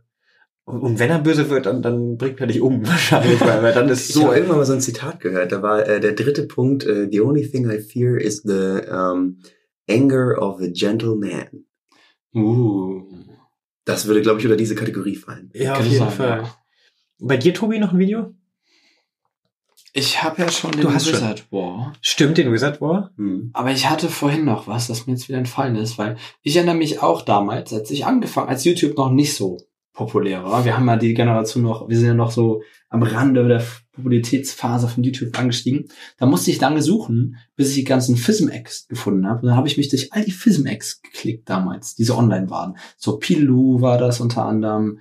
Und 0.65 0.81
und 0.81 0.99
wenn 0.99 1.09
er 1.09 1.19
böse 1.19 1.49
wird, 1.49 1.65
dann, 1.65 1.81
dann 1.81 2.17
bringt 2.17 2.39
er 2.39 2.47
dich 2.47 2.61
um 2.61 2.85
wahrscheinlich, 2.87 3.39
weil, 3.41 3.63
weil 3.63 3.73
dann 3.73 3.89
ist 3.89 4.09
Ich 4.09 4.15
so. 4.15 4.25
habe 4.25 4.35
irgendwann 4.35 4.57
mal 4.57 4.65
so 4.65 4.73
ein 4.73 4.81
Zitat 4.81 5.19
gehört. 5.19 5.51
Da 5.51 5.61
war 5.61 5.87
äh, 5.87 5.99
der 5.99 6.13
dritte 6.13 6.45
Punkt: 6.45 6.85
äh, 6.85 7.07
The 7.09 7.21
only 7.21 7.49
thing 7.49 7.69
I 7.69 7.79
fear 7.79 8.17
is 8.19 8.43
the 8.43 8.81
um, 8.91 9.39
anger 9.89 10.37
of 10.41 10.61
a 10.61 10.67
gentle 10.67 11.15
man. 11.15 11.65
Uh. 12.35 13.03
Das 13.85 14.05
würde, 14.05 14.21
glaube 14.21 14.39
ich, 14.39 14.45
unter 14.45 14.57
diese 14.57 14.75
Kategorie 14.75 15.15
fallen. 15.15 15.49
Ja, 15.53 15.75
auf 15.75 15.85
jeden 15.85 16.09
Fall. 16.11 16.43
Bei 17.19 17.37
dir, 17.37 17.53
Tobi, 17.53 17.79
noch 17.79 17.93
ein 17.93 17.99
Video? 17.99 18.35
Ich 19.97 20.21
habe 20.21 20.43
ja 20.43 20.51
schon 20.51 20.73
den 20.73 20.81
Du 20.81 20.93
hast 20.93 21.05
schon. 21.07 21.15
Wizard 21.15 21.51
War. 21.51 21.93
Stimmt, 22.01 22.37
den 22.37 22.53
Wizard 22.53 22.79
War? 22.81 23.09
Hm. 23.17 23.49
Aber 23.53 23.71
ich 23.71 23.89
hatte 23.89 24.09
vorhin 24.09 24.45
noch 24.45 24.67
was, 24.67 24.85
das 24.85 25.07
mir 25.07 25.13
jetzt 25.13 25.27
wieder 25.27 25.39
entfallen 25.39 25.75
ist, 25.75 25.97
weil 25.97 26.17
ich 26.43 26.55
erinnere 26.55 26.75
mich 26.75 27.01
auch 27.01 27.23
damals, 27.23 27.73
als 27.73 27.89
ich 27.89 28.05
angefangen, 28.05 28.47
als 28.47 28.63
YouTube 28.63 28.95
noch 28.95 29.09
nicht 29.09 29.33
so 29.33 29.57
populärer. 29.93 30.63
Wir 30.65 30.77
haben 30.77 30.85
ja 30.85 30.97
die 30.97 31.15
Generation 31.15 31.63
noch, 31.63 31.89
wir 31.89 31.97
sind 31.97 32.05
ja 32.05 32.13
noch 32.13 32.29
so 32.29 32.61
am 32.89 33.01
Rande 33.01 33.47
der 33.47 33.63
Popularitätsphase 33.93 34.87
von 34.87 35.03
YouTube 35.03 35.37
angestiegen. 35.37 35.87
Da 36.19 36.27
musste 36.27 36.51
ich 36.51 36.61
lange 36.61 36.83
suchen, 36.83 37.37
bis 37.55 37.69
ich 37.69 37.75
die 37.77 37.83
ganzen 37.83 38.17
FISM-Eggs 38.17 38.87
gefunden 38.87 39.25
habe. 39.25 39.41
Und 39.41 39.47
dann 39.47 39.57
habe 39.57 39.67
ich 39.67 39.77
mich 39.77 39.89
durch 39.89 40.13
all 40.13 40.23
die 40.23 40.31
FISM-Eggs 40.31 41.01
geklickt 41.01 41.49
damals, 41.49 41.95
diese 41.95 42.15
online 42.15 42.51
waren. 42.51 42.77
So 42.97 43.17
Pilu 43.17 43.81
war 43.81 43.97
das 43.97 44.19
unter 44.19 44.45
anderem. 44.45 44.99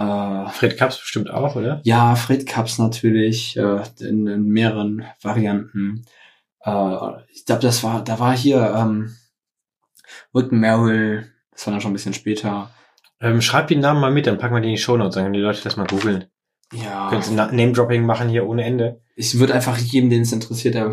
Äh, 0.00 0.48
Fred 0.50 0.76
Kaps 0.78 0.98
bestimmt 0.98 1.30
auch, 1.30 1.56
oder? 1.56 1.80
ja, 1.84 2.14
Fred 2.16 2.46
Cups 2.46 2.78
natürlich, 2.78 3.56
äh, 3.56 3.82
in, 4.00 4.26
in 4.26 4.44
mehreren 4.44 5.04
Varianten. 5.22 6.04
Äh, 6.64 6.96
ich 7.32 7.44
glaube, 7.44 7.62
das 7.62 7.82
war, 7.82 8.02
da 8.02 8.18
war 8.18 8.36
hier 8.36 8.74
ähm, 8.76 9.14
Rick 10.34 10.52
Merrill, 10.52 11.26
das 11.52 11.66
war 11.66 11.72
dann 11.72 11.80
schon 11.80 11.90
ein 11.90 11.94
bisschen 11.94 12.14
später. 12.14 12.70
Ähm, 13.20 13.42
schreib 13.42 13.68
die 13.68 13.76
Namen 13.76 14.00
mal 14.00 14.10
mit, 14.10 14.26
dann 14.26 14.38
packen 14.38 14.54
wir 14.54 14.60
die 14.62 14.68
in 14.68 14.74
die 14.76 14.80
Shownotes, 14.80 15.14
dann 15.14 15.24
können 15.24 15.34
die 15.34 15.40
Leute 15.40 15.62
das 15.62 15.76
mal 15.76 15.86
googeln. 15.86 16.24
Ja. 16.72 17.08
Können 17.10 17.22
Sie 17.22 17.34
Na- 17.34 17.50
Name-Dropping 17.50 18.06
machen 18.06 18.28
hier 18.28 18.46
ohne 18.46 18.64
Ende. 18.64 19.00
Ich 19.16 19.38
würde 19.38 19.54
einfach 19.54 19.76
jedem, 19.76 20.08
den 20.08 20.22
es 20.22 20.32
interessiert, 20.32 20.76
äh, 20.76 20.88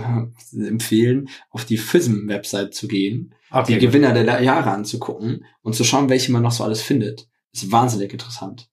empfehlen, 0.67 1.29
auf 1.51 1.65
die 1.65 1.77
FISM-Website 1.77 2.73
zu 2.73 2.87
gehen, 2.87 3.33
die 3.67 3.73
gut. 3.73 3.81
Gewinner 3.81 4.11
der 4.11 4.41
Jahre 4.41 4.71
anzugucken 4.71 5.45
und 5.61 5.75
zu 5.75 5.83
schauen, 5.83 6.09
welche 6.09 6.31
man 6.31 6.41
noch 6.41 6.51
so 6.51 6.63
alles 6.63 6.81
findet. 6.81 7.29
ist 7.53 7.71
wahnsinnig 7.71 8.11
interessant. 8.11 8.69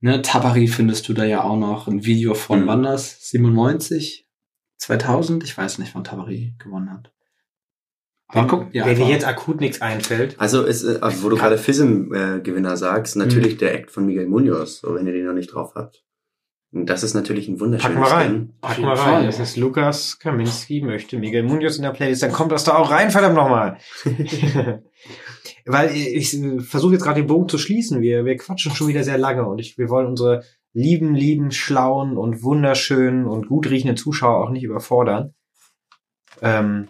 Ne, 0.00 0.22
Tabari 0.22 0.68
findest 0.68 1.08
du 1.08 1.12
da 1.12 1.24
ja 1.24 1.42
auch 1.42 1.56
noch 1.56 1.88
ein 1.88 2.04
Video 2.04 2.34
von, 2.34 2.62
Mhm. 2.62 2.66
wann 2.68 2.82
das? 2.84 3.28
97? 3.30 4.26
2000? 4.78 5.42
Ich 5.44 5.56
weiß 5.58 5.78
nicht, 5.78 5.94
wann 5.94 6.04
Tabari 6.04 6.54
gewonnen 6.58 6.92
hat. 6.92 7.10
Aber 8.30 8.46
guck, 8.46 8.74
ja, 8.74 8.84
Wenn 8.84 8.96
dir 8.96 9.06
jetzt 9.08 9.26
akut 9.26 9.60
nichts 9.60 9.80
einfällt. 9.80 10.36
Also, 10.38 10.62
ist, 10.64 10.84
äh, 10.84 10.98
also 11.00 11.22
wo 11.24 11.30
du 11.30 11.36
gerade 11.36 11.56
FISM-Gewinner 11.58 12.76
sagst, 12.76 13.16
natürlich 13.16 13.56
der 13.56 13.74
Act 13.74 13.90
von 13.90 14.04
Miguel 14.04 14.26
Munoz, 14.26 14.80
so 14.80 14.94
wenn 14.94 15.06
ihr 15.06 15.14
den 15.14 15.24
noch 15.24 15.32
nicht 15.32 15.52
drauf 15.52 15.72
habt. 15.74 16.04
Und 16.70 16.84
das 16.90 17.02
ist 17.02 17.14
natürlich 17.14 17.48
ein 17.48 17.58
wunderschönes 17.58 17.96
Packen 17.98 18.06
wir 18.12 18.14
rein. 18.14 18.52
Packen 18.60 18.82
jeden 18.82 18.90
wir 18.94 18.98
rein. 19.00 19.24
Das 19.24 19.40
ist 19.40 19.56
Lukas 19.56 20.18
Kaminski, 20.18 20.82
möchte 20.82 21.16
Miguel 21.18 21.42
Munoz 21.42 21.76
in 21.76 21.82
der 21.84 21.92
Playlist, 21.92 22.22
dann 22.22 22.32
kommt 22.32 22.52
das 22.52 22.64
da 22.64 22.76
auch 22.76 22.90
rein, 22.90 23.10
verdammt 23.10 23.34
nochmal. 23.36 23.78
Weil 25.68 25.94
ich, 25.94 26.34
ich 26.34 26.66
versuche 26.66 26.94
jetzt 26.94 27.02
gerade 27.02 27.20
den 27.20 27.26
Bogen 27.26 27.48
zu 27.48 27.58
schließen. 27.58 28.00
Wir, 28.00 28.24
wir 28.24 28.36
quatschen 28.36 28.74
schon 28.74 28.88
wieder 28.88 29.04
sehr 29.04 29.18
lange 29.18 29.46
und 29.46 29.58
ich, 29.58 29.76
wir 29.76 29.90
wollen 29.90 30.06
unsere 30.06 30.42
lieben, 30.72 31.14
lieben, 31.14 31.50
schlauen 31.50 32.16
und 32.16 32.42
wunderschönen 32.42 33.26
und 33.26 33.48
gut 33.48 33.68
riechenden 33.68 33.96
Zuschauer 33.96 34.42
auch 34.42 34.50
nicht 34.50 34.62
überfordern. 34.62 35.34
Ähm, 36.40 36.88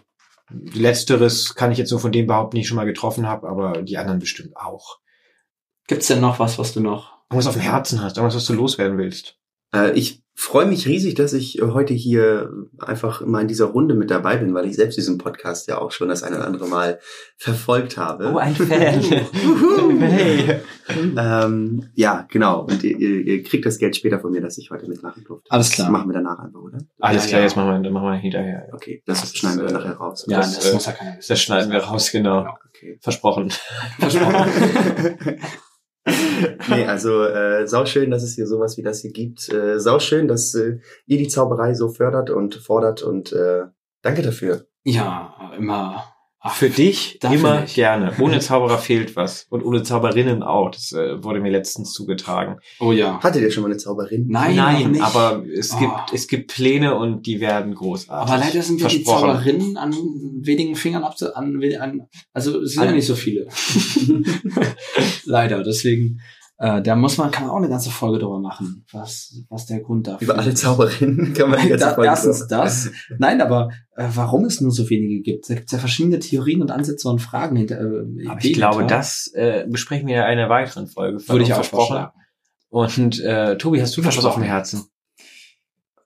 letzteres 0.49 1.55
kann 1.55 1.71
ich 1.71 1.77
jetzt 1.77 1.91
nur 1.91 1.99
von 1.99 2.11
dem 2.11 2.27
behaupten, 2.27 2.55
den 2.55 2.61
ich 2.61 2.67
schon 2.67 2.77
mal 2.77 2.85
getroffen 2.85 3.27
habe, 3.27 3.49
aber 3.49 3.81
die 3.81 3.97
anderen 3.97 4.19
bestimmt 4.19 4.55
auch. 4.55 4.99
Gibt's 5.87 6.07
denn 6.07 6.21
noch 6.21 6.39
was, 6.39 6.57
was 6.57 6.73
du 6.73 6.79
noch? 6.79 7.17
Irgendwas 7.29 7.47
auf 7.47 7.55
dem 7.55 7.63
Herzen 7.63 8.01
hast, 8.01 8.17
irgendwas, 8.17 8.35
was 8.35 8.45
du 8.45 8.53
loswerden 8.53 8.97
willst. 8.97 9.37
Äh, 9.73 9.91
ich 9.91 10.23
freue 10.39 10.65
mich 10.65 10.87
riesig, 10.87 11.15
dass 11.15 11.33
ich 11.33 11.59
äh, 11.59 11.63
heute 11.63 11.93
hier 11.93 12.49
einfach 12.79 13.25
mal 13.25 13.41
in 13.41 13.49
dieser 13.49 13.65
Runde 13.65 13.93
mit 13.93 14.09
dabei 14.09 14.37
bin, 14.37 14.53
weil 14.53 14.65
ich 14.67 14.77
selbst 14.77 14.97
diesen 14.97 15.17
Podcast 15.17 15.67
ja 15.67 15.77
auch 15.77 15.91
schon 15.91 16.07
das 16.07 16.23
eine 16.23 16.37
oder 16.37 16.47
andere 16.47 16.67
Mal 16.67 16.99
verfolgt 17.35 17.97
habe. 17.97 18.31
Oh, 18.33 18.37
ein 18.37 18.55
Fan. 18.55 19.01
hey. 19.99 20.61
Ähm, 21.17 21.89
ja, 21.93 22.25
genau. 22.31 22.61
Und 22.61 22.83
ihr, 22.83 22.97
ihr, 22.97 23.25
ihr 23.25 23.43
kriegt 23.43 23.65
das 23.65 23.79
Geld 23.79 23.97
später 23.97 24.19
von 24.19 24.31
mir, 24.31 24.39
dass 24.39 24.57
ich 24.57 24.71
heute 24.71 24.87
mitmachen 24.87 25.25
durfte. 25.25 25.51
Alles 25.51 25.71
klar. 25.71 25.87
Das 25.87 25.91
machen 25.91 26.09
wir 26.09 26.13
danach 26.13 26.39
einfach, 26.39 26.61
oder? 26.61 26.77
Alles 26.99 27.23
Ja, 27.25 27.29
klar, 27.29 27.39
ja. 27.41 27.45
jetzt 27.45 27.57
machen 27.57 27.69
wir, 27.69 27.79
dann 27.79 27.93
machen 27.93 28.07
wir 28.07 28.15
hinterher. 28.15 28.69
Okay, 28.71 29.03
das, 29.05 29.21
Das 29.21 29.35
schneiden 29.35 29.59
wir 29.59 29.65
ist, 29.65 29.71
äh, 29.71 29.75
nachher 29.75 29.97
raus. 29.97 30.25
Ja, 30.27 30.37
Das, 30.37 30.55
das, 30.57 30.73
muss 30.73 30.85
ja 30.85 30.91
keiner 30.93 31.17
wissen. 31.17 31.33
Das 31.33 31.41
schneiden 31.41 31.71
wir 31.71 31.79
raus, 31.79 32.11
genau. 32.11 32.47
Okay. 32.69 32.97
Versprochen. 33.01 33.51
nee, 36.69 36.85
also 36.85 37.23
äh, 37.23 37.67
sauschön, 37.67 38.11
dass 38.11 38.23
es 38.23 38.35
hier 38.35 38.47
sowas 38.47 38.77
wie 38.77 38.83
das 38.83 39.01
hier 39.01 39.11
gibt. 39.11 39.51
Äh, 39.51 39.79
sauschön, 39.79 40.27
dass 40.27 40.53
äh, 40.55 40.79
ihr 41.05 41.17
die 41.17 41.27
Zauberei 41.27 41.73
so 41.73 41.89
fördert 41.89 42.29
und 42.29 42.55
fordert 42.55 43.01
und 43.01 43.31
äh, 43.33 43.63
danke 44.01 44.21
dafür. 44.21 44.67
Ja, 44.83 45.53
immer. 45.57 46.03
Ach, 46.41 46.55
Für 46.55 46.69
dich 46.69 47.19
immer 47.21 47.61
nicht. 47.61 47.75
gerne. 47.75 48.13
Ohne 48.19 48.39
Zauberer 48.39 48.77
fehlt 48.77 49.17
was. 49.17 49.45
Und 49.49 49.61
ohne 49.61 49.83
Zauberinnen 49.83 50.41
auch. 50.41 50.71
Das 50.71 50.93
äh, 50.93 51.21
wurde 51.21 51.41
mir 51.41 51.51
letztens 51.51 51.91
zugetragen. 51.91 52.59
Oh 52.79 52.93
ja. 52.93 53.19
Hattet 53.21 53.41
ihr 53.41 53.51
schon 53.51 53.63
mal 53.63 53.69
eine 53.69 53.77
Zauberin? 53.77 54.25
Nein, 54.29 54.91
nicht. 54.91 55.01
aber 55.03 55.43
es 55.53 55.73
Oh. 55.73 55.79
gibt, 55.79 56.13
es 56.13 56.27
gibt 56.29 56.53
Pläne 56.53 56.95
und 56.95 57.25
die 57.25 57.41
werden 57.41 57.75
großartig. 57.75 58.31
Aber 58.31 58.39
leider 58.41 58.61
sind 58.61 58.79
ja 58.79 58.87
die. 58.87 59.03
Zauberinnen 59.03 59.75
an 59.75 59.93
wenigen 60.41 60.75
Fingern 60.75 61.03
abzu 61.03 61.33
an, 61.35 61.61
an 61.79 62.07
also 62.31 62.61
es 62.61 62.73
sind 62.73 62.85
ja 62.85 62.91
nicht 62.93 63.05
so 63.07 63.15
viele. 63.15 63.47
leider, 65.25 65.63
deswegen 65.63 66.21
äh, 66.59 66.81
da 66.81 66.95
muss 66.95 67.17
man 67.17 67.31
kann 67.31 67.43
man 67.47 67.51
auch 67.53 67.57
eine 67.57 67.69
ganze 67.69 67.89
Folge 67.89 68.19
drüber 68.19 68.39
machen, 68.39 68.85
was 68.91 69.41
was 69.49 69.65
der 69.65 69.79
Grund 69.79 70.07
dafür 70.07 70.25
Über 70.27 70.37
alle 70.37 70.49
ist. 70.51 70.57
Zauberinnen 70.57 71.33
kann 71.37 71.49
man 71.49 71.65
jetzt 71.65 71.81
da, 71.81 71.97
erstens 72.03 72.47
das. 72.47 72.91
Nein, 73.17 73.39
aber 73.41 73.69
äh, 73.95 74.07
warum 74.13 74.43
es 74.43 74.59
nur 74.59 74.71
so 74.71 74.89
wenige 74.89 75.21
gibt? 75.21 75.49
Da 75.49 75.55
gibt 75.55 75.67
es 75.67 75.71
ja 75.71 75.79
verschiedene 75.79 76.19
Theorien 76.19 76.61
und 76.61 76.69
Ansätze 76.69 77.07
und 77.07 77.19
Fragen 77.19 77.55
hinter. 77.55 77.79
Äh, 77.79 77.85
Aber 77.85 78.03
Ideen 78.03 78.37
ich 78.41 78.53
glaube, 78.53 78.79
hinter. 78.79 78.97
das 78.97 79.31
äh, 79.33 79.65
besprechen 79.69 80.07
wir 80.07 80.17
in 80.17 80.23
einer 80.23 80.49
weiteren 80.49 80.87
Folge. 80.87 81.25
würde 81.29 81.43
ich 81.43 81.53
auch 81.53 81.57
versprochen. 81.57 82.07
Und 82.69 83.19
äh, 83.21 83.57
Tobi, 83.57 83.81
hast 83.81 83.95
du 83.95 84.01
noch 84.01 84.07
was 84.09 84.15
Versprochen. 84.15 84.41
auf 84.41 84.45
dem 84.45 84.47
Herzen? 84.49 84.85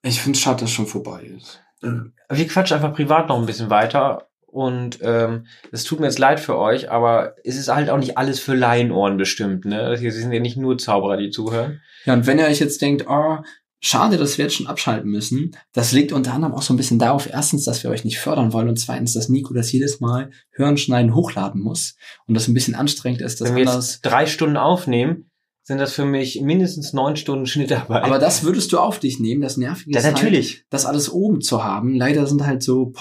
Ich 0.04 0.22
finde 0.22 0.38
es 0.38 0.43
schade, 0.43 0.60
dass 0.62 0.70
es 0.70 0.76
schon 0.76 0.88
vorbei 0.88 1.24
ist. 1.24 1.62
Wir 1.82 2.47
quatschen 2.47 2.76
einfach 2.78 2.93
privat 2.93 3.28
noch 3.28 3.39
ein 3.39 3.45
bisschen 3.45 3.70
weiter. 3.70 4.28
Und 4.54 4.99
ähm, 5.01 5.47
es 5.72 5.84
tut 5.84 5.99
mir 5.99 6.06
jetzt 6.06 6.20
leid 6.20 6.39
für 6.39 6.60
euch, 6.60 6.91
aber 6.91 7.34
es 7.43 7.56
ist 7.56 7.74
halt 7.74 7.89
auch 7.89 7.97
nicht 7.97 8.20
alles 8.20 8.39
für 8.39 8.54
Laienohren 8.54 9.18
bestimmt. 9.18 9.66
Ne? 9.66 9.97
Hier 9.97 10.12
sind 10.12 10.32
ja 10.32 10.39
nicht 10.39 10.58
nur 10.58 10.78
Zauberer, 10.78 11.18
die 11.18 11.32
zuhören. 11.32 11.82
Ja, 12.06 12.14
und 12.14 12.28
wenn 12.28 12.38
ihr 12.38 12.45
euch 12.45 12.60
jetzt 12.60 12.80
denkt, 12.80 13.06
oh, 13.10 13.39
schade, 13.80 14.18
dass 14.18 14.38
wir 14.38 14.45
jetzt 14.45 14.54
schon 14.54 14.68
abschalten 14.68 15.10
müssen, 15.10 15.58
das 15.74 15.91
liegt 15.91 16.12
unter 16.12 16.36
anderem 16.36 16.54
auch 16.54 16.62
so 16.62 16.72
ein 16.72 16.78
bisschen 16.78 16.99
darauf, 16.99 17.28
erstens, 17.28 17.64
dass 17.64 17.84
wir 17.84 17.89
euch 17.89 18.06
nicht 18.06 18.20
fördern 18.20 18.54
wollen 18.54 18.70
und 18.70 18.78
zweitens, 18.78 19.14
dass 19.14 19.28
Nico 19.28 19.56
das 19.56 19.72
jedes 19.72 19.99
Mal 19.99 20.30
hören, 20.51 20.78
schneiden, 20.78 21.16
hochladen 21.16 21.60
muss 21.60 21.95
und 22.28 22.36
das 22.36 22.47
ein 22.47 22.54
bisschen 22.54 22.76
anstrengend 22.76 23.22
ist, 23.22 23.41
das 23.41 23.49
Wenn 23.49 23.56
wir 23.56 23.68
anders. 23.68 23.93
jetzt 23.93 24.01
drei 24.06 24.28
Stunden 24.28 24.58
aufnehmen, 24.58 25.32
sind 25.64 25.80
das 25.80 25.93
für 25.93 26.06
mich 26.06 26.41
mindestens 26.41 26.93
neun 26.93 27.16
Stunden 27.16 27.47
Schnittarbeit. 27.47 28.04
Aber 28.04 28.20
das 28.20 28.43
würdest 28.43 28.72
du 28.72 28.78
auf 28.78 28.99
dich 28.99 29.20
nehmen, 29.20 29.41
das 29.41 29.58
Nervige 29.58 29.93
ja, 29.93 29.99
ist 29.99 30.06
halt, 30.06 30.16
natürlich. 30.16 30.66
das 30.70 30.86
alles 30.86 31.10
oben 31.10 31.41
zu 31.41 31.64
haben. 31.64 31.95
Leider 31.95 32.28
sind 32.28 32.45
halt 32.45 32.62
so 32.62 32.91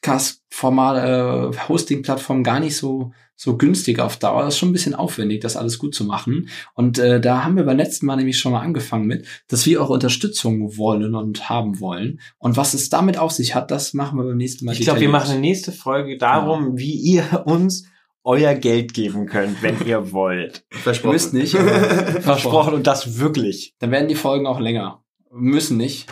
Podcast-Formal, 0.00 1.52
äh, 1.54 1.68
Hosting-Plattformen 1.68 2.44
gar 2.44 2.60
nicht 2.60 2.76
so 2.76 3.12
so 3.40 3.56
günstig 3.56 4.00
auf 4.00 4.16
Dauer. 4.16 4.42
Das 4.42 4.54
ist 4.54 4.58
schon 4.58 4.70
ein 4.70 4.72
bisschen 4.72 4.96
aufwendig, 4.96 5.40
das 5.40 5.56
alles 5.56 5.78
gut 5.78 5.94
zu 5.94 6.04
machen. 6.04 6.48
Und 6.74 6.98
äh, 6.98 7.20
da 7.20 7.44
haben 7.44 7.56
wir 7.56 7.62
beim 7.62 7.76
letzten 7.76 8.06
Mal 8.06 8.16
nämlich 8.16 8.36
schon 8.36 8.50
mal 8.50 8.62
angefangen 8.62 9.06
mit, 9.06 9.26
dass 9.46 9.64
wir 9.64 9.80
auch 9.80 9.90
Unterstützung 9.90 10.76
wollen 10.76 11.14
und 11.14 11.48
haben 11.48 11.78
wollen. 11.78 12.20
Und 12.38 12.56
was 12.56 12.74
es 12.74 12.88
damit 12.88 13.16
auf 13.16 13.30
sich 13.30 13.54
hat, 13.54 13.70
das 13.70 13.94
machen 13.94 14.18
wir 14.18 14.24
beim 14.24 14.36
nächsten 14.36 14.64
Mal. 14.64 14.72
Ich 14.72 14.80
glaube, 14.80 14.98
wir 14.98 15.08
machen 15.08 15.30
eine 15.30 15.40
nächste 15.40 15.70
Folge 15.70 16.18
darum, 16.18 16.78
wie 16.78 16.94
ihr 16.94 17.44
uns 17.46 17.84
euer 18.24 18.54
Geld 18.54 18.92
geben 18.92 19.26
könnt, 19.26 19.62
wenn 19.62 19.76
ihr 19.86 20.10
wollt. 20.10 20.64
Ihr 20.72 20.78
Versprochen. 20.78 21.12
müsst 21.12 21.32
nicht. 21.32 21.54
aber 21.58 22.20
Versprochen 22.20 22.74
und 22.74 22.88
das 22.88 23.20
wirklich. 23.20 23.76
Dann 23.78 23.92
werden 23.92 24.08
die 24.08 24.16
Folgen 24.16 24.48
auch 24.48 24.58
länger. 24.58 25.04
Müssen 25.30 25.76
nicht. 25.76 26.08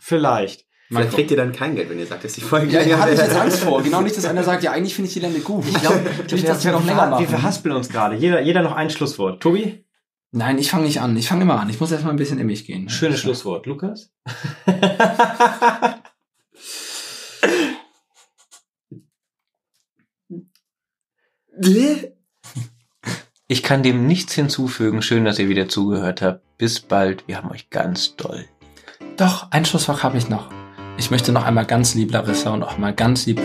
Vielleicht. 0.00 0.64
Vielleicht 0.92 1.12
kriegt 1.14 1.30
ihr 1.30 1.36
dann 1.36 1.52
kein 1.52 1.74
Geld, 1.74 1.88
wenn 1.88 1.98
ihr 1.98 2.06
sagt, 2.06 2.24
dass 2.24 2.34
die 2.34 2.40
Folge 2.40 2.66
Ja, 2.66 2.80
länger 2.80 2.96
da 2.96 3.02
hatte 3.02 3.12
ich 3.14 3.18
jetzt 3.18 3.34
Angst 3.36 3.58
vor. 3.60 3.82
Genau 3.82 4.00
nicht, 4.02 4.16
dass 4.16 4.24
einer 4.24 4.44
sagt, 4.44 4.62
ja, 4.62 4.72
eigentlich 4.72 4.94
finde 4.94 5.08
ich 5.08 5.14
die 5.14 5.20
Lände 5.20 5.40
gut. 5.40 5.64
Ich 5.66 5.80
glaube, 5.80 6.00
nicht, 6.30 6.48
dass 6.48 6.64
wir 6.64 6.72
noch 6.72 6.84
länger 6.84 7.02
wir 7.04 7.10
machen. 7.10 7.26
verhaspeln 7.28 7.74
uns 7.74 7.88
gerade. 7.88 8.16
Jeder, 8.16 8.40
jeder 8.42 8.62
noch 8.62 8.72
ein 8.76 8.90
Schlusswort. 8.90 9.42
Tobi? 9.42 9.84
Nein, 10.32 10.58
ich 10.58 10.70
fange 10.70 10.84
nicht 10.84 11.00
an. 11.00 11.16
Ich 11.16 11.28
fange 11.28 11.42
immer 11.42 11.60
an. 11.60 11.68
Ich 11.70 11.80
muss 11.80 11.92
erst 11.92 12.04
mal 12.04 12.10
ein 12.10 12.16
bisschen 12.16 12.38
in 12.38 12.46
mich 12.46 12.64
gehen. 12.64 12.88
Schönes 12.88 13.20
Schlusswort. 13.20 13.66
Lukas? 13.66 14.10
Ich 23.48 23.62
kann 23.62 23.82
dem 23.82 24.06
nichts 24.06 24.34
hinzufügen. 24.34 25.02
Schön, 25.02 25.24
dass 25.24 25.38
ihr 25.38 25.48
wieder 25.48 25.68
zugehört 25.68 26.22
habt. 26.22 26.42
Bis 26.58 26.80
bald. 26.80 27.28
Wir 27.28 27.36
haben 27.36 27.50
euch 27.50 27.70
ganz 27.70 28.16
doll. 28.16 28.46
Doch, 29.16 29.50
ein 29.50 29.64
Schlusswort 29.64 30.02
habe 30.02 30.16
ich 30.16 30.28
noch. 30.28 30.48
Ich 30.96 31.10
möchte 31.10 31.32
noch 31.32 31.44
einmal 31.44 31.64
ganz 31.64 31.94
lieb 31.94 32.12
Larissa 32.12 32.50
und 32.50 32.62
auch 32.62 32.78
mal 32.78 32.92
ganz 32.92 33.26
lieb 33.26 33.40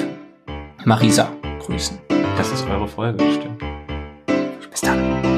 Marisa 0.86 1.32
grüßen. 1.60 1.98
Das 2.38 2.52
ist 2.52 2.66
eure 2.68 2.88
Folge, 2.88 3.24
bestimmt. 3.24 3.64
Bis 4.70 4.82
dann. 4.82 5.37